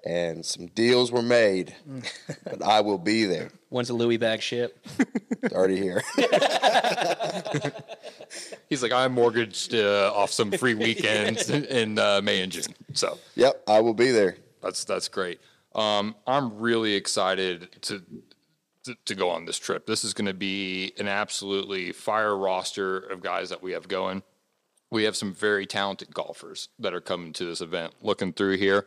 and 0.05 0.45
some 0.45 0.67
deals 0.69 1.11
were 1.11 1.23
made, 1.23 1.75
but 2.45 2.63
I 2.63 2.81
will 2.81 2.99
be 2.99 3.25
there. 3.25 3.51
When's 3.69 3.89
the 3.89 3.95
Louis 3.95 4.17
bag 4.17 4.41
ship? 4.41 4.79
It's 5.43 5.55
already 5.55 5.77
here. 5.77 6.03
He's 8.69 8.83
like, 8.83 8.93
I'm 8.93 9.13
mortgaged 9.13 9.75
uh, 9.75 10.13
off 10.15 10.31
some 10.33 10.51
free 10.53 10.75
weekends 10.75 11.51
in 11.51 11.99
uh, 11.99 12.21
May 12.23 12.43
and 12.43 12.53
June. 12.53 12.75
So 12.95 13.19
yep, 13.35 13.63
I 13.67 13.81
will 13.81 13.95
be 13.95 14.11
there. 14.11 14.37
that's 14.63 14.85
that's 14.85 15.09
great. 15.09 15.41
Um, 15.75 16.15
I'm 16.27 16.59
really 16.59 16.95
excited 16.95 17.69
to, 17.83 18.03
to 18.85 18.97
to 19.05 19.15
go 19.15 19.31
on 19.31 19.45
this 19.45 19.59
trip. 19.59 19.87
This 19.87 20.05
is 20.05 20.15
going 20.15 20.27
to 20.27 20.35
be 20.35 20.93
an 20.99 21.09
absolutely 21.09 21.93
fire 21.93 22.37
roster 22.37 22.99
of 22.99 23.23
guys 23.23 23.51
that 23.51 23.63
we 23.63 23.73
have 23.73 23.89
going. 23.89 24.23
We 24.91 25.05
have 25.05 25.17
some 25.17 25.35
very 25.35 25.67
talented 25.67 26.15
golfers 26.15 26.71
that 26.79 26.95
are 26.95 27.01
coming 27.01 27.33
to 27.35 27.45
this 27.45 27.61
event. 27.61 27.95
Looking 28.01 28.33
through 28.33 28.57
here, 28.57 28.87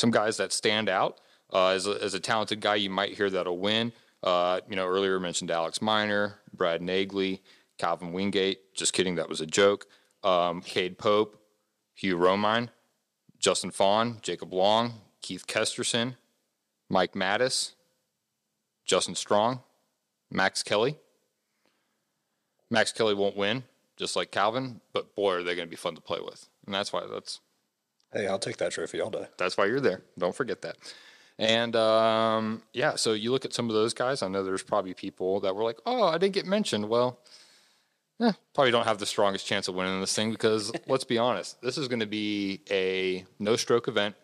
some 0.00 0.10
guys 0.10 0.38
that 0.38 0.52
stand 0.52 0.88
out. 0.88 1.20
Uh, 1.52 1.68
as, 1.68 1.86
a, 1.86 2.02
as 2.02 2.14
a 2.14 2.20
talented 2.20 2.60
guy, 2.60 2.76
you 2.76 2.90
might 2.90 3.16
hear 3.16 3.28
that'll 3.28 3.58
win. 3.58 3.92
Uh, 4.22 4.60
you 4.68 4.76
know, 4.76 4.86
earlier 4.86 5.20
mentioned 5.20 5.50
Alex 5.50 5.80
Miner, 5.82 6.38
Brad 6.52 6.80
Nagley, 6.80 7.40
Calvin 7.78 8.12
Wingate. 8.12 8.74
Just 8.74 8.92
kidding, 8.92 9.16
that 9.16 9.28
was 9.28 9.40
a 9.40 9.46
joke. 9.46 9.86
Um, 10.22 10.60
Cade 10.62 10.98
Pope, 10.98 11.40
Hugh 11.94 12.16
Romine, 12.16 12.68
Justin 13.38 13.70
Fawn, 13.70 14.18
Jacob 14.22 14.52
Long, 14.52 14.94
Keith 15.22 15.46
Kesterson, 15.46 16.16
Mike 16.88 17.12
Mattis, 17.12 17.72
Justin 18.84 19.14
Strong, 19.14 19.60
Max 20.30 20.62
Kelly. 20.62 20.98
Max 22.70 22.92
Kelly 22.92 23.14
won't 23.14 23.36
win, 23.36 23.64
just 23.96 24.14
like 24.14 24.30
Calvin, 24.30 24.80
but 24.92 25.16
boy, 25.16 25.34
are 25.34 25.42
they 25.42 25.56
going 25.56 25.66
to 25.66 25.70
be 25.70 25.76
fun 25.76 25.94
to 25.96 26.00
play 26.00 26.20
with, 26.20 26.48
and 26.66 26.74
that's 26.74 26.92
why 26.92 27.02
that's 27.10 27.40
Hey, 28.12 28.26
I'll 28.26 28.38
take 28.38 28.56
that 28.56 28.72
trophy 28.72 29.00
all 29.00 29.10
day. 29.10 29.26
that's 29.38 29.56
why 29.56 29.66
you're 29.66 29.80
there. 29.80 30.02
Don't 30.18 30.34
forget 30.34 30.62
that. 30.62 30.76
And 31.38 31.74
um, 31.74 32.62
yeah, 32.74 32.96
so 32.96 33.12
you 33.14 33.30
look 33.30 33.44
at 33.44 33.54
some 33.54 33.68
of 33.68 33.74
those 33.74 33.94
guys. 33.94 34.22
I 34.22 34.28
know 34.28 34.44
there's 34.44 34.62
probably 34.62 34.92
people 34.92 35.40
that 35.40 35.56
were 35.56 35.64
like, 35.64 35.78
"Oh, 35.86 36.04
I 36.04 36.18
didn't 36.18 36.34
get 36.34 36.44
mentioned." 36.44 36.88
Well, 36.88 37.18
eh, 38.20 38.32
probably 38.54 38.72
don't 38.72 38.84
have 38.84 38.98
the 38.98 39.06
strongest 39.06 39.46
chance 39.46 39.66
of 39.66 39.74
winning 39.74 40.00
this 40.00 40.14
thing 40.14 40.32
because 40.32 40.70
let's 40.86 41.04
be 41.04 41.16
honest, 41.16 41.60
this 41.62 41.78
is 41.78 41.88
going 41.88 42.00
to 42.00 42.06
be 42.06 42.60
a 42.70 43.24
no-stroke 43.38 43.88
event. 43.88 44.16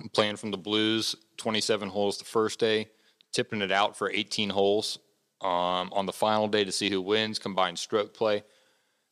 I'm 0.00 0.08
playing 0.08 0.36
from 0.36 0.52
the 0.52 0.56
blues, 0.56 1.16
27 1.36 1.90
holes 1.90 2.16
the 2.16 2.24
first 2.24 2.58
day, 2.58 2.88
tipping 3.32 3.60
it 3.60 3.72
out 3.72 3.96
for 3.96 4.10
18 4.10 4.50
holes 4.50 4.98
um, 5.42 5.90
on 5.92 6.06
the 6.06 6.12
final 6.12 6.48
day 6.48 6.64
to 6.64 6.72
see 6.72 6.88
who 6.88 7.02
wins. 7.02 7.38
Combined 7.38 7.78
stroke 7.78 8.14
play, 8.14 8.42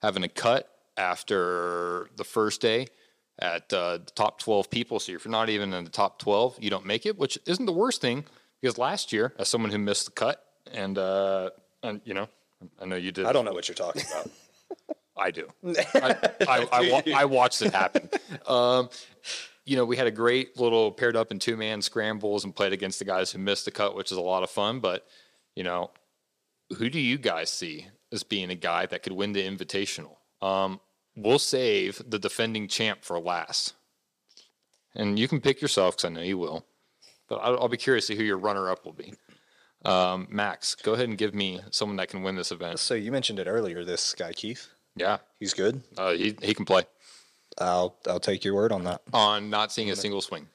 having 0.00 0.22
a 0.22 0.28
cut 0.28 0.70
after 0.96 2.08
the 2.16 2.24
first 2.24 2.62
day 2.62 2.86
at 3.38 3.72
uh, 3.72 3.98
the 3.98 4.12
top 4.14 4.38
12 4.38 4.70
people. 4.70 5.00
So 5.00 5.12
if 5.12 5.24
you're 5.24 5.32
not 5.32 5.48
even 5.48 5.72
in 5.72 5.84
the 5.84 5.90
top 5.90 6.18
12, 6.18 6.58
you 6.60 6.70
don't 6.70 6.86
make 6.86 7.06
it, 7.06 7.18
which 7.18 7.38
isn't 7.46 7.66
the 7.66 7.72
worst 7.72 8.00
thing 8.00 8.24
because 8.60 8.78
last 8.78 9.12
year, 9.12 9.32
as 9.38 9.48
someone 9.48 9.70
who 9.70 9.78
missed 9.78 10.06
the 10.06 10.12
cut, 10.12 10.44
and, 10.72 10.96
uh, 10.96 11.50
and 11.82 12.00
you 12.04 12.14
know, 12.14 12.28
I 12.80 12.86
know 12.86 12.96
you 12.96 13.12
did. 13.12 13.26
I 13.26 13.32
don't 13.32 13.44
know 13.44 13.52
what 13.52 13.68
you're 13.68 13.74
talking 13.74 14.02
about. 14.10 14.30
I 15.16 15.30
do. 15.30 15.48
I, 15.94 16.16
I, 16.48 16.68
I, 16.72 16.90
wa- 16.90 17.02
I 17.14 17.24
watched 17.24 17.62
it 17.62 17.72
happen. 17.72 18.08
Um, 18.46 18.88
you 19.64 19.76
know, 19.76 19.84
we 19.84 19.96
had 19.96 20.06
a 20.06 20.10
great 20.10 20.58
little 20.58 20.92
paired 20.92 21.16
up 21.16 21.30
in 21.30 21.38
two 21.38 21.56
man 21.56 21.82
scrambles 21.82 22.44
and 22.44 22.54
played 22.54 22.72
against 22.72 22.98
the 22.98 23.04
guys 23.04 23.30
who 23.30 23.38
missed 23.38 23.64
the 23.64 23.70
cut, 23.70 23.94
which 23.94 24.12
is 24.12 24.18
a 24.18 24.22
lot 24.22 24.42
of 24.42 24.50
fun. 24.50 24.80
But, 24.80 25.06
you 25.54 25.62
know, 25.64 25.90
who 26.76 26.90
do 26.90 26.98
you 27.00 27.16
guys 27.18 27.50
see 27.50 27.86
as 28.12 28.22
being 28.22 28.50
a 28.50 28.54
guy 28.54 28.86
that 28.86 29.02
could 29.02 29.12
win 29.12 29.32
the 29.32 29.42
invitational? 29.42 30.16
Um, 30.42 30.80
we'll 31.16 31.38
save 31.38 32.02
the 32.06 32.18
defending 32.18 32.68
champ 32.68 33.04
for 33.04 33.18
last. 33.18 33.74
And 34.94 35.18
you 35.18 35.26
can 35.28 35.40
pick 35.40 35.60
yourself 35.60 35.96
because 35.96 36.04
I 36.04 36.08
know 36.14 36.20
you 36.22 36.38
will. 36.38 36.64
But 37.28 37.36
I'll, 37.36 37.58
I'll 37.62 37.68
be 37.68 37.76
curious 37.76 38.06
to 38.06 38.12
see 38.12 38.18
who 38.18 38.24
your 38.24 38.38
runner 38.38 38.70
up 38.70 38.84
will 38.84 38.92
be. 38.92 39.14
Um, 39.84 40.28
Max, 40.30 40.74
go 40.74 40.94
ahead 40.94 41.08
and 41.08 41.18
give 41.18 41.34
me 41.34 41.60
someone 41.70 41.96
that 41.96 42.08
can 42.08 42.22
win 42.22 42.36
this 42.36 42.52
event. 42.52 42.78
so 42.78 42.94
you 42.94 43.12
mentioned 43.12 43.38
it 43.38 43.46
earlier. 43.46 43.84
This 43.84 44.14
guy 44.14 44.32
Keith, 44.32 44.68
Yeah, 44.96 45.18
he's 45.38 45.52
good. 45.52 45.82
uh, 45.98 46.12
he, 46.12 46.36
he 46.40 46.54
can 46.54 46.64
play 46.64 46.84
I'll 47.58 47.96
I'll 48.08 48.18
take 48.20 48.44
your 48.44 48.54
word 48.54 48.72
on 48.72 48.84
that. 48.84 49.02
on 49.12 49.50
not 49.50 49.72
seeing 49.72 49.90
a 49.90 49.96
single 49.96 50.20
swing. 50.20 50.48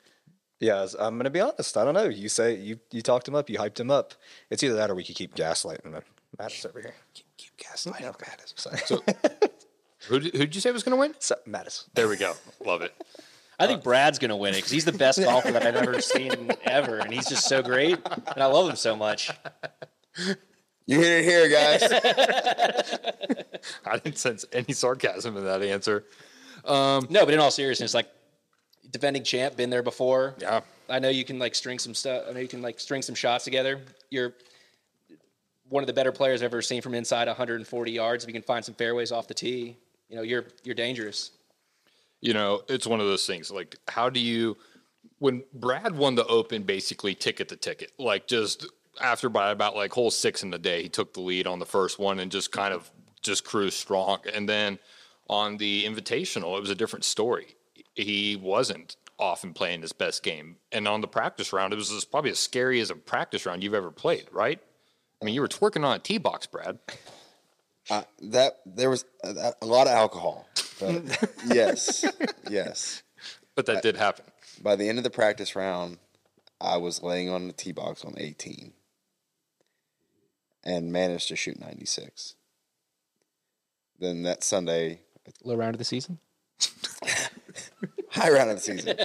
Yeah, 0.59 0.85
I'm 0.99 1.17
gonna 1.17 1.29
be 1.29 1.39
honest. 1.39 1.77
I 1.77 1.85
don't 1.85 1.93
know. 1.93 2.09
You 2.09 2.27
say 2.27 2.55
you 2.55 2.79
you 2.91 3.01
talked 3.01 3.27
him 3.27 3.35
up, 3.35 3.49
you 3.49 3.57
hyped 3.57 3.79
him 3.79 3.89
up. 3.91 4.15
It's 4.49 4.63
either 4.63 4.75
that 4.75 4.89
or 4.89 4.95
we 4.95 5.03
could 5.05 5.15
keep 5.15 5.33
gaslighting 5.35 5.93
him. 5.93 6.01
Mattis 6.37 6.65
over 6.65 6.81
here. 6.81 6.95
Keep, 7.13 7.25
keep 7.37 7.57
gaslighting 7.57 8.17
Mattis. 8.17 8.53
Sorry. 8.59 9.01
Who 10.07 10.19
did, 10.19 10.35
who'd 10.35 10.55
you 10.55 10.61
say 10.61 10.71
was 10.71 10.83
going 10.83 10.95
to 10.95 10.99
win? 10.99 11.13
So, 11.19 11.35
Mattis. 11.47 11.85
There 11.93 12.07
we 12.07 12.17
go. 12.17 12.33
Love 12.65 12.81
it. 12.81 12.93
I 13.59 13.67
think 13.67 13.83
Brad's 13.83 14.19
going 14.19 14.29
to 14.29 14.37
win 14.37 14.53
it 14.53 14.57
because 14.57 14.71
he's 14.71 14.85
the 14.85 14.93
best 14.93 15.19
golfer 15.19 15.51
that 15.51 15.65
I've 15.65 15.75
ever 15.75 15.99
seen 16.01 16.51
ever, 16.63 16.99
and 16.99 17.13
he's 17.13 17.27
just 17.27 17.47
so 17.47 17.61
great, 17.61 17.99
and 18.33 18.41
I 18.41 18.45
love 18.45 18.69
him 18.69 18.77
so 18.77 18.95
much. 18.95 19.29
You 20.85 20.99
hear 20.99 21.19
it 21.19 21.25
here, 21.25 21.49
guys. 21.49 21.83
I 23.85 23.97
didn't 23.97 24.17
sense 24.17 24.45
any 24.53 24.73
sarcasm 24.73 25.35
in 25.35 25.43
that 25.43 25.61
answer. 25.61 26.05
Um, 26.63 27.07
no, 27.09 27.25
but 27.25 27.33
in 27.33 27.39
all 27.39 27.51
seriousness, 27.51 27.93
like 27.93 28.09
defending 28.89 29.23
champ, 29.23 29.57
been 29.57 29.69
there 29.69 29.83
before. 29.83 30.35
Yeah. 30.39 30.61
I 30.87 30.99
know 30.99 31.09
you 31.09 31.25
can 31.25 31.37
like 31.37 31.53
string 31.53 31.79
some 31.79 31.93
stuff. 31.93 32.23
I 32.27 32.33
know 32.33 32.39
you 32.39 32.47
can 32.47 32.61
like 32.61 32.79
string 32.79 33.01
some 33.01 33.15
shots 33.15 33.43
together. 33.43 33.81
You're 34.09 34.33
one 35.67 35.83
of 35.83 35.87
the 35.87 35.93
better 35.93 36.11
players 36.11 36.41
I've 36.41 36.45
ever 36.45 36.61
seen 36.61 36.81
from 36.81 36.95
inside 36.95 37.27
140 37.27 37.91
yards. 37.91 38.23
If 38.23 38.27
you 38.27 38.33
can 38.33 38.41
find 38.41 38.65
some 38.65 38.73
fairways 38.73 39.11
off 39.11 39.27
the 39.27 39.35
tee, 39.35 39.77
you 40.09 40.15
know 40.15 40.21
you're 40.23 40.45
you're 40.63 40.75
dangerous. 40.75 41.31
You 42.21 42.33
know, 42.33 42.63
it's 42.67 42.85
one 42.85 42.99
of 42.99 43.07
those 43.07 43.25
things. 43.25 43.49
Like, 43.49 43.77
how 43.87 44.09
do 44.09 44.19
you, 44.19 44.57
when 45.19 45.43
Brad 45.53 45.95
won 45.95 46.15
the 46.15 46.25
Open, 46.25 46.63
basically 46.63 47.15
ticket 47.15 47.47
to 47.47 47.55
ticket, 47.55 47.93
like 47.97 48.27
just 48.27 48.67
after 48.99 49.29
by 49.29 49.51
about 49.51 49.75
like 49.75 49.93
hole 49.93 50.11
six 50.11 50.43
in 50.43 50.49
the 50.49 50.59
day, 50.59 50.83
he 50.83 50.89
took 50.89 51.13
the 51.13 51.21
lead 51.21 51.47
on 51.47 51.59
the 51.59 51.65
first 51.65 51.97
one 51.97 52.19
and 52.19 52.29
just 52.29 52.51
kind 52.51 52.73
of 52.73 52.91
just 53.21 53.45
cruised 53.45 53.77
strong. 53.77 54.19
And 54.33 54.49
then 54.49 54.79
on 55.29 55.57
the 55.57 55.85
Invitational, 55.85 56.57
it 56.57 56.61
was 56.61 56.69
a 56.69 56.75
different 56.75 57.05
story. 57.05 57.55
He 57.95 58.35
wasn't 58.35 58.97
often 59.17 59.53
playing 59.53 59.81
his 59.81 59.93
best 59.93 60.23
game. 60.23 60.57
And 60.71 60.87
on 60.87 61.01
the 61.01 61.07
practice 61.07 61.53
round, 61.53 61.71
it 61.73 61.77
was 61.77 62.05
probably 62.05 62.31
as 62.31 62.39
scary 62.39 62.79
as 62.79 62.89
a 62.89 62.95
practice 62.95 63.45
round 63.45 63.63
you've 63.63 63.73
ever 63.73 63.91
played, 63.91 64.27
right? 64.31 64.59
I 65.21 65.25
mean, 65.25 65.35
you 65.35 65.41
were 65.41 65.47
twerking 65.47 65.85
on 65.85 65.95
a 65.95 65.99
tee 65.99 66.17
box, 66.17 66.47
Brad. 66.47 66.79
Uh, 67.89 68.03
that 68.21 68.59
there 68.65 68.89
was 68.89 69.05
a, 69.23 69.53
a 69.61 69.65
lot 69.65 69.87
of 69.87 69.93
alcohol. 69.93 70.47
But 70.79 71.31
yes, 71.47 72.05
yes. 72.49 73.03
But 73.55 73.65
that 73.65 73.83
did 73.83 73.97
happen. 73.97 74.25
By 74.61 74.75
the 74.75 74.87
end 74.87 74.97
of 74.97 75.03
the 75.03 75.09
practice 75.09 75.55
round, 75.55 75.97
I 76.61 76.77
was 76.77 77.01
laying 77.01 77.29
on 77.29 77.47
the 77.47 77.53
tee 77.53 77.71
box 77.71 78.03
on 78.03 78.13
18 78.17 78.73
and 80.63 80.91
managed 80.91 81.29
to 81.29 81.35
shoot 81.35 81.59
96. 81.59 82.35
Then 83.99 84.23
that 84.23 84.43
Sunday, 84.43 85.01
Low 85.43 85.55
round 85.55 85.75
of 85.75 85.79
the 85.79 85.85
season. 85.85 86.19
high 88.09 88.31
round 88.31 88.49
of 88.49 88.57
the 88.57 88.61
season, 88.61 88.97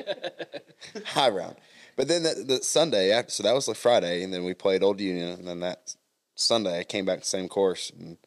high 1.06 1.28
round. 1.28 1.56
But 1.96 2.08
then 2.08 2.22
the, 2.22 2.44
the 2.46 2.62
Sunday 2.62 3.12
after, 3.12 3.30
so 3.30 3.42
that 3.42 3.54
was 3.54 3.66
the 3.66 3.74
Friday, 3.74 4.22
and 4.22 4.32
then 4.32 4.44
we 4.44 4.54
played 4.54 4.82
Old 4.82 5.00
Union, 5.00 5.38
and 5.38 5.46
then 5.46 5.60
that 5.60 5.94
Sunday 6.34 6.80
I 6.80 6.84
came 6.84 7.04
back 7.04 7.18
to 7.18 7.20
the 7.20 7.26
same 7.26 7.48
course, 7.48 7.90
and 7.90 8.18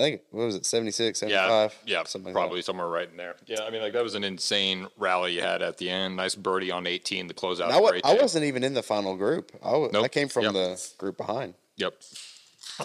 I 0.00 0.04
think 0.04 0.22
what 0.30 0.46
was 0.46 0.54
it, 0.56 0.64
76, 0.64 1.18
75? 1.20 1.78
Yeah, 1.84 1.98
yeah, 1.98 2.04
something 2.04 2.32
like 2.32 2.40
probably 2.42 2.62
somewhere 2.62 2.88
right 2.88 3.08
in 3.10 3.16
there. 3.18 3.36
Yeah, 3.46 3.62
I 3.64 3.70
mean, 3.70 3.82
like 3.82 3.92
that 3.92 4.02
was 4.02 4.14
an 4.14 4.24
insane 4.24 4.86
rally 4.96 5.34
you 5.34 5.42
had 5.42 5.60
at 5.60 5.76
the 5.76 5.90
end. 5.90 6.16
Nice 6.16 6.34
birdie 6.34 6.70
on 6.70 6.86
18 6.86 7.28
to 7.28 7.34
close 7.34 7.60
out. 7.60 7.68
that. 7.68 7.74
And 7.74 7.74
I, 7.76 7.78
a 7.78 7.82
wa- 7.82 7.90
great 7.90 8.06
I 8.06 8.14
wasn't 8.14 8.46
even 8.46 8.64
in 8.64 8.72
the 8.74 8.82
final 8.82 9.14
group. 9.16 9.52
I, 9.62 9.76
wa- 9.76 9.90
I 10.02 10.08
came 10.08 10.28
from 10.28 10.44
Yep. 10.44 10.52
the 10.54 10.88
group 10.96 11.16
behind. 11.18 11.54
Yep. 11.76 11.94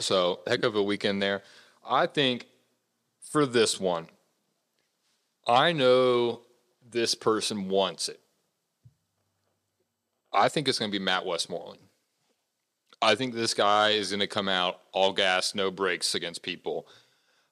So 0.02 0.42
heck 0.46 0.64
of 0.64 0.76
a 0.76 0.84
weekend 0.84 1.22
there. 1.22 1.42
I 1.90 2.06
think 2.06 2.48
for 3.32 3.46
this 3.46 3.80
one, 3.80 4.08
I 5.48 5.72
know 5.72 6.42
this 6.90 7.16
person 7.16 7.70
wants 7.70 8.10
it. 8.10 8.20
I 10.34 10.50
think 10.50 10.68
it's 10.68 10.80
going 10.80 10.92
to 10.92 10.98
be 11.00 11.04
Matt 11.04 11.26
Westmoreland. 11.26 11.80
I 13.02 13.16
think 13.16 13.36
this 13.36 13.54
guy 13.54 13.90
is 13.92 14.10
going 14.10 14.20
to 14.22 14.28
come 14.28 14.50
out 14.50 14.80
all 14.92 15.14
gas, 15.14 15.54
no 15.54 15.70
brakes 15.70 16.16
against 16.16 16.42
people. 16.42 16.88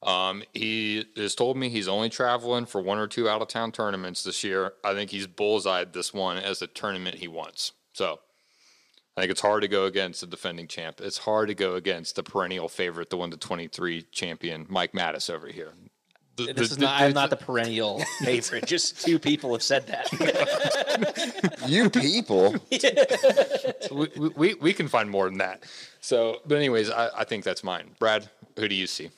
Um, 0.06 0.44
he 0.54 1.06
has 1.16 1.36
told 1.36 1.58
me 1.58 1.70
he's 1.70 1.88
only 1.88 2.10
traveling 2.10 2.66
for 2.66 2.82
one 2.82 2.98
or 2.98 3.08
two 3.08 3.30
out 3.30 3.42
of 3.42 3.48
town 3.48 3.72
tournaments 3.72 4.24
this 4.24 4.44
year. 4.44 4.74
I 4.84 4.94
think 4.94 5.12
he's 5.12 5.28
bullseyed 5.28 5.94
this 5.94 6.14
one 6.14 6.38
as 6.38 6.60
the 6.60 6.68
tournament 6.68 7.16
he 7.18 7.28
wants. 7.28 7.72
So 7.94 8.20
I 9.16 9.22
think 9.22 9.32
it's 9.32 9.42
hard 9.42 9.62
to 9.62 9.68
go 9.68 9.86
against 9.86 10.22
the 10.22 10.28
defending 10.28 10.68
champ. 10.68 11.00
It's 11.02 11.20
hard 11.20 11.48
to 11.50 11.56
go 11.56 11.76
against 11.76 12.16
the 12.16 12.24
perennial 12.24 12.68
favorite, 12.68 13.10
the 13.10 13.18
one 13.18 13.32
to 13.32 13.38
23 13.38 14.04
champion, 14.12 14.66
Mike 14.70 14.92
Mattis 14.94 15.30
over 15.30 15.48
here. 15.48 15.74
The- 16.36 16.46
This 16.48 16.56
the- 16.56 16.62
is 16.64 16.78
not. 16.80 16.98
the- 17.00 17.06
I'm 17.06 17.14
not 17.14 17.30
the 17.30 17.38
perennial 17.38 18.02
favorite. 18.24 18.66
Just 18.66 19.06
two 19.06 19.20
people 19.20 19.54
have 19.54 19.64
said 19.64 19.88
that. 19.88 20.10
You 21.68 21.90
people. 21.90 22.56
we, 23.92 24.08
we, 24.36 24.54
we 24.56 24.74
can 24.74 24.88
find 24.90 25.10
more 25.10 25.30
than 25.30 25.38
that. 25.38 25.64
So, 26.02 26.42
but 26.46 26.56
anyways, 26.58 26.90
I, 26.90 27.10
I 27.20 27.24
think 27.24 27.44
that's 27.46 27.64
mine. 27.64 27.92
Brad, 28.00 28.30
who 28.58 28.68
do 28.68 28.76
you 28.76 28.86
see? 28.88 29.10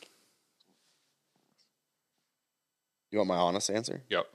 You 3.15 3.19
want 3.19 3.29
my 3.29 3.37
honest 3.37 3.69
answer? 3.69 4.03
Yep. 4.09 4.25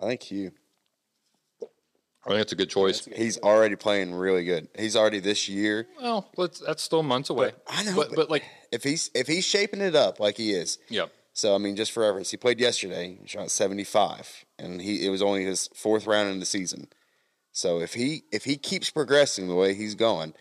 I 0.00 0.06
think 0.06 0.22
Hugh. 0.22 0.52
I 2.24 2.28
think 2.30 2.40
it's 2.40 2.52
a 2.52 2.56
good 2.56 2.70
choice. 2.70 3.04
He's 3.14 3.36
already 3.40 3.76
playing 3.76 4.14
really 4.14 4.44
good. 4.44 4.68
He's 4.78 4.96
already 4.96 5.20
this 5.20 5.50
year. 5.50 5.86
Well, 6.00 6.30
that's 6.64 6.82
still 6.82 7.02
months 7.02 7.28
away. 7.28 7.52
I 7.68 7.84
know, 7.84 7.94
but, 7.94 8.08
but- 8.08 8.16
but 8.16 8.30
like, 8.30 8.44
If 8.72 8.82
he's 8.84 9.10
if 9.14 9.26
he's 9.26 9.44
shaping 9.44 9.82
it 9.82 9.94
up 9.94 10.18
like 10.18 10.38
he 10.38 10.52
is, 10.52 10.78
yeah, 10.88 11.08
So 11.34 11.54
I 11.54 11.58
mean, 11.58 11.76
just 11.76 11.92
for 11.92 12.04
reference, 12.04 12.30
he 12.30 12.38
played 12.38 12.58
yesterday, 12.58 13.18
shot 13.26 13.50
seventy 13.50 13.84
five, 13.84 14.46
and 14.58 14.80
he 14.80 15.04
it 15.06 15.10
was 15.10 15.20
only 15.20 15.44
his 15.44 15.68
fourth 15.74 16.06
round 16.06 16.30
in 16.30 16.40
the 16.40 16.46
season. 16.46 16.88
So 17.52 17.80
if 17.80 17.92
he 17.92 18.22
if 18.32 18.44
he 18.44 18.56
keeps 18.56 18.88
progressing 18.88 19.46
the 19.46 19.54
way 19.54 19.74
he's 19.74 19.94
going, 19.94 20.32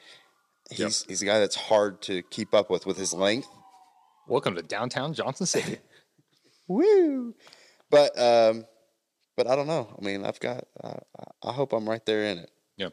he's 0.71 1.03
he's 1.09 1.21
a 1.21 1.25
guy 1.25 1.39
that's 1.39 1.57
hard 1.57 2.01
to 2.03 2.21
keep 2.21 2.53
up 2.53 2.69
with 2.69 2.85
with 2.85 2.95
his 2.97 3.13
length. 3.13 3.49
welcome 4.27 4.53
to 4.55 4.61
downtown 4.61 5.13
Johnson 5.13 5.45
City. 5.45 5.79
Woo! 6.69 7.35
But 7.89 8.17
um, 8.17 8.65
but 9.35 9.47
I 9.47 9.57
don't 9.57 9.67
know. 9.67 9.93
I 9.99 10.05
mean, 10.05 10.23
I've 10.23 10.39
got. 10.39 10.65
I 10.81 10.99
I 11.43 11.51
hope 11.51 11.73
I'm 11.73 11.89
right 11.89 12.05
there 12.05 12.23
in 12.23 12.37
it. 12.37 12.51
Yeah. 12.77 12.89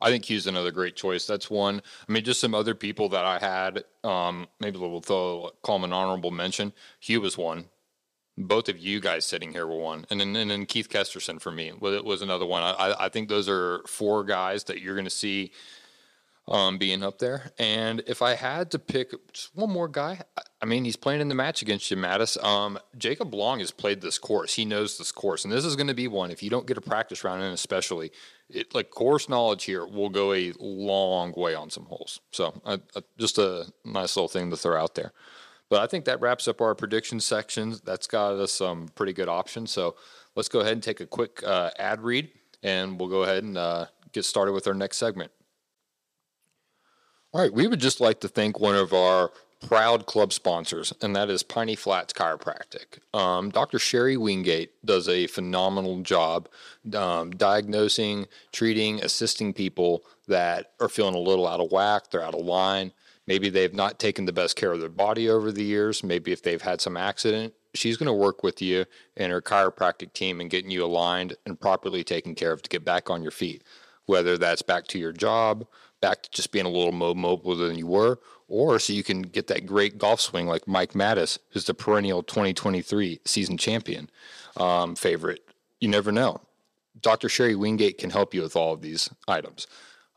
I 0.00 0.10
think 0.10 0.24
Hugh's 0.24 0.46
another 0.46 0.70
great 0.70 0.96
choice. 0.96 1.26
That's 1.26 1.50
one. 1.50 1.82
I 2.08 2.12
mean, 2.12 2.24
just 2.24 2.40
some 2.40 2.54
other 2.54 2.74
people 2.74 3.10
that 3.10 3.24
I 3.26 3.38
had, 3.38 3.84
um, 4.02 4.46
maybe 4.58 4.78
we'll 4.78 5.02
throw, 5.02 5.50
call 5.62 5.78
them 5.78 5.84
an 5.84 5.92
honorable 5.92 6.30
mention. 6.30 6.72
Hugh 7.00 7.20
was 7.20 7.36
one. 7.36 7.66
Both 8.38 8.70
of 8.70 8.78
you 8.78 9.00
guys 9.00 9.26
sitting 9.26 9.52
here 9.52 9.66
were 9.66 9.76
one. 9.76 10.06
And 10.08 10.18
then, 10.18 10.34
and 10.36 10.50
then 10.50 10.64
Keith 10.64 10.88
Kesterson 10.88 11.38
for 11.38 11.52
me 11.52 11.72
was, 11.78 12.02
was 12.02 12.22
another 12.22 12.46
one. 12.46 12.62
I, 12.62 12.94
I 12.98 13.08
think 13.10 13.28
those 13.28 13.46
are 13.46 13.82
four 13.86 14.24
guys 14.24 14.64
that 14.64 14.80
you're 14.80 14.94
going 14.94 15.04
to 15.04 15.10
see 15.10 15.52
um, 16.50 16.78
being 16.78 17.02
up 17.02 17.18
there. 17.18 17.52
And 17.58 18.02
if 18.06 18.20
I 18.22 18.34
had 18.34 18.70
to 18.72 18.78
pick 18.78 19.12
just 19.32 19.54
one 19.54 19.70
more 19.70 19.88
guy, 19.88 20.20
I- 20.36 20.66
mean, 20.66 20.84
he's 20.84 20.96
playing 20.96 21.20
in 21.20 21.28
the 21.28 21.34
match 21.34 21.62
against 21.62 21.90
you, 21.90 21.96
Mattis. 21.96 22.42
Um, 22.44 22.78
Jacob 22.98 23.32
Long 23.32 23.60
has 23.60 23.70
played 23.70 24.00
this 24.00 24.18
course. 24.18 24.54
He 24.54 24.64
knows 24.64 24.98
this 24.98 25.10
course, 25.12 25.44
and 25.44 25.52
this 25.52 25.64
is 25.64 25.74
going 25.74 25.86
to 25.86 25.94
be 25.94 26.06
one. 26.08 26.30
If 26.30 26.42
you 26.42 26.50
don't 26.50 26.66
get 26.66 26.76
a 26.76 26.82
practice 26.82 27.24
round 27.24 27.42
in, 27.42 27.52
especially, 27.52 28.12
it 28.50 28.74
like 28.74 28.90
course 28.90 29.28
knowledge 29.28 29.64
here 29.64 29.86
will 29.86 30.10
go 30.10 30.32
a 30.32 30.52
long 30.58 31.32
way 31.36 31.54
on 31.54 31.70
some 31.70 31.86
holes. 31.86 32.20
So, 32.30 32.60
uh, 32.64 32.78
uh, 32.94 33.00
just 33.18 33.38
a 33.38 33.72
nice 33.84 34.16
little 34.16 34.28
thing 34.28 34.50
to 34.50 34.56
throw 34.56 34.78
out 34.78 34.94
there. 34.94 35.12
But 35.70 35.80
I 35.80 35.86
think 35.86 36.04
that 36.06 36.20
wraps 36.20 36.48
up 36.48 36.60
our 36.60 36.74
prediction 36.74 37.20
sections. 37.20 37.80
That's 37.80 38.06
got 38.06 38.34
us 38.34 38.52
some 38.52 38.88
pretty 38.94 39.12
good 39.12 39.28
options. 39.28 39.70
So 39.70 39.94
let's 40.34 40.48
go 40.48 40.60
ahead 40.60 40.72
and 40.72 40.82
take 40.82 41.00
a 41.00 41.06
quick 41.06 41.42
uh, 41.44 41.70
ad 41.78 42.02
read, 42.02 42.30
and 42.62 42.98
we'll 42.98 43.08
go 43.08 43.22
ahead 43.22 43.44
and 43.44 43.56
uh, 43.56 43.86
get 44.12 44.24
started 44.24 44.52
with 44.52 44.66
our 44.66 44.74
next 44.74 44.98
segment. 44.98 45.30
All 47.32 47.40
right, 47.40 47.52
we 47.52 47.68
would 47.68 47.78
just 47.78 48.00
like 48.00 48.18
to 48.20 48.28
thank 48.28 48.58
one 48.58 48.74
of 48.74 48.92
our 48.92 49.30
proud 49.64 50.06
club 50.06 50.32
sponsors, 50.32 50.92
and 51.00 51.14
that 51.14 51.30
is 51.30 51.44
Piney 51.44 51.76
Flats 51.76 52.12
Chiropractic. 52.12 52.98
Um, 53.14 53.50
Dr. 53.50 53.78
Sherry 53.78 54.16
Wingate 54.16 54.72
does 54.84 55.08
a 55.08 55.28
phenomenal 55.28 56.00
job 56.02 56.48
um, 56.92 57.30
diagnosing, 57.30 58.26
treating, 58.50 59.00
assisting 59.00 59.52
people 59.52 60.02
that 60.26 60.72
are 60.80 60.88
feeling 60.88 61.14
a 61.14 61.20
little 61.20 61.46
out 61.46 61.60
of 61.60 61.70
whack, 61.70 62.10
they're 62.10 62.24
out 62.24 62.34
of 62.34 62.44
line. 62.44 62.90
Maybe 63.28 63.48
they've 63.48 63.72
not 63.72 64.00
taken 64.00 64.24
the 64.24 64.32
best 64.32 64.56
care 64.56 64.72
of 64.72 64.80
their 64.80 64.88
body 64.88 65.28
over 65.28 65.52
the 65.52 65.62
years. 65.62 66.02
Maybe 66.02 66.32
if 66.32 66.42
they've 66.42 66.60
had 66.60 66.80
some 66.80 66.96
accident, 66.96 67.54
she's 67.74 67.96
going 67.96 68.08
to 68.08 68.12
work 68.12 68.42
with 68.42 68.60
you 68.60 68.86
and 69.16 69.30
her 69.30 69.40
chiropractic 69.40 70.14
team 70.14 70.40
and 70.40 70.50
getting 70.50 70.72
you 70.72 70.84
aligned 70.84 71.36
and 71.46 71.60
properly 71.60 72.02
taken 72.02 72.34
care 72.34 72.50
of 72.50 72.62
to 72.62 72.68
get 72.68 72.84
back 72.84 73.08
on 73.08 73.22
your 73.22 73.30
feet 73.30 73.62
whether 74.10 74.36
that's 74.36 74.60
back 74.60 74.88
to 74.88 74.98
your 74.98 75.12
job, 75.12 75.64
back 76.00 76.22
to 76.22 76.30
just 76.30 76.52
being 76.52 76.66
a 76.66 76.70
little 76.70 76.92
more 76.92 77.14
mobile 77.14 77.56
than 77.56 77.76
you 77.76 77.86
were, 77.86 78.18
or 78.48 78.78
so 78.78 78.92
you 78.92 79.04
can 79.04 79.22
get 79.22 79.46
that 79.46 79.66
great 79.66 79.98
golf 79.98 80.20
swing 80.20 80.46
like 80.46 80.66
Mike 80.66 80.92
Mattis, 80.92 81.38
who's 81.50 81.64
the 81.64 81.74
perennial 81.74 82.22
2023 82.22 83.20
season 83.24 83.56
champion 83.56 84.10
um, 84.56 84.96
favorite. 84.96 85.46
You 85.80 85.88
never 85.88 86.12
know. 86.12 86.40
Dr. 87.00 87.28
Sherry 87.28 87.54
Wingate 87.54 87.98
can 87.98 88.10
help 88.10 88.34
you 88.34 88.42
with 88.42 88.56
all 88.56 88.72
of 88.72 88.82
these 88.82 89.08
items. 89.28 89.66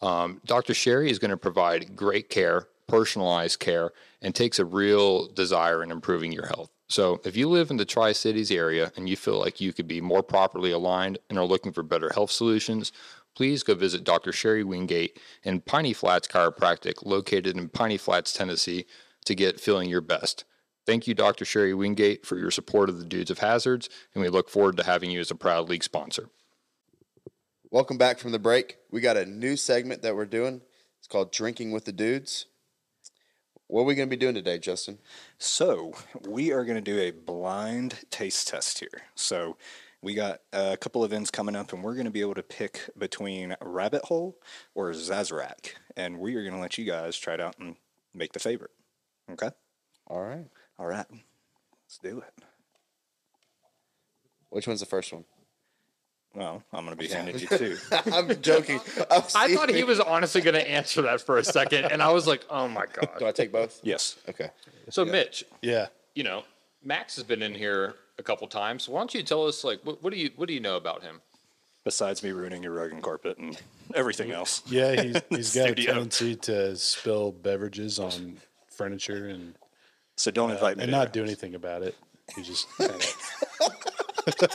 Um, 0.02 0.42
Dr. 0.46 0.74
Sherry 0.74 1.10
is 1.10 1.20
going 1.20 1.32
to 1.32 1.38
provide 1.38 1.96
great 1.96 2.30
care, 2.30 2.68
personalized 2.88 3.60
care, 3.60 3.92
and 4.22 4.36
takes 4.36 4.60
a 4.60 4.66
real 4.66 5.28
desire 5.28 5.82
in 5.84 5.92
improving 5.92 6.32
your 6.32 6.48
health. 6.48 6.70
So, 6.90 7.22
if 7.24 7.38
you 7.38 7.50
live 7.50 7.72
in 7.72 7.78
the 7.78 7.86
Tri 7.86 8.12
Cities 8.12 8.52
area 8.52 8.92
and 8.98 9.08
you 9.08 9.16
feel 9.16 9.40
like 9.40 9.62
you 9.62 9.72
could 9.72 9.88
be 9.88 10.02
more 10.02 10.22
properly 10.22 10.72
aligned 10.72 11.18
and 11.30 11.40
are 11.40 11.46
looking 11.46 11.72
for 11.72 11.82
better 11.82 12.12
health 12.14 12.30
solutions, 12.30 12.92
please 13.36 13.64
go 13.64 13.76
visit 13.76 14.04
Dr. 14.04 14.32
Sherry 14.32 14.64
Wingate 14.64 15.20
in 15.44 15.62
Piney 15.62 15.94
Flats 15.94 16.28
Chiropractic, 16.28 17.06
located 17.06 17.58
in 17.58 17.70
Piney 17.70 17.98
Flats, 17.98 18.34
Tennessee, 18.34 18.86
to 19.26 19.36
get 19.36 19.60
feeling 19.60 19.90
your 19.90 20.02
best. 20.02 20.46
Thank 20.86 21.08
you, 21.08 21.14
Dr. 21.14 21.46
Sherry 21.46 21.74
Wingate, 21.74 22.26
for 22.26 22.38
your 22.38 22.52
support 22.52 22.90
of 22.90 23.00
the 23.00 23.06
Dudes 23.06 23.32
of 23.32 23.40
Hazards, 23.40 23.90
and 24.14 24.22
we 24.22 24.30
look 24.30 24.50
forward 24.50 24.78
to 24.78 24.84
having 24.84 25.12
you 25.12 25.20
as 25.20 25.32
a 25.32 25.36
proud 25.36 25.70
league 25.70 25.84
sponsor. 25.84 26.30
Welcome 27.72 27.98
back 27.98 28.20
from 28.20 28.34
the 28.34 28.40
break. 28.40 28.78
We 28.92 29.02
got 29.02 29.18
a 29.18 29.26
new 29.26 29.56
segment 29.56 30.02
that 30.02 30.16
we're 30.16 30.26
doing. 30.26 30.62
It's 31.00 31.08
called 31.08 31.32
Drinking 31.32 31.72
with 31.72 31.86
the 31.86 31.92
Dudes. 31.92 32.48
What 33.68 33.82
are 33.82 33.86
we 33.86 33.96
going 33.96 34.08
to 34.10 34.16
be 34.16 34.20
doing 34.20 34.36
today, 34.36 34.60
Justin? 34.60 35.00
So 35.40 35.94
we 36.28 36.52
are 36.52 36.66
going 36.66 36.76
to 36.76 36.82
do 36.82 37.00
a 37.00 37.12
blind 37.12 38.06
taste 38.12 38.48
test 38.50 38.80
here. 38.80 39.04
So 39.16 39.58
we 40.04 40.14
got 40.14 40.41
a 40.51 40.76
couple 40.76 41.04
of 41.04 41.12
events 41.12 41.32
coming 41.32 41.56
up, 41.56 41.72
and 41.72 41.82
we're 41.82 41.93
going 41.93 42.06
to 42.06 42.12
be 42.12 42.20
able 42.22 42.36
to 42.36 42.43
pick 42.43 42.82
between 42.97 43.56
Rabbit 43.62 44.04
Hole 44.04 44.38
or 44.76 44.91
Sazerac, 44.91 45.72
and 45.95 46.20
we 46.20 46.36
are 46.36 46.41
going 46.43 46.54
to 46.54 46.60
let 46.60 46.78
you 46.78 46.84
guys 46.86 47.18
try 47.18 47.36
it 47.36 47.39
out 47.41 47.56
and 47.58 47.78
make 48.14 48.34
the 48.34 48.39
favorite. 48.39 48.72
Okay. 49.32 49.49
All 50.08 50.22
right. 50.22 50.45
All 50.78 50.86
right. 50.88 51.06
Let's 51.10 51.97
do 52.04 52.20
it. 52.20 52.43
Which 54.49 54.68
one's 54.68 54.82
the 54.82 54.86
first 54.86 55.14
one? 55.14 55.24
Well, 56.36 56.64
I'm 56.74 56.84
going 56.86 56.97
to 56.97 57.01
be 57.01 57.08
handing 57.08 57.39
you 57.39 57.47
two. 57.58 57.78
I'm 58.12 58.41
joking. 58.41 58.82
I, 59.10 59.20
was 59.20 59.36
I 59.36 59.56
thought 59.56 59.70
he 59.70 59.84
was 59.84 59.99
honestly 59.99 60.41
going 60.41 60.56
to 60.56 60.70
answer 60.70 61.04
that 61.04 61.22
for 61.22 61.38
a 61.38 61.43
second, 61.43 61.86
and 61.86 62.01
I 62.01 62.12
was 62.12 62.28
like, 62.28 62.43
"Oh 62.49 62.68
my 62.68 62.86
god!" 62.91 63.10
Do! 63.20 63.28
I 63.28 63.32
take 63.32 63.51
both? 63.51 63.80
yes. 63.84 64.18
Okay. 64.28 64.49
So, 64.89 65.06
Mitch, 65.06 65.45
Yeah. 65.62 65.88
you 66.16 66.24
know, 66.24 66.43
Max 66.84 67.16
has 67.16 67.24
been 67.24 67.41
in 67.43 67.54
here 67.54 67.93
a 68.20 68.24
couple 68.24 68.47
times. 68.47 68.88
Why 68.89 68.99
don't 68.99 69.14
you 69.14 69.24
tell 69.24 69.45
us, 69.47 69.64
like, 69.64 69.80
what, 69.84 70.01
what 70.03 70.14
do 70.14 70.20
you 70.20 70.32
what 70.36 70.47
do 70.47 70.53
you 70.53 70.59
know 70.59 70.78
about 70.78 71.01
him? 71.03 71.22
Besides 71.84 72.24
me 72.24 72.32
ruining 72.32 72.64
your 72.64 72.72
rug 72.74 72.91
and 72.93 73.03
carpet 73.03 73.38
and 73.38 73.59
everything 73.93 74.32
else. 74.32 74.61
Yeah, 74.68 75.01
he's, 75.01 75.22
he's 75.30 75.55
got 75.55 75.66
Studio. 75.68 75.91
a 75.91 75.93
tendency 75.93 76.36
to 76.38 76.76
spill 76.78 77.32
beverages 77.34 77.99
on 77.99 78.38
furniture 78.70 79.28
and, 79.28 79.55
So 80.16 80.32
don't 80.32 80.51
uh, 80.51 80.53
invite 80.53 80.78
me. 80.78 80.84
and 80.84 80.91
not 80.91 81.11
do 81.11 81.24
anything 81.24 81.55
about 81.55 81.84
it. 81.84 81.95
He 82.36 82.41
just 82.41 82.68
kind 82.78 82.91
of, 82.91 83.01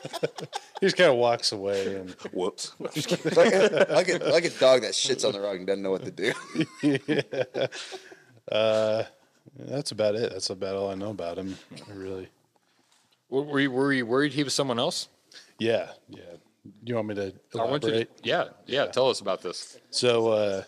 he 0.81 0.87
just 0.87 0.97
kind 0.97 1.11
of 1.11 1.17
walks 1.17 1.53
away 1.53 1.97
and 1.97 2.11
Whoops. 2.33 2.73
like, 2.81 2.95
a, 3.53 3.87
like, 3.91 4.09
a, 4.09 4.19
like 4.25 4.45
a 4.47 4.51
dog 4.51 4.81
that 4.83 4.93
shits 4.93 5.27
on 5.27 5.33
the 5.33 5.41
rug 5.41 5.57
and 5.59 5.67
doesn't 5.67 5.83
know 5.83 5.91
what 5.91 6.05
to 6.05 6.11
do. 6.11 6.33
Yeah, 6.83 7.67
uh, 8.51 9.03
that's 9.59 9.91
about 9.91 10.15
it. 10.15 10.33
That's 10.33 10.49
about 10.49 10.77
all 10.77 10.91
I 10.91 10.95
know 10.95 11.11
about 11.11 11.37
him. 11.37 11.59
I 11.91 11.93
really. 11.93 12.29
Were 13.31 13.61
you, 13.61 13.71
were 13.71 13.93
you 13.93 14.07
worried 14.07 14.33
he 14.33 14.43
was 14.43 14.55
someone 14.55 14.79
else? 14.79 15.09
Yeah, 15.59 15.91
yeah. 16.09 16.21
You 16.85 16.95
want 16.97 17.09
me 17.09 17.15
to 17.17 17.35
I 17.55 17.65
want 17.65 17.83
you 17.85 17.91
to, 17.91 17.97
elaborate? 17.97 18.11
yeah, 18.23 18.45
yeah. 18.67 18.87
Tell 18.87 19.09
us 19.11 19.21
about 19.21 19.43
this. 19.43 19.79
So, 19.91 20.29
uh, 20.29 20.63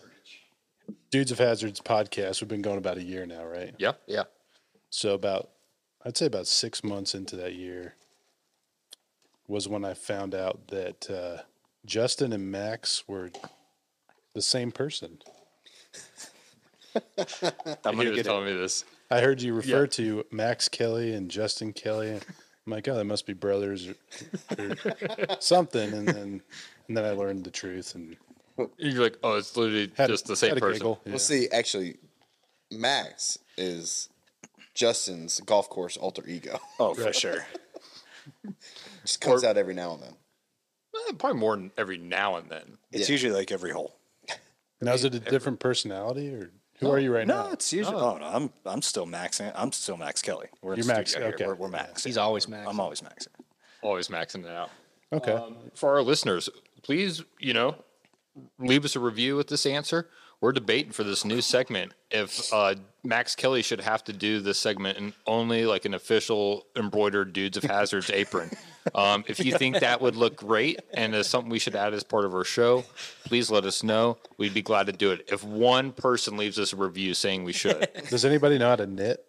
Dudes 1.10 1.30
of 1.32 1.38
Hazards 1.38 1.80
podcast. 1.80 2.40
We've 2.40 2.48
been 2.48 2.62
going 2.62 2.78
about 2.78 2.96
a 2.98 3.02
year 3.02 3.26
now, 3.26 3.44
right? 3.44 3.74
Yeah, 3.78 3.92
yeah. 4.06 4.24
So 4.90 5.14
about, 5.14 5.50
I'd 6.04 6.16
say 6.16 6.26
about 6.26 6.46
six 6.46 6.82
months 6.84 7.14
into 7.14 7.36
that 7.36 7.54
year 7.54 7.94
was 9.48 9.68
when 9.68 9.84
I 9.84 9.94
found 9.94 10.34
out 10.34 10.68
that 10.68 11.10
uh, 11.10 11.42
Justin 11.84 12.32
and 12.32 12.50
Max 12.50 13.04
were 13.08 13.30
the 14.34 14.42
same 14.42 14.70
person. 14.72 15.18
I'm 17.84 17.96
to 17.98 18.14
get 18.14 18.24
telling 18.24 18.46
me 18.46 18.52
this. 18.54 18.84
I 19.10 19.20
heard 19.20 19.40
you 19.42 19.54
refer 19.54 19.82
Yeah. 19.82 19.86
to 19.86 20.24
Max 20.30 20.68
Kelly 20.68 21.12
and 21.14 21.30
Justin 21.30 21.72
Kelly. 21.72 22.20
I'm 22.70 22.76
like, 22.76 22.86
oh, 22.86 22.94
they 22.94 23.02
must 23.02 23.26
be 23.26 23.32
brothers 23.32 23.88
or, 23.88 23.94
or 24.58 24.76
something. 25.40 25.92
And 25.92 26.06
then, 26.06 26.42
and 26.86 26.96
then 26.96 27.04
I 27.04 27.10
learned 27.10 27.42
the 27.44 27.50
truth 27.50 27.96
and 27.96 28.16
You're 28.78 29.02
like, 29.02 29.16
oh, 29.24 29.34
it's 29.34 29.56
literally 29.56 29.90
had 29.96 30.08
a- 30.10 30.12
just 30.12 30.26
the 30.26 30.36
same 30.36 30.50
had 30.50 30.58
a 30.58 30.60
person. 30.60 30.74
giggle. 30.78 31.00
Yeah. 31.04 31.10
Well, 31.12 31.18
see, 31.18 31.48
actually, 31.50 31.96
Max 32.70 33.38
is 33.58 34.08
Justin's 34.74 35.40
golf 35.40 35.68
course 35.68 35.96
alter 35.96 36.22
ego. 36.28 36.60
Oh, 36.78 36.94
for 36.94 37.12
sure. 37.12 37.44
Just 39.02 39.20
comes 39.20 39.42
out 39.42 39.56
every 39.56 39.74
now 39.74 39.94
and 39.94 40.02
then. 40.02 40.14
Eh, 41.08 41.12
probably 41.18 41.40
more 41.40 41.56
than 41.56 41.72
every 41.76 41.98
now 41.98 42.36
and 42.36 42.48
then. 42.48 42.78
It's 42.92 43.08
Yeah. 43.08 43.14
usually 43.14 43.32
like 43.34 43.50
every 43.50 43.72
hole. 43.72 43.96
Now, 44.80 44.92
is 44.94 45.04
it 45.04 45.14
a 45.14 45.18
different 45.20 45.58
personality 45.60 46.32
or 46.32 46.52
who 46.80 46.90
are 46.90 46.98
you 46.98 47.14
right 47.14 47.26
no, 47.26 47.34
now? 47.34 47.46
No, 47.48 47.52
it's 47.52 47.72
usually. 47.72 47.96
Oh. 47.96 48.16
no, 48.18 48.26
I'm 48.26 48.50
I'm 48.64 48.82
still 48.82 49.06
maxing. 49.06 49.52
I'm 49.54 49.72
still 49.72 49.96
Max 49.96 50.22
Kelly. 50.22 50.48
We're 50.62 50.72
in 50.72 50.78
You're 50.78 50.86
the 50.86 50.94
Max, 50.94 51.10
studio 51.10 51.28
here. 51.28 51.34
okay. 51.34 51.46
We're, 51.46 51.54
we're 51.54 51.68
Max. 51.68 52.04
He's 52.04 52.16
always 52.16 52.48
Max. 52.48 52.68
I'm 52.68 52.80
always 52.80 53.00
maxing. 53.00 53.28
Always 53.82 54.08
maxing 54.08 54.44
it 54.44 54.50
out. 54.50 54.70
Okay. 55.12 55.32
Um, 55.32 55.56
for 55.74 55.90
our 55.94 56.02
listeners, 56.02 56.48
please, 56.82 57.22
you 57.38 57.52
know, 57.52 57.76
leave 58.58 58.84
us 58.84 58.96
a 58.96 59.00
review 59.00 59.36
with 59.36 59.48
this 59.48 59.66
answer. 59.66 60.08
We're 60.40 60.52
debating 60.52 60.92
for 60.92 61.04
this 61.04 61.24
new 61.24 61.42
segment 61.42 61.92
if 62.10 62.50
uh, 62.52 62.76
Max 63.04 63.34
Kelly 63.34 63.60
should 63.60 63.80
have 63.80 64.02
to 64.04 64.12
do 64.14 64.40
this 64.40 64.58
segment 64.58 64.96
in 64.96 65.12
only 65.26 65.66
like 65.66 65.84
an 65.84 65.92
official 65.92 66.64
embroidered 66.74 67.32
Dudes 67.34 67.58
of 67.58 67.64
Hazards 67.64 68.08
apron. 68.10 68.50
Um, 68.94 69.24
if 69.28 69.44
you 69.44 69.52
think 69.58 69.80
that 69.80 70.00
would 70.00 70.16
look 70.16 70.36
great 70.36 70.80
and 70.94 71.14
is 71.14 71.26
something 71.26 71.50
we 71.50 71.58
should 71.58 71.76
add 71.76 71.92
as 71.92 72.02
part 72.02 72.24
of 72.24 72.34
our 72.34 72.44
show, 72.44 72.84
please 73.24 73.50
let 73.50 73.66
us 73.66 73.82
know. 73.82 74.16
We'd 74.38 74.54
be 74.54 74.62
glad 74.62 74.86
to 74.86 74.92
do 74.92 75.10
it. 75.10 75.28
If 75.30 75.44
one 75.44 75.92
person 75.92 76.38
leaves 76.38 76.58
us 76.58 76.72
a 76.72 76.76
review 76.76 77.12
saying 77.12 77.44
we 77.44 77.52
should, 77.52 77.86
Does 78.08 78.24
anybody 78.24 78.56
know 78.56 78.70
how 78.70 78.76
to 78.76 78.86
knit? 78.86 79.26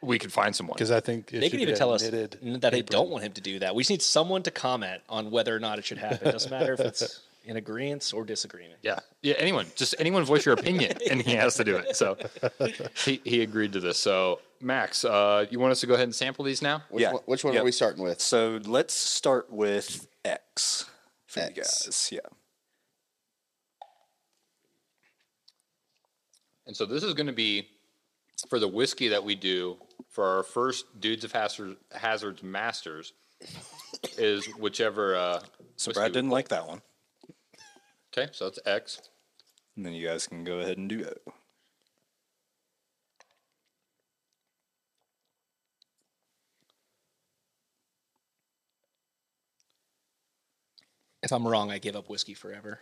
we 0.00 0.20
could 0.20 0.32
find 0.32 0.54
someone. 0.54 0.74
Because 0.76 0.92
I 0.92 1.00
think 1.00 1.32
it 1.32 1.40
They 1.40 1.46
should 1.46 1.52
can 1.52 1.60
even 1.60 1.74
tell 1.74 1.92
us 1.92 2.02
knitted 2.02 2.38
that 2.60 2.70
they 2.70 2.82
don't 2.82 3.10
want 3.10 3.24
him 3.24 3.32
to 3.32 3.40
do 3.40 3.58
that. 3.58 3.74
We 3.74 3.82
just 3.82 3.90
need 3.90 4.02
someone 4.02 4.44
to 4.44 4.52
comment 4.52 5.02
on 5.08 5.32
whether 5.32 5.54
or 5.54 5.58
not 5.58 5.78
it 5.80 5.84
should 5.84 5.98
happen. 5.98 6.28
It 6.28 6.32
doesn't 6.32 6.50
matter 6.50 6.72
if 6.72 6.80
it's 6.80 7.20
in 7.48 7.56
agreement 7.56 8.12
or 8.14 8.24
disagreement. 8.24 8.78
Yeah, 8.82 8.98
yeah. 9.22 9.34
Anyone, 9.38 9.66
just 9.74 9.94
anyone 9.98 10.22
voice 10.24 10.44
your 10.46 10.54
opinion, 10.54 10.96
and 11.10 11.20
he 11.22 11.34
has 11.34 11.54
to 11.56 11.64
do 11.64 11.76
it. 11.76 11.96
So 11.96 12.16
he, 13.04 13.20
he 13.24 13.42
agreed 13.42 13.72
to 13.72 13.80
this. 13.80 13.98
So 13.98 14.40
Max, 14.60 15.04
uh, 15.04 15.46
you 15.50 15.58
want 15.58 15.72
us 15.72 15.80
to 15.80 15.86
go 15.86 15.94
ahead 15.94 16.04
and 16.04 16.14
sample 16.14 16.44
these 16.44 16.60
now? 16.62 16.82
Which 16.90 17.02
Yeah. 17.02 17.12
one, 17.14 17.22
which 17.24 17.44
one 17.44 17.54
Yep. 17.54 17.62
are 17.62 17.64
we 17.64 17.72
starting 17.72 18.02
with? 18.04 18.20
So 18.20 18.60
let's 18.66 18.92
start 18.94 19.50
with 19.50 20.06
X 20.24 20.84
for 21.26 21.40
you 21.40 21.46
X. 21.46 21.56
guys. 21.86 22.08
Yeah. 22.12 22.20
And 26.66 26.76
so 26.76 26.84
this 26.84 27.02
is 27.02 27.14
going 27.14 27.28
to 27.28 27.32
be 27.32 27.68
for 28.50 28.58
the 28.58 28.68
whiskey 28.68 29.08
that 29.08 29.24
we 29.24 29.34
do 29.34 29.78
for 30.10 30.24
our 30.24 30.42
first 30.42 31.00
Dudes 31.00 31.24
of 31.24 31.32
Hazard, 31.32 31.76
Hazards 31.92 32.42
Masters. 32.42 33.12
Is 34.18 34.44
whichever. 34.58 35.14
Uh, 35.16 35.40
So 35.76 35.92
Brad 35.92 36.12
didn't 36.12 36.30
like 36.30 36.48
that 36.48 36.66
one. 36.66 36.82
Okay, 38.16 38.30
so 38.32 38.44
that's 38.46 38.58
X. 38.64 39.02
And 39.76 39.84
then 39.84 39.92
you 39.92 40.06
guys 40.06 40.26
can 40.26 40.44
go 40.44 40.58
ahead 40.58 40.78
and 40.78 40.88
do 40.88 41.04
O. 41.04 41.32
If 51.22 51.32
I'm 51.32 51.46
wrong, 51.46 51.70
I 51.70 51.78
give 51.78 51.96
up 51.96 52.08
whiskey 52.08 52.34
forever. 52.34 52.80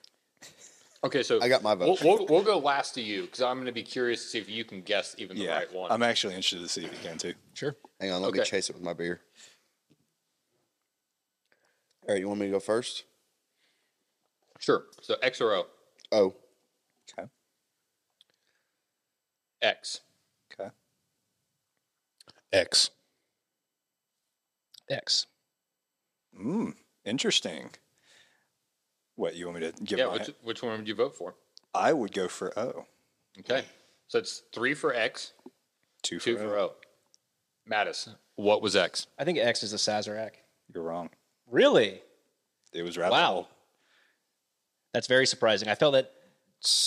Okay, 1.05 1.23
so 1.23 1.41
I 1.43 1.49
got 1.49 1.63
my 1.63 1.75
vote. 1.75 2.01
We'll, 2.03 2.17
we'll, 2.19 2.27
we'll 2.27 2.43
go 2.43 2.59
last 2.59 2.95
to 2.95 3.03
you 3.03 3.23
because 3.23 3.41
I'm 3.43 3.57
going 3.57 3.67
to 3.67 3.73
be 3.73 3.83
curious 3.83 4.23
to 4.23 4.29
see 4.29 4.39
if 4.39 4.49
you 4.49 4.65
can 4.65 4.83
guess 4.83 5.15
even 5.19 5.37
the 5.37 5.45
Yeah. 5.45 5.57
right 5.57 5.73
one. 5.73 5.93
I'm 5.93 6.03
actually 6.03 6.35
interested 6.35 6.61
to 6.61 6.69
see 6.69 6.85
if 6.85 6.93
you 6.93 6.99
can 7.09 7.19
too. 7.19 7.35
Sure. 7.55 7.77
Hang 8.01 8.13
on, 8.13 8.23
let 8.23 8.33
me 8.33 8.43
chase 8.43 8.71
it 8.71 8.75
with 8.75 8.83
my 8.83 8.93
beer. 8.93 9.21
All 12.09 12.15
right, 12.15 12.21
you 12.21 12.29
want 12.29 12.41
me 12.41 12.47
to 12.47 12.53
go 12.53 12.61
first? 12.61 13.05
Sure. 14.59 14.85
So 15.03 15.17
X 15.23 15.41
or 15.41 15.53
O? 15.55 15.67
Oh, 16.13 16.35
Okay. 17.19 17.29
X. 19.63 20.01
Okay. 20.53 20.71
X. 22.53 22.91
X. 24.91 25.27
Mm, 26.39 26.75
interesting. 27.05 27.71
What 29.17 29.35
you 29.35 29.47
want 29.47 29.61
me 29.61 29.71
to 29.73 29.85
give? 29.85 29.99
Yeah, 29.99 30.07
my, 30.07 30.13
which, 30.15 30.31
which 30.43 30.63
one 30.63 30.79
would 30.79 30.89
you 30.89 30.95
vote 30.95 31.17
for? 31.17 31.35
I 31.75 31.93
would 31.93 32.13
go 32.13 32.29
for 32.29 32.57
O. 32.59 32.85
Okay, 33.41 33.65
so 34.09 34.19
it's 34.19 34.43
three 34.55 34.73
for 34.75 34.95
X, 34.95 35.33
Two 36.03 36.19
for, 36.19 36.25
two 36.25 36.39
o. 36.39 36.41
for 36.49 36.59
O. 36.59 36.73
Mattis, 37.71 38.09
what 38.37 38.63
was 38.63 38.77
X? 38.77 39.07
I 39.19 39.25
think 39.25 39.39
X 39.39 39.63
is 39.63 39.73
a 39.73 39.77
Sazerac. 39.77 40.31
You're 40.73 40.83
wrong. 40.85 41.11
Really? 41.51 42.01
It 42.73 42.83
was 42.83 42.97
rabbit 42.99 43.13
Wow. 43.13 43.27
hole. 43.33 43.49
That's 44.97 45.09
very 45.09 45.27
surprising. 45.27 45.69
I 45.69 45.75
felt 45.75 45.93
that 45.93 46.11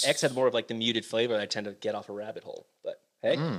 X 0.03 0.21
had 0.21 0.33
more 0.33 0.47
of 0.47 0.53
like 0.55 0.67
the 0.67 0.73
muted 0.73 1.05
flavor 1.05 1.33
that 1.33 1.41
I 1.43 1.45
tend 1.45 1.67
to 1.67 1.73
get 1.73 1.93
off 1.93 2.09
a 2.09 2.11
rabbit 2.11 2.43
hole. 2.43 2.65
But 2.83 2.99
hey, 3.21 3.35
hmm. 3.35 3.57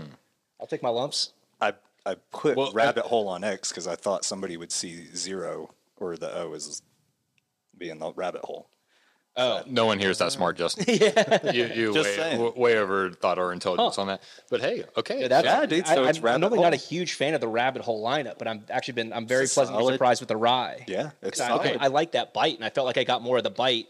I'll 0.61 0.67
take 0.67 0.83
my 0.83 0.89
lumps. 0.89 1.31
I 1.61 1.75
I 2.05 2.17
put 2.33 2.57
Well, 2.57 2.71
I- 2.71 2.73
rabbit 2.73 3.05
hole 3.05 3.29
on 3.29 3.45
X 3.45 3.69
because 3.69 3.87
I 3.87 3.95
thought 3.95 4.25
somebody 4.25 4.57
would 4.57 4.73
see 4.73 5.07
zero 5.15 5.71
or 5.99 6.17
the 6.17 6.37
O 6.37 6.53
as 6.55 6.83
being 7.79 8.01
the 8.01 8.13
rabbit 8.15 8.41
hole. 8.45 8.67
Oh, 9.37 9.63
No 9.69 9.87
one 9.87 10.01
here 10.01 10.11
is 10.11 10.19
that 10.19 10.33
smart, 10.33 10.57
Justin. 10.57 10.85
yeah, 10.89 11.53
you, 11.53 11.67
you 11.67 11.95
Just 11.95 12.09
way, 12.09 12.17
saying. 12.17 12.39
w- 12.43 12.61
way 12.61 12.77
over 12.77 13.13
thought 13.13 13.39
our 13.39 13.53
intelligence 13.53 13.99
on 13.99 14.09
that. 14.09 14.21
But 14.51 14.63
hey, 14.63 14.83
okay, 14.97 15.29
that's, 15.29 15.45
Yeah, 15.45 15.65
dude, 15.65 15.87
so 15.87 16.03
I, 16.05 16.09
it's 16.09 16.19
I'm 16.19 16.25
rabbit 16.25 16.41
normally 16.41 16.61
not 16.61 16.73
a 16.73 16.77
huge 16.77 17.13
fan 17.13 17.35
of 17.35 17.41
the 17.41 17.47
rabbit 17.47 17.83
hole 17.83 18.05
lineup, 18.05 18.39
but 18.39 18.49
I'm 18.49 18.65
actually 18.69 18.95
been 18.95 19.13
I'm 19.13 19.29
very 19.29 19.45
It's 19.45 19.55
pleasantly 19.55 19.83
solid- 19.83 19.93
surprised 19.93 20.21
with 20.21 20.29
the 20.29 20.37
rye. 20.37 20.85
Yeah, 20.89 21.11
it's 21.23 21.39
'Cause 21.39 21.49
I, 21.49 21.49
solid. 21.49 21.77
I 21.81 21.87
like 21.87 22.11
that 22.13 22.35
bite, 22.35 22.57
and 22.57 22.65
I 22.65 22.71
felt 22.71 22.87
like 22.89 22.99
I 22.99 23.05
got 23.05 23.23
more 23.23 23.37
of 23.39 23.45
the 23.45 23.51
bite. 23.51 23.87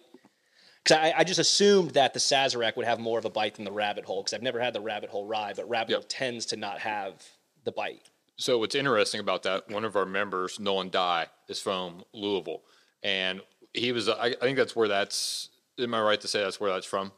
Because 0.85 0.99
I, 0.99 1.14
I 1.18 1.24
just 1.24 1.39
assumed 1.39 1.91
that 1.93 2.14
the 2.14 2.20
Sazerac 2.20 2.76
would 2.76 2.87
have 2.87 2.99
more 2.99 3.18
of 3.18 3.24
a 3.24 3.31
bite 3.31 3.57
than 3.57 3.64
the 3.64 3.72
rabbit 3.72 4.05
hole, 4.05 4.22
because 4.22 4.33
I've 4.33 4.43
never 4.43 4.61
had 4.61 4.72
the 4.74 4.81
rabbit 4.81 5.11
hole 5.11 5.26
rye, 5.26 5.53
but 5.55 5.68
rabbit 5.68 5.91
Yep. 5.91 5.99
hole 6.01 6.07
tends 6.09 6.47
to 6.47 6.57
not 6.57 6.78
have 6.81 7.22
the 7.64 7.72
bite. 7.72 8.09
So 8.37 8.59
what's 8.59 8.74
interesting 8.74 9.20
about 9.20 9.43
that? 9.43 9.68
One 9.70 9.85
of 9.85 9.97
our 9.97 10.07
members, 10.07 10.59
Nolan 10.59 10.89
Dye, 10.89 11.26
is 11.49 11.61
from 11.61 12.05
Louisville, 12.14 12.62
and 13.03 13.43
he 13.74 13.93
was. 13.93 14.09
I, 14.09 14.28
I 14.28 14.35
think 14.41 14.57
that's 14.57 14.74
where 14.74 14.89
that's. 14.89 15.51
Am 15.78 15.93
I 15.95 16.01
right 16.01 16.20
to 16.20 16.28
say 16.28 16.43
that's 16.43 16.59
where 16.59 16.72
that's 16.72 16.87
from? 16.87 17.12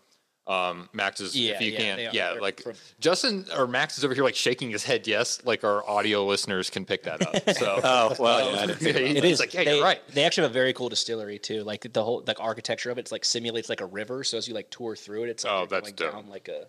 Um, 0.47 0.89
Max 0.93 1.21
is. 1.21 1.37
Yeah, 1.37 1.53
if 1.55 1.61
you 1.61 1.73
yeah, 1.73 1.79
can't, 1.79 2.15
yeah, 2.15 2.33
like 2.41 2.61
from- 2.63 2.73
Justin 2.99 3.47
or 3.57 3.67
Max 3.69 3.97
is 3.97 4.05
over 4.05 4.13
here 4.13 4.25
like 4.25 4.35
shaking 4.35 4.71
his 4.71 4.83
head. 4.83 5.07
Yes, 5.07 5.41
like 5.45 5.63
our 5.63 5.89
audio 5.89 6.25
listeners 6.27 6.69
can 6.69 6.85
pick 6.85 7.05
that 7.05 7.23
up. 7.25 7.51
So. 7.57 7.81
oh 7.85 8.17
well, 8.19 8.53
yeah, 8.53 8.61
I 8.63 8.67
didn't 8.67 8.79
think 8.81 8.97
about 8.97 9.09
It 9.09 9.25
is 9.25 9.33
is 9.35 9.41
like, 9.41 9.55
yeah, 9.55 9.65
they, 9.65 9.75
you're 9.77 9.85
right. 9.85 10.01
They 10.09 10.25
actually 10.25 10.43
have 10.43 10.51
a 10.51 10.55
very 10.55 10.73
cool 10.73 10.89
distillery 10.89 11.39
too. 11.39 11.63
Like 11.63 11.93
the 11.93 12.03
whole 12.03 12.25
like 12.27 12.41
architecture 12.41 12.91
of 12.91 12.99
it, 12.99 13.03
it's 13.03 13.13
like 13.13 13.25
simulates 13.25 13.69
like 13.69 13.81
a 13.81 13.87
river. 13.87 14.25
So 14.25 14.37
as 14.37 14.49
you 14.49 14.55
like 14.55 14.69
tour 14.71 14.97
through 14.97 15.25
it, 15.25 15.29
it's 15.31 15.45
like 15.45 15.53
Oh, 15.53 15.67
that's 15.67 15.93
going 15.93 16.11
dope. 16.13 16.13
down 16.25 16.29
like 16.29 16.49
a 16.49 16.67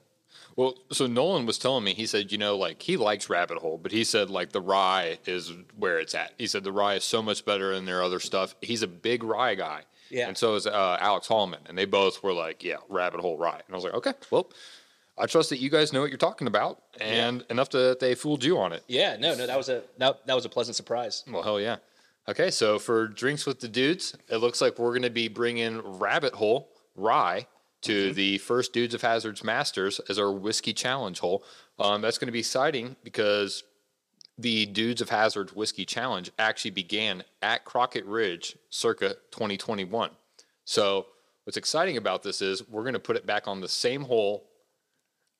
Well, 0.56 0.76
so 0.92 1.08
Nolan 1.08 1.48
was 1.48 1.58
telling 1.58 1.84
me, 1.84 1.96
he 1.96 2.06
said, 2.06 2.32
you 2.32 2.38
know, 2.38 2.56
like 2.56 2.80
he 2.80 2.96
likes 2.96 3.28
Rabbit 3.28 3.58
Hole, 3.58 3.80
but 3.82 3.92
he 3.92 4.04
said 4.04 4.30
like 4.30 4.52
the 4.52 4.62
rye 4.62 5.18
is 5.26 5.52
where 5.76 5.98
it's 6.00 6.14
at. 6.14 6.34
He 6.38 6.46
said 6.46 6.64
the 6.64 6.72
rye 6.72 6.94
is 6.94 7.04
so 7.04 7.24
much 7.24 7.44
better 7.44 7.74
than 7.74 7.86
their 7.86 8.04
other 8.04 8.20
stuff. 8.20 8.54
He's 8.62 8.84
a 8.84 8.88
big 8.88 9.24
rye 9.24 9.56
guy. 9.56 9.82
Yeah. 10.14 10.28
And 10.28 10.38
so 10.38 10.56
is 10.56 10.68
uh, 10.68 10.98
Alex 11.02 11.28
Hallman. 11.28 11.62
And 11.68 11.78
they 11.78 11.86
both 11.86 12.24
were 12.24 12.34
like, 12.34 12.64
yeah, 12.64 12.78
Rabbit 12.88 13.20
Hole 13.20 13.38
rye. 13.38 13.62
And 13.66 13.74
I 13.74 13.76
was 13.76 13.84
like, 13.84 13.96
okay, 13.96 14.14
well, 14.30 14.50
I 15.18 15.26
trust 15.26 15.50
that 15.50 15.58
you 15.60 15.70
guys 15.70 15.92
know 15.92 16.02
what 16.02 16.10
you're 16.10 16.18
talking 16.18 16.48
about 16.48 16.82
and 17.02 17.44
enough 17.50 17.70
to, 17.70 17.78
that 17.78 18.00
they 18.00 18.16
fooled 18.16 18.44
you 18.44 18.60
on 18.60 18.74
it. 18.74 18.84
yeah. 18.88 19.18
No, 19.20 19.36
no, 19.36 19.48
that 19.48 19.58
was 19.58 19.70
a 19.70 19.82
that, 19.98 20.26
that 20.28 20.34
was 20.36 20.46
a 20.46 20.50
pleasant 20.50 20.76
surprise. 20.76 21.24
Well, 21.30 21.44
hell 21.44 21.60
yeah. 21.60 21.78
Okay, 22.30 22.52
so 22.52 22.80
for 22.80 23.08
drinks 23.08 23.46
with 23.46 23.60
the 23.60 23.68
dudes, 23.68 24.16
it 24.30 24.38
looks 24.38 24.62
like 24.62 24.80
we're 24.80 24.92
going 24.92 25.02
to 25.02 25.10
be 25.10 25.28
bringing 25.28 25.82
Rabbit 26.00 26.34
Hole 26.34 26.70
Rye 26.96 27.48
to 27.82 28.14
the 28.14 28.38
first 28.38 28.72
Dudes 28.72 28.94
of 28.94 29.02
Hazards 29.02 29.44
Masters 29.44 30.00
as 30.08 30.18
our 30.18 30.32
whiskey 30.32 30.72
challenge 30.74 31.20
hole. 31.20 31.44
Um, 31.80 32.02
that's 32.02 32.18
going 32.18 32.28
to 32.28 32.32
be 32.32 32.40
exciting 32.40 32.96
because 33.04 33.64
the 34.38 34.66
Dudes 34.66 35.02
of 35.02 35.10
Hazards 35.10 35.54
Whiskey 35.54 35.86
Challenge 35.86 36.32
actually 36.40 36.72
began 36.72 37.24
at 37.42 37.66
Crockett 37.66 38.06
Ridge 38.06 38.58
circa 38.70 39.16
2021. 39.32 40.10
So 40.66 41.08
what's 41.44 41.58
exciting 41.58 41.98
about 41.98 42.24
this 42.24 42.42
is 42.42 42.68
we're 42.68 42.84
going 42.84 42.94
to 42.94 43.00
put 43.00 43.16
it 43.16 43.26
back 43.26 43.48
on 43.48 43.62
the 43.62 43.68
same 43.68 44.04
hole 44.04 44.50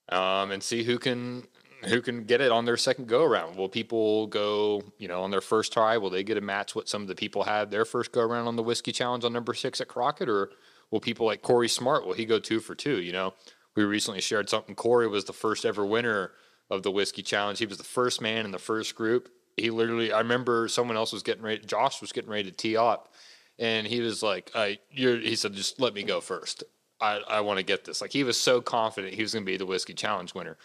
um, 0.10 0.52
and 0.52 0.62
see 0.62 0.84
who 0.84 0.98
can 0.98 1.44
who 1.86 2.02
can 2.02 2.24
get 2.24 2.40
it 2.40 2.50
on 2.50 2.64
their 2.64 2.78
second 2.78 3.08
go 3.08 3.24
around. 3.24 3.58
Will 3.58 3.68
people 3.68 4.28
go, 4.28 4.82
you 4.98 5.08
know, 5.10 5.22
on 5.24 5.32
their 5.32 5.42
first 5.42 5.74
try? 5.74 5.98
Will 5.98 6.10
they 6.10 6.24
get 6.24 6.38
a 6.38 6.42
match 6.42 6.76
what 6.76 6.88
some 6.88 7.02
of 7.02 7.10
the 7.10 7.16
people 7.16 7.44
had 7.44 7.72
their 7.72 7.84
first 7.84 8.14
go 8.14 8.22
around 8.22 8.48
on 8.48 8.56
the 8.56 8.64
whiskey 8.64 8.94
challenge 8.94 9.26
on 9.26 9.34
number 9.34 9.54
six 9.54 9.82
at 9.82 9.90
Crockett, 9.90 10.30
or 10.30 10.52
will 10.92 11.02
people 11.02 11.26
like 11.26 11.42
Corey 11.42 11.68
Smart? 11.68 12.06
Will 12.06 12.14
he 12.14 12.26
go 12.26 12.40
two 12.40 12.62
for 12.62 12.74
two? 12.74 13.02
You 13.02 13.12
know, 13.12 13.34
we 13.76 13.84
recently 13.84 14.22
shared 14.22 14.50
something. 14.50 14.76
Corey 14.76 15.08
was 15.08 15.26
the 15.26 15.34
first 15.34 15.66
ever 15.66 15.86
winner 15.86 16.32
of 16.70 16.84
the 16.84 16.92
whiskey 16.92 17.22
challenge. 17.22 17.60
He 17.60 17.66
was 17.66 17.78
the 17.78 17.84
first 17.84 18.22
man 18.22 18.46
in 18.46 18.52
the 18.52 18.60
first 18.60 18.96
group. 18.96 19.30
He 19.58 19.70
literally, 19.70 20.12
I 20.12 20.20
remember 20.20 20.68
someone 20.68 20.98
else 20.98 21.14
was 21.14 21.24
getting 21.24 21.44
ready. 21.44 21.64
Josh 21.66 22.02
was 22.02 22.12
getting 22.12 22.30
ready 22.30 22.50
to 22.50 22.56
tee 22.56 22.76
up, 22.78 23.14
and 23.60 23.86
he 23.86 24.02
was 24.02 24.24
like, 24.24 24.52
I, 24.56 24.80
you're, 24.92 25.18
he 25.18 25.36
said, 25.36 25.54
just 25.54 25.80
let 25.80 25.94
me 25.94 26.04
go 26.04 26.22
first. 26.22 26.64
I, 27.00 27.22
I 27.28 27.42
want 27.42 27.58
to 27.60 27.64
get 27.64 27.86
this. 27.86 28.02
Like 28.02 28.12
he 28.12 28.24
was 28.24 28.40
so 28.40 28.62
confident 28.62 29.14
he 29.14 29.22
was 29.22 29.34
going 29.34 29.46
to 29.46 29.52
be 29.52 29.58
the 29.58 29.66
whiskey 29.66 29.94
challenge 29.94 30.34
winner. 30.34 30.58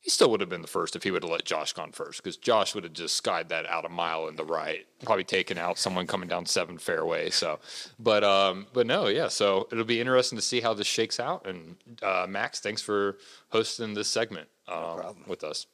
He 0.00 0.10
still 0.10 0.30
would 0.30 0.40
have 0.40 0.50
been 0.50 0.60
the 0.60 0.68
first 0.68 0.96
if 0.96 1.02
he 1.02 1.10
would 1.10 1.22
have 1.22 1.32
let 1.32 1.46
Josh 1.46 1.72
gone 1.72 1.90
first 1.90 2.22
because 2.22 2.36
Josh 2.36 2.74
would 2.74 2.84
have 2.84 2.92
just 2.92 3.16
skied 3.16 3.48
that 3.48 3.64
out 3.66 3.86
a 3.86 3.88
mile 3.88 4.28
in 4.28 4.36
the 4.36 4.44
right, 4.44 4.84
probably 5.02 5.24
taken 5.24 5.56
out 5.56 5.78
someone 5.78 6.06
coming 6.06 6.28
down 6.28 6.44
seven 6.44 6.76
fairway. 6.76 7.30
So, 7.30 7.58
but 7.98 8.22
um, 8.22 8.66
but 8.74 8.86
no, 8.86 9.06
yeah. 9.06 9.28
So 9.28 9.66
it'll 9.72 9.84
be 9.84 10.00
interesting 10.00 10.36
to 10.36 10.42
see 10.42 10.60
how 10.60 10.74
this 10.74 10.86
shakes 10.86 11.18
out. 11.18 11.46
And 11.46 11.76
uh, 12.02 12.26
Max, 12.28 12.60
thanks 12.60 12.82
for 12.82 13.16
hosting 13.48 13.94
this 13.94 14.08
segment 14.08 14.48
um, 14.68 15.24
with 15.26 15.44
us. 15.44 15.66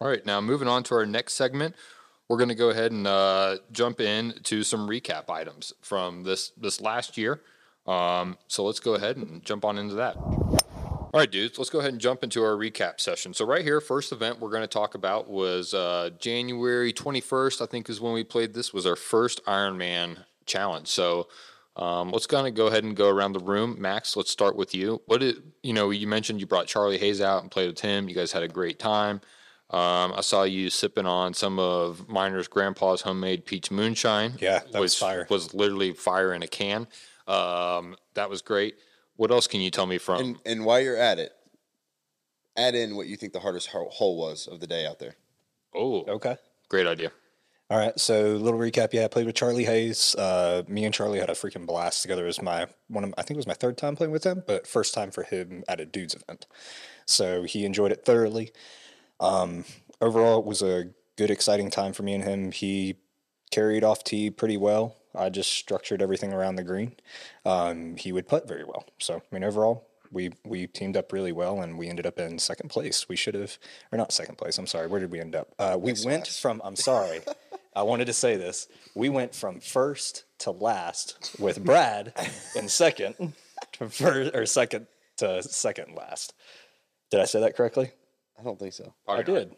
All 0.00 0.08
right, 0.08 0.24
now 0.26 0.40
moving 0.40 0.68
on 0.68 0.82
to 0.84 0.94
our 0.94 1.06
next 1.06 1.34
segment, 1.34 1.74
we're 2.28 2.36
going 2.36 2.48
to 2.48 2.54
go 2.54 2.70
ahead 2.70 2.92
and 2.92 3.06
uh, 3.06 3.56
jump 3.72 4.00
in 4.00 4.34
to 4.44 4.62
some 4.62 4.88
recap 4.88 5.30
items 5.30 5.72
from 5.80 6.24
this 6.24 6.52
this 6.56 6.80
last 6.80 7.16
year. 7.16 7.40
Um, 7.86 8.36
so 8.48 8.64
let's 8.64 8.80
go 8.80 8.94
ahead 8.94 9.16
and 9.16 9.44
jump 9.44 9.64
on 9.64 9.78
into 9.78 9.94
that. 9.94 10.16
All 11.16 11.20
right, 11.20 11.30
dudes, 11.30 11.56
let's 11.56 11.70
go 11.70 11.78
ahead 11.78 11.92
and 11.92 12.00
jump 12.00 12.24
into 12.24 12.42
our 12.42 12.56
recap 12.56 13.00
session. 13.00 13.32
So, 13.32 13.46
right 13.46 13.62
here, 13.62 13.80
first 13.80 14.12
event 14.12 14.38
we're 14.38 14.50
going 14.50 14.62
to 14.62 14.66
talk 14.66 14.94
about 14.94 15.30
was 15.30 15.72
uh, 15.72 16.10
January 16.18 16.92
21st, 16.92 17.62
I 17.62 17.66
think 17.66 17.88
is 17.88 18.02
when 18.02 18.12
we 18.12 18.22
played 18.22 18.52
this, 18.52 18.74
was 18.74 18.84
our 18.84 18.96
first 18.96 19.42
Ironman 19.46 20.24
challenge. 20.44 20.88
So, 20.88 21.28
um, 21.76 22.10
let's 22.10 22.26
kind 22.26 22.46
of 22.46 22.54
go 22.54 22.66
ahead 22.66 22.84
and 22.84 22.96
go 22.96 23.08
around 23.08 23.32
the 23.32 23.40
room. 23.40 23.76
Max, 23.78 24.16
let's 24.16 24.30
start 24.30 24.56
with 24.56 24.74
you. 24.74 25.02
What 25.06 25.20
did, 25.20 25.36
you 25.62 25.72
know, 25.72 25.90
you 25.90 26.06
mentioned 26.06 26.40
you 26.40 26.46
brought 26.46 26.66
Charlie 26.66 26.98
Hayes 26.98 27.20
out 27.20 27.42
and 27.42 27.50
played 27.50 27.68
with 27.68 27.80
him. 27.80 28.08
You 28.08 28.14
guys 28.14 28.32
had 28.32 28.42
a 28.42 28.48
great 28.48 28.78
time. 28.78 29.20
Um, 29.70 30.12
I 30.16 30.20
saw 30.20 30.44
you 30.44 30.70
sipping 30.70 31.06
on 31.06 31.34
some 31.34 31.58
of 31.58 32.08
Miner's 32.08 32.48
grandpa's 32.48 33.00
homemade 33.02 33.44
peach 33.44 33.70
moonshine. 33.70 34.34
Yeah, 34.40 34.60
that 34.72 34.80
was 34.80 34.96
fire. 34.96 35.26
Was 35.28 35.54
literally 35.54 35.92
fire 35.92 36.32
in 36.32 36.42
a 36.42 36.46
can. 36.48 36.86
Um, 37.26 37.96
that 38.14 38.30
was 38.30 38.42
great. 38.42 38.76
What 39.16 39.30
else 39.32 39.46
can 39.48 39.60
you 39.60 39.70
tell 39.72 39.86
me 39.86 39.98
from? 39.98 40.20
And 40.20 40.36
and 40.46 40.64
while 40.64 40.78
you're 40.80 40.96
at 40.96 41.18
it, 41.18 41.32
add 42.56 42.74
in 42.76 42.96
what 42.96 43.08
you 43.08 43.16
think 43.16 43.32
the 43.32 43.40
hardest 43.40 43.66
ho- 43.68 43.88
hole 43.90 44.16
was 44.16 44.46
of 44.46 44.60
the 44.60 44.66
day 44.68 44.86
out 44.86 44.98
there. 45.00 45.16
oh, 45.74 46.04
Okay. 46.06 46.36
great 46.68 46.86
idea. 46.86 47.10
All 47.68 47.78
right, 47.78 47.98
so 47.98 48.36
little 48.36 48.60
recap. 48.60 48.92
Yeah, 48.92 49.06
I 49.06 49.08
played 49.08 49.26
with 49.26 49.34
Charlie 49.34 49.64
Hayes. 49.64 50.14
Uh, 50.14 50.62
me 50.68 50.84
and 50.84 50.94
Charlie 50.94 51.18
had 51.18 51.30
a 51.30 51.32
freaking 51.34 51.66
blast 51.66 52.00
together. 52.00 52.22
It 52.22 52.28
was 52.28 52.40
my 52.40 52.68
one 52.86 53.02
of 53.02 53.12
I 53.18 53.22
think 53.22 53.32
it 53.32 53.38
was 53.38 53.46
my 53.48 53.54
third 53.54 53.76
time 53.76 53.96
playing 53.96 54.12
with 54.12 54.22
him, 54.22 54.44
but 54.46 54.68
first 54.68 54.94
time 54.94 55.10
for 55.10 55.24
him 55.24 55.64
at 55.66 55.80
a 55.80 55.84
dudes 55.84 56.14
event. 56.14 56.46
So 57.06 57.42
he 57.42 57.64
enjoyed 57.64 57.90
it 57.90 58.04
thoroughly. 58.04 58.52
Um, 59.18 59.64
overall, 60.00 60.38
it 60.38 60.44
was 60.46 60.62
a 60.62 60.90
good, 61.16 61.30
exciting 61.30 61.70
time 61.70 61.92
for 61.92 62.04
me 62.04 62.14
and 62.14 62.22
him. 62.22 62.52
He 62.52 62.98
carried 63.50 63.82
off 63.82 64.04
tee 64.04 64.30
pretty 64.30 64.56
well. 64.56 64.96
I 65.12 65.28
just 65.28 65.50
structured 65.50 66.00
everything 66.00 66.32
around 66.32 66.54
the 66.56 66.62
green. 66.62 66.94
Um, 67.44 67.96
he 67.96 68.12
would 68.12 68.28
putt 68.28 68.46
very 68.46 68.64
well. 68.64 68.84
So 68.98 69.16
I 69.16 69.34
mean, 69.34 69.42
overall, 69.42 69.88
we 70.12 70.30
we 70.44 70.68
teamed 70.68 70.96
up 70.96 71.12
really 71.12 71.32
well, 71.32 71.60
and 71.60 71.76
we 71.76 71.88
ended 71.88 72.06
up 72.06 72.20
in 72.20 72.38
second 72.38 72.68
place. 72.68 73.08
We 73.08 73.16
should 73.16 73.34
have, 73.34 73.58
or 73.90 73.98
not 73.98 74.12
second 74.12 74.38
place. 74.38 74.56
I'm 74.56 74.68
sorry. 74.68 74.86
Where 74.86 75.00
did 75.00 75.10
we 75.10 75.18
end 75.18 75.34
up? 75.34 75.48
Uh, 75.58 75.76
we 75.80 75.94
went 76.04 76.28
from. 76.28 76.62
I'm 76.64 76.76
sorry. 76.76 77.22
I 77.76 77.82
wanted 77.82 78.06
to 78.06 78.12
say 78.14 78.36
this. 78.36 78.66
We 78.94 79.08
went 79.10 79.34
from 79.34 79.60
first 79.60 80.24
to 80.38 80.50
last 80.50 81.36
with 81.38 81.62
Brad 81.62 82.12
in 82.56 82.68
second 82.68 83.34
to 83.74 83.88
first 83.90 84.34
or 84.34 84.46
second 84.46 84.86
to 85.18 85.42
second 85.42 85.94
last. 85.94 86.32
Did 87.10 87.20
I 87.20 87.26
say 87.26 87.40
that 87.40 87.54
correctly? 87.54 87.90
I 88.38 88.42
don't 88.42 88.58
think 88.58 88.72
so. 88.72 88.94
I 89.06 89.22
did. 89.22 89.54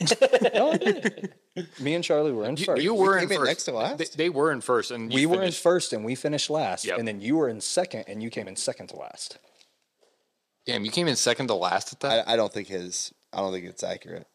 no, 0.54 0.72
I 0.72 0.76
did. 0.76 1.34
Me 1.78 1.94
and 1.94 2.02
Charlie 2.02 2.32
were 2.32 2.44
in 2.46 2.56
You, 2.56 2.64
first. 2.64 2.82
you 2.82 2.94
were 2.94 3.18
in 3.18 3.24
came 3.28 3.32
in 3.32 3.38
first. 3.38 3.48
next 3.50 3.64
to 3.64 3.72
last? 3.72 3.98
They, 3.98 4.24
they 4.24 4.28
were 4.30 4.50
in 4.52 4.60
first, 4.60 4.90
and 4.90 5.12
you 5.12 5.20
we 5.20 5.26
were 5.26 5.34
in 5.34 5.40
finished- 5.42 5.62
first 5.62 5.92
and 5.92 6.04
we 6.04 6.14
finished 6.14 6.48
last, 6.50 6.84
Yep. 6.84 6.98
and 6.98 7.06
then 7.06 7.20
you 7.20 7.36
were 7.36 7.48
in 7.48 7.60
second 7.60 8.04
and 8.08 8.22
you 8.22 8.30
came 8.30 8.48
in 8.48 8.56
second 8.56 8.88
to 8.88 8.96
last. 8.96 9.38
Damn, 10.66 10.84
you 10.84 10.90
came 10.92 11.08
in 11.08 11.16
second 11.16 11.48
to 11.48 11.54
last 11.54 11.92
at 11.92 12.00
that. 12.00 12.28
I, 12.28 12.34
I 12.34 12.36
don't 12.36 12.52
think 12.52 12.68
his. 12.68 13.12
I 13.32 13.38
don't 13.38 13.52
think 13.52 13.66
it's 13.66 13.82
accurate. 13.82 14.26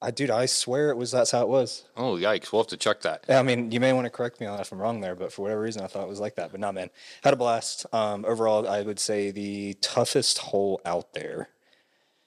I 0.00 0.12
dude, 0.12 0.30
I 0.30 0.46
swear 0.46 0.90
it 0.90 0.96
was 0.96 1.10
that's 1.10 1.32
how 1.32 1.42
it 1.42 1.48
was. 1.48 1.84
oh 1.96 2.14
yikes! 2.14 2.52
We'll 2.52 2.62
have 2.62 2.68
to 2.68 2.76
check 2.76 3.00
that. 3.02 3.24
Yeah, 3.28 3.40
I 3.40 3.42
mean, 3.42 3.72
you 3.72 3.80
may 3.80 3.92
want 3.92 4.04
to 4.06 4.10
correct 4.10 4.40
me 4.40 4.46
on 4.46 4.56
that 4.56 4.62
if 4.62 4.72
I'm 4.72 4.78
wrong 4.78 5.00
there, 5.00 5.16
but 5.16 5.32
for 5.32 5.42
whatever 5.42 5.60
reason, 5.60 5.82
I 5.82 5.88
thought 5.88 6.04
it 6.04 6.08
was 6.08 6.20
like 6.20 6.36
that. 6.36 6.52
But 6.52 6.60
not, 6.60 6.74
man. 6.74 6.90
Had 7.24 7.34
a 7.34 7.36
blast. 7.36 7.84
Um, 7.92 8.24
overall, 8.24 8.68
I 8.68 8.82
would 8.82 9.00
say 9.00 9.32
the 9.32 9.74
toughest 9.80 10.38
hole 10.38 10.80
out 10.84 11.14
there. 11.14 11.48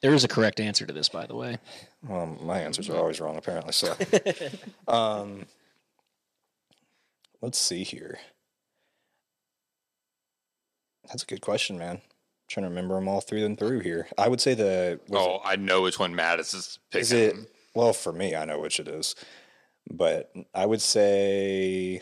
There 0.02 0.14
is 0.14 0.24
a 0.24 0.28
correct 0.28 0.60
answer 0.60 0.86
to 0.86 0.92
this, 0.92 1.10
by 1.10 1.26
the 1.28 1.36
way. 1.36 1.60
Well, 2.06 2.26
my 2.42 2.60
answers 2.60 2.90
are 2.90 2.98
always 2.98 3.22
wrong, 3.22 3.38
apparently. 3.38 3.72
So, 3.72 3.96
um, 4.88 5.46
let's 7.42 7.60
see 7.60 7.84
here. 7.84 8.20
That's 11.08 11.24
a 11.24 11.28
good 11.28 11.42
question, 11.42 11.78
man. 11.78 12.02
trying 12.50 12.64
to 12.64 12.70
remember 12.70 12.96
them 12.96 13.08
all 13.08 13.22
through 13.22 13.46
and 13.46 13.58
through 13.58 13.80
here. 13.80 14.08
I 14.18 14.28
would 14.28 14.42
say 14.42 14.56
the 14.56 15.00
was 15.08 15.22
oh, 15.22 15.40
I 15.46 15.56
know 15.56 15.84
which 15.84 16.00
one 16.00 16.14
Mattis 16.14 16.54
is 16.56 16.80
picking. 16.90 17.02
Is 17.02 17.12
it 17.12 17.36
well 17.74 17.94
for 17.94 18.12
me? 18.12 18.36
I 18.36 18.46
know 18.46 18.60
which 18.60 18.80
it 18.80 18.88
is, 18.88 19.16
but 19.90 20.32
I 20.54 20.66
would 20.66 20.82
say 20.82 22.02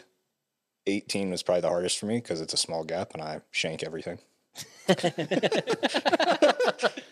eighteen 0.87 1.31
was 1.31 1.43
probably 1.43 1.61
the 1.61 1.69
hardest 1.69 1.99
for 1.99 2.05
me 2.05 2.17
because 2.17 2.41
it's 2.41 2.53
a 2.53 2.57
small 2.57 2.83
gap 2.83 3.13
and 3.13 3.21
I 3.21 3.41
shank 3.51 3.83
everything. 3.83 4.19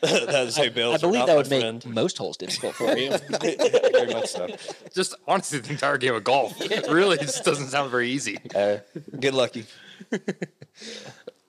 That's 0.02 0.56
hey, 0.56 0.70
Bill. 0.70 0.94
I 0.94 0.98
believe 0.98 1.26
that 1.28 1.38
would 1.38 1.50
make 1.50 1.86
most 1.86 2.18
holes 2.18 2.38
difficult 2.38 2.76
for 2.76 2.98
you. 2.98 3.10
very 3.30 4.14
much 4.14 4.30
so. 4.30 4.48
Just 4.94 5.16
honestly, 5.28 5.60
the 5.60 5.72
entire 5.72 5.98
game 5.98 6.16
of 6.16 6.24
golf 6.24 6.60
really 6.90 7.18
just 7.18 7.44
doesn't 7.44 7.68
sound 7.68 7.92
very 7.92 8.10
easy. 8.10 8.38
Uh, 8.56 8.78
get 9.20 9.34
lucky. 9.34 9.66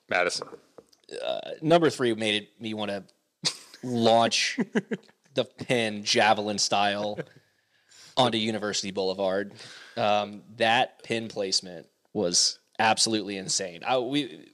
Madison. 0.08 0.48
Number 1.62 1.88
three 1.88 2.14
made 2.14 2.42
it, 2.42 2.60
me 2.60 2.74
want 2.74 2.90
to 2.90 3.04
launch 3.82 4.58
the 5.38 5.44
pin 5.44 6.02
javelin 6.02 6.58
style 6.58 7.18
onto 8.16 8.38
University 8.38 8.90
Boulevard. 8.90 9.54
Um, 9.96 10.42
that 10.56 11.02
pin 11.04 11.28
placement 11.28 11.86
was 12.12 12.58
absolutely 12.78 13.36
insane. 13.36 13.82
I, 13.86 13.98
we, 13.98 14.50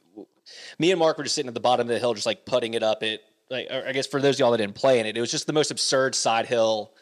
me 0.79 0.91
and 0.91 0.99
Mark 0.99 1.17
were 1.17 1.25
just 1.25 1.35
sitting 1.35 1.49
at 1.49 1.55
the 1.55 1.61
bottom 1.61 1.87
of 1.87 1.89
the 1.89 1.99
hill, 1.99 2.13
just 2.13 2.27
like 2.27 2.45
putting 2.45 2.75
it 2.75 2.83
up. 2.83 3.03
It 3.03 3.23
like 3.51 3.71
I 3.71 3.93
guess 3.93 4.07
for 4.07 4.21
those 4.21 4.37
of 4.37 4.41
y'all 4.41 4.51
that 4.51 4.59
didn't 4.59 4.75
play 4.75 5.01
in 5.01 5.07
it, 5.07 5.17
it 5.17 5.21
was 5.21 5.31
just 5.31 5.47
the 5.47 5.53
most 5.53 5.71
absurd 5.71 6.15
side 6.15 6.47
hill 6.47 6.93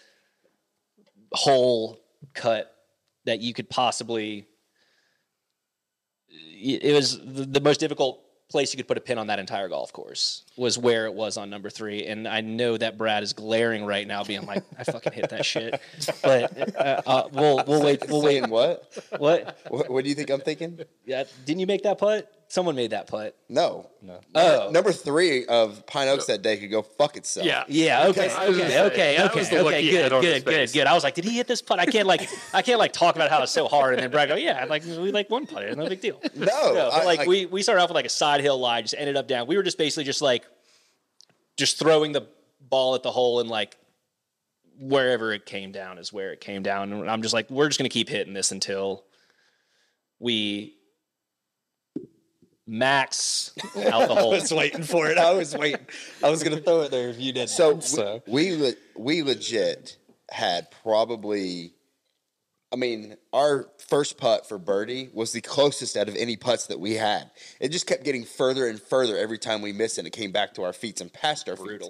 hole 1.32 1.98
cut 2.34 2.72
that 3.24 3.40
you 3.40 3.52
could 3.52 3.68
possibly. 3.68 4.46
It 6.64 6.94
was 6.94 7.18
the, 7.18 7.44
the 7.44 7.60
most 7.60 7.80
difficult 7.80 8.22
place 8.52 8.72
you 8.72 8.76
could 8.76 8.86
put 8.86 8.96
a 8.96 9.00
pin 9.00 9.18
on 9.18 9.26
that 9.26 9.38
entire 9.38 9.68
golf 9.68 9.92
course 9.92 10.44
was 10.56 10.78
where 10.78 11.06
it 11.06 11.14
was 11.14 11.36
on 11.36 11.50
number 11.50 11.70
three. 11.70 12.06
And 12.06 12.28
I 12.28 12.40
know 12.40 12.76
that 12.76 12.96
Brad 12.96 13.22
is 13.22 13.32
glaring 13.32 13.84
right 13.84 14.06
now, 14.06 14.22
being 14.22 14.46
like, 14.46 14.62
"I 14.78 14.84
fucking 14.84 15.12
hit 15.12 15.30
that 15.30 15.44
shit." 15.44 15.80
But 16.22 16.76
uh, 16.76 17.02
uh, 17.06 17.28
we'll 17.32 17.64
we'll 17.66 17.82
wait. 17.82 18.08
We'll 18.08 18.22
wait. 18.22 18.48
What? 18.48 18.92
what? 19.18 19.90
What 19.90 20.04
do 20.04 20.08
you 20.08 20.14
think 20.14 20.30
I'm 20.30 20.40
thinking? 20.40 20.78
Yeah, 21.04 21.24
didn't 21.44 21.60
you 21.60 21.66
make 21.66 21.82
that 21.82 21.98
putt? 21.98 22.30
Someone 22.52 22.76
made 22.76 22.90
that 22.90 23.06
putt. 23.06 23.34
No. 23.48 23.88
No. 24.02 24.20
Oh. 24.34 24.68
Number 24.70 24.92
three 24.92 25.46
of 25.46 25.86
Pine 25.86 26.08
Oaks 26.08 26.26
that 26.26 26.42
day 26.42 26.58
could 26.58 26.70
go 26.70 26.82
fuck 26.82 27.16
itself. 27.16 27.46
Yeah. 27.46 27.64
Yeah. 27.66 28.08
Okay. 28.08 28.28
I 28.28 28.46
Okay. 28.48 28.58
say, 28.68 28.80
Okay. 28.82 29.16
that 29.16 29.34
was 29.34 29.46
Okay. 29.46 29.56
look 29.62 29.66
Okay. 29.72 29.82
he 29.82 29.90
Good. 29.90 30.12
on 30.12 30.22
his 30.22 30.34
Good. 30.34 30.44
Good. 30.44 30.54
face. 30.54 30.72
Good. 30.74 30.86
I 30.86 30.92
was 30.92 31.02
like, 31.02 31.14
did 31.14 31.24
he 31.24 31.30
hit 31.34 31.46
this 31.46 31.62
putt? 31.62 31.78
I 31.78 31.86
can't 31.86 32.06
like, 32.06 32.28
I 32.52 32.60
can't 32.60 32.78
like 32.78 32.92
talk 32.92 33.16
about 33.16 33.30
how 33.30 33.42
it's 33.42 33.52
so 33.52 33.68
hard, 33.68 33.94
and 33.94 34.02
then 34.02 34.10
Brad 34.10 34.28
go, 34.28 34.34
yeah, 34.34 34.66
like 34.66 34.84
we 34.84 35.10
like 35.12 35.30
one 35.30 35.46
putt, 35.46 35.74
no 35.78 35.88
big 35.88 36.02
deal. 36.02 36.20
No. 36.34 36.44
No, 36.44 36.74
but 36.74 36.92
I- 36.92 37.04
like 37.06 37.20
I- 37.20 37.26
we 37.26 37.46
we 37.46 37.62
started 37.62 37.80
off 37.80 37.88
with 37.88 37.94
like 37.94 38.04
a 38.04 38.10
side 38.10 38.42
hill 38.42 38.58
lie, 38.58 38.82
just 38.82 38.96
ended 38.98 39.16
up 39.16 39.26
down. 39.28 39.46
We 39.46 39.56
were 39.56 39.62
just 39.62 39.78
basically 39.78 40.04
just 40.04 40.20
like, 40.20 40.44
just 41.56 41.78
throwing 41.78 42.12
the 42.12 42.26
ball 42.60 42.94
at 42.96 43.02
the 43.02 43.10
hole 43.12 43.40
and 43.40 43.48
like 43.48 43.78
wherever 44.78 45.32
it 45.32 45.46
came 45.46 45.72
down 45.72 45.96
is 45.96 46.12
where 46.12 46.34
it 46.34 46.42
came 46.42 46.62
down. 46.62 46.92
And 46.92 47.10
I'm 47.10 47.22
just 47.22 47.32
like, 47.32 47.48
we're 47.48 47.68
just 47.68 47.78
gonna 47.78 47.88
keep 47.88 48.10
hitting 48.10 48.34
this 48.34 48.52
until 48.52 49.04
we 50.18 50.74
max 52.72 53.52
out 53.76 54.08
the 54.08 54.14
I 54.14 54.24
was 54.24 54.52
waiting 54.52 54.82
for 54.82 55.08
it. 55.08 55.18
I 55.18 55.32
was 55.34 55.56
waiting. 55.56 55.86
I 56.24 56.30
was 56.30 56.42
gonna 56.42 56.56
throw 56.60 56.80
it 56.82 56.90
there 56.90 57.10
if 57.10 57.20
you 57.20 57.32
didn't. 57.32 57.50
So, 57.50 57.78
so. 57.80 58.22
we 58.26 58.56
we, 58.56 58.56
le- 58.56 58.74
we 58.96 59.22
legit 59.22 59.96
had 60.30 60.68
probably, 60.82 61.74
I 62.72 62.76
mean, 62.76 63.16
our 63.34 63.68
first 63.88 64.16
putt 64.16 64.48
for 64.48 64.58
birdie 64.58 65.10
was 65.12 65.32
the 65.32 65.42
closest 65.42 65.96
out 65.96 66.08
of 66.08 66.16
any 66.16 66.36
putts 66.36 66.68
that 66.68 66.80
we 66.80 66.94
had. 66.94 67.30
It 67.60 67.68
just 67.68 67.86
kept 67.86 68.04
getting 68.04 68.24
further 68.24 68.66
and 68.66 68.80
further 68.80 69.18
every 69.18 69.38
time 69.38 69.60
we 69.60 69.72
missed, 69.72 69.98
and 69.98 70.06
it 70.06 70.12
came 70.12 70.32
back 70.32 70.54
to 70.54 70.62
our 70.62 70.72
feet 70.72 71.00
and 71.02 71.12
past 71.12 71.48
our 71.50 71.56
feet. 71.56 71.82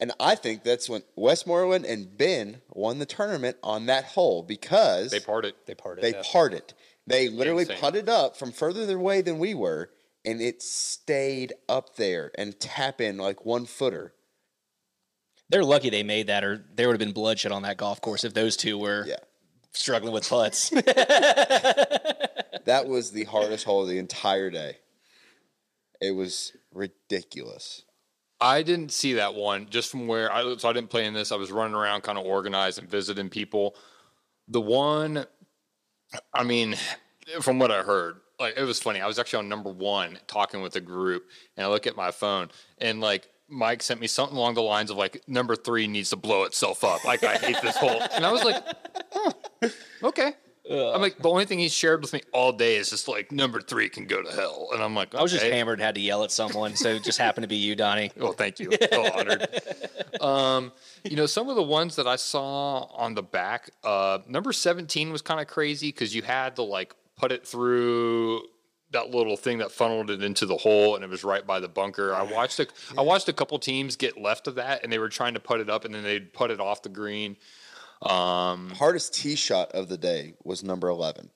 And 0.00 0.12
I 0.20 0.36
think 0.36 0.62
that's 0.62 0.88
when 0.88 1.02
Westmoreland 1.16 1.84
and 1.84 2.16
Ben 2.16 2.58
won 2.70 3.00
the 3.00 3.06
tournament 3.06 3.56
on 3.64 3.86
that 3.86 4.04
hole 4.04 4.44
because 4.44 5.10
They 5.10 5.18
parted. 5.18 5.54
they 5.66 5.74
parted. 5.74 6.04
they 6.04 6.12
yeah. 6.12 6.22
parted. 6.24 6.72
They 7.08 7.28
literally 7.28 7.62
Insane. 7.62 7.78
putted 7.78 8.08
up 8.08 8.36
from 8.36 8.52
further 8.52 8.94
away 8.94 9.22
than 9.22 9.38
we 9.38 9.54
were, 9.54 9.90
and 10.24 10.40
it 10.40 10.62
stayed 10.62 11.52
up 11.68 11.96
there 11.96 12.30
and 12.36 12.58
tap 12.60 13.00
in 13.00 13.16
like 13.16 13.44
one 13.44 13.64
footer. 13.66 14.12
They're 15.48 15.64
lucky 15.64 15.88
they 15.88 16.02
made 16.02 16.26
that, 16.26 16.44
or 16.44 16.64
there 16.74 16.86
would 16.88 16.94
have 16.94 16.98
been 17.06 17.14
bloodshed 17.14 17.52
on 17.52 17.62
that 17.62 17.78
golf 17.78 18.00
course 18.02 18.24
if 18.24 18.34
those 18.34 18.56
two 18.56 18.76
were 18.76 19.04
Yeah. 19.06 19.16
struggling 19.72 20.12
with 20.12 20.28
putts. 20.28 20.70
That 22.64 22.86
was 22.86 23.12
the 23.12 23.24
hardest 23.24 23.64
hole 23.64 23.82
of 23.82 23.88
the 23.88 23.96
entire 23.98 24.50
day. 24.50 24.76
It 26.02 26.10
was 26.10 26.52
ridiculous. 26.74 27.82
I 28.42 28.62
didn't 28.62 28.92
see 28.92 29.14
that 29.14 29.34
one 29.34 29.68
just 29.70 29.90
from 29.90 30.06
where 30.06 30.30
I 30.30 30.54
so 30.58 30.68
I 30.68 30.72
didn't 30.74 30.90
play 30.90 31.06
in 31.06 31.14
this. 31.14 31.32
I 31.32 31.36
was 31.36 31.50
running 31.50 31.74
around 31.74 32.02
kind 32.02 32.18
of 32.18 32.26
organized 32.26 32.78
and 32.78 32.86
visiting 32.88 33.30
people. 33.30 33.74
The 34.48 34.60
one, 34.60 35.24
I 36.32 36.42
mean, 36.44 36.76
from 37.40 37.58
what 37.58 37.70
I 37.70 37.82
heard, 37.82 38.16
like 38.38 38.54
it 38.56 38.62
was 38.62 38.80
funny. 38.80 39.00
I 39.00 39.06
was 39.06 39.18
actually 39.18 39.40
on 39.40 39.48
number 39.48 39.70
one 39.70 40.18
talking 40.26 40.62
with 40.62 40.76
a 40.76 40.80
group, 40.80 41.26
and 41.56 41.66
I 41.66 41.68
look 41.68 41.86
at 41.86 41.96
my 41.96 42.10
phone, 42.10 42.50
and 42.78 43.00
like 43.00 43.28
Mike 43.48 43.82
sent 43.82 44.00
me 44.00 44.06
something 44.06 44.36
along 44.36 44.54
the 44.54 44.62
lines 44.62 44.90
of 44.90 44.96
like 44.96 45.22
number 45.26 45.56
three 45.56 45.86
needs 45.86 46.10
to 46.10 46.16
blow 46.16 46.44
itself 46.44 46.84
up. 46.84 47.04
Like 47.04 47.24
I 47.24 47.36
hate 47.36 47.56
this 47.62 47.76
whole, 47.76 48.00
and 48.12 48.24
I 48.24 48.32
was 48.32 48.44
like, 48.44 48.62
huh, 49.12 49.32
okay. 50.04 50.32
I'm 50.70 51.00
like 51.00 51.18
the 51.18 51.28
only 51.28 51.44
thing 51.46 51.58
he 51.58 51.68
shared 51.68 52.02
with 52.02 52.12
me 52.12 52.20
all 52.32 52.52
day 52.52 52.76
is 52.76 52.90
just 52.90 53.08
like 53.08 53.32
number 53.32 53.60
three 53.60 53.88
can 53.88 54.06
go 54.06 54.22
to 54.22 54.30
hell, 54.30 54.68
and 54.72 54.82
I'm 54.82 54.94
like, 54.94 55.14
I 55.14 55.22
was 55.22 55.32
just 55.32 55.44
okay. 55.44 55.56
hammered, 55.56 55.80
had 55.80 55.94
to 55.94 56.00
yell 56.00 56.24
at 56.24 56.30
someone, 56.30 56.76
so 56.76 56.90
it 56.90 57.04
just 57.04 57.18
happened 57.18 57.44
to 57.44 57.48
be 57.48 57.56
you, 57.56 57.74
Doni. 57.74 58.12
Oh, 58.20 58.32
thank 58.32 58.58
you. 58.58 58.70
So 58.92 59.12
honored. 59.12 59.48
Um, 60.20 60.72
you 61.04 61.16
know, 61.16 61.26
some 61.26 61.48
of 61.48 61.56
the 61.56 61.62
ones 61.62 61.96
that 61.96 62.06
I 62.06 62.16
saw 62.16 62.80
on 62.94 63.14
the 63.14 63.22
back, 63.22 63.70
uh, 63.84 64.18
number 64.26 64.52
17 64.52 65.12
was 65.12 65.22
kind 65.22 65.40
of 65.40 65.46
crazy 65.46 65.88
because 65.88 66.14
you 66.14 66.22
had 66.22 66.56
to 66.56 66.62
like 66.62 66.94
put 67.16 67.32
it 67.32 67.46
through 67.46 68.42
that 68.90 69.10
little 69.10 69.36
thing 69.36 69.58
that 69.58 69.70
funneled 69.70 70.10
it 70.10 70.22
into 70.22 70.46
the 70.46 70.56
hole, 70.56 70.94
and 70.94 71.04
it 71.04 71.10
was 71.10 71.24
right 71.24 71.46
by 71.46 71.60
the 71.60 71.68
bunker. 71.68 72.14
I 72.14 72.22
watched 72.22 72.58
a, 72.58 72.66
I 72.96 73.02
watched 73.02 73.28
a 73.28 73.32
couple 73.32 73.58
teams 73.58 73.96
get 73.96 74.18
left 74.18 74.46
of 74.46 74.54
that, 74.56 74.82
and 74.82 74.92
they 74.92 74.98
were 74.98 75.08
trying 75.08 75.34
to 75.34 75.40
put 75.40 75.60
it 75.60 75.68
up, 75.68 75.84
and 75.84 75.94
then 75.94 76.02
they'd 76.02 76.32
put 76.32 76.50
it 76.50 76.60
off 76.60 76.82
the 76.82 76.88
green. 76.88 77.36
Um, 78.02 78.70
Hardest 78.70 79.14
tee 79.14 79.34
shot 79.34 79.72
of 79.72 79.88
the 79.88 79.98
day 79.98 80.34
was 80.44 80.62
number 80.62 80.88
11. 80.88 81.30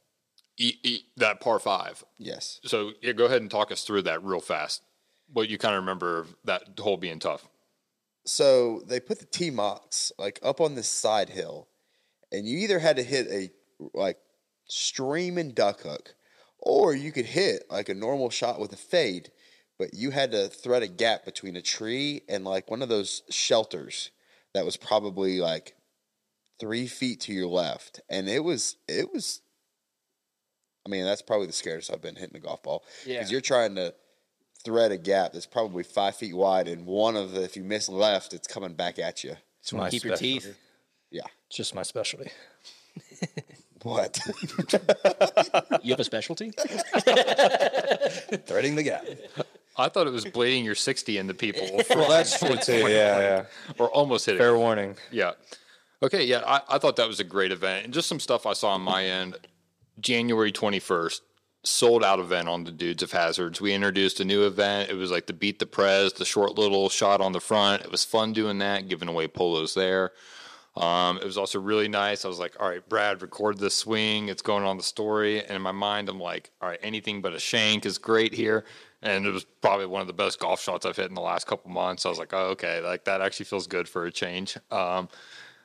e- 0.58 0.78
e- 0.84 1.04
that 1.16 1.40
par 1.40 1.58
five. 1.58 2.04
Yes. 2.18 2.60
So 2.64 2.92
yeah, 3.02 3.12
go 3.12 3.24
ahead 3.24 3.40
and 3.42 3.50
talk 3.50 3.72
us 3.72 3.82
through 3.84 4.02
that 4.02 4.22
real 4.22 4.40
fast. 4.40 4.82
What 5.32 5.48
you 5.48 5.58
kind 5.58 5.74
of 5.74 5.82
remember 5.82 6.18
of 6.20 6.36
that 6.44 6.78
hole 6.78 6.96
being 6.96 7.18
tough. 7.18 7.48
So 8.26 8.80
they 8.86 9.00
put 9.00 9.18
the 9.18 9.24
tee 9.26 9.50
mocks 9.50 10.12
like 10.18 10.38
up 10.42 10.60
on 10.60 10.74
this 10.76 10.88
side 10.88 11.30
hill, 11.30 11.68
and 12.30 12.46
you 12.46 12.58
either 12.58 12.78
had 12.78 12.96
to 12.96 13.02
hit 13.02 13.26
a 13.28 13.50
like 13.94 14.18
streaming 14.68 15.50
duck 15.52 15.80
hook, 15.80 16.14
or 16.58 16.94
you 16.94 17.10
could 17.10 17.26
hit 17.26 17.64
like 17.70 17.88
a 17.88 17.94
normal 17.94 18.30
shot 18.30 18.60
with 18.60 18.72
a 18.72 18.76
fade, 18.76 19.32
but 19.78 19.94
you 19.94 20.10
had 20.10 20.30
to 20.30 20.46
thread 20.48 20.82
a 20.84 20.88
gap 20.88 21.24
between 21.24 21.56
a 21.56 21.62
tree 21.62 22.22
and 22.28 22.44
like 22.44 22.70
one 22.70 22.82
of 22.82 22.88
those 22.88 23.22
shelters 23.30 24.10
that 24.54 24.64
was 24.64 24.76
probably 24.76 25.40
like 25.40 25.74
three 26.62 26.86
feet 26.86 27.18
to 27.22 27.32
your 27.32 27.48
left, 27.48 28.00
and 28.08 28.28
it 28.28 28.44
was 28.44 28.76
it 28.88 29.12
was. 29.12 29.42
I 30.86 30.88
mean, 30.88 31.04
that's 31.04 31.22
probably 31.22 31.48
the 31.48 31.52
scariest 31.52 31.92
I've 31.92 32.00
been 32.00 32.14
hitting 32.16 32.36
a 32.36 32.40
golf 32.40 32.62
ball 32.62 32.82
Yeah. 33.04 33.18
because 33.18 33.30
you're 33.32 33.40
trying 33.40 33.74
to 33.76 33.94
thread 34.64 34.90
a 34.92 34.96
gap 34.98 35.32
that's 35.32 35.46
probably 35.46 35.82
five 35.82 36.14
feet 36.16 36.34
wide, 36.36 36.68
and 36.68 36.86
one 36.86 37.16
of 37.16 37.32
the 37.32 37.42
if 37.42 37.56
you 37.56 37.64
miss 37.64 37.88
left, 37.88 38.32
it's 38.32 38.46
coming 38.46 38.74
back 38.74 38.98
at 39.00 39.24
you. 39.24 39.36
It's 39.60 39.72
my 39.72 39.90
Keep 39.90 40.04
your 40.04 40.16
teeth. 40.16 40.56
Yeah. 41.10 41.22
It's 41.48 41.56
just 41.56 41.74
my 41.74 41.82
specialty. 41.82 42.30
What? 43.82 44.20
You 45.82 45.90
have 45.92 45.98
a 45.98 46.04
specialty? 46.04 46.50
Threading 48.46 48.76
the 48.76 48.82
gap. 48.84 49.04
I 49.76 49.88
thought 49.88 50.06
it 50.06 50.12
was 50.12 50.24
bleeding 50.24 50.64
your 50.64 50.76
sixty 50.76 51.18
into 51.18 51.34
people, 51.34 51.68
well, 51.90 52.08
that's 52.08 52.38
true 52.38 52.54
too. 52.56 52.88
Yeah, 52.88 53.18
yeah. 53.18 53.44
or 53.78 53.90
almost 53.90 54.26
hitting. 54.26 54.38
Fair 54.38 54.56
warning. 54.56 54.96
Yeah. 55.10 55.32
Okay. 56.02 56.24
Yeah. 56.24 56.42
I, 56.46 56.60
I 56.68 56.78
thought 56.78 56.96
that 56.96 57.08
was 57.08 57.20
a 57.20 57.24
great 57.24 57.52
event. 57.52 57.84
And 57.84 57.94
just 57.94 58.08
some 58.08 58.20
stuff 58.20 58.46
I 58.46 58.52
saw 58.54 58.70
on 58.70 58.82
my 58.82 59.04
end. 59.04 59.36
January 60.00 60.50
21st, 60.50 61.20
sold 61.64 62.02
out 62.02 62.18
event 62.18 62.48
on 62.48 62.64
the 62.64 62.72
Dudes 62.72 63.02
of 63.02 63.12
Hazards. 63.12 63.60
We 63.60 63.72
introduced 63.72 64.20
a 64.20 64.24
new 64.24 64.44
event. 64.46 64.90
It 64.90 64.94
was 64.94 65.10
like 65.10 65.26
the 65.26 65.32
Beat 65.32 65.58
the 65.58 65.66
Prez, 65.66 66.12
the 66.14 66.24
short 66.24 66.58
little 66.58 66.88
shot 66.88 67.20
on 67.20 67.32
the 67.32 67.40
front. 67.40 67.82
It 67.82 67.90
was 67.90 68.04
fun 68.04 68.32
doing 68.32 68.58
that, 68.58 68.88
giving 68.88 69.08
away 69.08 69.28
polos 69.28 69.74
there. 69.74 70.12
Um, 70.74 71.18
it 71.18 71.24
was 71.24 71.36
also 71.36 71.60
really 71.60 71.88
nice. 71.88 72.24
I 72.24 72.28
was 72.28 72.38
like, 72.38 72.56
all 72.58 72.68
right, 72.68 72.86
Brad, 72.88 73.20
record 73.20 73.58
this 73.58 73.74
swing. 73.74 74.28
It's 74.28 74.42
going 74.42 74.64
on 74.64 74.78
the 74.78 74.82
story. 74.82 75.40
And 75.40 75.50
in 75.50 75.62
my 75.62 75.72
mind, 75.72 76.08
I'm 76.08 76.18
like, 76.18 76.50
all 76.60 76.68
right, 76.68 76.80
anything 76.82 77.20
but 77.20 77.34
a 77.34 77.38
shank 77.38 77.84
is 77.84 77.98
great 77.98 78.32
here. 78.32 78.64
And 79.02 79.26
it 79.26 79.30
was 79.30 79.44
probably 79.44 79.86
one 79.86 80.00
of 80.00 80.06
the 80.06 80.12
best 80.14 80.38
golf 80.38 80.62
shots 80.62 80.86
I've 80.86 80.96
hit 80.96 81.08
in 81.08 81.14
the 81.14 81.20
last 81.20 81.46
couple 81.46 81.70
months. 81.70 82.06
I 82.06 82.08
was 82.08 82.18
like, 82.18 82.32
oh, 82.32 82.46
okay, 82.50 82.80
like 82.80 83.04
that 83.04 83.20
actually 83.20 83.46
feels 83.46 83.66
good 83.66 83.88
for 83.88 84.06
a 84.06 84.12
change. 84.12 84.56
Um, 84.70 85.08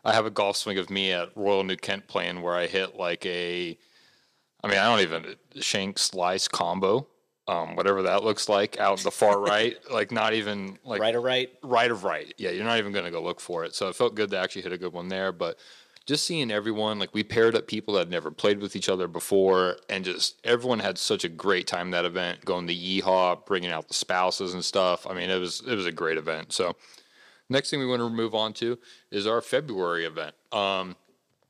I 0.08 0.14
have 0.14 0.26
a 0.26 0.32
golf 0.32 0.55
swing 0.55 0.78
of 0.78 0.89
me 0.89 1.12
at 1.12 1.36
Royal 1.36 1.66
New 1.66 1.76
Kent 1.76 2.08
playing 2.08 2.41
where 2.41 2.55
I 2.55 2.68
hit 2.68 2.95
like 2.95 3.26
a, 3.26 3.78
I 4.64 4.68
mean, 4.68 4.78
I 4.78 4.86
don't 4.86 5.01
even 5.01 5.36
shank 5.62 5.99
slice 5.99 6.47
combo, 6.47 7.05
um, 7.49 7.76
whatever 7.76 8.01
that 8.03 8.24
looks 8.24 8.47
like 8.47 8.80
out 8.80 8.99
the 8.99 9.12
far 9.12 9.38
right, 9.41 9.76
like 9.91 10.14
not 10.14 10.34
even 10.34 10.80
like 10.86 11.01
right 11.01 11.14
or 11.14 11.20
right? 11.20 11.49
right 11.62 11.91
of 11.91 12.05
right. 12.05 12.34
Yeah, 12.38 12.51
you're 12.51 12.64
not 12.64 12.78
even 12.78 12.93
going 12.93 13.03
to 13.03 13.12
go 13.12 13.22
look 13.22 13.41
for 13.41 13.66
it. 13.66 13.76
So 13.76 13.89
it 13.89 13.97
felt 13.97 14.16
good 14.16 14.32
to 14.32 14.39
actually 14.39 14.62
hit 14.62 14.72
a 14.72 14.78
good 14.78 14.93
one 14.93 15.10
there. 15.10 15.34
But 15.34 15.58
just 16.05 16.26
seeing 16.26 16.51
everyone, 16.51 16.99
like 16.99 17.14
we 17.14 17.22
paired 17.22 17.55
up 17.58 17.68
people 17.68 17.95
that 17.95 18.01
had 18.01 18.10
never 18.10 18.32
played 18.32 18.62
with 18.62 18.78
each 18.78 18.88
other 18.88 19.10
before, 19.10 19.76
and 19.89 20.05
just 20.05 20.39
everyone 20.45 20.80
had 20.80 20.97
such 20.97 21.26
a 21.26 21.30
great 21.30 21.68
time 21.68 21.91
that 21.91 22.05
event. 22.05 22.45
Going 22.45 22.66
to 22.68 22.74
Yeehaw, 22.74 23.45
bringing 23.45 23.72
out 23.72 23.89
the 23.89 23.93
spouses 23.93 24.53
and 24.53 24.64
stuff. 24.64 25.05
I 25.05 25.14
mean, 25.14 25.30
it 25.30 25.38
was 25.38 25.62
it 25.68 25.76
was 25.76 25.86
a 25.86 25.91
great 25.91 26.18
event. 26.18 26.53
So 26.53 26.78
next 27.50 27.70
thing 27.70 27.80
we 27.80 27.86
want 27.86 28.02
to 28.02 28.10
move 28.10 28.36
on 28.36 28.54
to 28.54 28.78
is 29.12 29.28
our 29.28 29.41
February 29.41 30.06
event. 30.06 30.36
Um, 30.52 30.95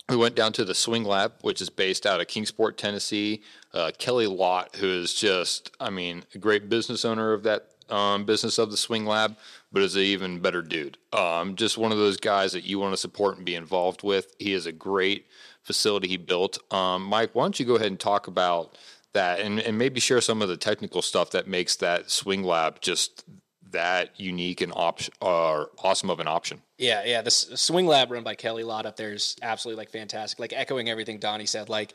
we 0.09 0.15
went 0.15 0.35
down 0.35 0.53
to 0.53 0.63
the 0.63 0.73
Swing 0.73 1.03
Lab, 1.03 1.33
which 1.41 1.61
is 1.61 1.69
based 1.69 2.05
out 2.05 2.21
of 2.21 2.27
Kingsport, 2.27 2.77
Tennessee. 2.77 3.43
Uh, 3.73 3.91
Kelly 3.97 4.27
Lott, 4.27 4.77
who 4.77 4.87
is 4.87 5.13
just, 5.13 5.71
I 5.79 5.89
mean, 5.89 6.23
a 6.33 6.37
great 6.37 6.69
business 6.69 7.03
owner 7.03 7.33
of 7.33 7.43
that 7.43 7.67
um, 7.89 8.25
business 8.25 8.57
of 8.57 8.71
the 8.71 8.77
Swing 8.77 9.05
Lab, 9.05 9.35
but 9.71 9.81
is 9.81 9.95
an 9.95 10.03
even 10.03 10.39
better 10.39 10.61
dude. 10.61 10.97
Um, 11.11 11.55
just 11.55 11.77
one 11.77 11.91
of 11.91 11.97
those 11.97 12.17
guys 12.17 12.53
that 12.53 12.63
you 12.63 12.79
want 12.79 12.93
to 12.93 12.97
support 12.97 13.37
and 13.37 13.45
be 13.45 13.55
involved 13.55 14.03
with. 14.03 14.33
He 14.39 14.53
is 14.53 14.65
a 14.65 14.71
great 14.71 15.25
facility 15.63 16.07
he 16.07 16.17
built. 16.17 16.57
Um, 16.73 17.03
Mike, 17.03 17.31
why 17.33 17.43
don't 17.43 17.59
you 17.59 17.65
go 17.65 17.75
ahead 17.75 17.87
and 17.87 17.99
talk 17.99 18.27
about 18.27 18.77
that 19.13 19.39
and, 19.39 19.59
and 19.59 19.77
maybe 19.77 19.99
share 19.99 20.21
some 20.21 20.41
of 20.41 20.47
the 20.47 20.57
technical 20.57 21.01
stuff 21.01 21.31
that 21.31 21.47
makes 21.47 21.75
that 21.77 22.09
Swing 22.09 22.43
Lab 22.43 22.81
just 22.81 23.25
that 23.71 24.19
unique 24.19 24.61
and 24.61 24.71
option 24.75 25.13
or 25.21 25.71
awesome 25.83 26.09
of 26.09 26.19
an 26.19 26.27
option. 26.27 26.61
Yeah, 26.77 27.03
yeah. 27.05 27.21
The 27.21 27.31
swing 27.31 27.87
lab 27.87 28.11
run 28.11 28.23
by 28.23 28.35
Kelly 28.35 28.63
Lott 28.63 28.85
up 28.85 28.95
there 28.97 29.13
is 29.13 29.35
absolutely 29.41 29.81
like 29.81 29.91
fantastic. 29.91 30.39
Like 30.39 30.53
echoing 30.53 30.89
everything 30.89 31.19
Doni 31.19 31.45
said, 31.45 31.69
like 31.69 31.93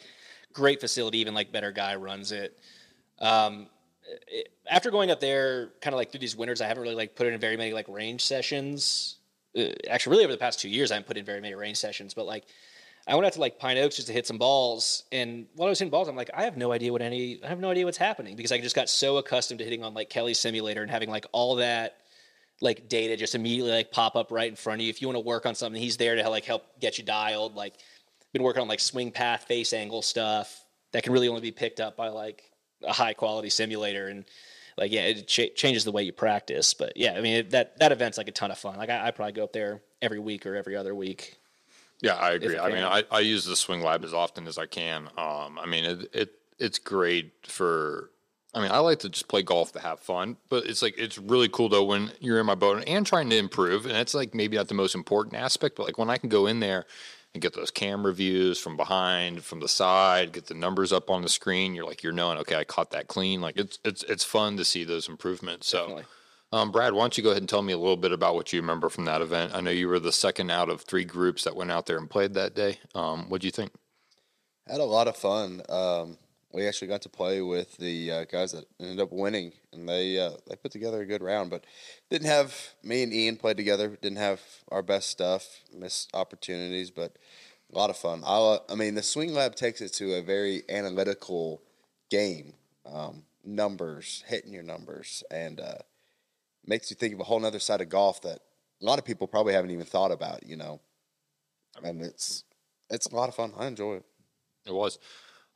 great 0.52 0.80
facility, 0.80 1.18
even 1.18 1.34
like 1.34 1.52
better 1.52 1.72
guy 1.72 1.94
runs 1.94 2.32
it. 2.32 2.58
Um, 3.20 3.68
it- 4.28 4.48
after 4.70 4.90
going 4.90 5.10
up 5.10 5.20
there, 5.20 5.70
kind 5.80 5.92
of 5.92 5.98
like 5.98 6.10
through 6.10 6.20
these 6.20 6.36
winters, 6.36 6.60
I 6.60 6.66
haven't 6.66 6.82
really 6.82 6.94
like 6.94 7.16
put 7.16 7.26
in 7.26 7.38
very 7.40 7.56
many 7.56 7.72
like 7.72 7.88
range 7.88 8.22
sessions. 8.24 9.16
Uh, 9.58 9.64
actually, 9.90 10.12
really 10.12 10.24
over 10.24 10.32
the 10.32 10.38
past 10.38 10.60
two 10.60 10.68
years, 10.68 10.90
I 10.90 10.94
haven't 10.94 11.08
put 11.08 11.16
in 11.16 11.24
very 11.24 11.40
many 11.40 11.54
range 11.54 11.76
sessions. 11.78 12.14
But 12.14 12.26
like, 12.26 12.44
I 13.06 13.14
went 13.14 13.26
out 13.26 13.32
to 13.32 13.40
like 13.40 13.58
Pine 13.58 13.78
Oaks 13.78 13.96
just 13.96 14.06
to 14.08 14.12
hit 14.12 14.26
some 14.26 14.38
balls, 14.38 15.04
and 15.10 15.46
while 15.56 15.66
I 15.66 15.70
was 15.70 15.78
hitting 15.78 15.90
balls, 15.90 16.08
I'm 16.08 16.16
like, 16.16 16.30
I 16.34 16.44
have 16.44 16.56
no 16.56 16.72
idea 16.72 16.92
what 16.92 17.02
any, 17.02 17.42
I 17.42 17.48
have 17.48 17.58
no 17.58 17.70
idea 17.70 17.84
what's 17.84 17.98
happening 17.98 18.36
because 18.36 18.52
I 18.52 18.60
just 18.60 18.76
got 18.76 18.88
so 18.88 19.16
accustomed 19.16 19.58
to 19.58 19.64
hitting 19.64 19.82
on 19.82 19.92
like 19.92 20.08
Kelly's 20.08 20.38
simulator 20.38 20.82
and 20.82 20.90
having 20.90 21.10
like 21.10 21.26
all 21.32 21.56
that 21.56 21.96
like 22.60 22.88
data 22.88 23.16
just 23.16 23.34
immediately 23.34 23.72
like 23.72 23.90
pop 23.90 24.14
up 24.14 24.30
right 24.30 24.48
in 24.48 24.56
front 24.56 24.80
of 24.80 24.84
you. 24.84 24.90
If 24.90 25.02
you 25.02 25.08
want 25.08 25.16
to 25.16 25.20
work 25.20 25.46
on 25.46 25.54
something, 25.54 25.80
he's 25.80 25.96
there 25.96 26.14
to 26.14 26.30
like 26.30 26.44
help 26.44 26.64
get 26.80 26.96
you 26.96 27.04
dialed. 27.04 27.56
Like 27.56 27.74
been 28.32 28.42
working 28.42 28.62
on 28.62 28.68
like 28.68 28.80
swing 28.80 29.10
path, 29.10 29.44
face 29.44 29.72
angle 29.72 30.00
stuff 30.00 30.64
that 30.92 31.02
can 31.02 31.12
really 31.12 31.28
only 31.28 31.40
be 31.40 31.50
picked 31.50 31.80
up 31.80 31.96
by 31.96 32.08
like 32.08 32.42
a 32.86 32.92
high 32.92 33.14
quality 33.14 33.50
simulator 33.50 34.08
and 34.08 34.24
like 34.78 34.92
yeah, 34.92 35.02
it 35.02 35.26
ch- 35.26 35.54
changes 35.54 35.84
the 35.84 35.92
way 35.92 36.04
you 36.04 36.12
practice. 36.12 36.72
But 36.72 36.96
yeah, 36.96 37.14
I 37.14 37.20
mean 37.20 37.34
it, 37.34 37.50
that 37.50 37.78
that 37.78 37.92
event's 37.92 38.16
like 38.16 38.28
a 38.28 38.32
ton 38.32 38.50
of 38.50 38.58
fun. 38.58 38.76
Like 38.76 38.90
I, 38.90 39.08
I 39.08 39.10
probably 39.10 39.32
go 39.32 39.44
up 39.44 39.52
there 39.52 39.82
every 40.00 40.20
week 40.20 40.46
or 40.46 40.54
every 40.54 40.76
other 40.76 40.94
week. 40.94 41.36
Yeah, 42.02 42.14
I 42.14 42.32
agree. 42.32 42.58
I 42.58 42.68
mean. 42.68 42.82
I, 42.82 43.04
I 43.10 43.20
use 43.20 43.44
the 43.44 43.56
swing 43.56 43.80
lab 43.80 44.04
as 44.04 44.12
often 44.12 44.46
as 44.46 44.58
I 44.58 44.66
can. 44.66 45.06
Um, 45.16 45.58
I 45.58 45.66
mean, 45.66 45.84
it, 45.84 46.10
it 46.12 46.32
it's 46.58 46.78
great 46.78 47.32
for. 47.44 48.10
I 48.54 48.60
mean, 48.60 48.70
I 48.70 48.78
like 48.80 48.98
to 48.98 49.08
just 49.08 49.28
play 49.28 49.42
golf 49.42 49.72
to 49.72 49.80
have 49.80 50.00
fun, 50.00 50.36
but 50.50 50.66
it's 50.66 50.82
like 50.82 50.98
it's 50.98 51.16
really 51.16 51.48
cool 51.48 51.70
though 51.70 51.84
when 51.84 52.12
you're 52.20 52.38
in 52.38 52.44
my 52.44 52.54
boat 52.54 52.84
and 52.86 53.06
trying 53.06 53.30
to 53.30 53.36
improve, 53.36 53.86
and 53.86 53.96
it's 53.96 54.14
like 54.14 54.34
maybe 54.34 54.56
not 54.58 54.68
the 54.68 54.74
most 54.74 54.94
important 54.94 55.36
aspect, 55.36 55.76
but 55.76 55.86
like 55.86 55.96
when 55.96 56.10
I 56.10 56.18
can 56.18 56.28
go 56.28 56.46
in 56.46 56.60
there 56.60 56.84
and 57.32 57.40
get 57.40 57.54
those 57.54 57.70
camera 57.70 58.12
views 58.12 58.58
from 58.58 58.76
behind, 58.76 59.42
from 59.42 59.60
the 59.60 59.68
side, 59.68 60.32
get 60.32 60.46
the 60.46 60.54
numbers 60.54 60.92
up 60.92 61.08
on 61.08 61.22
the 61.22 61.30
screen, 61.30 61.74
you're 61.74 61.86
like 61.86 62.02
you're 62.02 62.12
knowing, 62.12 62.36
okay, 62.38 62.56
I 62.56 62.64
caught 62.64 62.90
that 62.90 63.06
clean. 63.06 63.40
Like 63.40 63.56
it's 63.56 63.78
it's 63.84 64.02
it's 64.02 64.24
fun 64.24 64.56
to 64.58 64.64
see 64.64 64.84
those 64.84 65.08
improvements. 65.08 65.68
So. 65.68 65.78
Definitely. 65.78 66.04
Um, 66.52 66.70
Brad, 66.70 66.92
why 66.92 67.02
don't 67.04 67.16
you 67.16 67.24
go 67.24 67.30
ahead 67.30 67.40
and 67.40 67.48
tell 67.48 67.62
me 67.62 67.72
a 67.72 67.78
little 67.78 67.96
bit 67.96 68.12
about 68.12 68.34
what 68.34 68.52
you 68.52 68.60
remember 68.60 68.90
from 68.90 69.06
that 69.06 69.22
event? 69.22 69.54
I 69.54 69.62
know 69.62 69.70
you 69.70 69.88
were 69.88 69.98
the 69.98 70.12
second 70.12 70.50
out 70.50 70.68
of 70.68 70.82
three 70.82 71.04
groups 71.04 71.44
that 71.44 71.56
went 71.56 71.70
out 71.70 71.86
there 71.86 71.96
and 71.96 72.10
played 72.10 72.34
that 72.34 72.54
day. 72.54 72.78
Um, 72.94 73.30
what 73.30 73.40
do 73.40 73.46
you 73.46 73.50
think? 73.50 73.72
Had 74.68 74.80
a 74.80 74.84
lot 74.84 75.08
of 75.08 75.16
fun. 75.16 75.62
Um, 75.70 76.18
we 76.52 76.68
actually 76.68 76.88
got 76.88 77.00
to 77.02 77.08
play 77.08 77.40
with 77.40 77.78
the 77.78 78.12
uh, 78.12 78.24
guys 78.24 78.52
that 78.52 78.66
ended 78.78 79.00
up 79.00 79.10
winning, 79.10 79.52
and 79.72 79.88
they 79.88 80.18
uh, 80.18 80.32
they 80.46 80.56
put 80.56 80.70
together 80.72 81.00
a 81.00 81.06
good 81.06 81.22
round. 81.22 81.48
But 81.48 81.64
didn't 82.10 82.28
have 82.28 82.74
me 82.82 83.02
and 83.02 83.14
Ian 83.14 83.36
play 83.36 83.54
together. 83.54 83.96
Didn't 84.00 84.18
have 84.18 84.42
our 84.70 84.82
best 84.82 85.08
stuff. 85.08 85.62
Missed 85.74 86.10
opportunities, 86.14 86.90
but 86.90 87.16
a 87.72 87.78
lot 87.78 87.88
of 87.88 87.96
fun. 87.96 88.22
I 88.26 88.58
I 88.68 88.74
mean, 88.74 88.94
the 88.94 89.02
Swing 89.02 89.32
Lab 89.32 89.54
takes 89.54 89.80
it 89.80 89.94
to 89.94 90.14
a 90.14 90.22
very 90.22 90.64
analytical 90.68 91.62
game. 92.10 92.52
Um, 92.84 93.22
numbers, 93.42 94.22
hitting 94.26 94.52
your 94.52 94.62
numbers, 94.62 95.24
and 95.30 95.58
uh, 95.58 95.78
makes 96.66 96.90
you 96.90 96.96
think 96.96 97.14
of 97.14 97.20
a 97.20 97.24
whole 97.24 97.44
other 97.44 97.58
side 97.58 97.80
of 97.80 97.88
golf 97.88 98.22
that 98.22 98.40
a 98.80 98.84
lot 98.84 98.98
of 98.98 99.04
people 99.04 99.26
probably 99.26 99.52
haven't 99.52 99.70
even 99.70 99.86
thought 99.86 100.12
about. 100.12 100.46
You 100.46 100.56
know, 100.56 100.80
and 101.82 102.02
it's 102.02 102.44
it's 102.90 103.06
a 103.06 103.14
lot 103.14 103.28
of 103.28 103.34
fun. 103.34 103.52
I 103.56 103.66
enjoy 103.66 103.96
it. 103.96 104.04
It 104.66 104.74
was. 104.74 104.98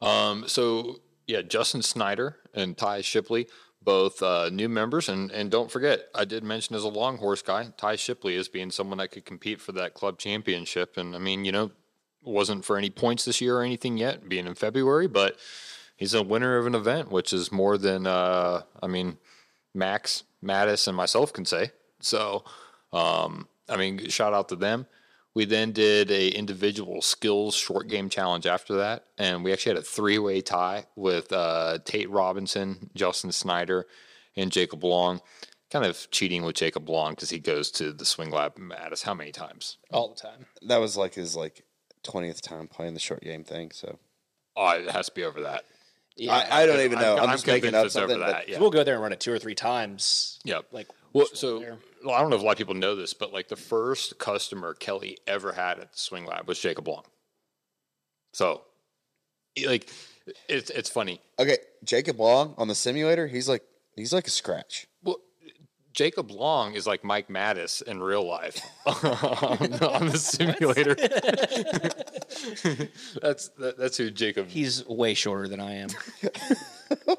Um, 0.00 0.44
so 0.46 1.00
yeah, 1.26 1.42
Justin 1.42 1.82
Snyder 1.82 2.36
and 2.54 2.76
Ty 2.76 3.00
Shipley, 3.00 3.48
both 3.82 4.22
uh, 4.22 4.50
new 4.50 4.68
members, 4.68 5.08
and 5.08 5.30
and 5.30 5.50
don't 5.50 5.70
forget, 5.70 6.06
I 6.14 6.24
did 6.24 6.44
mention 6.44 6.76
as 6.76 6.84
a 6.84 6.88
long 6.88 7.18
horse 7.18 7.42
guy, 7.42 7.68
Ty 7.76 7.96
Shipley 7.96 8.36
as 8.36 8.48
being 8.48 8.70
someone 8.70 8.98
that 8.98 9.10
could 9.10 9.24
compete 9.24 9.60
for 9.60 9.72
that 9.72 9.94
club 9.94 10.18
championship, 10.18 10.96
and 10.96 11.14
I 11.14 11.18
mean, 11.18 11.44
you 11.44 11.52
know, 11.52 11.70
wasn't 12.22 12.64
for 12.64 12.76
any 12.76 12.90
points 12.90 13.24
this 13.24 13.40
year 13.40 13.58
or 13.58 13.62
anything 13.62 13.96
yet, 13.96 14.28
being 14.28 14.46
in 14.46 14.54
February, 14.54 15.06
but 15.06 15.36
he's 15.96 16.14
a 16.14 16.22
winner 16.22 16.58
of 16.58 16.66
an 16.66 16.74
event, 16.74 17.10
which 17.10 17.32
is 17.32 17.50
more 17.50 17.78
than 17.78 18.06
uh, 18.06 18.62
I 18.82 18.86
mean, 18.86 19.18
Max, 19.76 20.24
Mattis, 20.42 20.88
and 20.88 20.96
myself 20.96 21.32
can 21.32 21.44
say. 21.44 21.70
So, 22.00 22.44
um, 22.92 23.46
I 23.68 23.76
mean, 23.76 24.08
shout 24.08 24.32
out 24.34 24.48
to 24.48 24.56
them. 24.56 24.86
We 25.34 25.44
then 25.44 25.72
did 25.72 26.10
a 26.10 26.28
individual 26.30 27.02
skills 27.02 27.54
short 27.54 27.88
game 27.88 28.08
challenge 28.08 28.46
after 28.46 28.76
that, 28.76 29.04
and 29.18 29.44
we 29.44 29.52
actually 29.52 29.74
had 29.74 29.82
a 29.82 29.86
three 29.86 30.18
way 30.18 30.40
tie 30.40 30.86
with 30.96 31.30
uh, 31.32 31.78
Tate 31.84 32.10
Robinson, 32.10 32.90
Justin 32.94 33.32
Snyder, 33.32 33.86
and 34.34 34.50
Jacob 34.50 34.82
Long. 34.82 35.20
Kind 35.70 35.84
of 35.84 36.08
cheating 36.10 36.44
with 36.44 36.54
Jacob 36.56 36.88
Long 36.88 37.12
because 37.12 37.28
he 37.28 37.38
goes 37.38 37.70
to 37.72 37.92
the 37.92 38.04
swing 38.06 38.30
lab 38.30 38.58
at 38.78 38.92
us 38.92 39.02
how 39.02 39.14
many 39.14 39.32
times? 39.32 39.76
all 39.92 40.08
the 40.08 40.20
time. 40.20 40.46
That 40.62 40.78
was 40.78 40.96
like 40.96 41.14
his 41.14 41.36
like 41.36 41.64
twentieth 42.02 42.40
time 42.40 42.66
playing 42.68 42.94
the 42.94 43.00
short 43.00 43.20
game 43.22 43.44
thing. 43.44 43.72
So 43.72 43.98
Oh, 44.56 44.70
it 44.70 44.90
has 44.90 45.06
to 45.06 45.12
be 45.12 45.24
over 45.24 45.42
that. 45.42 45.64
Yeah, 46.16 46.32
I, 46.32 46.62
I 46.62 46.66
don't 46.66 46.80
even 46.80 46.98
know. 46.98 47.16
I'm, 47.18 47.24
I'm 47.24 47.30
just 47.30 47.46
making 47.46 47.72
convinced 47.72 47.96
up 47.96 48.02
something. 48.08 48.20
that. 48.20 48.48
Yeah. 48.48 48.58
we'll 48.58 48.70
go 48.70 48.82
there 48.84 48.94
and 48.94 49.02
run 49.02 49.12
it 49.12 49.20
two 49.20 49.32
or 49.32 49.38
three 49.38 49.54
times. 49.54 50.38
Yep. 50.44 50.66
Like 50.72 50.88
Well, 51.12 51.26
so 51.34 51.58
there. 51.58 51.76
well, 52.04 52.14
I 52.14 52.20
don't 52.20 52.30
know 52.30 52.36
if 52.36 52.42
a 52.42 52.44
lot 52.44 52.52
of 52.52 52.58
people 52.58 52.74
know 52.74 52.94
this, 52.96 53.12
but 53.12 53.32
like 53.32 53.48
the 53.48 53.56
first 53.56 54.18
customer 54.18 54.72
Kelly 54.74 55.18
ever 55.26 55.52
had 55.52 55.78
at 55.78 55.92
the 55.92 55.98
Swing 55.98 56.24
Lab 56.24 56.48
was 56.48 56.58
Jacob 56.58 56.88
Long. 56.88 57.02
So, 58.32 58.62
like, 59.66 59.90
it's 60.48 60.70
it's 60.70 60.90
funny. 60.90 61.20
okay, 61.38 61.58
Jacob 61.84 62.18
Long 62.18 62.54
on 62.58 62.68
the 62.68 62.74
simulator, 62.74 63.26
he's 63.26 63.48
like 63.48 63.62
he's 63.94 64.12
like 64.12 64.26
a 64.26 64.30
scratch. 64.30 64.86
Well, 65.02 65.16
Jacob 65.96 66.30
Long 66.30 66.74
is 66.74 66.86
like 66.86 67.02
Mike 67.02 67.28
Mattis 67.28 67.82
in 67.82 68.02
real 68.02 68.22
life 68.22 68.60
on, 68.86 69.70
the, 69.70 69.90
on 69.90 70.08
the 70.08 70.18
simulator. 70.18 70.94
that's 73.22 73.48
that, 73.48 73.78
that's 73.78 73.96
who 73.96 74.10
Jacob. 74.10 74.48
he's 74.48 74.86
way 74.86 75.14
shorter 75.14 75.48
than 75.48 75.58
I 75.58 75.76
am. 75.76 75.88
But 76.20 77.18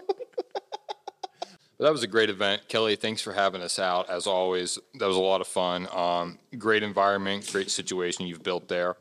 That 1.79 1.91
was 1.91 2.03
a 2.03 2.07
great 2.07 2.29
event, 2.29 2.67
Kelly. 2.67 2.95
Thanks 2.95 3.21
for 3.21 3.33
having 3.33 3.61
us 3.61 3.79
out. 3.79 4.09
As 4.09 4.27
always, 4.27 4.77
that 4.95 5.07
was 5.07 5.17
a 5.17 5.21
lot 5.21 5.41
of 5.41 5.47
fun. 5.47 5.87
Um, 5.91 6.37
great 6.57 6.83
environment, 6.83 7.49
great 7.51 7.71
situation 7.71 8.27
you've 8.27 8.43
built 8.43 8.67
there. 8.67 8.95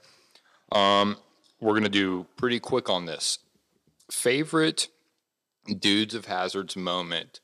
Um, 0.72 1.16
we're 1.60 1.74
gonna 1.74 1.88
do 1.90 2.26
pretty 2.36 2.60
quick 2.60 2.88
on 2.88 3.04
this. 3.04 3.40
Favorite 4.10 4.88
dudes 5.78 6.14
of 6.14 6.26
hazards 6.26 6.76
moment 6.76 7.40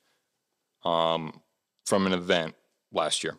um, 0.84 1.40
from 1.86 2.06
an 2.06 2.12
event 2.12 2.54
last 2.92 3.22
year. 3.24 3.36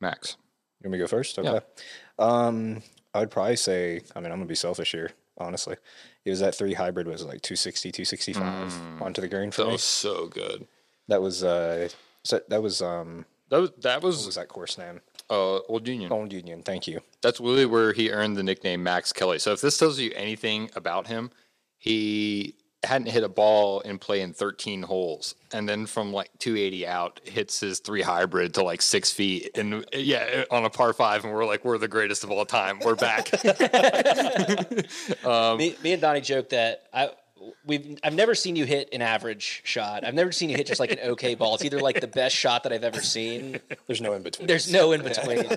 Max. 0.00 0.36
You 0.82 0.88
want 0.88 0.92
me 0.92 0.98
to 0.98 1.04
go 1.04 1.08
first? 1.08 1.36
Yeah. 1.38 1.50
Okay. 1.50 1.66
Um, 2.18 2.82
I'd 3.14 3.30
probably 3.30 3.56
say, 3.56 4.00
I 4.14 4.20
mean, 4.20 4.32
I'm 4.32 4.38
gonna 4.38 4.46
be 4.46 4.54
selfish 4.54 4.92
here, 4.92 5.10
honestly. 5.38 5.76
It 6.24 6.30
was 6.30 6.40
that 6.40 6.54
three 6.54 6.74
hybrid 6.74 7.06
was 7.06 7.22
like 7.24 7.42
260, 7.42 7.92
265 7.92 9.02
onto 9.02 9.20
the 9.20 9.28
green 9.28 9.50
for 9.50 9.62
That 9.62 9.66
me. 9.68 9.72
was 9.72 9.82
so 9.82 10.26
good. 10.26 10.66
That 11.08 11.20
was 11.20 11.42
uh, 11.44 11.88
so 12.24 12.40
that 12.48 12.62
was 12.62 12.80
um, 12.82 13.26
That 13.50 13.60
was 13.60 13.70
that 13.82 13.96
what 14.02 14.08
was 14.08 14.26
was 14.26 14.34
that 14.36 14.48
course 14.48 14.78
name? 14.78 15.00
uh, 15.28 15.58
Old 15.60 15.86
Union. 15.86 16.12
Old 16.12 16.32
Union. 16.32 16.62
Thank 16.62 16.86
you. 16.86 17.00
That's 17.22 17.40
really 17.40 17.66
where 17.66 17.92
he 17.92 18.10
earned 18.10 18.36
the 18.36 18.42
nickname 18.42 18.82
Max 18.82 19.12
Kelly. 19.12 19.38
So 19.38 19.52
if 19.52 19.60
this 19.60 19.76
tells 19.76 19.98
you 19.98 20.12
anything 20.14 20.70
about 20.76 21.06
him, 21.08 21.30
he 21.78 22.54
hadn't 22.82 23.08
hit 23.08 23.22
a 23.22 23.28
ball 23.28 23.80
in 23.80 23.98
play 23.98 24.20
in 24.22 24.32
13 24.32 24.82
holes, 24.82 25.34
and 25.52 25.68
then 25.68 25.86
from 25.86 26.12
like 26.12 26.30
280 26.38 26.86
out, 26.86 27.20
hits 27.24 27.60
his 27.60 27.78
three 27.80 28.02
hybrid 28.02 28.54
to 28.54 28.62
like 28.62 28.80
six 28.82 29.10
feet, 29.10 29.50
and 29.54 29.84
yeah, 29.92 30.44
on 30.50 30.64
a 30.64 30.70
par 30.70 30.92
five, 30.92 31.24
and 31.24 31.32
we're 31.32 31.44
like, 31.44 31.64
we're 31.64 31.78
the 31.78 31.88
greatest 31.88 32.24
of 32.24 32.30
all 32.30 32.46
time. 32.46 32.80
We're 32.84 32.94
back. 32.96 33.30
Um, 35.24 35.58
me, 35.58 35.76
me 35.82 35.92
and 35.92 36.02
Doni 36.02 36.20
joke 36.20 36.50
that 36.50 36.84
I 36.92 37.10
we've 37.64 37.98
I've 38.02 38.14
never 38.14 38.34
seen 38.34 38.56
you 38.56 38.64
hit 38.64 38.88
an 38.92 39.02
average 39.02 39.62
shot. 39.64 40.04
I've 40.04 40.14
never 40.14 40.32
seen 40.32 40.50
you 40.50 40.56
hit 40.56 40.66
just 40.66 40.80
like 40.80 40.92
an 40.92 40.98
okay 41.00 41.34
ball. 41.34 41.54
It's 41.54 41.64
either 41.64 41.80
like 41.80 42.00
the 42.00 42.06
best 42.06 42.34
shot 42.36 42.62
that 42.64 42.72
I've 42.72 42.84
ever 42.84 43.00
seen. 43.00 43.60
There's 43.86 44.00
no 44.00 44.12
in 44.14 44.22
between. 44.22 44.46
There's 44.46 44.70
no 44.70 44.92
in 44.92 45.02
between. 45.02 45.44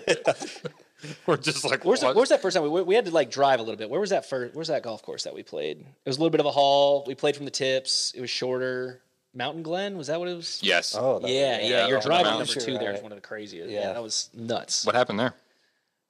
we're 1.25 1.37
just 1.37 1.63
like, 1.65 1.83
Where's, 1.85 2.01
the, 2.01 2.13
where's 2.13 2.29
that 2.29 2.41
first 2.41 2.55
time 2.55 2.69
we, 2.71 2.81
we 2.81 2.95
had 2.95 3.05
to 3.05 3.11
like 3.11 3.31
drive 3.31 3.59
a 3.59 3.63
little 3.63 3.77
bit? 3.77 3.89
Where 3.89 3.99
was 3.99 4.09
that 4.11 4.27
first? 4.29 4.55
Where's 4.55 4.67
that 4.69 4.83
golf 4.83 5.01
course 5.03 5.23
that 5.23 5.33
we 5.33 5.43
played? 5.43 5.79
It 5.79 6.09
was 6.09 6.17
a 6.17 6.19
little 6.19 6.29
bit 6.31 6.39
of 6.39 6.45
a 6.45 6.51
haul. 6.51 7.03
We 7.07 7.15
played 7.15 7.35
from 7.35 7.45
the 7.45 7.51
tips. 7.51 8.13
It 8.15 8.21
was 8.21 8.29
shorter. 8.29 9.01
Mountain 9.35 9.63
Glen 9.63 9.97
was 9.97 10.07
that 10.07 10.19
what 10.19 10.29
it 10.29 10.35
was? 10.35 10.59
yes. 10.61 10.95
Oh, 10.97 11.19
that- 11.19 11.29
Yeah, 11.29 11.59
yeah. 11.59 11.67
Yeah, 11.67 11.87
Your 11.87 11.97
on 11.97 12.03
the 12.03 12.07
drive 12.07 12.25
on 12.27 12.33
number 12.39 12.45
two 12.45 12.77
there 12.77 12.91
is 12.91 12.95
Right. 12.97 13.03
one 13.03 13.11
of 13.11 13.17
the 13.17 13.27
craziest. 13.27 13.69
Yeah. 13.71 13.79
Yeah. 13.87 13.93
that 13.93 14.03
was 14.03 14.29
nuts. 14.33 14.85
What 14.85 14.93
happened 14.95 15.19
there? 15.19 15.33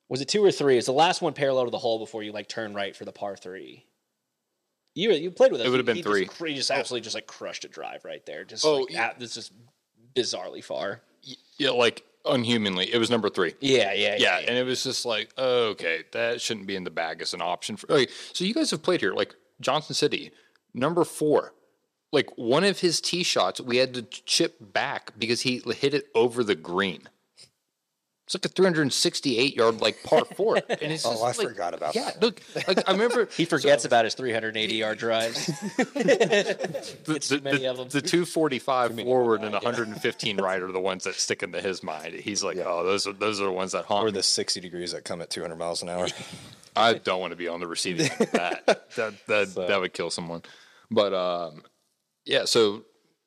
Was 0.10 0.20
it 0.22 0.28
two 0.28 0.44
or 0.44 0.52
three? 0.52 0.78
It's 0.78 0.88
the 0.88 0.92
last 0.94 1.22
one 1.22 1.34
parallel 1.34 1.66
to 1.66 1.72
the 1.72 1.78
hole 1.78 2.00
before 2.00 2.22
you 2.24 2.32
like 2.34 2.48
turn 2.50 2.74
right 2.74 2.96
for 2.96 3.06
the 3.06 3.14
par 3.14 3.36
three. 3.38 3.86
You 4.96 5.12
you 5.14 5.32
played 5.32 5.52
with 5.52 5.62
us. 5.62 5.68
It 5.68 5.70
would 5.70 5.80
have 5.80 5.88
He- 5.88 5.94
been 5.94 5.96
he 5.98 6.04
three. 6.04 6.26
Just, 6.26 6.44
he 6.44 6.54
just 6.56 6.72
absolutely 6.72 7.02
just 7.04 7.16
like 7.16 7.26
crushed 7.26 7.66
a 7.66 7.68
drive 7.70 8.04
right 8.06 8.24
there. 8.26 8.44
Just 8.44 8.66
Oh, 8.66 8.80
like, 8.82 8.92
yeah. 8.92 9.06
at- 9.08 9.20
this 9.20 9.38
is 9.38 9.52
bizarrely 10.16 10.64
far. 10.64 11.02
Yeah, 11.58 11.72
like 11.72 12.04
unhumanly. 12.26 12.94
It 12.94 12.98
was 12.98 13.10
number 13.10 13.30
three. 13.30 13.56
Yeah, 13.60 13.94
yeah, 13.94 14.16
Yeah, 14.18 14.38
and 14.38 14.58
it 14.58 14.64
was 14.66 14.84
just 14.84 15.06
like, 15.06 15.30
okay, 15.38 16.04
that 16.12 16.42
shouldn't 16.42 16.68
be 16.68 16.76
in 16.76 16.84
the 16.84 16.92
bag 16.92 17.22
as 17.22 17.34
an 17.34 17.42
option 17.42 17.78
for. 17.78 17.88
So 18.34 18.46
you 18.46 18.54
guys 18.54 18.72
have 18.72 18.82
played 18.84 19.02
here, 19.02 19.14
like 19.14 19.36
Johnson 19.62 19.96
City, 19.96 20.32
number 20.74 21.04
four. 21.04 21.54
Like 22.12 22.30
one 22.38 22.64
of 22.64 22.80
his 22.80 23.02
tee 23.02 23.24
shots, 23.24 23.60
we 23.60 23.78
had 23.78 23.96
to 23.96 24.04
chip 24.04 24.58
back 24.60 25.14
because 25.18 25.42
he 25.42 25.64
hit 25.66 25.96
it 25.96 26.10
over 26.14 26.44
the 26.44 26.56
green. 26.56 27.10
It's 28.26 28.36
like 28.36 28.46
a 28.46 28.48
368 28.50 29.54
yard 29.56 29.82
like 29.82 30.02
par 30.04 30.24
four, 30.24 30.56
and 30.70 30.82
it's 30.82 31.06
Oh, 31.06 31.12
just 31.12 31.24
I 31.24 31.28
like- 31.28 31.36
forgot 31.50 31.74
about 31.74 31.94
yeah, 31.94 32.06
that. 32.06 32.22
look, 32.22 32.42
like 32.68 32.88
I 32.88 32.94
remember 32.94 33.28
He 33.38 33.44
forgets 33.46 33.84
about 33.84 34.06
his 34.06 34.14
380 34.14 34.74
yard 34.76 34.98
drives. 34.98 35.46
the, 35.78 37.20
too 37.22 37.42
many 37.42 37.60
the, 37.60 37.66
of 37.72 37.80
'em. 37.80 37.90
the 37.90 38.02
245 38.02 39.02
forward 39.02 39.42
and 39.42 39.52
115 39.54 40.38
right 40.42 40.62
are 40.62 40.72
the 40.72 40.80
ones 40.80 41.04
that 41.04 41.16
stick 41.16 41.44
into 41.44 41.60
his 41.62 41.84
mind. 41.84 42.14
He's 42.16 42.44
like, 42.44 42.58
oh, 42.58 42.84
those 42.86 43.06
are 43.08 43.14
those 43.14 43.42
are 43.42 43.46
the 43.46 43.52
ones 43.52 43.74
that 43.74 43.86
haunt 43.86 44.04
Or 44.04 44.08
me. 44.08 44.12
the 44.14 44.24
60 44.24 44.60
degrees 44.62 44.92
that 44.94 45.04
come 45.04 45.22
at 45.22 45.30
200 45.30 45.56
miles 45.58 45.82
an 45.82 45.90
hour. 45.90 46.08
I 46.76 46.94
don't 46.96 47.20
want 47.20 47.32
to 47.32 47.38
be 47.38 47.48
on 47.48 47.60
the 47.60 47.68
receiving 47.68 48.10
end 48.10 48.22
of 48.22 48.32
that. 48.32 48.66
That 48.96 49.14
that 49.28 49.56
that 49.56 49.80
would 49.82 49.94
kill 49.94 50.10
someone. 50.10 50.44
But 50.90 51.14
um, 51.14 51.64
yeah. 52.26 52.46
So, 52.46 52.84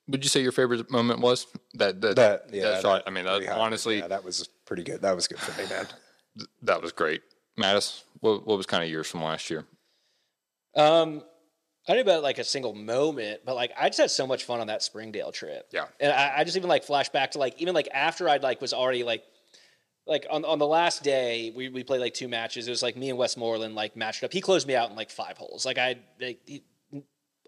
would 0.08 0.24
you 0.24 0.28
say 0.30 0.40
your 0.42 0.52
favorite 0.52 0.90
moment 0.90 1.20
was 1.20 1.46
that 1.74 2.00
that 2.00 2.16
that 2.16 2.46
yeah, 2.50 2.62
that 2.70 2.82
shot? 2.82 3.04
that 3.04 3.10
I 3.10 3.14
mean, 3.14 3.24
that, 3.24 3.46
honestly, 3.56 3.98
yeah, 3.98 4.08
that 4.08 4.24
was 4.24 4.48
pretty 4.66 4.82
good. 4.82 5.02
That 5.02 5.14
was 5.14 5.26
good 5.28 5.38
for 5.38 5.60
me, 5.60 5.68
man. 5.68 5.86
that 6.62 6.82
was 6.82 6.92
great. 6.92 7.22
Mattis, 7.58 8.02
what 8.20 8.46
what 8.46 8.56
was 8.56 8.66
kind 8.66 8.84
of 8.84 8.90
yours 8.90 9.08
from 9.08 9.22
last 9.22 9.48
year? 9.50 9.64
Um, 10.74 11.22
I 11.88 11.94
don't 11.94 12.04
know 12.04 12.12
about 12.12 12.22
like 12.22 12.38
a 12.38 12.44
single 12.44 12.74
moment, 12.74 13.40
but 13.44 13.54
like 13.54 13.72
I 13.78 13.88
just 13.88 13.98
had 13.98 14.10
so 14.10 14.26
much 14.26 14.44
fun 14.44 14.60
on 14.60 14.66
that 14.66 14.82
Springdale 14.82 15.32
trip. 15.32 15.68
Yeah. 15.72 15.86
and 16.00 16.12
I, 16.12 16.38
I 16.38 16.44
just 16.44 16.56
even 16.56 16.68
like 16.68 16.84
flash 16.84 17.08
back 17.08 17.32
to 17.32 17.38
like 17.38 17.60
even 17.60 17.74
like 17.74 17.88
after 17.94 18.28
I'd 18.28 18.42
like 18.42 18.60
was 18.60 18.74
already 18.74 19.04
like 19.04 19.24
like 20.06 20.26
on 20.30 20.44
on 20.44 20.58
the 20.58 20.66
last 20.66 21.02
day 21.02 21.52
we 21.56 21.68
we 21.68 21.84
played 21.84 22.00
like 22.00 22.14
two 22.14 22.28
matches. 22.28 22.66
It 22.66 22.70
was 22.70 22.82
like 22.82 22.96
me 22.96 23.08
and 23.08 23.18
Westmoreland 23.18 23.74
like 23.74 23.96
matched 23.96 24.22
up. 24.24 24.32
He 24.32 24.40
closed 24.40 24.66
me 24.66 24.74
out 24.74 24.90
in 24.90 24.96
like 24.96 25.10
five 25.10 25.38
holes. 25.38 25.64
Like 25.64 25.78
I 25.78 25.96
like, 26.20 26.40
he, 26.44 26.62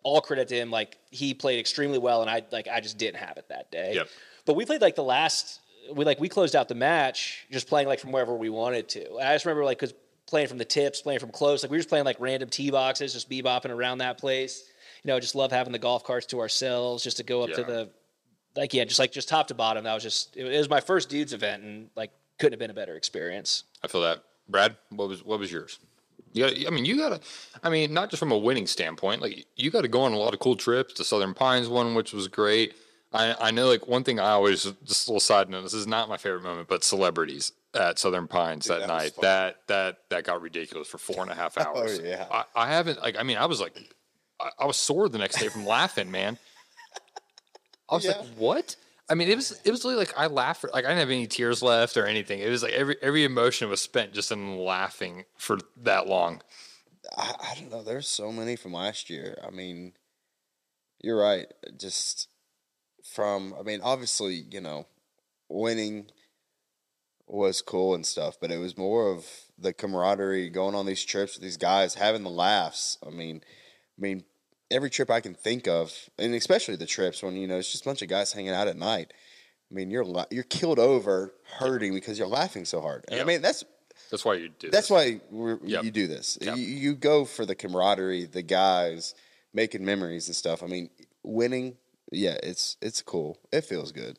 all 0.03 0.21
credit 0.21 0.49
to 0.49 0.57
him. 0.57 0.71
Like 0.71 0.99
he 1.11 1.35
played 1.35 1.59
extremely 1.59 1.99
well, 1.99 2.23
and 2.23 2.31
I 2.31 2.43
like 2.51 2.69
I 2.69 2.81
just 2.81 2.97
didn't 2.97 3.21
have 3.21 3.37
it 3.37 3.49
that 3.49 3.71
day. 3.71 3.95
Yep. 3.95 4.09
But 4.47 4.55
we 4.55 4.65
played 4.65 4.81
like 4.81 4.95
the 4.95 5.05
last 5.05 5.61
we 5.93 6.05
like 6.05 6.21
we 6.21 6.29
closed 6.29 6.57
out 6.57 6.69
the 6.69 6.75
match 6.75 7.47
just 7.51 7.69
playing 7.69 7.89
like 7.89 8.01
from 8.01 8.13
wherever 8.13 8.35
we 8.35 8.51
wanted 8.51 8.89
to. 8.91 9.17
And 9.17 9.29
I 9.29 9.35
just 9.35 9.45
remember 9.45 9.65
like 9.65 9.79
because 9.79 9.95
playing 10.27 10.49
from 10.49 10.59
the 10.59 10.65
tips, 10.65 11.01
playing 11.01 11.21
from 11.21 11.31
close, 11.31 11.63
like 11.63 11.71
we 11.71 11.77
were 11.77 11.81
just 11.81 11.89
playing 11.89 12.05
like 12.05 12.17
random 12.21 12.49
tee 12.49 12.71
boxes, 12.71 13.15
just 13.15 13.31
bebopping 13.31 13.71
around 13.71 13.99
that 13.99 14.19
place. 14.19 14.65
You 15.03 15.09
know, 15.09 15.21
just 15.21 15.35
love 15.35 15.53
having 15.53 15.73
the 15.73 15.79
golf 15.79 16.05
carts 16.05 16.27
to 16.27 16.41
ourselves, 16.41 17.05
just 17.05 17.19
to 17.19 17.23
go 17.23 17.43
up 17.43 17.53
to 17.53 17.63
the 17.63 17.91
like 18.57 18.75
yeah, 18.75 18.85
just 18.85 18.99
like 18.99 19.13
just 19.13 19.29
top 19.29 19.49
to 19.49 19.55
bottom. 19.55 19.85
That 19.85 19.95
was 19.95 20.03
just 20.03 20.37
it, 20.37 20.47
it 20.47 20.59
was 20.59 20.69
my 20.69 20.81
first 20.81 21.09
dudes 21.09 21.33
event, 21.33 21.63
and 21.63 21.91
like 21.97 22.11
couldn't 22.39 22.53
have 22.53 22.61
been 22.61 22.71
a 22.71 22.75
better 22.75 22.97
experience. 22.97 23.65
I 23.83 23.89
feel 23.89 24.03
that. 24.03 24.23
Brad, 24.49 24.77
what 24.91 25.09
was 25.09 25.25
what 25.25 25.39
was 25.39 25.53
yours? 25.53 25.79
You 26.33 26.47
I 26.67 26.71
mean, 26.71 26.85
you 26.85 26.97
got 26.97 27.21
to. 27.21 27.29
I 27.63 27.71
mean, 27.71 27.95
not 27.95 28.11
just 28.11 28.21
from 28.21 28.33
a 28.33 28.39
winning 28.39 28.67
standpoint. 28.67 29.23
Like 29.23 29.47
you 29.57 29.71
got 29.71 29.83
to 29.83 29.89
go 29.89 30.03
on 30.03 30.13
a 30.13 30.19
lot 30.19 30.35
of 30.35 30.41
cool 30.41 30.57
trips. 30.57 30.95
The 30.95 31.05
Southern 31.05 31.35
Pines 31.35 31.69
one, 31.69 31.95
which 31.95 32.13
was 32.13 32.29
great. 32.29 32.75
I, 33.13 33.35
I 33.41 33.51
know, 33.51 33.69
like 33.69 33.87
one 33.87 34.05
thing 34.05 34.21
I 34.21 34.31
always 34.31 34.65
just 34.85 35.09
a 35.09 35.11
little 35.11 35.21
side 35.21 35.49
note. 35.49 35.63
This 35.63 35.75
is 35.75 35.87
not 35.87 36.09
my 36.09 36.19
favorite 36.19 36.43
moment, 36.43 36.69
but 36.69 36.85
celebrities 36.85 37.53
at 37.75 37.99
Southern 37.99 38.29
Pines 38.29 38.67
that, 38.67 38.81
that 38.81 38.89
night. 38.89 39.13
fun. 39.15 39.23
That 39.23 39.57
that 39.69 39.99
that 40.11 40.25
got 40.25 40.43
ridiculous 40.43 40.89
for 40.89 40.99
four 40.99 41.23
and 41.23 41.31
a 41.31 41.35
half 41.35 41.55
oh, 41.59 41.63
hours. 41.63 42.01
yeah. 42.03 42.27
I, 42.31 42.45
I 42.55 42.69
haven't 42.69 43.01
like. 43.01 43.17
I 43.19 43.23
mean, 43.23 43.39
I 43.39 43.47
was 43.47 43.61
like, 43.61 43.79
I, 44.41 44.51
I 44.61 44.67
was 44.67 44.77
sore 44.77 45.09
the 45.09 45.19
next 45.19 45.41
day 45.41 45.49
from 45.49 45.65
laughing, 45.67 46.11
man. 46.11 46.39
I 47.89 47.95
was 47.95 48.07
like, 48.07 48.23
what? 48.37 48.77
I 49.09 49.15
mean, 49.15 49.29
it 49.29 49.37
was 49.37 49.59
it 49.65 49.71
was 49.71 49.85
really 49.85 49.97
like 49.97 50.13
I 50.17 50.27
laughed 50.27 50.61
for 50.61 50.71
like 50.75 50.85
I 50.85 50.89
didn't 50.89 51.01
have 51.01 51.11
any 51.11 51.27
tears 51.27 51.63
left 51.63 51.97
or 51.97 52.05
anything. 52.05 52.41
It 52.41 52.51
was 52.51 52.63
like 52.63 52.73
every 52.73 52.97
every 53.01 53.25
emotion 53.25 53.71
was 53.71 53.81
spent 53.81 54.13
just 54.13 54.31
in 54.31 54.59
laughing 54.59 55.25
for 55.39 55.59
that 55.79 56.07
long. 56.07 56.43
I, 57.17 57.33
I 57.41 57.55
don't 57.55 57.71
know. 57.71 57.83
There's 57.83 58.09
so 58.09 58.31
many 58.31 58.57
from 58.57 58.75
last 58.75 59.09
year. 59.09 59.39
I 59.47 59.51
mean, 59.51 59.95
you're 61.01 61.19
right. 61.19 61.47
Just 61.79 62.29
from, 63.13 63.55
I 63.59 63.63
mean, 63.63 63.81
obviously, 63.83 64.45
you 64.51 64.61
know, 64.61 64.87
winning 65.49 66.07
was 67.27 67.61
cool 67.63 67.95
and 67.95 68.07
stuff, 68.07 68.37
but 68.41 68.51
it 68.51 68.59
was 68.59 68.77
more 68.77 69.11
of 69.11 69.27
the 69.59 69.73
camaraderie 69.73 70.49
going 70.51 70.75
on 70.75 70.87
these 70.87 71.05
trips 71.05 71.35
with 71.35 71.43
these 71.43 71.57
guys, 71.57 71.95
having 71.95 72.23
the 72.23 72.31
laughs. 72.31 72.97
I 73.07 73.11
mean, 73.11 73.43
I 73.99 74.01
mean, 74.01 74.25
every 74.71 74.89
trip 74.91 75.11
I 75.11 75.21
can 75.21 75.35
think 75.35 75.69
of, 75.69 75.93
and 76.19 76.35
especially 76.35 76.77
the 76.77 76.87
trips 76.87 77.23
when 77.23 77.37
you 77.37 77.47
know 77.47 77.59
it's 77.59 77.71
just 77.71 77.85
a 77.85 77.89
bunch 77.89 78.03
of 78.03 78.09
guys 78.09 78.33
hanging 78.33 78.51
out 78.55 78.69
at 78.69 78.77
night. 78.77 79.13
I 79.71 79.75
mean, 79.75 79.91
you're 79.91 80.05
la- 80.05 80.25
you're 80.31 80.45
killed 80.45 80.79
over 80.79 81.35
hurting 81.59 81.93
because 81.93 82.19
you're 82.19 82.29
laughing 82.29 82.65
so 82.65 82.81
hard. 82.81 83.05
And 83.09 83.17
Yeah. 83.17 83.23
I 83.23 83.27
mean, 83.27 83.43
that's 83.43 83.65
That's 84.11 84.25
why 84.25 84.35
you 84.35 84.49
do. 84.49 84.71
that's 84.71 84.89
this. 84.89 84.91
why 84.91 85.21
we're, 85.31 85.59
Yep. 85.63 85.85
you 85.85 85.91
do 85.91 86.07
this. 86.07 86.39
Yep. 86.41 86.57
You, 86.57 86.63
you 86.63 86.95
go 86.95 87.27
for 87.27 87.45
the 87.45 87.55
camaraderie, 87.55 88.25
the 88.25 88.41
guys 88.43 89.15
making 89.53 89.85
memories 89.85 90.29
and 90.29 90.37
stuff. 90.37 90.63
I 90.63 90.67
mean, 90.67 90.89
winning, 91.23 91.77
yeah, 92.13 92.37
it's 92.43 92.77
it's 92.81 93.03
cool. 93.03 93.39
It 93.53 93.63
feels 93.65 93.93
good. 93.93 94.19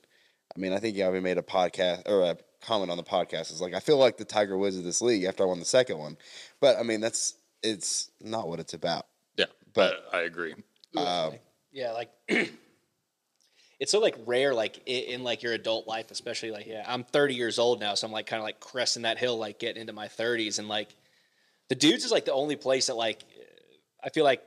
I 0.56 0.60
mean, 0.60 0.74
I 0.74 0.80
think 0.80 0.96
you 0.98 1.08
even 1.08 1.24
made 1.24 1.38
a 1.38 1.44
podcast 1.44 2.08
or 2.08 2.24
a 2.24 2.38
comment 2.62 2.92
on 2.92 2.98
the 2.98 3.04
podcast. 3.04 3.52
It's 3.52 3.62
like 3.62 3.74
I 3.74 3.80
feel 3.80 3.98
like 3.98 4.18
the 4.18 4.26
Tiger 4.26 4.58
Woods 4.58 4.78
of 4.78 4.84
this 4.84 5.02
league 5.02 5.24
after 5.24 5.44
I 5.44 5.48
won 5.48 5.60
the 5.60 5.66
second 5.66 5.98
one, 5.98 6.18
but 6.60 6.78
I 6.78 6.84
mean 6.84 7.02
that's 7.02 7.36
it's 7.64 8.10
not 8.22 8.48
what 8.48 8.60
it's 8.60 8.74
about. 8.74 9.06
Yeah, 9.38 9.46
But- 9.74 10.06
I, 10.14 10.20
I 10.20 10.22
agree. 10.24 10.56
Um, 10.98 11.34
Yeah, 11.72 11.92
like 11.92 12.10
it's 13.80 13.92
so 13.92 14.00
like 14.00 14.16
rare, 14.26 14.54
like 14.54 14.82
i- 14.88 14.92
in, 14.92 15.24
like 15.24 15.44
your 15.44 15.54
adult 15.54 15.88
life, 15.88 16.12
especially 16.12 16.52
like 16.52 16.66
yeah, 16.68 16.84
I'm 16.88 17.04
30 17.04 17.36
years 17.36 17.60
old 17.60 17.80
now, 17.80 17.94
so 17.96 18.08
I'm 18.08 18.14
like 18.14 18.26
kind 18.26 18.40
of 18.40 18.44
like 18.44 18.60
cresting 18.60 19.04
that 19.04 19.18
hill, 19.18 19.38
like 19.38 19.60
getting 19.60 19.82
into 19.82 19.94
my 19.94 20.08
30s, 20.08 20.60
and 20.60 20.68
like 20.68 20.90
the 21.70 21.76
dudes 21.76 22.04
is 22.04 22.12
like 22.12 22.26
the 22.26 22.34
only 22.34 22.56
place 22.56 22.88
that 22.88 22.96
like 22.96 23.24
I 24.04 24.10
feel 24.10 24.24
like 24.24 24.42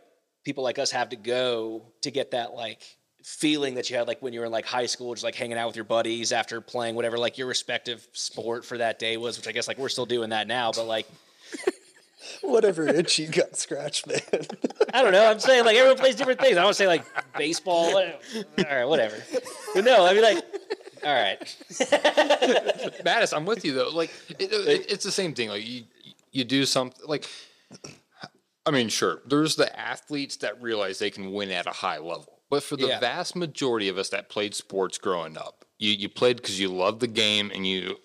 people 0.45 0.65
like 0.65 0.79
us 0.79 0.91
have 0.91 1.11
to 1.11 1.17
go 1.17 1.83
to 2.03 2.11
get 2.11 2.33
that 2.33 2.53
like 2.55 2.83
feeling 3.23 3.75
that 3.75 3.89
you 3.89 3.97
had 3.97 4.09
like 4.09 4.21
when 4.21 4.33
you 4.33 4.41
were 4.41 4.47
in 4.47 4.53
like 4.53 4.67
high 4.67 4.87
school, 4.87 5.15
just 5.15 5.25
like 5.25 5.35
hanging 5.35 5.57
out 5.57 5.67
with 5.69 5.77
your 5.77 5.85
buddies 5.85 6.33
after 6.33 6.61
playing 6.61 6.95
whatever 6.95 7.19
like 7.19 7.39
your 7.39 7.47
respective 7.47 8.07
sport 8.13 8.65
for 8.65 8.79
that 8.79 8.99
day 8.99 9.17
was, 9.17 9.37
which 9.37 9.49
I 9.49 9.53
guess 9.53 9.69
like 9.69 9.79
we're 9.79 9.89
still 9.89 10.07
doing 10.07 10.31
that 10.31 10.47
now, 10.47 10.73
but 10.73 10.87
like 10.87 11.07
Whatever 12.41 12.89
itch 12.89 13.19
you 13.19 13.29
got 13.29 13.57
scratched, 13.57 14.07
man. 14.07 14.21
I 14.95 15.03
don't 15.03 15.13
know. 15.13 15.27
I'm 15.27 15.41
saying 15.41 15.65
like 15.65 15.77
everyone 15.77 15.99
plays 15.99 16.17
different 16.17 16.41
things. 16.41 16.57
I 16.57 16.63
don't 16.63 16.75
say 16.75 16.87
like 16.87 17.05
baseball. 17.37 17.97
All 17.97 18.05
right, 18.59 18.85
whatever. 18.85 19.17
But 19.75 19.85
no, 19.85 20.07
I 20.07 20.13
mean 20.13 20.23
like, 20.23 20.45
all 21.05 21.13
right. 21.13 21.41
Mattis, 23.05 23.37
I'm 23.37 23.45
with 23.45 23.65
you 23.65 23.75
though. 23.75 23.91
Like 23.91 24.11
it, 24.39 24.53
it, 24.53 24.91
it's 24.91 25.05
the 25.05 25.11
same 25.11 25.35
thing. 25.35 25.49
Like 25.49 25.67
you, 25.67 25.85
you 26.31 26.45
do 26.45 26.65
something 26.65 27.01
like. 27.07 27.29
I 28.65 28.71
mean, 28.71 28.89
sure. 28.89 29.21
There's 29.27 29.57
the 29.57 29.77
athletes 29.79 30.37
that 30.39 30.63
realize 30.63 31.01
they 31.01 31.11
can 31.11 31.33
win 31.33 31.51
at 31.51 31.67
a 31.67 31.71
high 31.71 31.99
level, 31.99 32.39
but 32.53 32.63
for 32.63 32.77
the 32.77 32.89
Yeah. 32.89 33.01
vast 33.01 33.35
majority 33.35 33.89
of 33.89 33.97
us 33.97 34.11
that 34.11 34.29
played 34.29 34.55
sports 34.55 34.99
growing 34.99 35.39
up, 35.39 35.65
you 35.79 35.91
you 35.93 36.11
played 36.11 36.37
because 36.37 36.61
you 36.61 36.69
loved 36.69 37.01
the 37.01 37.07
game 37.09 37.51
and 37.53 37.67
you. 37.67 37.97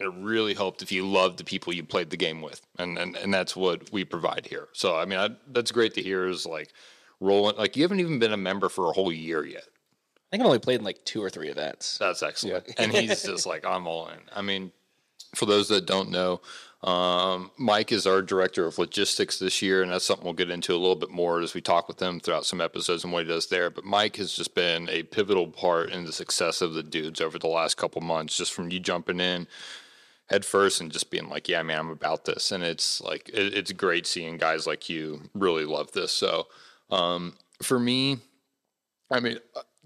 It 0.00 0.12
really 0.14 0.54
helped 0.54 0.82
if 0.82 0.90
you 0.90 1.06
loved 1.06 1.38
the 1.38 1.44
people 1.44 1.72
you 1.72 1.84
played 1.84 2.10
the 2.10 2.16
game 2.16 2.42
with, 2.42 2.62
and 2.80 2.98
and, 2.98 3.14
and 3.16 3.32
that's 3.32 3.54
what 3.54 3.92
we 3.92 4.04
provide 4.04 4.46
here. 4.46 4.66
So 4.72 4.96
I 4.96 5.04
mean, 5.04 5.20
I, 5.20 5.28
that's 5.46 5.70
great 5.70 5.94
to 5.94 6.02
hear. 6.02 6.26
Is 6.26 6.44
like 6.44 6.72
rolling 7.20 7.56
like 7.56 7.76
you 7.76 7.84
haven't 7.84 8.00
even 8.00 8.18
been 8.18 8.32
a 8.32 8.36
member 8.36 8.68
for 8.68 8.90
a 8.90 8.92
whole 8.92 9.12
year 9.12 9.44
yet. 9.46 9.68
I 9.68 10.30
think 10.32 10.40
I've 10.40 10.46
only 10.46 10.58
played 10.58 10.80
in 10.80 10.84
like 10.84 11.04
two 11.04 11.22
or 11.22 11.30
three 11.30 11.48
events. 11.48 11.96
That's 11.98 12.24
excellent. 12.24 12.74
And 12.78 12.90
he's 12.90 13.22
just 13.30 13.46
like, 13.46 13.64
I'm 13.64 13.86
all 13.86 14.08
in. 14.08 14.18
I 14.34 14.42
mean, 14.42 14.72
for 15.36 15.46
those 15.46 15.68
that 15.68 15.86
don't 15.86 16.10
know, 16.10 16.40
um, 16.82 17.50
Mike 17.56 17.92
is 17.92 18.06
our 18.06 18.22
director 18.22 18.66
of 18.66 18.78
logistics 18.78 19.38
this 19.38 19.62
year, 19.62 19.82
and 19.82 19.92
that's 19.92 20.04
something 20.04 20.24
we'll 20.24 20.34
get 20.34 20.50
into 20.50 20.74
a 20.74 20.78
little 20.78 20.96
bit 20.96 21.10
more 21.10 21.40
as 21.40 21.54
we 21.54 21.60
talk 21.60 21.86
with 21.86 22.00
him 22.00 22.18
throughout 22.18 22.44
some 22.44 22.60
episodes 22.60 23.04
and 23.04 23.12
what 23.12 23.24
he 23.24 23.28
does 23.28 23.46
there. 23.46 23.70
But 23.70 23.84
Mike 23.84 24.16
has 24.16 24.34
just 24.34 24.54
been 24.54 24.88
a 24.88 25.04
pivotal 25.04 25.46
part 25.46 25.90
in 25.90 26.04
the 26.04 26.12
success 26.12 26.60
of 26.60 26.74
the 26.74 26.82
dudes 26.82 27.20
over 27.20 27.38
the 27.38 27.46
last 27.48 27.76
couple 27.76 28.00
months, 28.00 28.36
just 28.36 28.52
from 28.52 28.70
you 28.70 28.80
jumping 28.80 29.20
in 29.20 29.46
head 30.32 30.44
first 30.44 30.80
and 30.80 30.90
just 30.90 31.10
being 31.10 31.28
like, 31.28 31.48
yeah, 31.48 31.62
man, 31.62 31.78
I'm 31.78 31.90
about 31.90 32.24
this. 32.24 32.50
And 32.50 32.64
it's 32.64 33.00
like, 33.00 33.28
it, 33.28 33.54
it's 33.54 33.70
great 33.72 34.06
seeing 34.06 34.38
guys 34.38 34.66
like 34.66 34.88
you 34.88 35.28
really 35.34 35.64
love 35.64 35.92
this. 35.92 36.10
So 36.10 36.48
um, 36.90 37.34
for 37.62 37.78
me, 37.78 38.18
I 39.10 39.20
mean, 39.20 39.38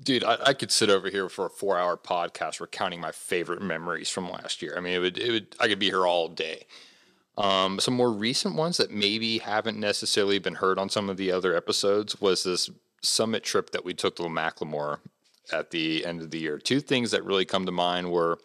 dude, 0.03 0.25
I, 0.25 0.39
I 0.47 0.55
could 0.55 0.71
sit 0.71 0.91
over 0.91 1.11
here 1.11 1.29
for 1.29 1.47
a 1.47 1.51
four-hour 1.51 1.97
podcast 1.99 2.61
recounting 2.61 3.01
my 3.01 3.13
favorite 3.13 3.63
memories 3.63 4.09
from 4.09 4.31
last 4.31 4.63
year. 4.63 4.75
I 4.77 4.81
mean, 4.81 4.95
it 4.95 4.99
would, 4.99 5.19
it 5.19 5.31
would, 5.31 5.57
I 5.59 5.69
could 5.69 5.79
be 5.79 5.87
here 5.87 6.07
all 6.07 6.29
day. 6.29 6.67
Um, 7.39 7.81
some 7.81 7.95
more 7.95 8.13
recent 8.13 8.55
ones 8.55 8.79
that 8.79 8.91
maybe 8.91 9.39
haven't 9.39 9.79
necessarily 9.79 10.39
been 10.39 10.55
heard 10.55 10.79
on 10.79 10.89
some 10.89 11.11
of 11.11 11.17
the 11.17 11.31
other 11.31 11.55
episodes 11.55 12.21
was 12.21 12.45
this 12.45 12.71
summit 13.03 13.45
trip 13.45 13.71
that 13.71 13.85
we 13.85 13.93
took 13.95 14.17
to 14.17 14.23
McLemore 14.23 14.99
at 15.53 15.71
the 15.71 16.05
end 16.05 16.23
of 16.23 16.31
the 16.31 16.39
year. 16.39 16.59
Two 16.59 16.81
things 16.81 17.11
that 17.11 17.25
really 17.25 17.45
come 17.45 17.67
to 17.67 17.73
mind 17.73 18.11
were 18.11 18.39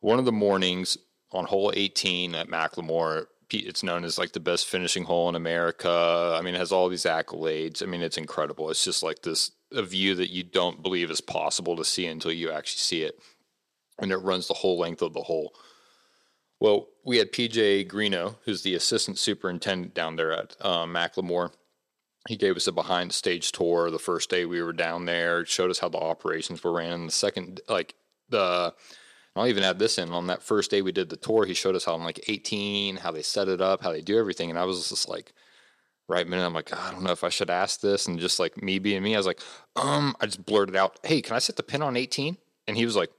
one 0.00 0.18
of 0.18 0.24
the 0.24 0.32
mornings 0.32 0.98
on 1.32 1.46
hole 1.46 1.72
18 1.74 2.34
at 2.34 2.48
McLemore. 2.48 3.26
It's 3.52 3.82
known 3.82 4.04
as 4.04 4.18
like 4.18 4.32
the 4.32 4.40
best 4.40 4.66
finishing 4.66 5.04
hole 5.04 5.28
in 5.28 5.34
America. 5.34 6.36
I 6.38 6.42
mean, 6.42 6.54
it 6.54 6.58
has 6.58 6.72
all 6.72 6.88
these 6.88 7.04
accolades. 7.04 7.82
I 7.82 7.86
mean, 7.86 8.02
it's 8.02 8.18
incredible. 8.18 8.70
It's 8.70 8.84
just 8.84 9.02
like 9.02 9.22
this 9.22 9.52
a 9.72 9.82
view 9.82 10.14
that 10.16 10.30
you 10.30 10.42
don't 10.42 10.82
believe 10.82 11.10
is 11.10 11.20
possible 11.20 11.76
to 11.76 11.84
see 11.84 12.06
until 12.06 12.32
you 12.32 12.50
actually 12.50 12.78
see 12.78 13.02
it. 13.02 13.18
And 13.98 14.12
it 14.12 14.16
runs 14.18 14.48
the 14.48 14.54
whole 14.54 14.78
length 14.78 15.02
of 15.02 15.12
the 15.12 15.22
hole. 15.22 15.54
Well, 16.58 16.88
we 17.04 17.18
had 17.18 17.32
PJ 17.32 17.88
Greeno, 17.88 18.36
who's 18.44 18.62
the 18.62 18.74
assistant 18.74 19.18
superintendent 19.18 19.94
down 19.94 20.16
there 20.16 20.32
at 20.32 20.56
uh, 20.60 20.84
McLemore. 20.84 21.52
He 22.28 22.36
gave 22.36 22.56
us 22.56 22.66
a 22.66 22.72
behind 22.72 23.12
stage 23.12 23.50
tour 23.52 23.90
the 23.90 23.98
first 23.98 24.28
day 24.28 24.44
we 24.44 24.62
were 24.62 24.74
down 24.74 25.06
there, 25.06 25.44
showed 25.46 25.70
us 25.70 25.78
how 25.78 25.88
the 25.88 25.98
operations 25.98 26.62
were 26.62 26.72
ran. 26.72 26.92
And 26.92 27.08
the 27.08 27.12
second, 27.12 27.60
like, 27.68 27.94
the 28.28 28.74
I'll 29.36 29.46
even 29.46 29.62
add 29.62 29.78
this 29.78 29.98
in 29.98 30.10
on 30.10 30.26
that 30.26 30.42
first 30.42 30.70
day 30.70 30.82
we 30.82 30.92
did 30.92 31.08
the 31.08 31.16
tour. 31.16 31.46
He 31.46 31.54
showed 31.54 31.76
us 31.76 31.84
how 31.84 31.94
on 31.94 32.04
like 32.04 32.28
18, 32.28 32.96
how 32.96 33.12
they 33.12 33.22
set 33.22 33.48
it 33.48 33.60
up, 33.60 33.82
how 33.82 33.92
they 33.92 34.02
do 34.02 34.18
everything. 34.18 34.50
And 34.50 34.58
I 34.58 34.64
was 34.64 34.88
just 34.88 35.08
like, 35.08 35.32
right 36.10 36.26
minute, 36.26 36.44
I'm 36.44 36.52
like, 36.52 36.76
I 36.76 36.90
don't 36.90 37.02
know 37.02 37.12
if 37.12 37.24
I 37.24 37.28
should 37.28 37.48
ask 37.50 37.80
this. 37.80 38.06
And 38.06 38.18
just 38.18 38.38
like 38.38 38.62
me 38.62 38.78
being 38.78 39.02
me, 39.02 39.14
I 39.14 39.18
was 39.18 39.26
like, 39.26 39.40
um, 39.76 40.14
I 40.20 40.26
just 40.26 40.44
blurted 40.44 40.76
out, 40.76 40.98
Hey, 41.02 41.22
can 41.22 41.36
I 41.36 41.38
set 41.38 41.56
the 41.56 41.62
pin 41.62 41.82
on 41.82 41.96
18? 41.96 42.36
And 42.66 42.76
he 42.76 42.84
was 42.84 42.96
like, 42.96 43.10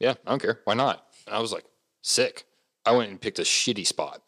Yeah, 0.00 0.14
I 0.26 0.30
don't 0.30 0.42
care. 0.42 0.60
Why 0.64 0.74
not? 0.74 1.06
And 1.26 1.34
I 1.34 1.40
was 1.40 1.52
like, 1.52 1.64
Sick. 2.02 2.44
I 2.84 2.92
went 2.92 3.10
and 3.10 3.20
picked 3.20 3.38
a 3.38 3.42
shitty 3.42 3.86
spot. 3.86 4.20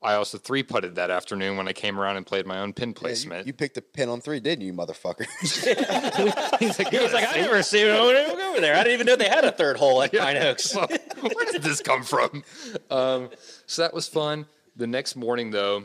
I 0.00 0.14
also 0.14 0.38
three 0.38 0.62
putted 0.62 0.94
that 0.94 1.10
afternoon 1.10 1.56
when 1.56 1.66
I 1.66 1.72
came 1.72 1.98
around 1.98 2.16
and 2.18 2.24
played 2.24 2.46
my 2.46 2.60
own 2.60 2.72
pin 2.72 2.90
you, 2.90 2.94
placement. 2.94 3.46
you 3.48 3.52
picked 3.52 3.76
a 3.76 3.82
pin 3.82 4.08
on 4.08 4.20
three, 4.20 4.38
didn't 4.38 4.64
you, 4.64 4.72
mother?fucker? 4.72 5.26
He's 6.60 6.78
like, 6.78 6.88
He 6.90 6.98
was 7.00 7.12
like, 7.12 7.28
I 7.28 7.40
never 7.40 7.60
seen 7.64 7.86
it 7.86 7.90
over 7.90 8.60
there. 8.60 8.76
I 8.76 8.84
didn't 8.84 8.94
even 8.94 9.06
know 9.06 9.16
they 9.16 9.28
had 9.28 9.44
a 9.44 9.50
third 9.50 9.76
hole 9.76 10.00
at 10.02 10.12
Pine 10.12 10.36
Oaks. 10.36 10.74
Where 10.76 11.50
did 11.50 11.62
this 11.62 11.82
come 11.82 12.04
from? 12.04 12.44
Um, 12.90 13.30
so 13.66 13.82
that 13.82 13.92
was 13.92 14.06
fun. 14.06 14.46
The 14.76 14.86
next 14.86 15.16
morning, 15.16 15.50
though, 15.50 15.84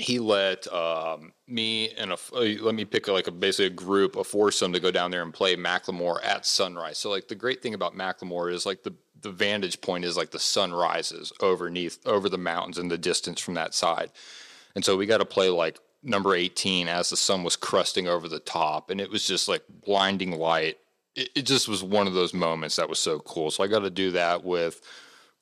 he 0.00 0.18
let 0.18 0.66
um, 0.72 1.32
me 1.46 1.90
and 1.90 2.12
a 2.12 2.18
uh, 2.34 2.62
let 2.62 2.74
me 2.74 2.84
pick 2.84 3.08
like 3.08 3.26
a 3.26 3.30
basically 3.30 3.66
a 3.66 3.70
group, 3.70 4.16
a 4.16 4.24
foursome 4.24 4.72
to 4.72 4.80
go 4.80 4.90
down 4.90 5.10
there 5.10 5.22
and 5.22 5.32
play 5.32 5.56
McLemore 5.56 6.24
at 6.24 6.46
sunrise. 6.46 6.98
So 6.98 7.10
like 7.10 7.28
the 7.28 7.34
great 7.34 7.62
thing 7.62 7.74
about 7.74 7.94
McLemore 7.94 8.52
is 8.52 8.66
like 8.66 8.82
the 8.82 8.94
the 9.20 9.30
vantage 9.30 9.80
point 9.80 10.04
is 10.04 10.16
like 10.16 10.30
the 10.30 10.38
sun 10.38 10.72
rises 10.72 11.32
overneath 11.40 11.98
over 12.06 12.28
the 12.28 12.38
mountains 12.38 12.78
in 12.78 12.88
the 12.88 12.98
distance 12.98 13.40
from 13.40 13.54
that 13.54 13.74
side, 13.74 14.10
and 14.74 14.84
so 14.84 14.96
we 14.96 15.06
got 15.06 15.18
to 15.18 15.24
play 15.24 15.50
like 15.50 15.78
number 16.02 16.34
18 16.34 16.88
as 16.88 17.10
the 17.10 17.16
sun 17.16 17.44
was 17.44 17.56
crusting 17.56 18.08
over 18.08 18.26
the 18.26 18.40
top 18.40 18.88
and 18.88 19.02
it 19.02 19.10
was 19.10 19.26
just 19.26 19.48
like 19.48 19.62
blinding 19.84 20.32
light. 20.32 20.78
It, 21.14 21.28
it 21.36 21.42
just 21.42 21.68
was 21.68 21.84
one 21.84 22.06
of 22.06 22.14
those 22.14 22.32
moments 22.32 22.76
that 22.76 22.88
was 22.88 22.98
so 22.98 23.18
cool. 23.18 23.50
So 23.50 23.62
i 23.62 23.66
got 23.66 23.80
to 23.80 23.90
do 23.90 24.10
that 24.12 24.42
with 24.42 24.80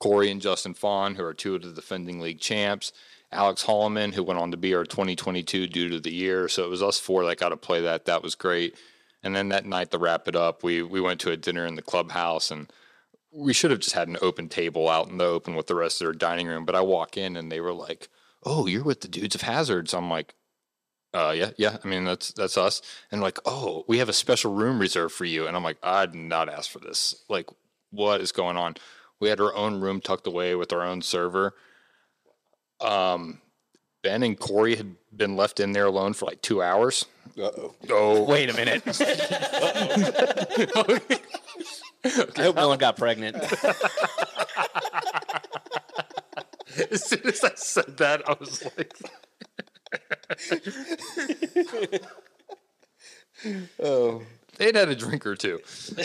corey 0.01 0.31
and 0.31 0.41
justin 0.41 0.75
fawn 0.75 1.15
who 1.15 1.25
are 1.25 1.35
two 1.35 1.55
of 1.57 1.63
the 1.63 1.73
defending 1.73 2.21
league 2.21 2.41
champs 2.41 2.93
alex 3.33 3.65
holloman 3.65 4.15
who 4.15 4.23
went 4.23 4.41
on 4.41 4.51
to 4.51 4.57
be 4.57 4.75
our 4.75 4.85
2022 4.85 5.67
dude 5.67 5.93
of 5.93 6.03
the 6.03 6.13
year 6.13 6.49
so 6.49 6.65
it 6.65 6.71
was 6.71 6.83
us 6.83 6.99
four 6.99 7.25
that 7.25 7.39
got 7.39 7.51
to 7.51 7.57
play 7.57 7.81
that 7.81 8.05
that 8.05 8.23
was 8.23 8.35
great 8.35 8.77
and 9.23 9.35
then 9.35 9.49
that 9.49 9.67
night 9.67 9.91
to 9.91 9.99
wrap 9.99 10.29
it 10.29 10.37
up 10.37 10.63
we 10.63 10.83
we 10.83 11.01
went 11.01 11.21
to 11.21 11.31
a 11.31 11.37
dinner 11.37 11.67
in 11.67 11.75
the 11.75 11.83
clubhouse 11.83 12.51
and 12.51 12.73
we 13.31 13.53
should 13.53 13.71
have 13.71 13.81
just 13.81 13.95
had 13.95 14.09
an 14.09 14.17
open 14.23 14.49
table 14.49 14.89
out 14.89 15.09
in 15.09 15.19
the 15.19 15.25
open 15.25 15.55
with 15.55 15.67
the 15.67 15.75
rest 15.75 16.01
of 16.01 16.07
their 16.07 16.15
dining 16.15 16.47
room 16.47 16.65
but 16.65 16.75
i 16.75 16.81
walk 16.81 17.17
in 17.17 17.37
and 17.37 17.53
they 17.53 17.61
were 17.61 17.75
like 17.75 18.09
oh 18.45 18.67
you're 18.67 18.85
with 18.85 19.03
the 19.03 19.09
dudes 19.09 19.35
of 19.35 19.43
hazards 19.43 19.93
i'm 19.93 20.09
like 20.09 20.35
uh, 21.15 21.33
yeah, 21.35 21.51
yeah. 21.57 21.79
I 21.83 21.89
mean, 21.89 22.05
that's 22.05 22.33
that's 22.33 22.59
us. 22.59 22.83
And 23.11 23.21
like, 23.21 23.39
oh, 23.47 23.85
we 23.89 23.99
have 23.99 24.09
a 24.09 24.13
special 24.15 24.55
room 24.55 24.79
reserved 24.79 25.15
for 25.15 25.25
you. 25.25 25.47
And 25.47 25.57
I'm 25.57 25.65
like, 25.65 25.79
I 25.83 26.07
did 26.07 26.17
not 26.17 26.49
ask 26.49 26.71
for 26.71 26.81
this. 26.81 27.25
Like, 27.29 27.49
what 27.91 28.21
is 28.21 28.33
going 28.33 28.57
on? 28.57 28.75
We 29.19 29.29
had 29.29 29.41
our 29.41 29.55
own 29.55 29.81
room 29.81 30.01
tucked 30.01 30.27
away 30.27 30.55
with 30.55 30.73
our 30.73 30.83
own 30.83 31.03
server. 31.03 31.55
Um, 32.81 33.41
Ben 34.03 34.23
and 34.23 34.39
Corey 34.39 34.77
had 34.77 34.95
been 35.15 35.37
left 35.37 35.61
in 35.61 35.73
there 35.73 35.87
alone 35.87 36.13
for 36.13 36.27
like 36.27 36.41
two 36.43 36.63
hours. 36.63 37.07
Uh-oh. 37.37 37.75
Oh, 37.91 38.23
Wait 38.31 38.51
a 38.51 38.55
minute. 38.55 38.83
I 42.05 42.43
hope 42.43 42.57
no 42.57 42.69
one 42.69 42.79
got 42.79 42.97
pregnant. 42.97 43.37
as 46.91 47.05
soon 47.05 47.27
as 47.27 47.43
I 47.45 47.55
said 47.57 47.97
that, 47.99 48.23
I 48.29 48.37
was 48.39 48.65
like, 48.65 48.95
oh, 53.83 54.23
they'd 54.59 54.75
had 54.75 54.89
a 54.89 54.95
drink 54.95 55.27
or 55.27 55.35
two. 55.35 55.61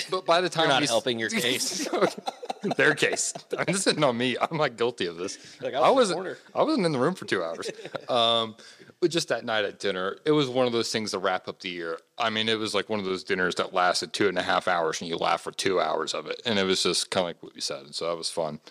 But 0.09 0.25
by 0.25 0.41
the 0.41 0.49
time 0.49 0.69
You're 0.69 0.79
not 0.79 0.87
helping 0.87 1.19
your 1.19 1.29
case. 1.45 1.87
their 2.77 2.95
case. 2.95 3.33
I'm 3.57 3.65
just 3.65 3.87
on 3.87 4.17
me. 4.17 4.37
I'm 4.39 4.57
not 4.57 4.77
guilty 4.77 5.05
of 5.07 5.17
this. 5.17 5.37
Like, 5.61 5.73
I 5.73 5.89
was 5.89 6.13
wasn't. 6.13 6.37
I 6.55 6.63
wasn't 6.63 6.85
in 6.85 6.91
the 6.91 6.99
room 6.99 7.15
for 7.15 7.25
two 7.25 7.43
hours. 7.43 7.69
Um, 8.07 8.55
but 9.01 9.11
just 9.11 9.27
that 9.27 9.43
night 9.43 9.65
at 9.65 9.79
dinner, 9.79 10.17
it 10.25 10.31
was 10.31 10.47
one 10.47 10.65
of 10.65 10.71
those 10.71 10.91
things 10.91 11.11
to 11.11 11.19
wrap 11.19 11.49
up 11.49 11.59
the 11.59 11.69
year. 11.69 11.99
I 12.17 12.29
mean, 12.29 12.47
it 12.47 12.57
was 12.57 12.73
like 12.73 12.89
one 12.89 12.99
of 12.99 13.05
those 13.05 13.23
dinners 13.23 13.55
that 13.55 13.73
lasted 13.73 14.13
two 14.13 14.29
and 14.29 14.37
a 14.37 14.43
half 14.43 14.67
hours, 14.67 15.01
and 15.01 15.09
you 15.09 15.17
laugh 15.17 15.41
for 15.41 15.51
two 15.51 15.81
hours 15.81 16.13
of 16.13 16.27
it, 16.27 16.41
and 16.45 16.57
it 16.57 16.63
was 16.63 16.83
just 16.83 17.11
kind 17.11 17.23
of 17.23 17.29
like 17.29 17.43
what 17.43 17.53
we 17.53 17.59
said. 17.59 17.81
And 17.81 17.93
So 17.93 18.07
that 18.07 18.17
was 18.17 18.29
fun. 18.29 18.61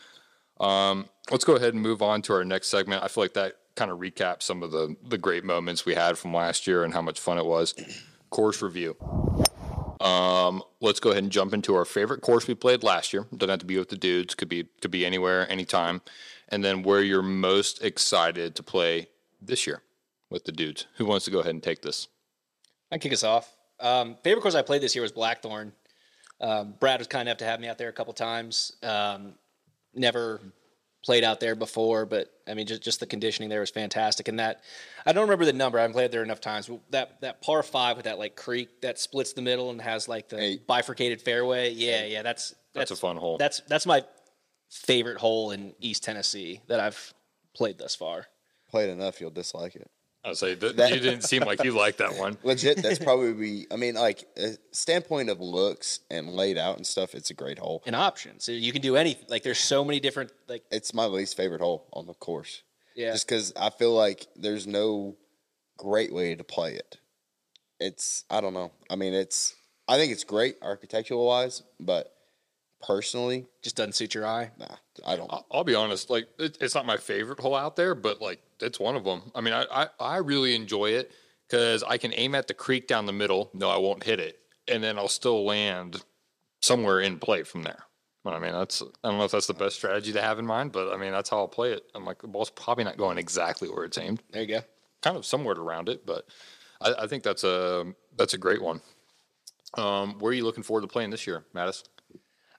Um, 0.59 1.09
let's 1.31 1.45
go 1.45 1.57
ahead 1.57 1.75
and 1.75 1.83
move 1.83 2.01
on 2.01 2.23
to 2.23 2.33
our 2.33 2.45
next 2.45 2.69
segment. 2.69 3.03
I 3.03 3.09
feel 3.09 3.25
like 3.25 3.35
that 3.35 3.57
kind 3.75 3.91
of 3.91 3.99
recaps 3.99 4.43
some 4.43 4.63
of 4.63 4.71
the 4.71 4.97
the 5.07 5.19
great 5.19 5.45
moments 5.45 5.85
we 5.85 5.95
had 5.95 6.17
from 6.17 6.33
last 6.33 6.67
year 6.67 6.85
and 6.85 6.95
how 6.95 7.03
much 7.03 7.21
fun 7.21 7.37
it 7.39 7.47
was. 7.47 7.75
Course 8.31 8.63
review. 8.63 8.97
Um, 10.03 10.63
let's 10.81 10.99
go 10.99 11.11
ahead 11.11 11.23
and 11.23 11.33
jump 11.33 11.55
into 11.55 11.77
our 11.77 11.85
favorite 11.85 12.23
course 12.23 12.49
we 12.49 12.55
played 12.55 12.83
last 12.83 13.13
year. 13.13 13.27
Doesn't 13.37 13.51
have 13.51 13.59
to 13.61 13.67
be 13.67 13.79
with 13.79 13.89
the 13.89 13.97
dudes. 13.97 14.35
Could 14.35 14.49
be 14.49 14.65
could 14.81 14.91
be 14.91 15.07
anywhere, 15.07 15.51
anytime. 15.51 16.03
And 16.49 16.65
then 16.65 16.83
where 16.83 17.01
you're 17.01 17.23
most 17.23 17.83
excited 17.83 18.57
to 18.57 18.63
play 18.63 19.09
this 19.41 19.67
year 19.67 19.83
with 20.29 20.45
the 20.45 20.53
dudes. 20.53 20.87
Who 20.97 21.07
wants 21.07 21.25
to 21.27 21.31
go 21.31 21.39
ahead 21.39 21.55
and 21.55 21.63
take 21.63 21.83
this? 21.83 22.09
I 22.91 22.99
kick 22.99 23.13
us 23.13 23.23
off. 23.23 23.57
Um, 23.81 24.17
favorite 24.23 24.43
course 24.43 24.55
I 24.55 24.63
played 24.63 24.83
this 24.83 24.95
year 24.95 25.03
was 25.03 25.13
Blackthorn. 25.13 25.73
Um, 26.41 26.75
Brad 26.79 26.99
was 26.99 27.07
kind 27.07 27.29
enough 27.29 27.39
to 27.39 27.45
have 27.45 27.61
me 27.61 27.69
out 27.69 27.79
there 27.79 27.89
a 27.89 27.93
couple 27.93 28.13
times. 28.13 28.77
Um, 28.83 29.35
never 29.95 30.41
played 31.05 31.25
out 31.25 31.41
there 31.41 31.55
before, 31.55 32.07
but 32.07 32.29
I 32.49 32.55
mean, 32.55 32.67
just 32.67 32.83
just 32.83 33.01
the 33.01 33.07
conditioning 33.07 33.49
there 33.51 33.61
was 33.61 33.71
fantastic. 33.71 34.29
And 34.29 34.39
that 34.39 34.63
I 35.05 35.13
don't 35.13 35.23
remember 35.23 35.45
the 35.45 35.53
number. 35.53 35.79
I 35.79 35.83
haven't 35.83 35.95
played 35.95 36.13
there 36.13 36.23
enough 36.23 36.41
times. 36.41 36.69
But 36.69 36.81
that 36.91 37.21
that 37.21 37.43
par 37.43 37.63
five 37.63 37.97
with 37.97 38.05
that 38.05 38.19
like 38.19 38.37
creek 38.37 38.81
that 38.83 38.99
splits 38.99 39.33
the 39.33 39.43
middle 39.43 39.71
and 39.71 39.81
has 39.81 40.09
like 40.09 40.29
the 40.29 40.41
Eight. 40.41 40.67
bifurcated 40.67 41.21
fairway. 41.23 41.71
Yeah, 41.71 42.05
yeah, 42.05 42.23
that's 42.23 42.55
That's 42.75 42.91
a 42.91 42.97
fun 42.97 43.17
hole. 43.17 43.37
That's 43.39 43.61
that's 43.69 43.87
my 43.87 44.05
favorite 44.71 45.19
hole 45.19 45.51
in 45.51 45.75
East 45.81 46.03
Tennessee 46.05 46.61
that 46.69 46.81
I've 46.81 47.13
played 47.55 47.79
thus 47.79 47.95
far. 47.95 48.27
Played 48.71 48.91
enough, 48.91 49.21
you'll 49.21 49.31
dislike 49.31 49.77
it. 49.77 49.91
I'll 50.25 50.35
say 50.37 50.55
that, 50.55 50.77
That- 50.77 50.91
you 50.91 51.01
didn't 51.01 51.23
seem 51.25 51.43
like 51.43 51.65
you 51.65 51.73
liked 51.73 51.99
that 51.99 52.17
one. 52.17 52.39
Legit, 52.45 52.81
that's 52.83 52.99
probably. 53.01 53.67
I 53.73 53.77
mean, 53.77 53.95
like 53.97 54.25
a 54.37 54.57
standpoint 54.71 55.31
of 55.31 55.41
looks 55.41 56.01
and 56.11 56.29
laid 56.31 56.57
out 56.57 56.77
and 56.77 56.87
stuff. 56.87 57.15
It's 57.15 57.31
a 57.31 57.35
great 57.35 57.59
hole. 57.59 57.83
An 57.87 57.95
option, 57.97 58.39
so 58.39 58.53
you 58.53 58.73
can 58.73 58.83
do 58.83 58.97
anything. 58.97 59.27
Like 59.29 59.43
there's 59.43 59.59
so 59.59 59.85
many 59.85 59.99
different 59.99 60.31
like 60.49 60.63
It's 60.71 60.95
my 60.95 61.07
least 61.07 61.37
favorite 61.37 61.61
hole 61.61 61.89
on 61.93 62.07
the 62.07 62.15
course. 62.15 62.63
yeah. 62.95 63.11
Just 63.13 63.27
because 63.27 63.53
I 63.57 63.71
feel 63.71 63.95
like 63.95 64.27
there's 64.37 64.67
no 64.67 65.17
great 65.77 66.13
way 66.13 66.37
to 66.37 66.45
play 66.45 66.75
it. 66.75 66.99
It's 67.81 68.25
I 68.31 68.41
don't 68.41 68.55
know. 68.55 68.71
I 68.89 68.95
mean, 68.97 69.15
it's 69.15 69.57
I 69.89 69.97
think 69.99 70.13
it's 70.13 70.23
great 70.25 70.57
architectural 70.63 71.27
wise, 71.27 71.65
but 71.81 72.12
personally, 72.83 73.47
just 73.63 73.77
doesn't 73.77 73.95
suit 73.95 74.15
your 74.15 74.27
eye. 74.27 74.51
nah, 74.59 74.77
I 75.07 75.17
don't. 75.17 75.33
I'll, 75.33 75.47
I'll 75.51 75.65
be 75.65 75.75
honest, 75.75 76.11
like 76.11 76.29
it, 76.39 76.59
it's 76.61 76.75
not 76.75 76.87
my 76.87 76.97
favorite 76.97 77.41
hole 77.41 77.55
out 77.55 77.77
there, 77.77 77.95
but 77.95 78.21
like 78.21 78.41
it's 78.61 78.79
one 78.81 78.97
of 78.97 79.05
them. 79.05 79.31
I 79.35 79.41
mean, 79.41 79.55
I 79.55 79.65
I, 79.71 79.89
I 80.01 80.17
really 80.19 80.55
enjoy 80.55 80.91
it 80.91 81.13
because 81.49 81.83
I 81.83 81.99
can 81.99 82.13
aim 82.15 82.35
at 82.35 82.49
the 82.49 82.55
creek 82.55 82.87
down 82.89 83.07
the 83.07 83.13
middle. 83.13 83.51
No, 83.55 83.69
I 83.71 83.77
won't 83.79 84.05
hit 84.05 84.21
it, 84.21 84.39
and 84.69 84.83
then 84.83 84.99
I'll 84.99 85.09
still 85.09 85.45
land 85.45 86.03
somewhere 86.61 87.01
in 87.01 87.19
play 87.19 87.43
from 87.43 87.63
there. 87.63 87.85
I 88.25 88.39
mean, 88.39 88.53
that's 88.53 88.83
I 88.83 89.09
don't 89.09 89.19
know 89.19 89.25
if 89.25 89.33
that's 89.33 89.49
the 89.49 89.55
best 89.55 89.77
strategy 89.77 90.13
to 90.13 90.23
have 90.23 90.39
in 90.39 90.47
mind, 90.47 90.71
but 90.73 90.93
I 90.93 90.97
mean 90.97 91.11
that's 91.13 91.29
how 91.31 91.39
I'll 91.39 91.49
play 91.49 91.73
it. 91.73 91.83
I'm 91.95 92.05
like 92.05 92.23
the 92.23 92.29
ball's 92.29 92.51
probably 92.51 92.85
not 92.85 92.97
going 92.97 93.19
exactly 93.19 93.69
where 93.69 93.85
it's 93.85 93.99
aimed, 93.99 94.23
There 94.31 94.43
you 94.43 94.49
go. 94.49 94.61
kind 95.03 95.17
of 95.17 95.27
somewhere 95.27 95.57
around 95.57 95.89
it, 95.89 96.07
but 96.07 96.27
I, 96.81 96.95
I 97.01 97.07
think 97.09 97.25
that's 97.25 97.43
a 97.43 97.93
that's 98.17 98.35
a 98.35 98.39
great 98.39 98.63
one. 98.63 98.81
Um, 99.75 100.19
where 100.21 100.31
are 100.31 100.35
you 100.35 100.45
looking 100.45 100.63
forward 100.63 100.83
to 100.83 100.87
playing 100.87 101.11
this 101.11 101.27
year, 101.27 101.45
Mattis? 101.55 101.83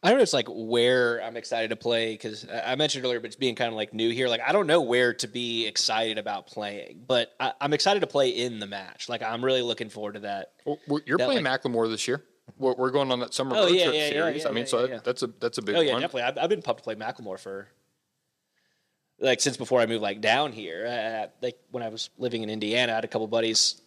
I 0.04 0.10
don't 0.10 0.18
know. 0.18 0.24
It's 0.24 0.34
like 0.34 0.48
where 0.50 1.24
I'm 1.24 1.38
excited 1.38 1.70
to 1.70 1.78
play 1.78 2.12
because 2.14 2.46
I 2.50 2.76
mentioned 2.76 3.06
earlier, 3.06 3.22
but 3.22 3.28
it's 3.28 3.38
being 3.38 3.56
kind 3.56 3.70
of 3.70 3.76
like 3.76 3.94
new 3.94 4.10
here. 4.12 4.28
Like 4.28 4.42
I 4.46 4.52
don't 4.52 4.68
know 4.68 4.82
where 4.82 5.14
to 5.14 5.28
be 5.28 5.66
excited 5.66 6.18
about 6.18 6.46
playing, 6.48 7.06
but 7.08 7.34
I, 7.40 7.54
I'm 7.62 7.72
excited 7.74 8.02
to 8.02 8.08
play 8.08 8.30
in 8.32 8.60
the 8.60 8.68
match. 8.68 9.08
Like 9.08 9.24
I'm 9.24 9.44
really 9.44 9.62
looking 9.62 9.88
forward 9.90 10.16
to 10.16 10.20
that. 10.22 10.52
Well, 10.66 10.78
you're 11.06 11.18
That, 11.18 11.26
playing 11.28 11.44
McLemore 11.46 11.90
this 11.90 12.06
year. 12.08 12.22
We're, 12.58 12.74
we're 12.74 12.92
going 12.92 13.12
on 13.14 13.22
that 13.22 13.34
summer 13.34 13.56
Oh, 13.56 13.64
road 13.68 13.72
yeah, 13.76 13.84
trip 13.86 13.96
yeah, 13.96 14.10
series. 14.10 14.44
yeah, 14.44 14.50
I 14.50 14.52
mean, 14.52 14.66
so 14.66 14.86
that, 14.86 15.06
that's 15.06 15.24
a 15.24 15.28
that's 15.40 15.58
a 15.58 15.62
big 15.62 15.76
Oh 15.78 15.80
yeah, 15.80 15.94
one. 15.94 16.02
definitely. 16.02 16.24
I've, 16.24 16.38
I've 16.38 16.50
been 16.50 16.62
pumped 16.62 16.80
to 16.80 16.84
play 16.84 16.96
McLemore 16.96 17.40
for 17.40 17.70
like 19.20 19.40
since 19.40 19.56
before 19.56 19.80
I 19.80 19.86
moved 19.86 20.02
like 20.02 20.20
down 20.20 20.52
here. 20.52 20.86
Uh, 20.86 21.28
like 21.42 21.58
when 21.72 21.82
I 21.82 21.88
was 21.88 22.10
living 22.18 22.44
in 22.44 22.50
Indiana, 22.50 22.92
I 22.92 22.96
had 22.96 23.06
a 23.06 23.08
couple 23.08 23.28
buddies 23.28 23.82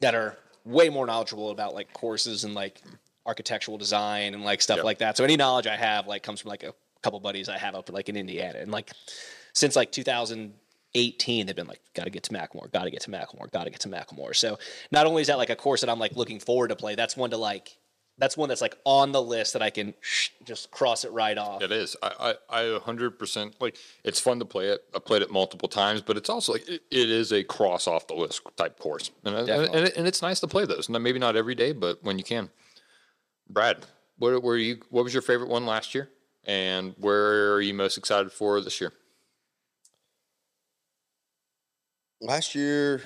that 0.00 0.14
are 0.14 0.36
way 0.66 0.90
more 0.90 1.06
knowledgeable 1.06 1.50
about 1.50 1.74
like 1.74 1.94
courses 1.94 2.44
and 2.44 2.52
like 2.54 2.82
architectural 3.26 3.78
design 3.78 4.34
and 4.34 4.44
like 4.44 4.60
stuff 4.62 4.76
Yep. 4.78 4.84
like 4.84 4.98
that. 4.98 5.16
So 5.16 5.24
any 5.24 5.36
knowledge 5.36 5.66
I 5.66 5.76
have 5.76 6.06
like 6.06 6.22
comes 6.22 6.40
from 6.40 6.48
like 6.50 6.62
a 6.62 6.74
couple 7.02 7.20
buddies 7.20 7.48
I 7.48 7.58
have 7.58 7.74
up 7.74 7.90
like 7.90 8.08
in 8.08 8.16
Indiana, 8.16 8.58
and 8.60 8.70
like 8.70 8.90
since 9.52 9.76
like 9.76 9.92
2018, 9.92 11.46
they've 11.46 11.56
been 11.56 11.66
like, 11.66 11.80
got 11.94 12.04
to 12.04 12.10
get 12.10 12.22
to 12.24 12.32
McLemore, 12.32 12.70
got 12.72 12.84
to 12.84 12.90
get 12.90 13.00
to 13.02 13.10
McLemore, 13.10 13.50
got 13.50 13.64
to 13.64 13.70
get 13.70 13.80
to 13.80 13.88
McLemore. 13.88 14.34
So 14.34 14.58
not 14.90 15.06
only 15.06 15.22
is 15.22 15.28
that 15.28 15.38
like 15.38 15.50
a 15.50 15.56
course 15.56 15.80
that 15.82 15.90
I'm 15.90 15.98
like 15.98 16.16
looking 16.16 16.40
forward 16.40 16.68
to 16.68 16.76
play, 16.76 16.94
that's 16.94 17.16
one 17.16 17.30
to 17.30 17.36
like. 17.36 17.76
That's 18.18 18.36
one 18.36 18.50
that's 18.50 18.60
like 18.60 18.76
on 18.84 19.10
the 19.10 19.22
list 19.22 19.54
that 19.54 19.62
I 19.62 19.70
can 19.70 19.94
just 20.44 20.70
cross 20.70 21.04
it 21.04 21.10
right 21.12 21.36
off. 21.36 21.62
It 21.62 21.72
is. 21.72 21.96
I, 22.02 22.34
I, 22.50 22.60
I 22.60 22.78
100% 22.78 23.54
like 23.58 23.76
it's 24.04 24.20
fun 24.20 24.38
to 24.38 24.44
play 24.44 24.66
it. 24.66 24.84
I 24.94 24.98
played 24.98 25.22
it 25.22 25.30
multiple 25.30 25.66
times, 25.68 26.02
but 26.02 26.18
it's 26.18 26.28
also 26.28 26.52
like 26.52 26.68
it, 26.68 26.82
it 26.90 27.10
is 27.10 27.32
a 27.32 27.42
cross 27.42 27.86
off 27.88 28.06
the 28.08 28.14
list 28.14 28.42
type 28.58 28.78
course. 28.78 29.10
And, 29.24 29.34
and, 29.34 29.48
and, 29.48 29.86
it- 29.88 29.96
and 29.96 30.06
it's 30.06 30.20
nice 30.20 30.40
to 30.40 30.46
play 30.46 30.66
those. 30.66 30.90
Now, 30.90 30.98
Maybe 30.98 31.18
not 31.18 31.36
every 31.36 31.54
day, 31.54 31.72
but 31.72 32.04
when 32.04 32.18
you 32.18 32.22
can. 32.22 32.50
Brad, 33.52 33.84
what 34.18 34.42
were 34.42 34.56
you 34.56 34.80
what 34.90 35.04
was 35.04 35.12
your 35.12 35.22
favorite 35.22 35.48
one 35.48 35.66
last 35.66 35.94
year? 35.94 36.08
And 36.44 36.94
where 36.98 37.52
are 37.52 37.60
you 37.60 37.74
most 37.74 37.98
excited 37.98 38.32
for 38.32 38.60
this 38.60 38.80
year? 38.80 38.92
Last 42.20 42.54
year 42.54 43.02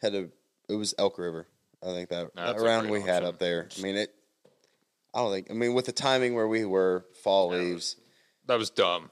had 0.00 0.14
a 0.14 0.28
it 0.68 0.74
was 0.74 0.94
Elk 0.98 1.18
River. 1.18 1.46
I 1.82 1.86
think 1.86 2.08
that 2.10 2.30
That's 2.34 2.62
around 2.62 2.90
we 2.90 3.02
had 3.02 3.24
up 3.24 3.38
there. 3.38 3.68
I 3.76 3.82
mean 3.82 3.96
it. 3.96 4.14
I 5.12 5.18
don't 5.18 5.32
think. 5.32 5.50
I 5.50 5.54
mean, 5.54 5.74
with 5.74 5.86
the 5.86 5.92
timing 5.92 6.34
where 6.34 6.46
we 6.46 6.64
were, 6.64 7.04
fall 7.24 7.48
leaves. 7.48 7.96
That 8.46 8.58
was 8.58 8.70
dumb. 8.70 9.10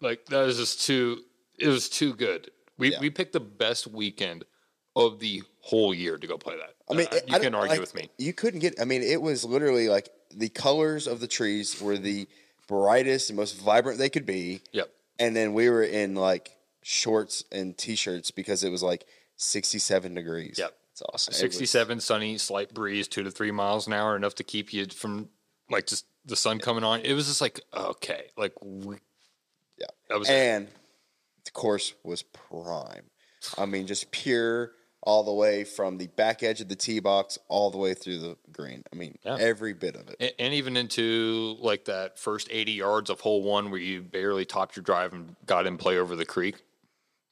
Like 0.00 0.26
that 0.26 0.42
was 0.44 0.58
just 0.58 0.82
too. 0.82 1.20
It 1.58 1.68
was 1.68 1.88
too 1.88 2.14
good. 2.14 2.50
We 2.78 2.92
Yeah. 2.92 3.00
we 3.00 3.10
picked 3.10 3.32
the 3.32 3.40
best 3.40 3.86
weekend 3.86 4.44
of 4.94 5.18
the 5.18 5.42
whole 5.64 5.94
year 5.94 6.18
to 6.18 6.26
go 6.26 6.36
play 6.36 6.56
that. 6.56 6.74
I 6.90 6.94
mean, 6.94 7.06
Uh, 7.10 7.16
it- 7.16 7.28
you 7.28 7.34
I 7.36 7.38
can 7.38 7.54
argue 7.54 7.70
like, 7.70 7.80
with 7.80 7.94
me. 7.94 8.10
You 8.18 8.32
couldn't 8.34 8.60
get. 8.60 8.78
I 8.80 8.84
mean, 8.84 9.02
it 9.02 9.20
was 9.22 9.44
literally 9.44 9.88
like 9.88 10.10
the 10.30 10.48
colors 10.50 11.06
of 11.06 11.20
the 11.20 11.26
trees 11.26 11.80
were 11.80 11.96
the 11.96 12.26
brightest 12.68 13.30
and 13.30 13.36
most 13.36 13.56
vibrant 13.56 13.98
they 13.98 14.10
could 14.10 14.26
be, 14.26 14.60
Yep. 14.72 14.90
and 15.18 15.34
then 15.34 15.54
we 15.54 15.68
were 15.70 15.82
in 15.82 16.14
like 16.14 16.50
shorts 16.82 17.44
and 17.50 17.76
t-shirts 17.78 18.30
because 18.30 18.62
it 18.62 18.70
was 18.70 18.82
like 18.82 19.06
sixty-seven 19.36 20.14
degrees. 20.14 20.56
Yep. 20.58 20.76
It's 20.92 21.02
awesome. 21.12 21.34
67 21.34 21.98
sunny 22.00 22.38
slight 22.38 22.72
breeze 22.72 23.08
2 23.08 23.24
to 23.24 23.30
3 23.32 23.50
miles 23.50 23.88
an 23.88 23.92
hour 23.94 24.14
enough 24.14 24.36
to 24.36 24.44
keep 24.44 24.72
you 24.72 24.86
from 24.86 25.28
like 25.68 25.86
just 25.88 26.04
the 26.24 26.36
sun 26.36 26.60
coming 26.60 26.84
on 26.84 27.00
it 27.00 27.14
was 27.14 27.26
just 27.26 27.40
like 27.40 27.60
okay 27.74 28.26
like 28.36 28.52
we, 28.62 28.96
Yeah. 29.76 29.88
that 30.08 30.20
was 30.20 30.28
it. 30.28 30.32
and 30.34 30.68
the 31.44 31.50
course 31.50 31.94
was 32.04 32.22
prime. 32.22 33.10
I 33.58 33.66
mean, 33.66 33.88
just 33.88 34.10
pure 34.12 34.70
all 35.06 35.22
the 35.22 35.32
way 35.32 35.64
from 35.64 35.98
the 35.98 36.06
back 36.08 36.42
edge 36.42 36.60
of 36.60 36.68
the 36.68 36.74
tee 36.76 36.98
box 36.98 37.38
all 37.48 37.70
the 37.70 37.78
way 37.78 37.92
through 37.94 38.18
the 38.18 38.36
green. 38.52 38.82
I 38.92 38.96
mean, 38.96 39.18
Yeah. 39.24 39.36
every 39.38 39.74
bit 39.74 39.96
of 39.96 40.08
it. 40.08 40.16
and, 40.18 40.32
and 40.38 40.54
even 40.54 40.76
into 40.76 41.56
like 41.60 41.84
that 41.84 42.18
first 42.18 42.48
80 42.50 42.72
yards 42.72 43.10
of 43.10 43.20
hole 43.20 43.42
one 43.42 43.70
where 43.70 43.80
you 43.80 44.00
barely 44.02 44.44
topped 44.46 44.76
your 44.76 44.82
drive 44.82 45.12
and 45.12 45.36
got 45.46 45.66
in 45.66 45.76
play 45.76 45.98
over 45.98 46.16
the 46.16 46.24
creek 46.24 46.56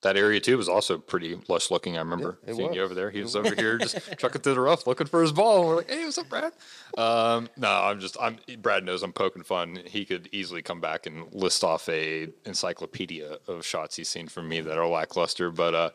that 0.03 0.17
area 0.17 0.41
too 0.41 0.57
was 0.57 0.69
also 0.69 0.99
pretty 0.99 1.39
lush 1.47 1.71
looking. 1.71 1.95
I 1.97 2.01
remember 2.01 2.37
Yeah, 2.45 2.51
it 2.51 2.57
seeing 2.57 2.75
you 2.75 2.83
over 2.83 2.93
there. 2.93 3.09
He 3.13 3.23
was 3.23 3.37
over 3.37 3.55
here 3.55 3.79
just 3.79 3.97
chucking 4.19 4.41
through 4.43 4.55
the 4.55 4.61
rough 4.61 4.85
looking 4.85 5.07
for 5.07 5.23
his 5.23 5.31
ball. 5.31 5.61
And 5.61 5.69
we're 5.69 5.77
like, 5.77 5.91
"Hey, 5.93 6.05
what's 6.05 6.19
up, 6.19 6.29
Brad?" 6.29 6.53
Um, 6.99 7.49
no, 7.57 7.69
I'm 7.71 8.01
just. 8.01 8.17
I'm. 8.21 8.37
Brad 8.61 8.83
knows 8.85 9.05
I'm 9.05 9.13
poking 9.13 9.45
fun. 9.45 9.79
He 9.87 10.05
could 10.05 10.29
easily 10.33 10.61
come 10.61 10.81
back 10.81 11.07
and 11.07 11.33
list 11.33 11.63
off 11.63 11.89
a 11.89 12.27
encyclopedia 12.45 13.39
of 13.47 13.65
shots 13.65 13.95
he's 13.95 14.09
seen 14.09 14.27
from 14.27 14.49
me 14.49 14.61
that 14.61 14.77
are 14.77 14.89
lackluster. 14.89 15.53
But 15.53 15.75
uh, 15.77 15.91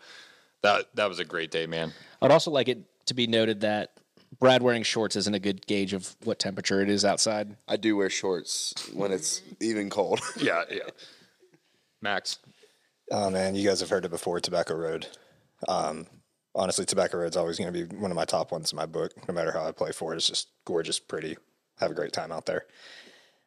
that 0.64 0.86
that 0.96 1.08
was 1.10 1.20
a 1.20 1.26
great 1.26 1.52
day, 1.52 1.68
man. 1.68 1.94
I'd 2.22 2.32
also 2.32 2.52
like 2.52 2.68
it 2.68 2.80
to 3.08 3.14
be 3.14 3.28
noted 3.28 3.62
that 3.62 3.92
Brad 4.40 4.62
wearing 4.62 4.84
shorts 4.84 5.16
isn't 5.16 5.34
a 5.34 5.40
good 5.40 5.66
gauge 5.68 5.94
of 5.94 6.16
what 6.24 6.40
temperature 6.40 6.82
it 6.82 6.90
is 6.90 7.06
outside. 7.06 7.56
I 7.68 7.78
do 7.78 7.96
wear 7.96 8.10
shorts 8.10 8.74
when 8.94 9.12
it's 9.12 9.42
even 9.62 9.90
cold. 9.90 10.20
Yeah, 10.38 10.64
yeah. 10.70 10.90
Max, 12.02 12.38
Oh 13.12 13.30
man, 13.30 13.56
you 13.56 13.68
guys 13.68 13.80
have 13.80 13.90
heard 13.90 14.06
it 14.06 14.12
before. 14.12 14.40
Tobacco 14.40 14.76
Road. 14.76 15.08
Um, 15.68 16.08
honestly, 16.54 16.86
Tobacco 16.86 17.18
Road's 17.18 17.38
always 17.38 17.58
going 17.58 17.72
to 17.74 17.86
be 17.86 17.96
one 17.96 18.12
of 18.12 18.16
my 18.16 18.26
top 18.26 18.52
ones 18.52 18.72
in 18.72 18.76
my 18.76 18.86
book. 18.86 19.14
No 19.28 19.34
matter 19.34 19.52
how 19.52 19.66
I 19.66 19.72
play 19.72 19.92
for 19.92 20.14
it, 20.14 20.18
it's 20.18 20.28
just 20.28 20.50
gorgeous, 20.66 21.00
pretty. 21.00 21.38
Have 21.80 21.92
a 21.92 21.96
great 21.96 22.12
time 22.12 22.32
out 22.32 22.46
there. 22.46 22.66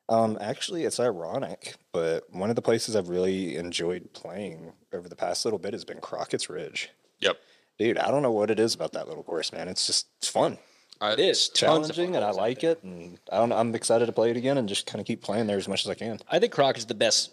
Um, 0.09 0.39
actually, 0.41 0.85
it's 0.85 0.99
ironic, 0.99 1.77
but 1.93 2.25
one 2.33 2.49
of 2.51 2.57
the 2.57 2.63
places 2.63 2.97
I've 2.97 3.11
really 3.11 3.57
enjoyed 3.57 4.13
playing 4.13 4.73
over 4.93 5.09
the 5.09 5.17
past 5.17 5.45
little 5.45 5.59
bit 5.59 5.75
has 5.75 5.85
been 5.85 6.01
Crockett's 6.01 6.49
Ridge. 6.49 6.91
Yep. 7.21 7.39
Dude, 7.79 7.99
I 7.99 8.11
don't 8.11 8.23
know 8.23 8.33
what 8.33 8.51
it 8.51 8.61
is 8.61 8.75
about 8.75 8.93
that 8.93 9.09
little 9.09 9.23
course, 9.23 9.53
man. 9.53 9.69
It's 9.69 9.87
just 9.87 10.07
it's 10.19 10.29
fun, 10.29 10.59
I, 11.01 11.13
It 11.13 11.21
is 11.21 11.49
challenging, 11.49 12.15
and 12.17 12.25
I 12.25 12.31
like 12.31 12.63
it. 12.63 12.83
And 12.83 13.19
I 13.33 13.39
don't, 13.39 13.53
I'm 13.53 13.75
excited 13.75 14.07
to 14.07 14.13
play 14.13 14.31
it 14.31 14.37
again 14.37 14.59
and 14.59 14.69
just 14.69 14.87
kind 14.87 15.01
of 15.01 15.07
keep 15.07 15.23
playing 15.23 15.47
there 15.47 15.57
as 15.57 15.67
much 15.69 15.85
as 15.87 15.91
I 15.91 15.95
can. 15.95 16.19
I 16.31 16.39
think 16.39 16.53
Croc 16.53 16.77
is 16.77 16.85
the 16.87 16.95
best 16.95 17.33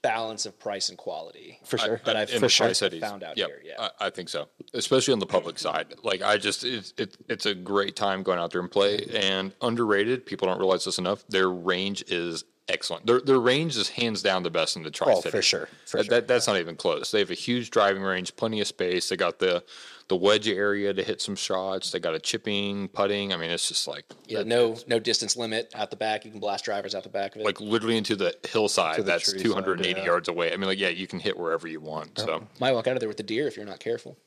balance 0.00 0.44
of 0.44 0.58
price 0.58 0.90
and 0.90 0.98
quality. 0.98 1.58
For 1.64 1.78
sure. 1.78 2.00
That 2.04 2.16
I've 2.16 2.28
in 2.30 2.36
for 2.36 2.40
the 2.46 2.48
sure 2.48 2.66
Tri-Cities. 2.68 3.00
found 3.00 3.22
out 3.22 3.36
Yep, 3.38 3.46
here. 3.48 3.62
Yeah. 3.64 3.88
I, 4.00 4.06
I 4.06 4.10
think 4.10 4.28
so, 4.28 4.48
especially 4.72 5.12
on 5.12 5.18
the 5.18 5.26
public 5.26 5.58
side. 5.58 5.94
Like 6.02 6.22
I 6.22 6.36
just, 6.38 6.64
it's 6.64 6.92
it, 6.98 7.16
it's 7.28 7.46
a 7.46 7.54
great 7.54 7.96
time 7.96 8.22
going 8.22 8.38
out 8.38 8.52
there 8.52 8.60
and 8.60 8.70
play. 8.70 9.06
And 9.14 9.52
underrated, 9.62 10.24
people 10.26 10.48
don't 10.48 10.58
realize 10.58 10.84
this 10.84 10.98
enough. 10.98 11.24
Their 11.28 11.48
range 11.50 12.04
is 12.08 12.44
excellent. 12.68 13.06
Their 13.06 13.20
their 13.20 13.38
range 13.38 13.76
is 13.76 13.88
hands 13.88 14.22
down 14.22 14.42
the 14.42 14.50
best 14.50 14.76
in 14.76 14.82
the 14.82 14.90
Tri 14.90 15.14
Cities. 15.14 15.26
Oh, 15.26 15.30
for 15.30 15.42
sure, 15.42 15.68
for 15.86 15.96
that, 15.98 16.04
sure. 16.06 16.10
that- 16.14 16.28
that's 16.28 16.46
not 16.46 16.56
even 16.58 16.76
close. 16.76 17.10
They 17.10 17.18
have 17.20 17.30
a 17.30 17.34
huge 17.34 17.70
driving 17.70 18.02
range, 18.02 18.34
plenty 18.36 18.60
of 18.60 18.66
space. 18.66 19.08
They 19.08 19.16
got 19.16 19.38
the 19.38 19.62
the 20.08 20.16
wedge 20.16 20.48
area 20.48 20.92
to 20.92 21.02
hit 21.02 21.22
some 21.22 21.34
shots. 21.34 21.90
They 21.90 21.98
got 21.98 22.14
a 22.14 22.18
chipping, 22.18 22.88
putting. 22.88 23.32
I 23.32 23.38
mean, 23.38 23.50
it's 23.50 23.68
just 23.68 23.88
like 23.88 24.04
yeah, 24.26 24.42
no 24.42 24.76
no 24.86 24.98
distance 24.98 25.36
limit 25.36 25.72
out 25.74 25.90
the 25.90 25.96
back. 25.96 26.24
You 26.24 26.30
can 26.30 26.40
blast 26.40 26.64
drivers 26.64 26.94
out 26.94 27.02
the 27.04 27.08
back 27.08 27.34
of 27.34 27.40
it. 27.40 27.44
like 27.44 27.60
literally 27.60 27.96
into 27.96 28.14
the 28.16 28.34
hillside 28.46 28.98
the 28.98 29.02
that's 29.02 29.32
280 29.32 29.88
yeah. 30.00 30.04
yards 30.04 30.28
away. 30.28 30.52
I 30.52 30.56
mean, 30.56 30.68
like 30.68 30.78
yeah, 30.78 30.88
you 30.90 31.06
can 31.06 31.20
hit 31.20 31.38
wherever 31.38 31.66
you 31.66 31.80
want. 31.80 32.12
Oh, 32.18 32.26
so 32.26 32.46
Might 32.60 32.72
walk 32.72 32.86
out 32.86 32.96
of 32.96 33.00
there 33.00 33.08
with 33.08 33.16
the 33.16 33.22
deer 33.22 33.46
if 33.46 33.56
you're 33.56 33.64
not 33.66 33.80
careful. 33.80 34.18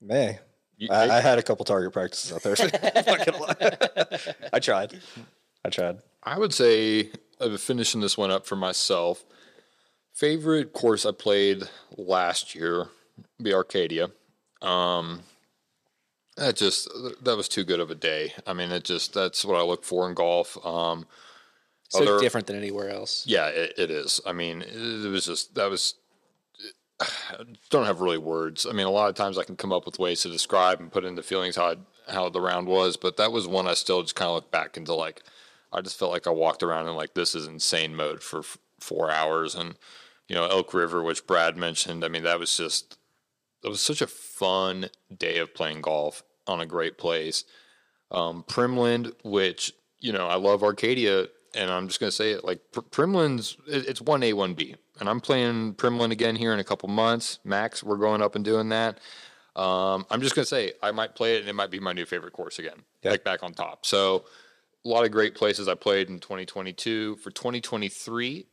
May. 0.00 0.38
You- 0.78 0.88
I, 0.90 1.16
I 1.16 1.20
had 1.20 1.38
a 1.38 1.42
couple 1.42 1.64
target 1.64 1.92
practices 1.92 2.32
out 2.32 2.42
there. 2.42 2.54
I'm 2.94 3.04
not 3.04 3.26
gonna 3.26 3.38
lie. 3.38 4.34
I 4.52 4.60
tried. 4.60 4.98
I 5.64 5.70
tried. 5.70 5.98
I 6.22 6.38
would 6.38 6.54
say, 6.54 7.10
uh, 7.40 7.56
finishing 7.56 8.00
this 8.00 8.16
one 8.18 8.30
up 8.30 8.46
for 8.46 8.56
myself, 8.56 9.24
favorite 10.12 10.72
course 10.72 11.04
I 11.06 11.12
played 11.12 11.64
last 11.96 12.54
year 12.54 12.88
be 13.42 13.52
Arcadia. 13.54 14.10
Um, 14.62 15.22
that 16.36 16.56
just 16.56 16.88
that 17.22 17.36
was 17.36 17.48
too 17.48 17.64
good 17.64 17.80
of 17.80 17.90
a 17.90 17.94
day. 17.94 18.32
I 18.46 18.52
mean, 18.52 18.70
it 18.70 18.84
just 18.84 19.12
that's 19.14 19.44
what 19.44 19.58
I 19.58 19.62
look 19.62 19.84
for 19.84 20.08
in 20.08 20.14
golf. 20.14 20.56
Um, 20.64 21.06
So 21.88 22.02
other- 22.02 22.20
different 22.20 22.46
than 22.46 22.56
anywhere 22.56 22.90
else. 22.90 23.24
yeah, 23.26 23.48
it, 23.48 23.74
it 23.78 23.90
is. 23.90 24.20
I 24.26 24.32
mean, 24.32 24.62
it, 24.62 24.74
it 25.06 25.08
was 25.08 25.26
just 25.26 25.54
that 25.54 25.70
was. 25.70 25.94
I 27.00 27.06
don't 27.70 27.86
have 27.86 28.00
really 28.00 28.18
words. 28.18 28.66
I 28.66 28.72
mean, 28.72 28.86
a 28.86 28.90
lot 28.90 29.08
of 29.08 29.14
times 29.14 29.38
I 29.38 29.44
can 29.44 29.56
come 29.56 29.72
up 29.72 29.86
with 29.86 29.98
ways 30.00 30.20
to 30.22 30.28
describe 30.28 30.80
and 30.80 30.90
put 30.92 31.04
into 31.04 31.22
feelings 31.22 31.54
how 31.56 31.66
I, 31.72 31.76
how 32.12 32.28
the 32.28 32.40
round 32.40 32.66
was, 32.66 32.96
but 32.96 33.16
that 33.16 33.30
was 33.32 33.46
one 33.46 33.68
I 33.68 33.74
still 33.74 34.02
just 34.02 34.16
kind 34.16 34.28
of 34.28 34.34
look 34.34 34.50
back 34.50 34.76
into 34.76 34.94
like 34.94 35.22
I 35.72 35.80
just 35.80 35.98
felt 35.98 36.12
like 36.12 36.26
I 36.26 36.30
walked 36.30 36.62
around 36.62 36.88
in 36.88 36.94
like 36.94 37.14
this 37.14 37.34
is 37.34 37.46
insane 37.46 37.94
mode 37.94 38.22
for 38.22 38.40
f- 38.40 38.58
four 38.80 39.10
hours, 39.10 39.54
and 39.54 39.76
you 40.28 40.34
know 40.34 40.46
Elk 40.46 40.72
River, 40.74 41.02
which 41.02 41.26
Brad 41.26 41.56
mentioned. 41.56 42.04
I 42.04 42.08
mean, 42.08 42.22
that 42.24 42.38
was 42.38 42.56
just 42.56 42.98
it 43.62 43.68
was 43.68 43.80
such 43.80 44.00
a 44.00 44.06
fun 44.06 44.88
day 45.16 45.38
of 45.38 45.54
playing 45.54 45.82
golf 45.82 46.22
on 46.46 46.60
a 46.60 46.66
great 46.66 46.98
place. 46.98 47.44
Um, 48.10 48.44
Primland, 48.48 49.12
which 49.24 49.72
you 50.00 50.12
know 50.12 50.26
I 50.26 50.36
love 50.36 50.62
Arcadia, 50.62 51.26
and 51.54 51.70
I'm 51.70 51.88
just 51.88 52.00
gonna 52.00 52.12
say 52.12 52.32
it 52.32 52.44
like 52.44 52.60
Pr- 52.72 52.80
it's 53.66 54.00
one 54.00 54.22
A 54.22 54.32
one 54.32 54.54
B, 54.54 54.74
and 55.00 55.08
I'm 55.08 55.20
playing 55.20 55.74
Primland 55.74 56.12
again 56.12 56.36
here 56.36 56.52
in 56.52 56.60
a 56.60 56.64
couple 56.64 56.88
months. 56.88 57.38
Max, 57.44 57.82
we're 57.82 57.96
going 57.96 58.22
up 58.22 58.34
and 58.36 58.44
doing 58.44 58.70
that. 58.70 58.98
Um, 59.54 60.06
I'm 60.10 60.22
just 60.22 60.34
gonna 60.34 60.46
say 60.46 60.72
I 60.82 60.92
might 60.92 61.14
play 61.14 61.36
it, 61.36 61.40
and 61.40 61.48
it 61.48 61.54
might 61.54 61.70
be 61.70 61.80
my 61.80 61.92
new 61.92 62.06
favorite 62.06 62.32
course 62.32 62.58
again, 62.58 62.84
like 63.10 63.24
back 63.24 63.42
on 63.42 63.52
top. 63.52 63.84
So 63.84 64.24
a 64.84 64.88
lot 64.88 65.04
of 65.04 65.10
great 65.10 65.34
places 65.34 65.68
I 65.68 65.74
played 65.74 66.08
in 66.08 66.20
2022. 66.20 67.16
For 67.16 67.30
2023, 67.30 68.46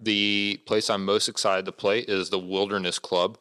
the 0.00 0.60
place 0.66 0.90
I'm 0.90 1.04
most 1.04 1.28
excited 1.28 1.64
to 1.66 1.72
play 1.72 2.00
is 2.00 2.30
the 2.30 2.38
Wilderness 2.38 2.98
Club. 2.98 3.38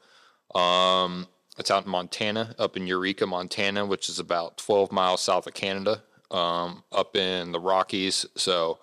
Um, 0.55 1.27
it's 1.57 1.71
out 1.71 1.85
in 1.85 1.91
Montana, 1.91 2.55
up 2.59 2.77
in 2.77 2.87
Eureka, 2.87 3.25
Montana, 3.25 3.85
which 3.85 4.09
is 4.09 4.19
about 4.19 4.57
12 4.57 4.91
miles 4.91 5.21
south 5.21 5.47
of 5.47 5.53
Canada, 5.53 6.03
um, 6.31 6.83
up 6.91 7.15
in 7.15 7.51
the 7.51 7.59
Rockies. 7.59 8.25
So 8.35 8.79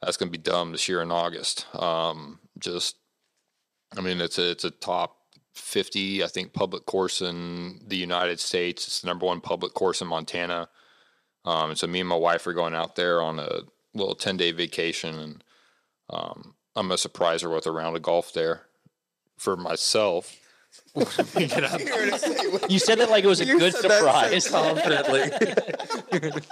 that's 0.00 0.16
going 0.16 0.30
to 0.32 0.38
be 0.38 0.42
dumb 0.42 0.72
this 0.72 0.88
year 0.88 1.02
in 1.02 1.10
August. 1.10 1.66
Um, 1.74 2.38
just, 2.58 2.96
I 3.96 4.00
mean, 4.00 4.20
it's 4.20 4.38
a 4.38 4.50
it's 4.50 4.64
a 4.64 4.70
top 4.70 5.16
50, 5.54 6.22
I 6.22 6.28
think, 6.28 6.52
public 6.52 6.86
course 6.86 7.20
in 7.20 7.80
the 7.86 7.96
United 7.96 8.38
States. 8.38 8.86
It's 8.86 9.00
the 9.00 9.08
number 9.08 9.26
one 9.26 9.40
public 9.40 9.74
course 9.74 10.00
in 10.00 10.08
Montana. 10.08 10.68
Um, 11.44 11.74
so 11.74 11.86
me 11.86 12.00
and 12.00 12.08
my 12.08 12.16
wife 12.16 12.46
are 12.46 12.52
going 12.52 12.74
out 12.74 12.96
there 12.96 13.22
on 13.22 13.38
a 13.38 13.60
little 13.94 14.14
10 14.14 14.36
day 14.36 14.52
vacation 14.52 15.18
and 15.18 15.44
um, 16.10 16.54
I'm 16.76 16.88
going 16.88 16.96
to 16.96 16.98
surprise 16.98 17.42
her 17.42 17.50
with 17.50 17.66
a 17.66 17.72
round 17.72 17.96
of 17.96 18.02
golf 18.02 18.32
there 18.32 18.62
for 19.36 19.56
myself. 19.56 20.36
You 20.94 22.78
said 22.78 22.98
that 22.98 23.08
like 23.10 23.24
it 23.24 23.26
was 23.26 23.40
a 23.40 23.46
good 23.46 23.74
surprise. 23.74 24.48
confidently. 24.48 25.22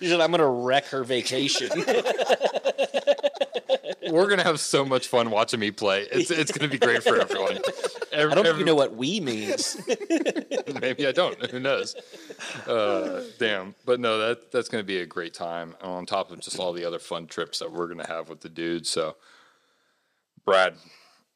you 0.00 0.08
said 0.08 0.20
I'm 0.20 0.30
gonna 0.30 0.46
wreck 0.46 0.86
her 0.86 1.04
vacation. 1.04 1.70
We're 4.10 4.26
going 4.26 4.38
to 4.38 4.44
have 4.44 4.60
so 4.60 4.84
much 4.84 5.08
fun 5.08 5.30
watching 5.30 5.60
me 5.60 5.70
play. 5.70 6.06
It's, 6.12 6.30
it's 6.30 6.52
going 6.52 6.70
to 6.70 6.72
be 6.72 6.78
great 6.78 7.02
for 7.02 7.18
everyone. 7.20 7.58
Every, 8.14 8.32
I 8.32 8.34
don't 8.34 8.44
think 8.44 8.46
every- 8.46 8.60
you 8.60 8.64
know 8.66 8.74
what 8.74 8.94
we 8.94 9.20
means. 9.20 9.76
Maybe 10.80 11.06
I 11.06 11.12
don't. 11.12 11.38
Who 11.50 11.58
knows? 11.60 11.94
Uh, 12.66 13.22
damn. 13.38 13.74
But 13.84 14.00
no, 14.00 14.18
that 14.18 14.50
that's 14.52 14.68
going 14.68 14.82
to 14.82 14.86
be 14.86 14.98
a 14.98 15.06
great 15.06 15.34
time 15.34 15.74
on 15.82 16.06
top 16.06 16.30
of 16.30 16.40
just 16.40 16.58
all 16.58 16.72
the 16.72 16.84
other 16.84 16.98
fun 16.98 17.26
trips 17.26 17.58
that 17.58 17.70
we're 17.72 17.86
going 17.86 17.98
to 17.98 18.06
have 18.06 18.28
with 18.28 18.40
the 18.40 18.48
dudes. 18.48 18.88
So, 18.88 19.16
Brad, 20.44 20.74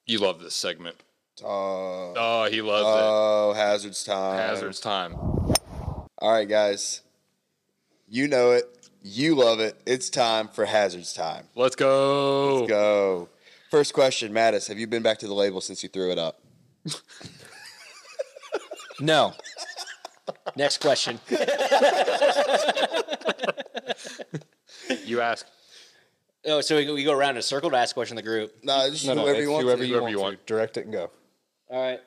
you 0.06 0.18
love 0.18 0.40
this 0.40 0.54
segment. 0.54 0.96
Oh, 1.44 2.14
Oh, 2.16 2.44
he 2.50 2.62
loves 2.62 2.82
it. 2.88 3.02
oh, 3.04 3.52
hazards 3.54 4.02
time. 4.04 4.36
Hazards 4.38 4.80
time. 4.80 5.14
All 5.14 6.32
right, 6.32 6.48
guys. 6.48 7.02
You 8.08 8.26
know 8.28 8.52
it. 8.52 8.64
You 9.02 9.34
love 9.36 9.60
it. 9.60 9.80
It's 9.86 10.10
time 10.10 10.48
for 10.48 10.64
hazards 10.64 11.12
time. 11.12 11.44
Let's 11.54 11.76
go. 11.76 12.56
Let's 12.60 12.68
go. 12.68 13.28
First 13.70 13.92
question, 13.94 14.32
Mattis. 14.32 14.66
Have 14.68 14.78
you 14.78 14.86
been 14.86 15.02
back 15.02 15.18
to 15.18 15.26
the 15.28 15.34
label 15.34 15.60
since 15.60 15.82
you 15.82 15.88
threw 15.88 16.10
it 16.10 16.18
up? 16.18 16.40
No. 19.00 19.32
Next 20.56 20.80
question. 20.80 21.20
You 25.04 25.20
ask. 25.20 25.46
Oh, 26.46 26.60
so 26.60 26.76
we, 26.76 26.90
we 26.92 27.04
go 27.04 27.12
around 27.12 27.30
in 27.32 27.36
a 27.38 27.42
circle 27.42 27.70
to 27.70 27.76
ask 27.76 27.92
a 27.92 27.94
question 27.94 28.16
in 28.18 28.24
the 28.24 28.28
group. 28.28 28.52
No, 28.62 28.88
just 28.90 29.06
No, 29.06 29.14
no, 29.14 29.22
whoever 29.22 29.38
it's 29.38 29.42
you 29.46 29.50
want. 29.52 29.64
whoever 29.64 29.82
to. 29.82 29.86
you 29.86 29.92
Whoever 29.94 30.02
want, 30.02 30.10
you 30.12 30.16
to. 30.18 30.22
want. 30.22 30.46
Direct 30.46 30.76
it 30.76 30.84
and 30.84 30.92
go. 30.92 31.10
All 31.70 31.82
right. 31.82 32.00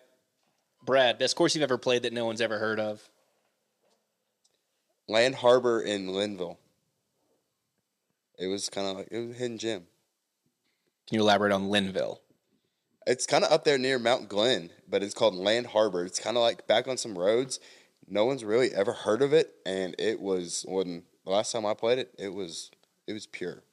Brad, 0.83 1.17
best 1.19 1.35
course 1.35 1.53
you've 1.55 1.63
ever 1.63 1.77
played 1.77 2.03
that 2.03 2.13
no 2.13 2.25
one's 2.25 2.41
ever 2.41 2.57
heard 2.57 2.79
of. 2.79 3.01
Land 5.07 5.35
Harbor 5.35 5.81
in 5.81 6.13
Linville. 6.13 6.57
It 8.39 8.47
was 8.47 8.69
kind 8.69 8.87
of 8.87 8.97
like 8.97 9.07
it 9.11 9.19
was 9.19 9.31
a 9.35 9.39
hidden 9.39 9.57
gem. 9.59 9.83
Can 11.07 11.15
you 11.17 11.21
elaborate 11.21 11.51
on 11.51 11.69
Linville? 11.69 12.21
It's 13.07 13.25
kind 13.25 13.43
of 13.43 13.51
up 13.51 13.63
there 13.63 13.77
near 13.77 13.97
Mount 13.97 14.29
Glen, 14.29 14.69
but 14.87 15.01
it's 15.01 15.13
called 15.13 15.33
Land 15.35 15.67
Harbor. 15.67 16.05
It's 16.05 16.19
kind 16.19 16.37
of 16.37 16.43
like 16.43 16.67
back 16.67 16.87
on 16.87 16.97
some 16.97 17.17
roads. 17.17 17.59
No 18.07 18.25
one's 18.25 18.43
really 18.43 18.73
ever 18.73 18.91
heard 18.93 19.21
of 19.21 19.33
it, 19.33 19.53
and 19.65 19.95
it 19.97 20.19
was 20.19 20.65
when 20.67 21.03
the 21.25 21.31
last 21.31 21.51
time 21.51 21.65
I 21.65 21.73
played 21.73 21.97
it, 21.97 22.13
it 22.19 22.33
was 22.33 22.69
it 23.07 23.13
was 23.13 23.25
pure. 23.25 23.63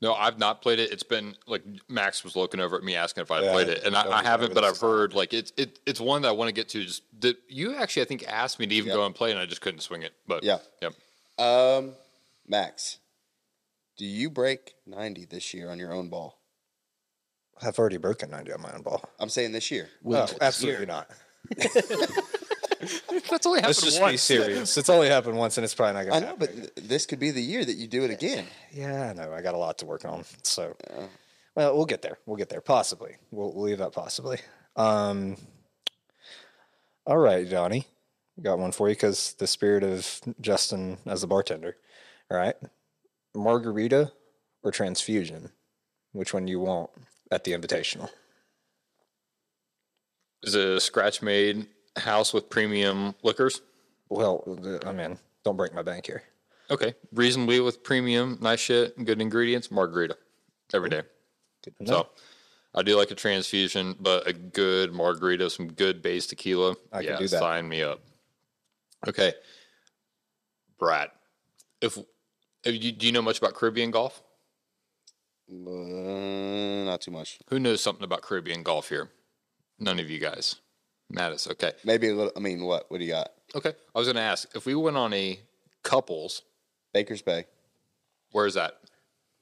No, 0.00 0.14
I've 0.14 0.36
not 0.36 0.62
played 0.62 0.80
it. 0.80 0.90
It's 0.90 1.04
been 1.04 1.36
like 1.46 1.62
Max 1.88 2.24
was 2.24 2.34
looking 2.34 2.58
over 2.58 2.76
at 2.76 2.82
me 2.82 2.96
asking 2.96 3.22
if 3.22 3.30
I 3.30 3.40
Yeah, 3.40 3.52
played 3.52 3.68
it, 3.68 3.84
and 3.84 3.94
I, 3.94 4.10
I 4.10 4.22
haven't. 4.24 4.52
But 4.52 4.64
I've 4.64 4.78
heard 4.78 5.14
like 5.14 5.32
it's 5.32 5.52
it, 5.56 5.78
it's 5.86 6.00
one 6.00 6.22
that 6.22 6.28
I 6.28 6.32
want 6.32 6.48
to 6.48 6.52
get 6.52 6.68
to. 6.70 6.82
Just 6.82 7.02
that 7.20 7.36
you 7.48 7.76
actually 7.76 8.02
I 8.02 8.06
think 8.06 8.24
asked 8.26 8.58
me 8.58 8.66
to 8.66 8.74
even 8.74 8.88
Yep. 8.88 8.96
go 8.96 9.06
and 9.06 9.14
play, 9.14 9.30
and 9.30 9.38
I 9.38 9.46
just 9.46 9.60
couldn't 9.60 9.80
swing 9.80 10.02
it. 10.02 10.12
But 10.26 10.42
Yeah. 10.42 10.58
yep. 10.80 10.94
Um, 11.38 11.92
Max, 12.48 12.98
do 13.96 14.04
you 14.04 14.28
break 14.28 14.74
ninety 14.86 15.24
this 15.24 15.54
year 15.54 15.70
on 15.70 15.78
your 15.78 15.92
own 15.92 16.08
ball? 16.08 16.38
I've 17.60 17.78
already 17.78 17.96
broken 17.98 18.30
90 18.30 18.52
on 18.52 18.62
my 18.62 18.72
own 18.72 18.82
ball. 18.82 19.08
I'm 19.20 19.28
saying 19.28 19.52
this 19.52 19.70
year. 19.70 19.88
Oh, 20.06 20.28
absolutely 20.40 20.86
not. 20.86 21.10
That's 23.30 23.46
only 23.46 23.60
happened 23.60 23.68
Let's 23.68 23.82
just 23.82 23.98
be 23.98 24.02
once. 24.02 24.22
serious. 24.22 24.76
It's 24.76 24.88
only 24.88 25.08
happened 25.08 25.36
once, 25.38 25.56
and 25.56 25.64
it's 25.64 25.74
probably 25.74 25.92
not 25.94 26.00
I 26.00 26.04
going 26.04 26.14
to 26.14 26.20
know, 26.20 26.26
happen. 26.26 26.60
but 26.64 26.76
th- 26.76 26.88
this 26.88 27.06
could 27.06 27.20
be 27.20 27.30
the 27.30 27.40
year 27.42 27.64
that 27.64 27.74
you 27.74 27.86
do 27.86 28.02
it 28.04 28.10
again. 28.10 28.44
Yeah, 28.72 29.10
I 29.10 29.12
know. 29.12 29.32
I 29.32 29.40
got 29.42 29.54
a 29.54 29.58
lot 29.58 29.78
to 29.78 29.86
work 29.86 30.04
on. 30.04 30.24
So, 30.42 30.74
well, 31.54 31.76
we'll 31.76 31.86
get 31.86 32.02
there. 32.02 32.18
We'll 32.26 32.36
get 32.36 32.48
there. 32.48 32.60
Possibly. 32.60 33.16
We'll, 33.30 33.52
we'll 33.52 33.64
leave 33.64 33.78
that 33.78 33.92
possibly. 33.92 34.38
Um, 34.74 35.36
all 37.06 37.18
right, 37.18 37.48
Johnny. 37.48 37.86
Got 38.42 38.58
one 38.58 38.72
for 38.72 38.88
you 38.88 38.94
because 38.96 39.34
the 39.34 39.46
spirit 39.46 39.84
of 39.84 40.20
Justin 40.40 40.98
as 41.06 41.22
a 41.22 41.26
bartender. 41.28 41.76
All 42.30 42.36
right. 42.36 42.56
Margarita 43.34 44.10
or 44.64 44.70
transfusion? 44.72 45.50
Which 46.12 46.34
one 46.34 46.48
you 46.48 46.58
want 46.60 46.90
at 47.32 47.44
the 47.44 47.52
invitational? 47.52 48.10
Is 50.42 50.54
it 50.54 50.68
a 50.68 50.80
scratch 50.80 51.22
made 51.22 51.66
house 51.96 52.32
with 52.32 52.50
premium 52.50 53.14
liquors? 53.22 53.62
Well, 54.08 54.44
I 54.86 54.92
mean, 54.92 55.18
don't 55.44 55.56
break 55.56 55.74
my 55.74 55.82
bank 55.82 56.06
here. 56.06 56.22
Okay, 56.70 56.94
reasonably 57.12 57.60
with 57.60 57.82
premium, 57.82 58.38
nice 58.40 58.60
shit, 58.60 58.96
good 59.04 59.20
ingredients. 59.20 59.70
Margarita 59.70 60.16
every 60.72 60.90
day. 60.90 61.02
Good. 61.64 61.88
So 61.88 62.08
I 62.74 62.82
do 62.82 62.96
like 62.96 63.10
a 63.10 63.14
transfusion, 63.14 63.96
but 63.98 64.26
a 64.26 64.32
good 64.32 64.92
margarita, 64.92 65.48
some 65.50 65.68
good 65.68 66.02
base 66.02 66.26
tequila. 66.26 66.76
I 66.92 67.02
can 67.04 67.18
do 67.18 67.28
that. 67.28 67.40
Sign 67.40 67.68
me 67.68 67.82
up. 67.82 68.00
Okay, 69.08 69.32
Brad, 70.78 71.10
if, 71.80 71.98
if 72.64 72.84
you, 72.84 72.92
do 72.92 73.06
you 73.06 73.12
know 73.12 73.22
much 73.22 73.38
about 73.38 73.54
Caribbean 73.54 73.90
golf? 73.90 74.22
Uh, 75.52 76.84
not 76.84 77.00
too 77.00 77.10
much. 77.10 77.38
Who 77.48 77.58
knows 77.58 77.82
something 77.82 78.04
about 78.04 78.22
Caribbean 78.22 78.62
golf 78.62 78.88
here? 78.88 79.10
None 79.78 80.00
of 80.00 80.08
you 80.08 80.18
guys. 80.18 80.56
Mattis, 81.12 81.50
okay. 81.50 81.72
Maybe 81.84 82.08
a 82.08 82.14
little. 82.14 82.32
I 82.36 82.40
mean, 82.40 82.64
what? 82.64 82.90
What 82.90 82.98
do 82.98 83.04
you 83.04 83.12
got? 83.12 83.32
Okay. 83.54 83.72
I 83.94 83.98
was 83.98 84.06
going 84.06 84.16
to 84.16 84.22
ask 84.22 84.48
if 84.56 84.64
we 84.64 84.74
went 84.74 84.96
on 84.96 85.12
a 85.12 85.38
couples, 85.82 86.42
Baker's 86.94 87.22
Bay, 87.22 87.44
where 88.30 88.46
is 88.46 88.54
that? 88.54 88.78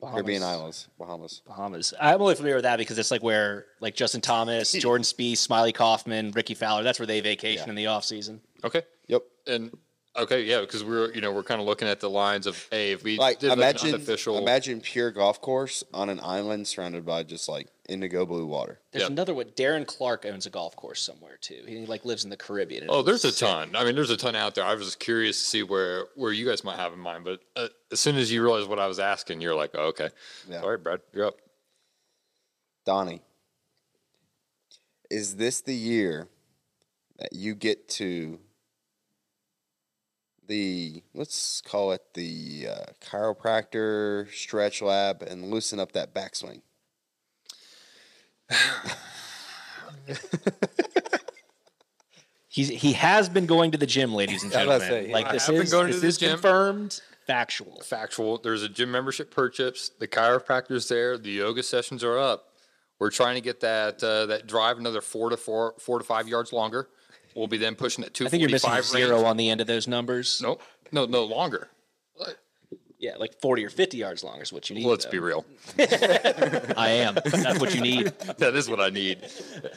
Caribbean 0.03 0.43
Islands, 0.43 0.89
Bahamas. 0.99 1.43
Bahamas. 1.47 1.93
I'm 2.01 2.23
only 2.23 2.35
familiar 2.35 2.57
with 2.57 2.62
that 2.65 2.78
because 2.78 2.99
it's 2.99 3.11
like 3.11 3.23
where 3.23 3.66
like 3.81 3.95
Justin 3.95 4.23
Thomas, 4.23 4.73
Jordan 4.73 5.05
Spieth, 5.05 5.32
Smylie 5.32 5.74
Kaufman, 5.74 6.32
Rickie 6.32 6.55
Fowler. 6.55 6.82
That's 6.82 6.99
where 6.99 7.07
they 7.07 7.20
vacation 7.20 7.69
in 7.69 7.74
the 7.74 7.87
off 7.87 8.05
season. 8.05 8.41
Okay. 8.65 8.82
Yep. 9.09 9.23
And 9.47 9.77
okay, 10.16 10.43
yeah, 10.45 10.61
because 10.61 10.82
we're 10.85 11.12
you 11.12 11.20
know 11.20 11.32
we're 11.32 11.43
kind 11.43 11.61
of 11.61 11.66
looking 11.66 11.89
at 11.89 12.01
the 12.01 12.11
lines 12.11 12.47
of 12.47 12.66
hey, 12.70 12.93
if 12.93 13.03
we 13.03 13.16
Like 13.19 13.39
did 13.39 13.53
imagine, 13.53 13.81
like 13.82 13.89
an 13.89 13.95
unofficial, 13.95 14.39
imagine 14.39 14.81
pure 14.81 15.11
golf 15.11 15.41
course 15.41 15.82
on 15.95 16.09
an 16.09 16.20
island 16.20 16.66
surrounded 16.69 17.05
by 17.07 17.23
just 17.23 17.49
like 17.49 17.69
indigo 17.89 18.24
blue 18.24 18.47
water. 18.47 18.78
There's 18.93 19.03
Yep. 19.03 19.11
another 19.11 19.35
one. 19.35 19.47
Darren 19.57 19.85
Clarke 19.87 20.24
owns 20.27 20.47
a 20.47 20.51
golf 20.51 20.77
course 20.77 21.01
somewhere 21.03 21.37
too. 21.41 21.62
He 21.66 21.85
like 21.87 22.05
lives 22.05 22.23
in 22.24 22.31
the 22.31 22.37
Caribbean. 22.37 22.87
Oh, 22.89 23.03
there's 23.03 23.24
a 23.24 23.32
ton. 23.32 23.74
I 23.74 23.85
mean, 23.85 23.95
there's 23.97 24.11
a 24.11 24.16
ton 24.16 24.37
out 24.37 24.55
there. 24.55 24.65
I 24.65 24.74
was 24.74 24.85
just 24.85 25.01
curious 25.01 25.39
to 25.41 25.45
see 25.45 25.62
where 25.62 26.07
where 26.15 26.32
you 26.32 26.47
guys 26.47 26.62
might 26.65 26.77
have 26.77 26.93
in 26.93 27.01
mind. 27.01 27.24
But 27.24 27.41
uh, 27.57 27.69
as 27.93 27.99
soon 28.01 28.16
as 28.16 28.31
you 28.32 28.43
realize 28.43 28.66
what 28.69 28.78
I 28.78 28.87
was 28.87 28.99
asking, 29.01 29.41
you're 29.41 29.55
like, 29.55 29.70
oh, 29.74 29.87
okay, 29.89 30.11
Yeah. 30.49 30.61
all 30.61 30.70
right, 30.70 30.82
Brad, 30.82 31.01
you're 31.12 31.27
up. 31.27 31.35
Doni, 32.87 33.20
is 35.11 35.37
this 35.37 35.61
the 35.61 35.74
year 35.74 36.28
that 37.19 37.32
you 37.32 37.55
get 37.55 37.89
to 37.91 38.39
the 40.51 41.02
let's 41.14 41.62
call 41.62 41.93
it 41.93 42.02
the 42.14 42.66
uh, 42.68 42.85
chiropractor 43.01 44.31
stretch 44.32 44.82
lab 44.82 45.22
and 45.22 45.51
loosen 45.51 45.81
up 45.81 45.93
that 45.93 46.12
backswing? 46.12 46.60
He's 52.48 52.68
he 52.68 52.94
has 52.94 53.28
been 53.28 53.47
going 53.47 53.70
to 53.70 53.78
the 53.78 53.86
gym, 53.86 54.12
ladies 54.12 54.43
and 54.43 54.52
I 54.52 54.66
was 54.66 54.66
about 54.66 54.81
gentlemen. 54.81 55.05
to 55.05 55.09
say, 55.09 55.12
like 55.14 55.27
I 55.27 55.32
this 55.32 55.48
is 55.48 55.70
going 55.70 55.86
this 55.86 56.01
the 56.01 56.06
is 56.09 56.18
gym. 56.18 56.31
confirmed, 56.32 57.01
factual. 57.27 57.81
Factual. 57.82 58.39
There's 58.39 58.64
a 58.64 58.68
gym 58.68 58.90
membership 58.90 59.31
purchase. 59.31 59.93
The 60.01 60.09
chiropractor's 60.09 60.89
there. 60.89 61.16
The 61.16 61.31
yoga 61.31 61.62
sessions 61.62 62.02
are 62.02 62.18
up. 62.18 62.47
We're 62.98 63.10
trying 63.10 63.36
to 63.36 63.40
get 63.40 63.60
that 63.60 64.02
uh, 64.02 64.27
that 64.27 64.48
drive 64.48 64.78
another 64.78 65.01
four 65.01 65.31
to 65.31 65.36
four 65.36 65.74
four 65.78 65.98
to 66.01 66.05
five 66.05 66.27
yards 66.27 66.52
longer. 66.52 66.89
We'll 67.35 67.47
be 67.47 67.59
then 67.59 67.74
pushing 67.74 68.05
at 68.05 68.15
two 68.15 68.27
I 68.27 68.28
think 68.28 68.40
you're 68.40 68.51
missing 68.51 68.70
a 68.70 68.82
zero 68.82 69.16
range. 69.16 69.27
on 69.27 69.36
the 69.36 69.51
end 69.51 69.61
of 69.61 69.66
those 69.66 69.86
numbers. 69.86 70.40
Nope, 70.43 70.62
no, 70.93 71.07
no 71.07 71.24
longer. 71.24 71.69
Yeah, 73.01 73.16
like 73.16 73.40
40 73.40 73.65
or 73.65 73.70
50 73.70 73.97
yards 73.97 74.23
long 74.23 74.43
is 74.43 74.52
what 74.52 74.69
you 74.69 74.77
need. 74.77 74.85
Let's 74.85 75.07
though. 75.07 75.11
be 75.11 75.19
real. 75.20 75.47
I 75.78 76.90
am. 77.01 77.15
That's 77.15 77.59
what 77.59 77.74
you 77.74 77.81
need. 77.81 78.07
that 78.39 78.55
is 78.55 78.69
what 78.69 78.78
I 78.78 78.90
need. 78.90 79.27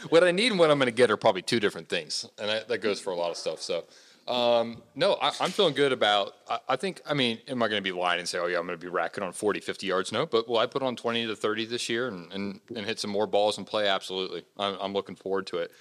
What 0.10 0.26
I 0.26 0.32
need 0.32 0.52
and 0.52 0.60
what 0.60 0.70
I'm 0.70 0.78
going 0.78 0.88
to 0.88 0.92
get 0.92 1.10
are 1.10 1.16
probably 1.16 1.42
two 1.42 1.62
different 1.62 1.88
things, 1.88 2.28
and 2.38 2.52
I, 2.52 2.64
that 2.68 2.80
goes 2.80 3.00
for 3.00 3.12
a 3.12 3.16
lot 3.16 3.32
of 3.32 3.38
stuff. 3.38 3.62
So, 3.62 3.86
um, 4.28 4.84
no, 4.94 5.14
I, 5.22 5.32
I'm 5.40 5.52
feeling 5.52 5.74
good 5.74 5.94
about. 5.94 6.34
I, 6.50 6.60
I 6.68 6.76
think. 6.76 7.02
I 7.06 7.14
mean, 7.14 7.40
am 7.48 7.64
I 7.64 7.70
going 7.70 7.82
to 7.82 7.90
be 7.90 7.98
lying 7.98 8.20
and 8.20 8.28
say, 8.28 8.40
"Oh 8.40 8.48
yeah, 8.48 8.60
I'm 8.60 8.68
going 8.68 8.78
to 8.78 8.86
be 8.86 8.92
racking 8.92 9.24
on 9.24 9.32
40, 9.32 9.62
50 9.62 9.88
yards"? 9.88 10.12
No, 10.12 10.26
but 10.26 10.50
will 10.50 10.58
I 10.58 10.66
put 10.66 10.84
on 10.84 10.98
20 10.98 11.26
to 11.28 11.36
30 11.36 11.64
this 11.66 11.88
year 11.88 12.10
and 12.10 12.30
and, 12.34 12.60
and 12.76 12.86
hit 12.86 13.00
some 13.00 13.10
more 13.10 13.26
balls 13.26 13.58
and 13.58 13.66
play? 13.66 13.88
Absolutely. 13.88 14.44
I'm, 14.58 14.76
I'm 14.82 14.92
looking 14.92 15.16
forward 15.16 15.48
to 15.48 15.60
it. 15.60 15.72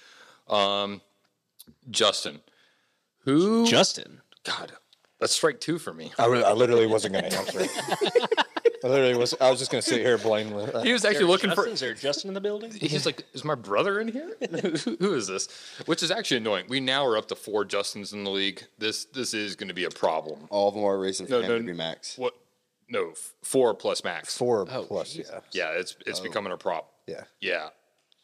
Um, 0.47 1.01
Justin, 1.89 2.41
who? 3.25 3.65
Justin. 3.65 4.21
God, 4.43 4.73
that's 5.19 5.33
strike 5.33 5.59
two 5.61 5.79
for 5.79 5.93
me. 5.93 6.11
I, 6.19 6.25
re- 6.27 6.43
I 6.43 6.51
literally 6.53 6.87
wasn't 6.87 7.13
going 7.13 7.29
to 7.29 7.37
answer. 7.37 7.59
I 8.83 8.87
literally 8.89 9.15
was. 9.15 9.33
I 9.39 9.49
was 9.49 9.59
just 9.59 9.71
going 9.71 9.81
to 9.81 9.87
sit 9.89 10.01
here 10.01 10.17
blameless. 10.17 10.83
He 10.83 10.91
was 10.91 11.05
actually 11.05 11.25
looking 11.27 11.51
for. 11.51 11.55
Justin? 11.67 11.73
Is 11.73 11.79
there 11.79 11.93
Justin 11.93 12.27
in 12.29 12.33
the 12.33 12.41
building? 12.41 12.71
He's 12.73 13.05
like, 13.05 13.23
is 13.33 13.45
my 13.45 13.55
brother 13.55 14.01
in 14.01 14.09
here? 14.09 14.35
Who- 14.83 14.97
Who 14.99 15.13
is 15.13 15.27
this? 15.27 15.47
Which 15.85 16.03
is 16.03 16.11
actually 16.11 16.37
annoying. 16.37 16.65
We 16.67 16.81
now 16.81 17.05
are 17.05 17.17
up 17.17 17.29
to 17.29 17.35
four 17.35 17.63
Justins 17.63 18.11
in 18.11 18.25
the 18.25 18.29
league. 18.31 18.63
This 18.79 19.05
this 19.05 19.33
is 19.33 19.55
going 19.55 19.69
to 19.69 19.73
be 19.73 19.85
a 19.85 19.89
problem. 19.89 20.47
All 20.49 20.71
the 20.71 20.79
more 20.79 20.99
reason 20.99 21.25
for 21.27 21.33
No, 21.33 21.41
him 21.41 21.47
no, 21.49 21.57
to 21.59 21.63
be 21.63 21.73
max. 21.73 22.17
What? 22.17 22.33
No, 22.89 23.11
f- 23.11 23.33
four 23.41 23.73
plus 23.73 24.03
max. 24.03 24.37
Four 24.37 24.67
Oh, 24.69 24.83
plus, 24.83 25.15
yeah, 25.15 25.39
Yeah, 25.53 25.69
it's 25.71 25.95
it's 26.05 26.19
oh. 26.19 26.23
becoming 26.23 26.51
a 26.51 26.57
problem. 26.57 26.91
yeah. 27.07 27.23
Yeah, 27.39 27.69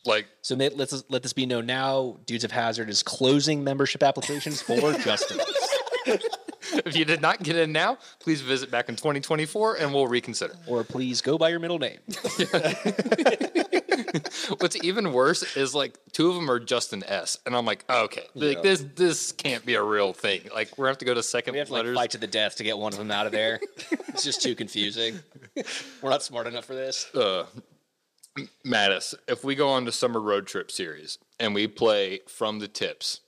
like 0.05 0.27
So 0.41 0.55
let's 0.55 1.03
let 1.09 1.23
this 1.23 1.33
be 1.33 1.45
known 1.45 1.65
now. 1.65 2.17
Dudes 2.25 2.43
of 2.43 2.51
Hazard 2.51 2.89
is 2.89 3.03
closing 3.03 3.63
membership 3.63 4.01
applications 4.03 4.61
for 4.61 4.93
Justin. 5.03 5.39
if 6.05 6.95
you 6.95 7.05
did 7.05 7.21
not 7.21 7.41
get 7.43 7.55
in 7.55 7.71
now, 7.71 7.97
please 8.19 8.41
visit 8.41 8.71
back 8.71 8.89
in 8.89 8.95
2024 8.95 9.75
and 9.75 9.93
we'll 9.93 10.07
reconsider. 10.07 10.55
or 10.67 10.83
please 10.83 11.21
go 11.21 11.37
by 11.37 11.49
your 11.49 11.59
middle 11.59 11.79
name. 11.79 11.99
What's 14.59 14.75
even 14.83 15.11
worse 15.13 15.55
is 15.55 15.75
like 15.75 15.97
two 16.13 16.29
of 16.29 16.35
them 16.35 16.49
are 16.49 16.59
Justin 16.59 17.03
S, 17.05 17.37
and 17.45 17.55
I'm 17.55 17.65
like, 17.65 17.83
okay, 17.89 18.23
like 18.33 18.61
this 18.63 18.83
this 18.95 19.31
can't 19.31 19.65
be 19.65 19.75
a 19.75 19.83
real 19.83 20.13
thing. 20.13 20.41
Like 20.53 20.77
we're 20.77 20.85
gonna 20.85 20.91
have 20.91 20.97
to 20.99 21.05
go 21.05 21.13
to 21.13 21.21
second 21.23 21.53
We 21.53 21.59
have 21.59 21.67
to 21.67 21.73
like 21.73 21.83
letters. 21.83 21.97
fight 21.97 22.11
to 22.11 22.17
the 22.17 22.27
death 22.27 22.55
to 22.57 22.63
get 22.63 22.77
one 22.77 22.91
of 22.93 22.97
them 22.99 23.11
out 23.11 23.25
of 23.25 23.31
there. 23.31 23.59
it's 24.07 24.23
just 24.23 24.41
too 24.41 24.55
confusing. 24.55 25.19
We're 26.01 26.09
not 26.09 26.23
smart 26.23 26.47
enough 26.47 26.65
for 26.65 26.73
this. 26.75 27.13
uh, 27.13 27.45
Mattis, 28.65 29.13
if 29.27 29.43
we 29.43 29.55
go 29.55 29.69
on 29.69 29.85
to 29.85 29.91
summer 29.91 30.19
road 30.21 30.47
trip 30.47 30.71
series 30.71 31.17
and 31.39 31.53
we 31.53 31.67
play 31.67 32.19
from 32.27 32.59
the 32.59 32.67
tips, 32.67 33.21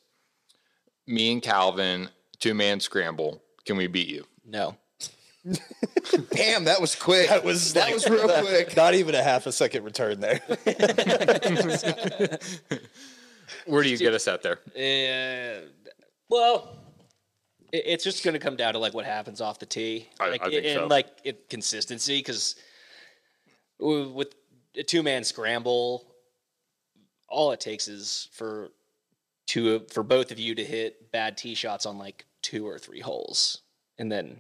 me 1.07 1.31
and 1.33 1.41
Calvin, 1.41 2.09
two 2.39 2.53
man 2.53 2.79
scramble, 2.79 3.41
can 3.65 3.77
we 3.77 3.87
beat 3.87 4.07
you? 4.07 4.25
No. 4.45 4.77
Damn, 6.31 6.65
that 6.65 6.79
was 6.79 6.93
quick. 6.95 7.29
That 7.29 7.43
was 7.43 7.73
that 7.73 7.91
was 7.91 8.07
real 8.07 8.27
quick. 8.27 8.75
Not 8.77 8.93
even 8.93 9.15
a 9.15 9.23
half 9.23 9.47
a 9.47 9.51
second 9.51 9.83
return 9.83 10.19
there. 10.19 10.39
Where 13.65 13.81
do 13.83 13.89
you 13.89 13.97
get 13.97 14.13
us 14.13 14.27
out 14.27 14.43
there? 14.43 14.59
Uh, 14.75 15.61
well, 16.29 16.77
it, 17.71 17.83
it's 17.87 18.03
just 18.03 18.23
going 18.23 18.33
to 18.35 18.39
come 18.39 18.55
down 18.55 18.73
to 18.73 18.79
like 18.79 18.93
what 18.93 19.05
happens 19.05 19.41
off 19.41 19.57
the 19.57 19.65
tee, 19.65 20.07
I- 20.19 20.29
like 20.29 20.45
I 20.45 20.49
think 20.49 20.65
and 20.65 20.75
so. 20.81 20.85
like 20.87 21.07
it, 21.23 21.49
consistency. 21.49 22.19
Because 22.19 22.55
with 23.79 24.35
a 24.75 24.83
two 24.83 25.03
man 25.03 25.23
scramble, 25.23 26.13
all 27.27 27.51
it 27.51 27.59
takes 27.59 27.87
is 27.87 28.29
for 28.31 28.69
two 29.47 29.85
for 29.89 30.03
both 30.03 30.31
of 30.31 30.39
you 30.39 30.55
to 30.55 30.63
hit 30.63 31.11
bad 31.11 31.37
tee 31.37 31.55
shots 31.55 31.85
on 31.85 31.97
like 31.97 32.25
two 32.41 32.67
or 32.67 32.79
three 32.79 32.99
holes, 32.99 33.61
and 33.97 34.11
then 34.11 34.39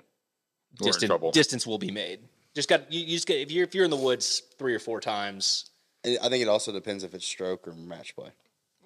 We're 0.79 0.91
distan- 0.91 1.31
distance 1.33 1.67
will 1.67 1.77
be 1.77 1.91
made. 1.91 2.21
Just 2.55 2.69
got 2.69 2.91
you, 2.91 3.01
you 3.01 3.15
just 3.15 3.27
get 3.27 3.39
if 3.39 3.51
you're 3.51 3.63
if 3.63 3.75
you're 3.75 3.85
in 3.85 3.91
the 3.91 3.97
woods 3.97 4.41
three 4.57 4.73
or 4.73 4.79
four 4.79 4.99
times, 4.99 5.69
I 6.05 6.29
think 6.29 6.41
it 6.41 6.47
also 6.47 6.71
depends 6.71 7.03
if 7.03 7.13
it's 7.13 7.25
stroke 7.25 7.67
or 7.67 7.73
match 7.73 8.15
play. 8.15 8.31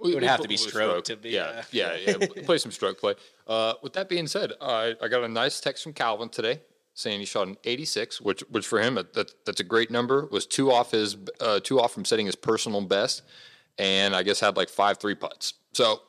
It 0.04 0.14
would 0.14 0.24
have 0.24 0.42
to 0.42 0.48
be 0.50 0.58
stroke 0.58 1.06
to 1.06 1.16
be, 1.16 1.30
Yeah, 1.30 1.44
uh, 1.44 1.64
yeah, 1.72 1.96
yeah. 1.96 2.18
play 2.44 2.58
some 2.58 2.72
stroke 2.72 3.00
play. 3.00 3.16
Uh, 3.48 3.76
with 3.82 3.94
that 3.94 4.10
being 4.10 4.28
said, 4.28 4.52
I 4.62 4.94
I 5.02 5.08
got 5.08 5.24
a 5.24 5.28
nice 5.28 5.62
text 5.62 5.84
from 5.84 5.94
Calvin 5.94 6.30
today 6.30 6.60
saying 6.96 7.20
he 7.20 7.26
shot 7.26 7.48
an 7.48 7.58
86, 7.64 8.20
which 8.22 8.42
which 8.50 8.66
for 8.66 8.82
him 8.82 8.96
that, 8.96 9.32
that's 9.46 9.60
a 9.60 9.64
great 9.64 9.92
number. 9.92 10.28
Was 10.32 10.48
two 10.48 10.72
off 10.72 10.92
his 10.92 11.16
uh, 11.40 11.60
two 11.64 11.80
off 11.80 11.94
from 11.94 12.06
setting 12.06 12.26
his 12.26 12.36
personal 12.36 12.82
best, 12.82 13.22
and 13.78 14.16
I 14.16 14.24
guess 14.24 14.40
had 14.40 14.58
like 14.58 14.70
five 14.70 14.98
three 14.98 15.16
putts. 15.16 15.54
So. 15.74 16.02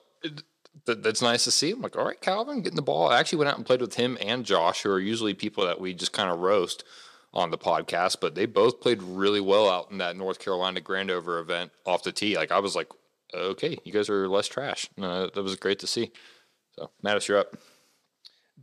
That, 0.84 1.02
that's 1.02 1.22
nice 1.22 1.44
to 1.44 1.50
see. 1.50 1.70
I'm 1.70 1.80
like, 1.80 1.96
all 1.96 2.04
right, 2.04 2.20
Calvin, 2.20 2.60
getting 2.60 2.76
the 2.76 2.82
ball. 2.82 3.08
I 3.08 3.18
actually 3.18 3.38
went 3.38 3.48
out 3.48 3.56
and 3.56 3.64
played 3.64 3.80
with 3.80 3.94
him 3.94 4.18
and 4.20 4.44
Josh, 4.44 4.82
who 4.82 4.90
are 4.90 5.00
usually 5.00 5.32
people 5.32 5.64
that 5.64 5.80
we 5.80 5.94
just 5.94 6.12
kind 6.12 6.30
of 6.30 6.40
roast 6.40 6.84
on 7.32 7.50
the 7.50 7.58
podcast, 7.58 8.16
but 8.20 8.34
they 8.34 8.46
both 8.46 8.80
played 8.80 9.02
really 9.02 9.40
well 9.40 9.68
out 9.68 9.90
in 9.90 9.98
that 9.98 10.16
North 10.16 10.38
Carolina 10.38 10.80
Grandover 10.80 11.40
event 11.40 11.72
off 11.84 12.02
the 12.02 12.12
tee. 12.12 12.36
Like 12.36 12.52
I 12.52 12.58
was 12.58 12.76
like, 12.76 12.88
okay, 13.34 13.78
you 13.84 13.92
guys 13.92 14.08
are 14.08 14.28
less 14.28 14.48
trash. 14.48 14.88
Uh, 15.00 15.28
that 15.34 15.42
was 15.42 15.56
great 15.56 15.78
to 15.80 15.86
see. 15.86 16.12
So, 16.72 16.90
Mattis, 17.04 17.28
you're 17.28 17.38
up. 17.38 17.56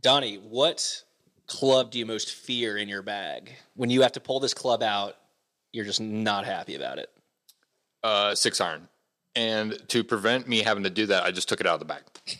Doni, 0.00 0.36
what 0.36 1.03
club 1.46 1.90
do 1.90 1.98
you 1.98 2.06
most 2.06 2.34
fear 2.34 2.76
in 2.76 2.88
your 2.88 3.02
bag? 3.02 3.52
When 3.74 3.90
you 3.90 4.02
have 4.02 4.12
to 4.12 4.20
pull 4.20 4.40
this 4.40 4.54
club 4.54 4.82
out, 4.82 5.16
you're 5.72 5.84
just 5.84 6.00
not 6.00 6.44
happy 6.44 6.74
about 6.74 6.98
it. 6.98 7.10
Uh, 8.02 8.34
six 8.34 8.60
iron. 8.60 8.88
And 9.36 9.78
to 9.88 10.04
prevent 10.04 10.46
me 10.48 10.62
having 10.62 10.84
to 10.84 10.90
do 10.90 11.06
that, 11.06 11.24
I 11.24 11.30
just 11.30 11.48
took 11.48 11.60
it 11.60 11.66
out 11.66 11.74
of 11.74 11.80
the 11.80 11.86
bag. 11.86 12.02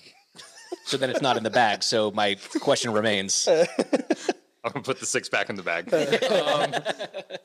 So 0.87 0.99
then 0.99 1.09
it's 1.09 1.23
not 1.23 1.39
in 1.39 1.43
the 1.43 1.51
bag. 1.51 1.83
So 1.83 2.11
my 2.11 2.37
question 2.61 2.93
remains. 2.93 3.49
I'm 4.65 4.73
gonna 4.73 4.83
put 4.83 5.01
the 5.01 5.07
six 5.07 5.29
back 5.29 5.51
in 5.51 5.57
the 5.57 5.63
bag. 5.63 5.93
um, 5.93 6.73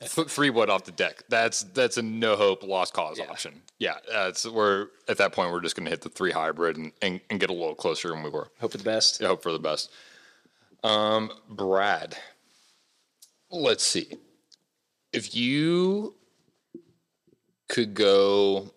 th- 0.00 0.28
three 0.28 0.50
wood 0.50 0.70
off 0.70 0.84
the 0.84 0.92
deck. 0.92 1.22
That's 1.28 1.62
that's 1.62 1.96
a 1.96 2.02
no 2.02 2.36
hope, 2.36 2.62
lost 2.62 2.92
cause 2.94 3.20
option. 3.20 3.62
Yeah, 3.78 3.94
that's 4.10 4.46
we're 4.46 4.88
at 5.08 5.18
that 5.18 5.32
point. 5.32 5.52
We're 5.52 5.60
just 5.60 5.76
gonna 5.76 5.90
hit 5.90 6.02
the 6.02 6.08
three 6.08 6.32
hybrid 6.32 6.76
and, 6.76 6.92
and, 7.02 7.20
and 7.30 7.40
get 7.40 7.50
a 7.50 7.52
little 7.52 7.74
closer 7.74 8.08
than 8.08 8.22
we 8.22 8.30
were. 8.30 8.48
Hope 8.60 8.72
for 8.72 8.78
the 8.78 8.84
best. 8.84 9.22
I 9.22 9.26
hope 9.26 9.42
for 9.42 9.52
the 9.52 9.58
best. 9.58 9.90
Um, 10.82 11.30
Brad, 11.48 12.16
let's 13.50 13.84
see. 13.84 14.16
If 15.12 15.34
you 15.34 16.14
could 17.68 17.94
go 17.94 18.72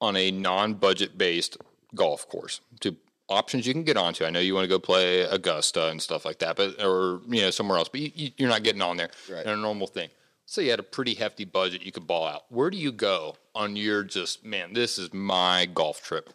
on 0.00 0.16
a 0.16 0.30
non-budget 0.30 1.16
based 1.16 1.56
golf 1.94 2.28
course 2.28 2.60
to 2.80 2.94
options 3.28 3.66
you 3.66 3.72
can 3.72 3.82
get 3.82 3.96
onto. 3.96 4.24
I 4.24 4.30
know 4.30 4.38
you 4.40 4.54
want 4.54 4.64
to 4.64 4.68
go 4.68 4.78
play 4.78 5.22
Augusta 5.22 5.88
and 5.88 6.00
stuff 6.00 6.24
like 6.24 6.38
that, 6.40 6.56
but 6.56 6.80
or 6.82 7.20
you 7.28 7.40
know 7.40 7.50
somewhere 7.50 7.78
else, 7.78 7.88
but 7.88 8.00
you, 8.00 8.30
you're 8.36 8.48
not 8.48 8.62
getting 8.62 8.82
on 8.82 8.96
there 8.96 9.10
Right. 9.30 9.44
in 9.44 9.50
a 9.52 9.56
normal 9.56 9.86
thing. 9.86 10.10
say 10.44 10.64
you 10.64 10.70
had 10.70 10.78
a 10.78 10.84
pretty 10.84 11.14
hefty 11.14 11.44
budget 11.44 11.82
you 11.82 11.90
could 11.90 12.06
ball 12.06 12.26
out. 12.26 12.44
Where 12.50 12.70
do 12.70 12.76
you 12.76 12.92
go 12.92 13.36
on 13.54 13.74
your 13.74 14.04
just 14.04 14.44
man? 14.44 14.74
This 14.74 14.98
is 14.98 15.12
my 15.12 15.66
golf 15.66 16.02
trip. 16.04 16.32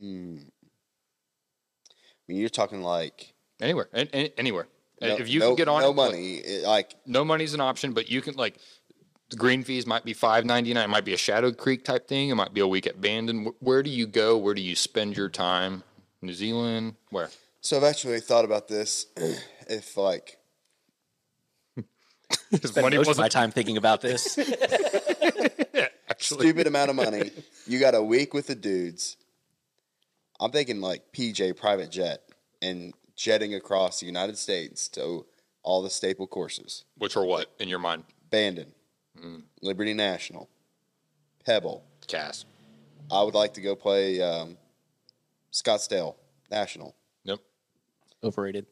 I 0.00 0.04
mean, 0.06 0.50
you're 2.28 2.48
talking 2.48 2.80
like 2.82 3.34
Anywhere, 3.60 3.88
an- 3.92 4.08
an- 4.12 4.30
anywhere. 4.38 4.66
no, 5.00 5.16
if 5.16 5.28
you 5.28 5.40
no, 5.40 5.48
can 5.48 5.56
get 5.56 5.68
on 5.68 5.82
no 5.82 5.90
it, 5.90 5.94
money, 5.96 6.34
it- 6.36 6.64
like 6.66 6.94
no 7.06 7.24
money's 7.24 7.54
an 7.54 7.60
option, 7.60 7.92
but 7.92 8.10
you 8.10 8.20
can 8.22 8.34
like 8.34 8.56
the 9.30 9.36
green 9.36 9.62
fees 9.62 9.86
might 9.86 10.04
be 10.04 10.12
five 10.12 10.44
ninety 10.44 10.72
nine. 10.74 10.84
It 10.84 10.88
might 10.88 11.04
be 11.04 11.14
a 11.14 11.18
Shadow 11.18 11.52
Creek 11.52 11.84
type 11.84 12.08
thing. 12.08 12.30
It 12.30 12.34
might 12.34 12.52
be 12.54 12.60
a 12.60 12.66
week 12.66 12.86
at 12.86 13.00
Bandon. 13.00 13.52
Where 13.60 13.82
do 13.82 13.90
you 13.90 14.06
go? 14.06 14.36
Where 14.38 14.54
do 14.54 14.62
you 14.62 14.74
spend 14.74 15.16
your 15.16 15.28
time? 15.28 15.82
New 16.22 16.32
Zealand? 16.34 16.96
Where? 17.10 17.30
so. 17.60 17.76
I've 17.76 17.84
actually 17.84 18.20
thought 18.20 18.44
about 18.44 18.68
this. 18.68 19.06
If 19.72 19.96
like 19.96 20.36
Because 22.50 22.70
Spend 22.72 22.84
money 22.84 22.96
most 22.96 23.08
of 23.10 23.18
my 23.18 23.28
time 23.28 23.52
thinking 23.52 23.76
about 23.76 24.00
this. 24.00 24.36
actually. 26.10 26.46
stupid 26.46 26.66
amount 26.66 26.90
of 26.90 26.96
money, 26.96 27.30
you 27.66 27.78
got 27.78 27.94
a 27.94 28.02
week 28.02 28.34
with 28.34 28.48
the 28.48 28.54
dudes. 28.54 29.16
I'm 30.40 30.50
thinking 30.50 30.80
like 30.80 31.12
PJ 31.12 31.56
private 31.56 31.90
jet 31.90 32.22
and 32.60 32.94
jetting 33.20 33.54
across 33.54 34.00
the 34.00 34.06
United 34.06 34.38
States 34.38 34.88
to 34.88 35.26
all 35.62 35.82
the 35.82 35.90
staple 35.90 36.26
courses. 36.26 36.84
Which 36.96 37.16
are 37.18 37.24
what 37.24 37.50
in 37.58 37.68
your 37.68 37.78
mind? 37.78 38.04
Bandon, 38.30 38.72
Mm. 39.20 39.42
Liberty 39.60 39.92
National, 39.92 40.48
Pebble. 41.44 41.84
Cass. 42.06 42.46
I 43.10 43.22
would 43.22 43.34
like 43.34 43.52
to 43.54 43.60
go 43.60 43.74
play 43.76 44.22
um, 44.22 44.56
Scottsdale 45.52 46.14
National. 46.50 46.94
Nope. 47.26 47.42
Overrated. 48.24 48.66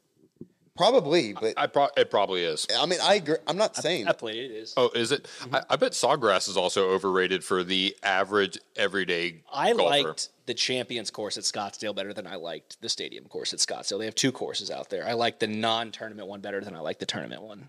Probably, 0.79 1.35
but 1.35 1.55
I 1.59 1.67
pro- 1.67 1.89
it 1.97 2.11
probably 2.11 2.43
is. 2.45 2.67
I 2.79 2.87
mean, 2.87 3.01
I 3.03 3.17
agree. 3.17 3.37
I'm 3.47 3.59
not 3.59 3.77
saying 3.77 4.09
I 4.09 4.13
played 4.13 4.37
it. 4.37 4.51
It 4.53 4.55
is. 4.55 4.75
Oh, 4.77 4.91
is 4.95 5.13
it? 5.13 5.25
Mm-hmm. 5.41 5.57
I, 5.57 5.63
I 5.71 5.77
bet 5.77 5.93
Sawgrass 5.93 6.49
is 6.49 6.57
also 6.57 6.89
overrated 6.91 7.45
for 7.45 7.63
the 7.63 7.95
average 8.03 8.59
everyday 8.77 9.43
I 9.53 9.73
golfer. 9.75 9.91
liked 9.91 10.29
the 10.47 10.55
Champions 10.55 11.11
course 11.11 11.37
at 11.37 11.45
Scottsdale 11.45 11.95
better 11.95 12.15
than 12.15 12.27
I 12.27 12.37
liked 12.37 12.81
the 12.81 12.89
Stadium 12.89 13.25
course 13.25 13.53
at 13.53 13.59
Scottsdale. 13.59 13.99
They 13.99 14.07
have 14.07 14.15
two 14.15 14.33
courses 14.33 14.71
out 14.71 14.89
there. 14.89 15.07
I 15.07 15.13
like 15.13 15.41
the 15.41 15.47
non-tournament 15.49 16.27
one 16.29 16.41
better 16.41 16.61
than 16.63 16.75
I 16.75 16.81
like 16.81 16.99
the 17.01 17.07
tournament 17.07 17.43
one. 17.43 17.69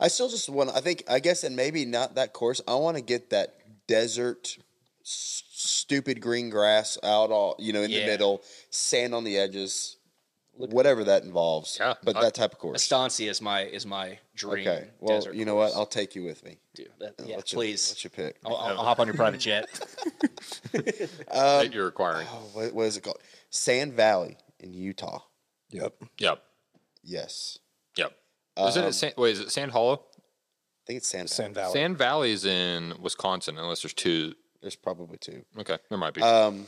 I 0.00 0.08
still 0.08 0.28
just 0.28 0.48
want. 0.48 0.70
I 0.70 0.80
think. 0.80 1.04
I 1.08 1.20
guess, 1.20 1.44
and 1.44 1.54
maybe 1.54 1.84
not 1.84 2.14
that 2.14 2.32
course. 2.32 2.60
I 2.66 2.74
want 2.76 2.96
to 2.96 3.02
get 3.02 3.30
that 3.30 3.56
desert, 3.86 4.56
s- 5.02 5.42
stupid 5.50 6.20
green 6.22 6.48
grass 6.50 6.96
out 7.04 7.30
all 7.30 7.56
you 7.58 7.72
know 7.74 7.82
in 7.82 7.90
the 7.90 8.06
middle, 8.06 8.42
sand 8.70 9.14
on 9.14 9.24
the 9.24 9.36
edges, 9.38 9.96
whatever 10.58 11.04
that 11.04 11.22
involves. 11.24 11.78
Yeah, 11.80 11.94
but 12.02 12.16
I- 12.16 12.22
that 12.22 12.34
type 12.34 12.52
of 12.52 12.58
course. 12.58 12.82
Estancia 12.82 13.30
is 13.30 13.40
my 13.40 13.62
is 13.64 13.86
my 13.86 14.18
dream. 14.34 14.66
Okay. 14.68 14.88
Well, 15.00 15.16
desert 15.18 15.34
you 15.34 15.44
know 15.44 15.54
course. 15.54 15.72
what? 15.72 15.78
I'll 15.78 15.86
take 15.86 16.14
you 16.14 16.24
with 16.24 16.44
me. 16.44 16.58
do 16.74 16.84
that. 17.00 17.14
Yeah, 17.24 17.36
What's 17.36 17.52
please. 17.52 17.86
Your, 17.88 17.92
what's 17.92 18.04
your 18.04 18.28
pick? 18.28 18.36
I'll, 18.44 18.56
I'll, 18.56 18.78
I'll 18.78 18.84
hop 18.84 19.00
on 19.00 19.06
your 19.06 19.16
private 19.16 19.40
jet. 19.40 19.66
that 20.72 21.70
you're 21.72 21.84
requiring. 21.86 22.26
Oh, 22.30 22.42
what, 22.52 22.74
what 22.74 22.86
is 22.86 22.96
it 22.96 23.02
called? 23.02 23.18
Sand 23.50 23.94
Valley 23.94 24.36
in 24.60 24.72
Utah. 24.72 25.20
Yep. 25.70 25.94
Yep. 26.18 26.42
Yes, 27.04 27.58
Yep. 27.96 28.12
is 28.58 28.76
it 28.76 28.84
Um, 28.84 28.92
San, 28.92 29.12
wait, 29.16 29.32
is 29.32 29.40
it 29.40 29.50
Sand 29.50 29.72
Hollow? 29.72 29.94
I 29.94 30.82
think 30.86 30.98
it's 30.98 31.08
Sand. 31.08 31.28
Valley. 31.28 31.34
Sand 31.36 31.54
Valley. 31.54 31.72
Sand 31.72 31.98
Valley's 31.98 32.44
in 32.44 32.94
Wisconsin, 33.00 33.56
unless 33.58 33.82
there's 33.82 33.94
two. 33.94 34.34
There's 34.60 34.76
probably 34.76 35.16
two. 35.18 35.44
Okay, 35.58 35.78
there 35.88 35.98
might 35.98 36.12
be. 36.14 36.20
Um, 36.22 36.66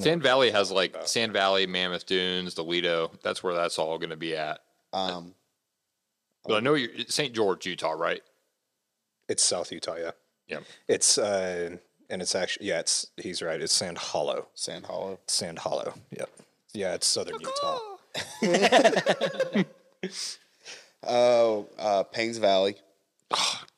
Sand 0.00 0.22
Valley 0.22 0.50
has 0.50 0.70
like 0.70 0.96
Sand 1.06 1.32
Valley, 1.32 1.66
Mammoth 1.66 2.06
Dunes, 2.06 2.54
the 2.54 2.64
Lido. 2.64 3.10
That's 3.22 3.42
where 3.42 3.54
that's 3.54 3.78
all 3.78 3.98
going 3.98 4.10
to 4.10 4.16
be 4.16 4.34
at. 4.36 4.60
um, 4.92 5.34
But 6.44 6.54
I 6.56 6.60
know 6.60 6.74
you're 6.74 6.90
St. 7.08 7.32
George, 7.34 7.66
Utah, 7.66 7.92
right? 7.92 8.22
It's 9.28 9.42
South 9.42 9.70
Utah, 9.72 9.96
yeah. 9.96 10.10
Yeah. 10.48 10.60
It's 10.88 11.18
uh 11.18 11.76
and 12.08 12.22
it's 12.22 12.34
actually 12.36 12.66
yeah, 12.66 12.78
it's 12.80 13.08
he's 13.16 13.42
right. 13.42 13.60
It's 13.60 13.72
Sand 13.72 13.98
Hollow. 13.98 14.46
Sand 14.54 14.86
Hollow. 14.86 15.18
Sand 15.26 15.58
Hollow. 15.58 15.94
Yep. 16.10 16.30
Yeah, 16.72 16.94
it's 16.94 17.06
southern 17.06 17.38
Utah. 17.40 17.78
Oh, 21.08 21.68
uh, 21.78 22.04
Paynes 22.12 22.38
Valley. 22.40 22.76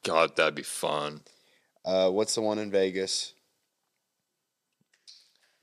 God, 0.02 0.36
that'd 0.36 0.55
be 0.55 0.62
fun. 0.62 1.20
Uh, 1.85 2.10
what's 2.10 2.35
the 2.35 2.40
one 2.40 2.59
in 2.59 2.70
Vegas? 2.70 3.35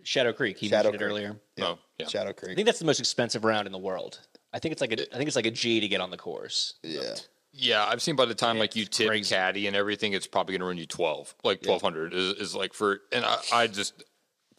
Shadow 0.06 0.32
Creek. 0.34 0.58
He 0.58 0.70
Shadow 0.70 0.92
mentioned 0.92 0.96
it 0.96 0.98
Creek. 1.14 1.26
earlier. 1.28 1.40
Oh, 1.62 1.80
yeah. 1.98 2.08
Shadow 2.08 2.32
Creek. 2.34 2.52
I 2.52 2.56
think 2.56 2.66
that's 2.66 2.80
the 2.80 2.86
most 2.86 3.00
expensive 3.00 3.44
round 3.44 3.66
in 3.68 3.72
the 3.74 3.78
world. 3.80 4.20
I 4.54 4.60
think 4.60 4.72
it's 4.72 4.82
like 4.82 4.94
a 4.94 5.14
I 5.14 5.18
think 5.18 5.28
it's 5.28 5.36
like 5.36 5.46
a 5.46 5.52
G 5.52 5.80
to 5.82 5.88
get 5.88 6.00
on 6.02 6.12
the 6.12 6.18
course. 6.18 6.76
Yeah. 6.84 7.16
Yeah, 7.58 7.86
I've 7.86 8.02
seen 8.02 8.16
by 8.18 8.26
the 8.26 8.36
time 8.36 8.58
like 8.60 8.76
you 8.76 8.84
it's 8.84 8.98
tip 8.98 9.08
crazy. 9.08 9.34
caddy 9.34 9.68
and 9.68 9.76
everything, 9.78 10.12
it's 10.14 10.28
probably 10.28 10.54
going 10.54 10.60
to 10.62 10.66
run 10.68 10.78
you 10.78 10.86
twelve, 10.86 11.34
like 11.44 11.62
twelve 11.62 11.82
hundred 11.82 12.14
is, 12.14 12.34
is 12.34 12.56
like 12.56 12.74
for. 12.74 13.00
And 13.14 13.24
I, 13.26 13.38
I 13.54 13.68
just, 13.68 14.04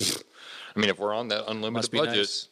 I 0.00 0.78
mean, 0.80 0.88
if 0.90 0.98
we're 0.98 1.14
on 1.14 1.28
that 1.28 1.44
unlimited 1.50 1.90
budget, 1.90 2.16
nice. 2.16 2.48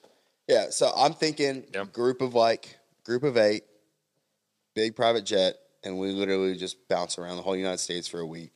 Yeah. 0.48 0.66
So 0.70 0.92
I'm 0.96 1.14
thinking 1.14 1.64
Yeah. 1.74 1.84
group 1.84 2.20
of 2.20 2.34
like 2.34 2.78
group 3.04 3.22
of 3.22 3.36
eight, 3.38 3.64
big 4.74 4.94
private 4.96 5.24
jet, 5.24 5.56
and 5.82 5.98
we 5.98 6.12
literally 6.12 6.56
just 6.56 6.88
bounce 6.88 7.18
around 7.18 7.36
the 7.36 7.42
whole 7.42 7.56
United 7.56 7.78
States 7.78 8.06
for 8.06 8.20
a 8.20 8.26
week. 8.26 8.52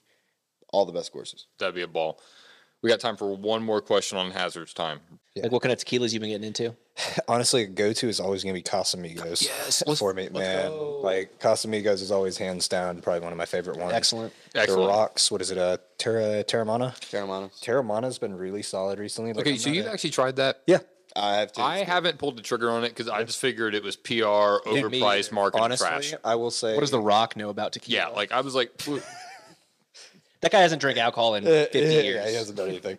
All 0.71 0.85
the 0.85 0.93
best 0.93 1.13
courses. 1.13 1.47
that'd 1.59 1.75
be 1.75 1.81
a 1.83 1.87
ball. 1.89 2.21
We 2.83 2.91
got 2.91 3.01
time 3.01 3.17
for 3.17 3.35
one 3.37 3.63
more 3.63 3.81
question 3.81 4.19
on 4.19 4.31
hazards 4.31 4.73
time. 4.73 5.01
Like 5.37 5.51
what 5.53 5.63
kind 5.63 5.73
of 5.73 5.79
tequilas 5.79 6.13
you 6.13 6.21
been 6.21 6.31
getting 6.31 6.47
into? 6.47 6.75
Honestly, 7.29 7.63
a 7.63 7.67
go 7.67 7.93
to 7.93 8.09
is 8.09 8.21
always 8.21 8.43
gonna 8.43 8.55
be 8.55 8.63
Casamigos 8.63 9.43
Yes, 9.45 9.83
for 9.99 10.15
me, 10.15 10.29
man. 10.29 10.71
Like 11.03 11.39
Casamigos 11.41 12.03
is 12.03 12.11
always 12.11 12.37
hands 12.39 12.69
down 12.69 13.01
probably 13.01 13.21
one 13.21 13.33
of 13.33 13.39
my 13.39 13.47
favorite 13.47 13.79
ones. 13.79 13.93
Excellent. 13.93 14.33
The 14.53 14.61
Excellent. 14.61 14.89
rocks, 14.89 15.31
what 15.31 15.41
is 15.41 15.51
it? 15.51 15.59
Uh 15.59 15.79
Terra 15.99 16.45
Teremana? 16.45 16.93
Teremana. 17.01 17.51
Teremana's 17.61 18.19
been 18.19 18.37
really 18.37 18.63
solid 18.63 18.99
recently. 18.99 19.33
Like, 19.33 19.43
Okay, 19.43 19.53
I'm 19.53 19.59
so 19.59 19.71
you've 19.71 19.87
a- 19.87 19.93
actually 19.93 20.11
tried 20.11 20.37
that? 20.37 20.63
Yeah. 20.67 20.79
I 21.17 21.37
have 21.37 21.53
to. 21.55 21.63
I 21.63 21.79
haven't 21.79 22.19
pulled 22.19 22.37
the 22.37 22.43
trigger 22.43 22.71
on 22.71 22.85
it 22.85 22.91
because 22.91 23.09
I 23.09 23.25
just 23.25 23.41
figured 23.41 23.75
it 23.75 23.83
was 23.83 23.97
PR, 23.97 24.13
overpriced 24.69 25.33
market 25.33 25.33
marketing 25.33 25.63
Honestly, 25.65 25.87
trash. 25.89 26.15
I 26.23 26.35
will 26.37 26.51
say 26.53 26.75
What 26.75 26.81
does 26.83 26.91
The 26.93 27.01
Rock 27.01 27.35
know 27.37 27.49
about 27.49 27.73
tequila? 27.73 27.97
Yeah, 28.03 28.09
like 28.09 28.31
I 28.31 28.41
was 28.43 28.55
like, 28.55 28.81
"Phew." 28.81 29.03
That 30.41 30.53
guy 30.53 30.61
hasn't 30.61 30.81
drank 30.81 30.99
alcohol 30.99 31.35
in 31.35 31.45
Uh, 31.45 31.67
50 31.73 31.79
yeah, 31.79 31.85
years. 31.89 32.05
Yeah, 32.17 32.29
he 32.29 32.35
hasn't 32.37 32.57
done 32.57 32.69
anything. 32.69 32.99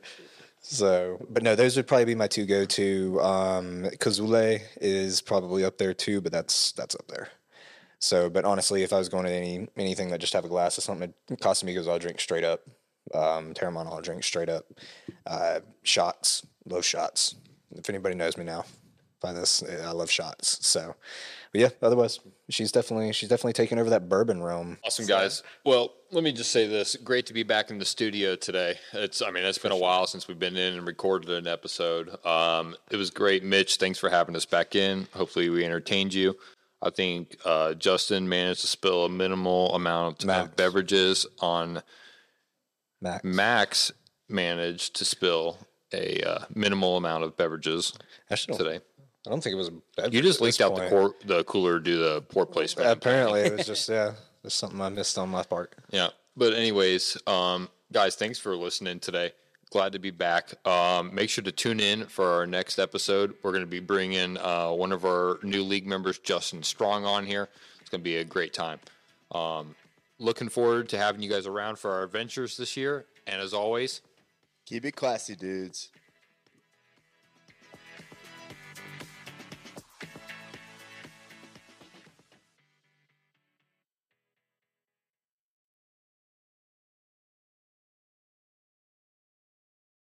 So, 0.61 1.25
but 1.29 1.41
no, 1.41 1.55
those 1.55 1.77
would 1.77 1.87
probably 1.87 2.05
be 2.05 2.15
my 2.15 2.27
two 2.27 2.45
go 2.45 2.65
to. 2.65 3.21
Um, 3.21 3.83
Kazule 3.99 4.61
is 4.81 5.21
probably 5.21 5.63
up 5.63 5.77
there 5.77 5.93
too, 5.93 6.19
but 6.21 6.31
that's 6.31 6.73
that's 6.73 6.95
up 6.95 7.07
there. 7.07 7.29
So, 7.99 8.29
but 8.29 8.45
honestly, 8.45 8.83
if 8.83 8.93
I 8.93 8.97
was 8.97 9.09
going 9.09 9.25
to 9.25 9.31
any 9.31 9.67
anything 9.77 10.09
that 10.09 10.19
just 10.19 10.33
have 10.33 10.45
a 10.45 10.49
glass 10.49 10.77
of 10.77 10.83
something, 10.83 11.13
Casamigos 11.31 11.87
I'll 11.87 11.99
drink 11.99 12.19
straight 12.19 12.43
up. 12.43 12.61
Um, 13.13 13.53
Teremana 13.53 13.87
I'll 13.87 14.01
drink 14.01 14.23
straight 14.23 14.49
up. 14.49 14.65
Uh, 15.25 15.61
shots, 15.83 16.45
low 16.65 16.81
shots. 16.81 17.35
If 17.71 17.89
anybody 17.89 18.15
knows 18.15 18.37
me 18.37 18.43
now 18.43 18.65
by 19.21 19.33
this, 19.33 19.63
I 19.63 19.91
love 19.91 20.11
shots. 20.11 20.65
So, 20.65 20.95
but 21.51 21.61
yeah, 21.61 21.69
otherwise, 21.81 22.19
she's 22.49 22.71
definitely 22.71 23.11
she's 23.13 23.29
definitely 23.29 23.53
taking 23.53 23.79
over 23.79 23.89
that 23.89 24.07
bourbon 24.07 24.43
realm. 24.43 24.77
Awesome 24.85 25.07
guys. 25.07 25.41
Well, 25.65 25.93
let 26.11 26.23
me 26.23 26.31
just 26.31 26.51
say 26.51 26.67
this: 26.67 26.95
great 26.95 27.25
to 27.27 27.33
be 27.33 27.43
back 27.43 27.71
in 27.71 27.79
the 27.79 27.85
studio 27.85 28.35
today. 28.35 28.75
It's, 28.93 29.21
I 29.21 29.31
mean, 29.31 29.43
it's 29.43 29.57
been 29.57 29.71
a 29.71 29.77
while 29.77 30.05
since 30.05 30.27
we've 30.27 30.39
been 30.39 30.55
in 30.55 30.75
and 30.75 30.85
recorded 30.85 31.29
an 31.31 31.47
episode. 31.47 32.23
Um, 32.25 32.75
it 32.91 32.97
was 32.97 33.09
great, 33.09 33.43
Mitch. 33.43 33.77
Thanks 33.77 33.97
for 33.97 34.09
having 34.09 34.35
us 34.35 34.45
back 34.45 34.75
in. 34.75 35.07
Hopefully, 35.13 35.49
we 35.49 35.65
entertained 35.65 36.13
you. 36.13 36.37
I 36.81 36.91
think 36.91 37.35
uh, 37.43 37.73
Justin 37.73 38.29
managed 38.29 38.61
to 38.61 38.67
spill 38.67 39.05
a 39.05 39.09
minimal 39.09 39.75
amount 39.75 40.23
Max. 40.25 40.49
of 40.49 40.55
beverages 40.55 41.25
on 41.39 41.81
Max. 43.01 43.23
Max. 43.23 43.91
Managed 44.31 44.95
to 44.97 45.05
spill 45.05 45.57
a 45.91 46.21
uh, 46.21 46.45
minimal 46.53 46.97
amount 46.97 47.23
of 47.23 47.35
beverages 47.35 47.93
Actually, 48.29 48.57
today. 48.57 48.79
I 49.27 49.29
don't 49.29 49.43
think 49.43 49.53
it 49.53 49.57
was. 49.57 49.69
A 49.97 50.09
You 50.09 50.21
just 50.21 50.39
at 50.39 50.45
leaked 50.45 50.61
out 50.61 50.75
the, 50.75 50.81
point. 50.81 50.89
cor- 50.91 51.15
the 51.25 51.43
cooler, 51.43 51.79
do 51.79 51.97
the 51.97 52.21
pour 52.21 52.45
placement. 52.45 52.89
Apparently, 52.89 53.41
it 53.41 53.53
was 53.57 53.65
just 53.67 53.89
yeah, 53.89 54.13
just 54.43 54.57
something 54.57 54.79
I 54.81 54.89
missed 54.89 55.17
on 55.17 55.29
my 55.29 55.43
part. 55.43 55.73
Yeah. 55.91 56.09
But 56.37 56.53
anyways, 56.53 57.17
um, 57.27 57.67
guys, 57.91 58.15
thanks 58.15 58.39
for 58.39 58.55
listening 58.55 58.99
today. 58.99 59.33
Glad 59.71 59.91
to 59.91 59.99
be 59.99 60.09
back. 60.09 60.53
Um, 60.65 61.13
make 61.13 61.29
sure 61.29 61.43
to 61.43 61.51
tune 61.51 61.79
in 61.79 62.05
for 62.05 62.25
our 62.25 62.47
next 62.47 62.79
episode. 62.79 63.35
We're 63.43 63.51
going 63.51 63.63
to 63.63 63.67
be 63.67 63.81
bringing 63.81 64.37
uh, 64.37 64.71
one 64.71 64.91
of 64.91 65.05
our 65.05 65.37
new 65.43 65.63
league 65.63 65.85
members, 65.85 66.17
Justin 66.17 66.63
Strong, 66.63 67.05
on 67.05 67.25
here. 67.25 67.49
It's 67.81 67.89
going 67.89 68.01
to 68.01 68.03
be 68.03 68.17
a 68.17 68.23
great 68.23 68.53
time. 68.53 68.79
Um, 69.31 69.75
looking 70.17 70.49
forward 70.49 70.89
to 70.89 70.97
having 70.97 71.21
you 71.21 71.29
guys 71.29 71.45
around 71.45 71.77
for 71.77 71.91
our 71.91 72.03
adventures 72.03 72.57
this 72.57 72.75
year. 72.77 73.05
And 73.27 73.41
as 73.41 73.53
always, 73.53 74.01
Keep 74.65 74.85
it 74.85 74.95
classy, 74.95 75.35
dudes. 75.35 75.89